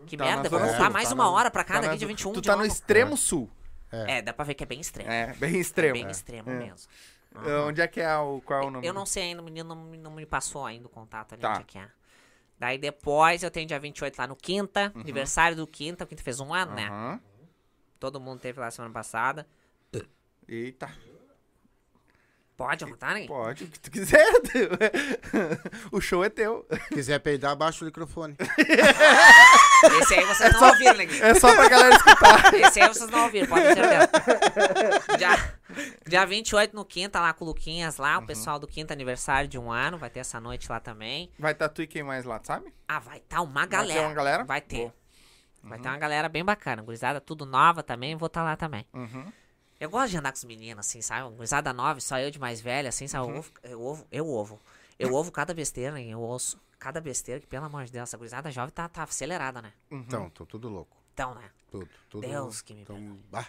[0.07, 1.81] Que Tá merda, eu vou voltar Sul, mais tá uma na- hora pra cá, Tá
[1.83, 2.73] na- daqui dia 21 Tu de tá no novo.
[2.73, 3.51] extremo sul.
[3.93, 5.11] É, dá pra ver que é bem extremo.
[5.11, 5.93] É, bem extremo.
[5.95, 6.11] bem É.
[6.11, 6.55] extremo É.
[6.55, 6.89] mesmo.
[7.35, 8.41] É, Onde é que é o.
[8.41, 8.87] Qual é o nome?
[8.87, 11.43] Eu não sei ainda, o menino não, me- não me passou ainda o contato ali
[11.43, 11.51] Tá.
[11.53, 11.89] onde é que é.
[12.59, 15.01] Daí depois eu tenho dia 28 lá no Quinta, Uhum.
[15.01, 16.89] aniversário do Quinta, o Quinta fez um ano, né?
[16.89, 17.21] Aham.
[17.99, 19.47] Todo mundo teve lá semana passada.
[20.49, 20.91] Eita.
[22.61, 23.27] Pode contar, né?
[23.27, 24.23] Pode, o que tu quiser.
[25.91, 26.67] o show é teu.
[26.93, 28.37] Quiser peidar, baixa o microfone.
[30.03, 31.07] Esse aí vocês não ouviram, né?
[31.23, 32.53] É só pra galera escutar.
[32.55, 34.11] Esse aí vocês não ouviram, pode ter certeza.
[35.17, 35.55] Dia,
[36.07, 38.25] dia 28 no Quinta, lá com o Luquinhas lá, Uhum.
[38.25, 41.33] o pessoal do Quinta aniversário de um ano, vai ter essa noite lá também.
[41.39, 42.71] Vai estar tu e quem mais lá, sabe?
[42.87, 44.03] Ah, vai tá uma ter galera.
[44.07, 44.45] uma galera?
[44.45, 44.77] Vai ter.
[44.81, 44.95] Boa.
[45.63, 46.83] Vai ter uma galera bem bacana.
[46.83, 48.85] Gurizada tudo nova também, vou estar lá também.
[48.93, 49.33] Uhum.
[49.81, 51.35] Eu gosto de andar com os meninos, assim, sabe?
[51.35, 53.29] Gurizada nova, só eu de mais velha, assim, sabe?
[53.29, 54.61] Eu ovo, eu ovo, eu ovo.
[54.99, 56.05] Eu ovo cada besteira, né?
[56.05, 59.63] Eu ouço cada besteira, que pelo amor de Deus, essa gurizada jovem tá, tá acelerada,
[59.63, 59.73] né?
[59.91, 60.95] Então, tô tudo louco.
[61.15, 61.51] Então, né?
[61.71, 62.27] Tudo, tudo.
[62.29, 63.21] Deus que me então, perdoe.
[63.31, 63.47] bah,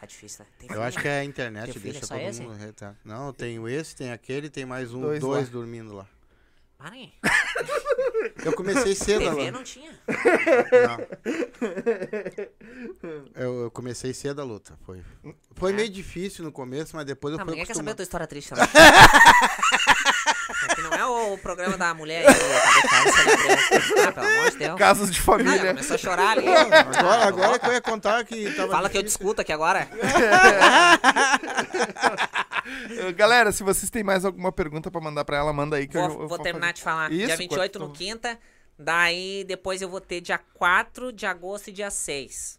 [0.00, 0.50] Tá difícil, né?
[0.58, 2.40] Tem Eu filho, acho que é a internet Teu filho deixa é só todo esse?
[2.40, 2.98] mundo retardado.
[3.04, 5.52] Não, eu tenho esse, tem aquele, tem mais um, Dois dois, lá.
[5.52, 6.06] dormindo lá.
[6.90, 7.12] Nem.
[8.44, 9.50] Eu comecei cedo a TV luta.
[9.52, 9.90] não tinha.
[10.86, 11.06] Não.
[13.34, 14.78] Eu, eu comecei cedo a luta.
[14.84, 15.02] Foi,
[15.54, 18.02] foi meio difícil no começo, mas depois eu Não, fui ninguém quer saber a tua
[18.02, 18.68] história triste também.
[20.78, 22.34] Aqui não é o programa da mulher aí.
[24.06, 24.78] Ah, pelo amor de Deus.
[24.78, 25.66] Casos de Ah, família.
[25.74, 26.46] começou a chorar ali.
[26.48, 29.18] Agora, agora que eu ia contar que tava Fala que eu difícil.
[29.20, 29.88] discuto aqui agora.
[33.16, 36.08] Galera, se vocês têm mais alguma pergunta pra mandar pra ela, manda aí que eu,
[36.08, 37.10] Vou, eu vou terminar de falar.
[37.12, 38.38] Isso, dia 28 quanto- no quinta.
[38.78, 42.58] Daí depois eu vou ter dia 4 de agosto e dia 6.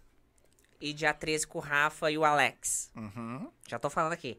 [0.82, 2.92] E dia 13 com o Rafa e o Alex.
[2.96, 3.50] Uhum.
[3.68, 4.38] Já tô falando aqui.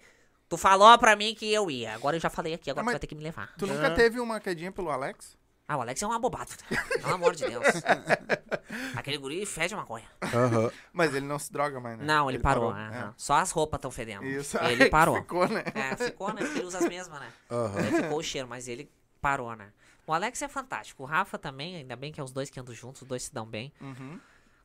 [0.50, 1.94] Tu falou pra mim que eu ia.
[1.94, 3.54] Agora eu já falei aqui, agora Ah, tu mas vai ter que me levar.
[3.56, 5.38] Tu nunca teve uma quedinha pelo Alex?
[5.68, 6.50] Ah, o Alex é um abobado.
[7.00, 7.62] Pelo amor de Deus.
[8.96, 10.10] Aquele guri fede maconha.
[10.20, 10.68] Aham.
[10.92, 12.04] Mas ele não se droga mais, né?
[12.04, 12.76] Não, ele, parou.
[12.76, 12.88] é.
[12.88, 13.14] aham.
[13.16, 14.24] Só as roupas estão fedendo.
[14.24, 14.58] Isso.
[14.64, 15.14] Ele parou.
[15.18, 15.62] Ficou, né?
[15.72, 16.42] É, ficou, né?
[16.42, 17.32] Porque ele usa as mesmas, né?
[17.76, 18.90] Aí ficou o cheiro, mas ele
[19.20, 19.72] parou, né?
[20.04, 21.04] O Alex é fantástico.
[21.04, 23.32] O Rafa também, ainda bem que é os dois que andam juntos, os dois se
[23.32, 23.72] dão bem.
[23.80, 24.18] Uhum.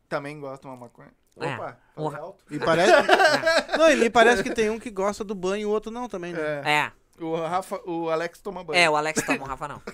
[0.09, 1.13] Também gosta de uma maconha.
[1.39, 1.53] É.
[1.55, 1.77] Opa,
[2.11, 2.43] Ra- alto.
[2.49, 2.91] E parece.
[3.77, 6.07] Não, e me parece que tem um que gosta do banho e o outro não
[6.07, 6.39] também, né?
[6.63, 6.71] É.
[6.71, 6.91] É,
[7.23, 8.79] O Rafa, o Alex toma banho.
[8.79, 9.81] é, o Alex toma, o Rafa não.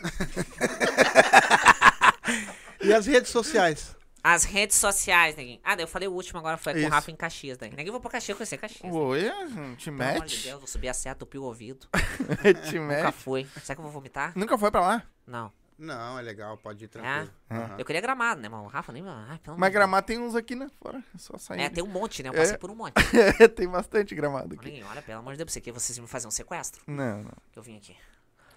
[2.84, 3.95] E as redes sociais?
[4.23, 5.59] As redes sociais, neguinho.
[5.63, 6.88] Ah, daí eu falei o último agora, foi com Isso.
[6.88, 7.69] o Rafa em Caxias, daí.
[7.72, 8.91] Ninguém vou pra Caxias conhecer Caxias.
[8.93, 10.43] Oi, te Pelo amor de mete.
[10.43, 11.88] Deus, vou subir a seta, tupir o ouvido.
[12.69, 13.13] te Nunca mete.
[13.13, 13.47] fui.
[13.63, 14.31] Será que eu vou vomitar?
[14.35, 15.03] Nunca foi pra lá?
[15.26, 15.51] Não.
[15.81, 17.33] Não, é legal, pode ir tranquilo.
[17.49, 17.75] Aham.
[17.79, 18.65] Eu queria gramado, né, mano?
[18.65, 19.03] O Rafa nem.
[19.07, 20.69] Ai, Mas gramado tem uns aqui, né?
[20.79, 21.03] Fora.
[21.13, 21.61] É só sair.
[21.61, 22.29] É, tem um monte, né?
[22.29, 22.37] Eu É.
[22.37, 22.93] passei por um monte.
[23.55, 24.83] tem bastante gramado aqui.
[24.87, 26.83] Olha, pelo amor de Deus, você quer vocês me fazer um sequestro?
[26.85, 27.31] Não, não.
[27.51, 27.97] Que eu vim aqui.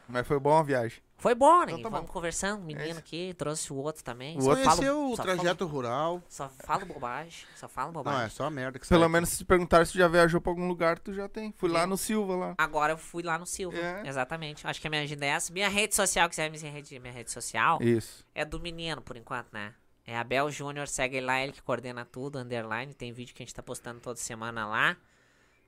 [0.09, 1.02] Mas foi bom a viagem.
[1.16, 1.72] Foi bom, né?
[1.72, 2.12] Então tá Vamos bom.
[2.12, 4.36] conversando, um É menino aqui, trouxe o outro também.
[4.36, 6.18] O só outro- falo- Conheceu o só trajeto rural.
[6.20, 8.31] Falo, só falo bobagem, só falo Não, é bobagem.
[8.31, 9.09] só merda que Pelo sai.
[9.09, 11.55] menos se te perguntaram se tu já viajou pra algum lugar, tu já tem.
[11.56, 11.89] Fui lá Sim.
[11.89, 12.55] no Silva lá.
[12.59, 14.02] Agora eu fui lá no Silva, É.
[14.06, 14.66] exatamente.
[14.66, 15.52] Acho que a minha agenda é essa.
[15.52, 18.26] Minha rede social, quiser me seguir, minha rede social, Isso.
[18.35, 19.72] é do menino, por enquanto, né?
[20.06, 22.93] É Abel Júnior, segue lá, ele que coordena tudo, underline.
[22.93, 24.94] Tem vídeo que a gente tá postando toda semana lá.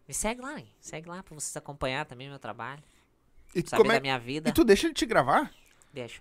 [0.07, 0.69] Me segue lá, hein?
[0.79, 2.83] Segue lá pra vocês acompanhar também meu trabalho.
[3.59, 4.49] E Saber como é- da minha vida.
[4.51, 5.51] e tu deixa ele te gravar?
[5.93, 6.21] Deixa.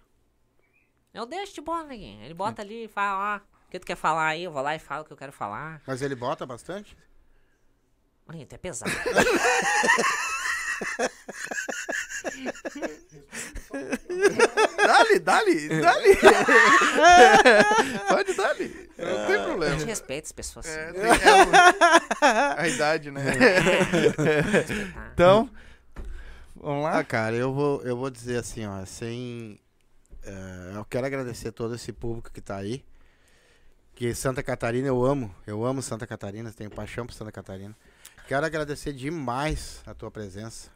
[1.14, 2.24] Eu deixo de bola, neguinho.
[2.24, 3.38] Ele bota ali e fala, ó,
[3.68, 4.44] o que tu quer falar aí?
[4.44, 5.82] Eu vou lá e falo o que eu quero falar.
[5.86, 6.98] Mas ele bota bastante?
[8.26, 8.92] Maninho, tu é pesado.
[14.86, 16.18] Dale, dale, dale.
[18.08, 18.90] Pode dale.
[18.98, 19.80] Não tem A problema.
[19.80, 20.66] gente respeita as pessoas.
[20.68, 20.94] É, sim.
[20.94, 23.22] tem- é, a idade, né?
[23.32, 25.12] Respeitar.
[25.14, 25.50] Então,
[26.66, 27.04] vamos Ah, lá.
[27.04, 29.60] cara, eu vou, eu vou dizer assim, ó, sem.
[30.24, 32.84] eh, eu quero agradecer todo esse público que tá aí.
[33.94, 35.34] Que Santa Catarina eu amo.
[35.48, 37.76] Eu amo Santa Catarina, tenho paixão por Santa Catarina.
[38.28, 40.70] Quero agradecer demais a tua presença.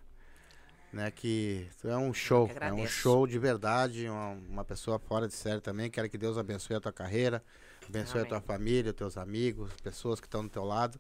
[0.92, 5.28] Né, que tu é um show, é um show de verdade, uma, uma pessoa fora
[5.28, 5.88] de série também.
[5.88, 7.44] Quero que Deus abençoe a tua carreira,
[7.88, 8.26] abençoe Amém.
[8.26, 11.00] a tua família, os teus amigos, pessoas que estão do teu lado.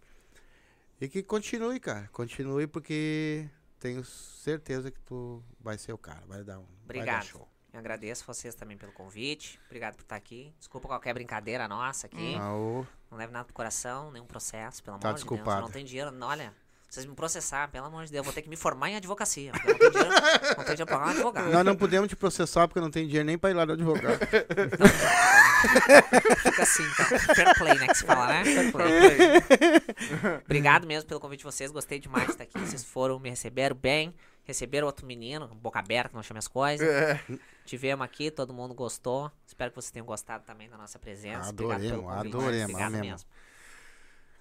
[1.02, 2.07] E que continue, cara.
[2.14, 3.49] Continue porque
[3.80, 6.22] tenho certeza que tu vai ser o cara.
[6.28, 7.24] Vai dar um vai dar Obrigado.
[7.26, 7.48] show.
[7.72, 9.60] Eu agradeço vocês também pelo convite.
[9.68, 10.54] Obrigado por estar aqui.
[10.58, 12.36] Desculpa qualquer brincadeira nossa aqui.
[12.40, 15.32] Ah, ô, Não leve nada pro coração, nenhum processo, pelo Tá amor de Deus.
[15.32, 15.62] Eu desculpado.
[15.62, 16.10] não tenho dinheiro.
[16.12, 16.52] não, Olha,
[16.90, 18.18] vocês me processar, pelo amor de Deus.
[18.22, 19.52] Eu vou ter que me formar em advocacia.
[19.54, 21.52] não tenho dinheiro, não tenho dinheiro pra pagar um advogado.
[21.52, 24.18] Nós não podemos te processar porque não tem dinheiro nem pra ir lá no advogado.
[26.44, 27.36] Fica assim, então.
[27.36, 27.88] Fair play, né?
[27.88, 28.44] Que se fala, né?
[28.44, 30.41] Fair play.
[30.45, 31.72] Obrigado mesmo pelo convite de vocês.
[31.72, 32.57] Gostei demais de estar aqui.
[32.60, 34.14] Vocês foram, me receberam bem.
[34.44, 36.88] Receberam outro menino, boca aberta, não chama as coisas.
[36.88, 37.22] É.
[37.65, 39.31] Tivemos aqui, todo mundo gostou.
[39.45, 41.52] Espero que vocês tenham gostado também da nossa presença.
[41.52, 42.36] Obrigado pelo Adoremos, convite.
[42.36, 43.06] adoremos, Obrigado mesmo.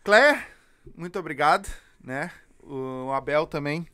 [0.07, 0.43] mesmo.
[0.97, 1.69] Muito obrigado,
[2.03, 2.31] né?
[2.63, 3.87] O Abel também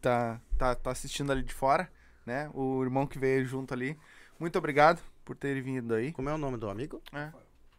[0.00, 1.88] tá, tá, tá assistindo ali de fora,
[2.26, 2.50] né?
[2.52, 3.96] O irmão que veio junto ali.
[4.40, 6.12] Muito obrigado por ter vindo aí.
[6.12, 7.02] Como é o nome do amigo?
[7.12, 7.28] É.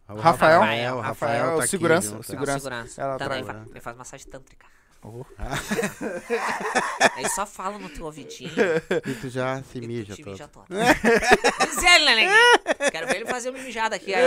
[0.07, 0.59] Ah, o Rafael.
[0.61, 2.19] Rafael, Rafael é o tá aqui segurança, junto.
[2.19, 2.59] o segurança.
[2.59, 3.01] Segurança.
[3.01, 3.65] Ela Tá, traz, ele, fa- né?
[3.72, 4.65] ele faz massagem tântrica.
[5.03, 5.26] Oh.
[7.15, 8.51] Aí só fala no teu ouvidinho.
[9.07, 10.30] E tu já se e mija todo.
[10.31, 10.65] mija todo.
[10.69, 12.91] Diz ele, né, neguinho?
[12.91, 14.13] Quero ver ele fazer uma mijada aqui.
[14.13, 14.23] Aí,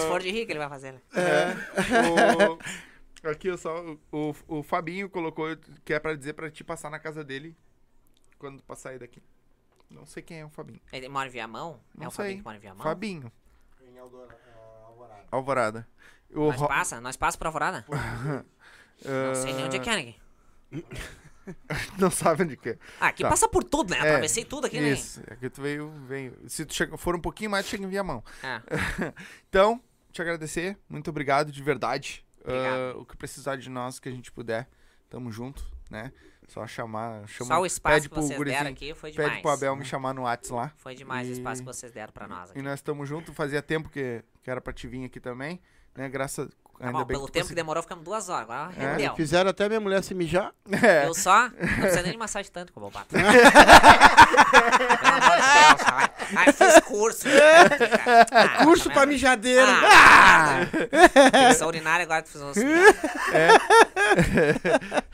[0.00, 1.00] se for de rir que ele vai fazer, né?
[2.48, 2.58] O-
[3.24, 3.82] aqui eu só.
[4.12, 5.48] O, o Fabinho colocou
[5.84, 7.56] que é pra dizer pra te passar na casa dele
[8.38, 9.22] quando tu sair daqui.
[9.90, 10.80] Não sei quem é o Fabinho.
[10.92, 11.80] Ele mora em Viamão?
[11.94, 12.16] Não é o sei.
[12.24, 12.82] Fabinho que mora em Viamão?
[12.82, 13.32] Fabinho,
[13.80, 15.24] Em ah, Alvorada.
[15.30, 15.88] Alvorada.
[16.30, 17.00] O Nós Ro- passa?
[17.00, 17.86] Nós passa pra Alvorada?
[19.04, 20.20] Não sei nem onde é que é, neguinho.
[21.98, 22.78] Não sabe onde que é.
[23.00, 23.30] Ah, aqui Tá.
[23.30, 23.96] passa por tudo, né?
[23.96, 24.90] É, Atravessei tudo aqui, né?
[24.90, 26.36] Isso, aqui tu veio, veio.
[26.46, 28.22] Se tu chega, for um pouquinho mais, tu chega em Viamão.
[28.42, 28.60] É.
[29.48, 29.82] Então,
[30.12, 32.22] te agradecer, muito obrigado de verdade.
[32.44, 34.68] Ah, o que precisar de nós, que a gente puder,
[35.10, 36.12] tamo junto, né?
[36.48, 39.30] Só chamar, chama, Só o espaço pede que vocês gurizinho, deram aqui foi demais.
[39.30, 40.72] Pede pro Abel me chamar no Whats lá.
[40.78, 42.58] Foi demais o E- espaço que vocês deram pra nós aqui.
[42.58, 45.60] E nós estamos juntos, fazia tempo que, que era pra te vir aqui também,
[45.94, 46.08] né?
[46.08, 46.48] Graças,
[46.78, 48.48] Tá bom, pelo que tempo que consegui- demorou, ficamos duas horas.
[48.48, 49.16] Agora É, rendeu.
[49.16, 50.54] Fizeram até minha mulher se mijar.
[50.80, 53.08] É, Eu só, não precisa nem de massagem tanto como eu bato.
[53.18, 53.26] Pelo
[55.14, 56.17] amor de Deus.
[56.36, 57.26] Ai, fiz curso.
[58.30, 59.12] Ah, Curso pra vendo?
[59.12, 59.66] mijadeira.
[59.66, 60.60] Ah,
[61.44, 62.52] Infecção urinária agora tu fez um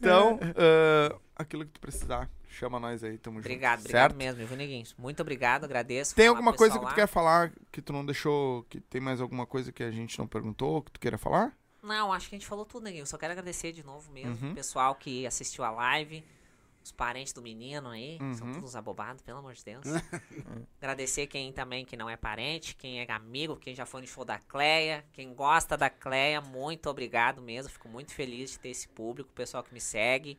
[0.00, 3.86] então, ah, aquilo que tu precisar, chama nós aí, tamo Obrigado, junto.
[3.86, 4.16] obrigado certo?
[4.16, 4.82] mesmo, viu?
[4.98, 6.14] Muito obrigado, agradeço.
[6.14, 7.06] Tem alguma coisa que pessoal tu lá.
[7.06, 10.26] quer falar que tu não deixou, que tem mais alguma coisa que a gente não
[10.26, 11.52] perguntou, que tu queira falar?
[11.82, 13.06] Não, acho que a gente falou tudo, neguinho.
[13.06, 14.52] Só quero agradecer de novo mesmo Uhum.
[14.52, 16.24] o pessoal que assistiu a live.
[16.84, 18.52] Os parentes do menino aí, são Uhum.
[18.52, 19.84] todos uns abobados, pelo amor de Deus.
[20.78, 24.22] Agradecer quem também que não é parente, quem é amigo, quem já foi no show
[24.24, 27.72] da Cleia, quem gosta da Cleia, muito obrigado mesmo.
[27.72, 30.38] Fico muito feliz de ter esse público, o pessoal que me segue.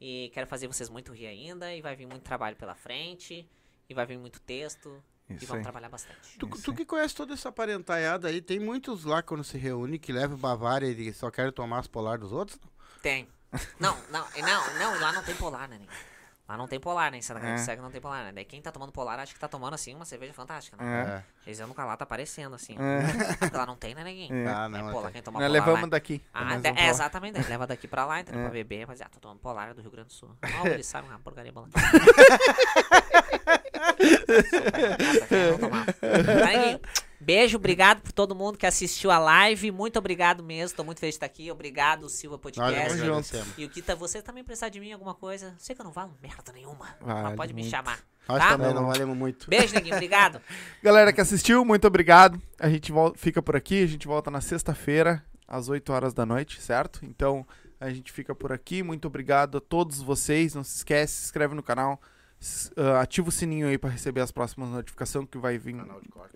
[0.00, 1.74] E quero fazer vocês muito rir ainda.
[1.74, 3.46] E vai vir muito trabalho pela frente.
[3.88, 5.02] E vai vir muito texto.
[5.28, 5.62] e Isso vamos aí.
[5.62, 6.38] trabalhar bastante.
[6.38, 10.12] Tu, tu que conhece toda essa parentaiada aí, tem muitos lá quando se reúne que
[10.12, 12.58] levam Bavária e só querem tomar as polar dos outros?
[13.02, 13.28] Tem.
[13.80, 15.78] Não, não, não, não, lá não tem polar, né?
[16.48, 17.18] Lá não tem polar, né?
[17.18, 17.62] Em Santa Catarina É.
[17.62, 18.30] do Cego não tem polar, né?
[18.32, 21.24] Daí quem tá tomando polar acha que tá tomando, assim, uma cerveja fantástica, né?
[21.44, 21.48] É.
[21.48, 22.76] Eles andam com a lata aparecendo, assim.
[22.78, 23.34] É.
[23.38, 24.32] Porque lá não tem, né, neguinho?
[24.32, 24.46] É.
[24.46, 24.86] Ah, não.
[24.86, 25.88] é, é pô, lá quem toma Nós polar levamos lá...
[25.88, 26.22] daqui.
[26.32, 26.88] Ah, de- é, falar.
[26.88, 28.42] exatamente, leva daqui pra lá, entendeu?
[28.42, 28.44] É.
[28.44, 30.30] Pra beber, mas ah, tô tomando polar do Rio Grande do Sul.
[30.62, 31.52] Ó, eles sabem uma porcaria.
[31.52, 31.72] Super,
[35.30, 35.92] nada, não tomava.
[35.92, 36.80] Tá, neguinho?
[37.26, 37.56] Beijo.
[37.56, 39.70] obrigado por todo mundo que assistiu a live.
[39.72, 40.76] Muito obrigado mesmo.
[40.76, 41.50] Tô muito feliz de estar aqui.
[41.50, 42.98] Obrigado, Silva Podcast.
[43.58, 45.54] E o Kita, você também precisar de mim alguma coisa?
[45.58, 46.96] Sei que eu não valo merda nenhuma.
[47.00, 47.70] Vale mas pode me muito.
[47.70, 47.98] chamar.
[48.28, 48.50] Nós Tá?
[48.56, 49.48] também não valemos muito.
[49.50, 49.94] Beijo, neguinho.
[49.96, 50.40] Obrigado.
[50.82, 52.40] Galera que assistiu, muito obrigado.
[52.58, 56.24] A gente volta, fica por aqui, a gente volta na sexta-feira, às 8 horas da
[56.26, 57.00] noite, certo?
[57.04, 57.46] Então,
[57.80, 58.82] a gente fica por aqui.
[58.82, 60.54] Muito obrigado a todos vocês.
[60.54, 62.00] Não se esquece, se inscreve no canal,
[62.76, 65.76] ah, ativa o sininho aí para receber as próximas notificações que vai vir.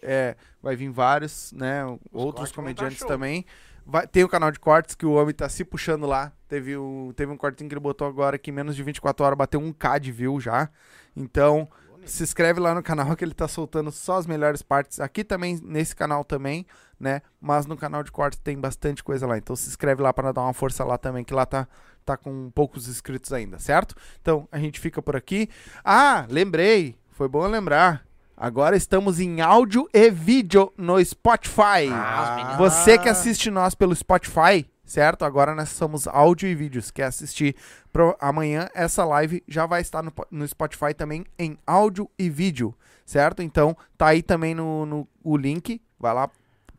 [0.02, 1.84] É, vai vir vários, né?
[2.12, 3.44] Outros cortes vão comediantes também.
[3.84, 6.32] Vai- tem o canal de cortes que o homem tá se puxando lá.
[6.48, 9.38] Teve, o, teve um cortinho que ele botou agora que em menos de 24 horas
[9.38, 10.68] bateu um K de view já.
[11.16, 11.68] Então,
[12.04, 15.00] se inscreve lá no canal que ele tá soltando só as melhores partes.
[15.00, 16.66] Aqui também, nesse canal também,
[16.98, 17.22] né?
[17.40, 19.36] Mas no canal de cortes tem bastante coisa lá.
[19.38, 21.66] Então se inscreve lá para dar uma força lá também, que lá tá,
[22.04, 23.94] tá com poucos inscritos ainda, certo?
[24.20, 25.48] Então a gente fica por aqui.
[25.84, 26.96] Ah, lembrei.
[27.10, 28.04] Foi bom lembrar.
[28.36, 31.90] Agora estamos em áudio e vídeo no Spotify.
[31.92, 32.54] Ah.
[32.56, 35.26] Você que assiste nós pelo Spotify, certo?
[35.26, 36.90] Agora nós somos áudio e vídeos.
[36.90, 37.54] Quer assistir
[37.92, 38.68] pro- amanhã?
[38.74, 42.74] Essa live já vai estar no, no Spotify também em áudio e vídeo,
[43.04, 43.42] certo?
[43.42, 45.78] Então tá aí também no, no o link.
[45.98, 46.30] Vai lá,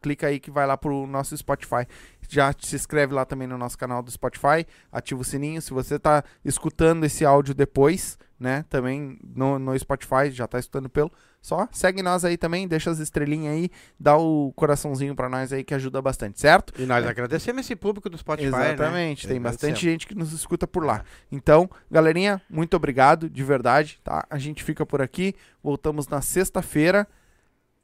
[0.01, 1.85] clica aí que vai lá pro nosso Spotify.
[2.31, 5.61] Já se inscreve lá também no nosso canal do Spotify, ativa o sininho.
[5.61, 10.87] Se você tá escutando esse áudio depois, né, também no, no Spotify, já tá escutando
[10.87, 15.51] pelo, só segue nós aí também, deixa as estrelinhas aí, dá o coraçãozinho pra nós
[15.51, 16.73] aí que ajuda bastante, certo?
[16.81, 18.73] E nós agradecemos esse público do Spotify, né?
[18.73, 21.03] Exatamente, tem bastante gente que nos escuta por lá.
[21.29, 24.25] Então, galerinha, muito obrigado, de verdade, tá?
[24.29, 27.05] A gente fica por aqui, voltamos na sexta-feira.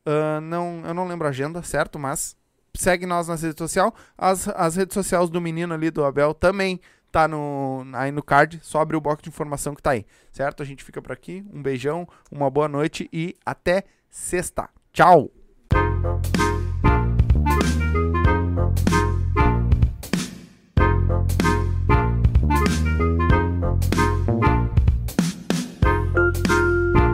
[0.06, 2.00] Ah, não, eu não lembro a agenda, certo?
[2.00, 2.38] Mas
[2.74, 3.92] segue nós nas redes sociais.
[4.18, 6.80] As, as redes sociais do menino ali, do Abel, também
[7.12, 8.60] tá no, aí no card.
[8.62, 10.64] Só abre o box de informação que tá aí, certo?
[10.64, 11.46] A gente fica por aqui.
[11.54, 14.70] Um beijão, uma boa noite e até sexta.
[14.94, 15.32] Tchau!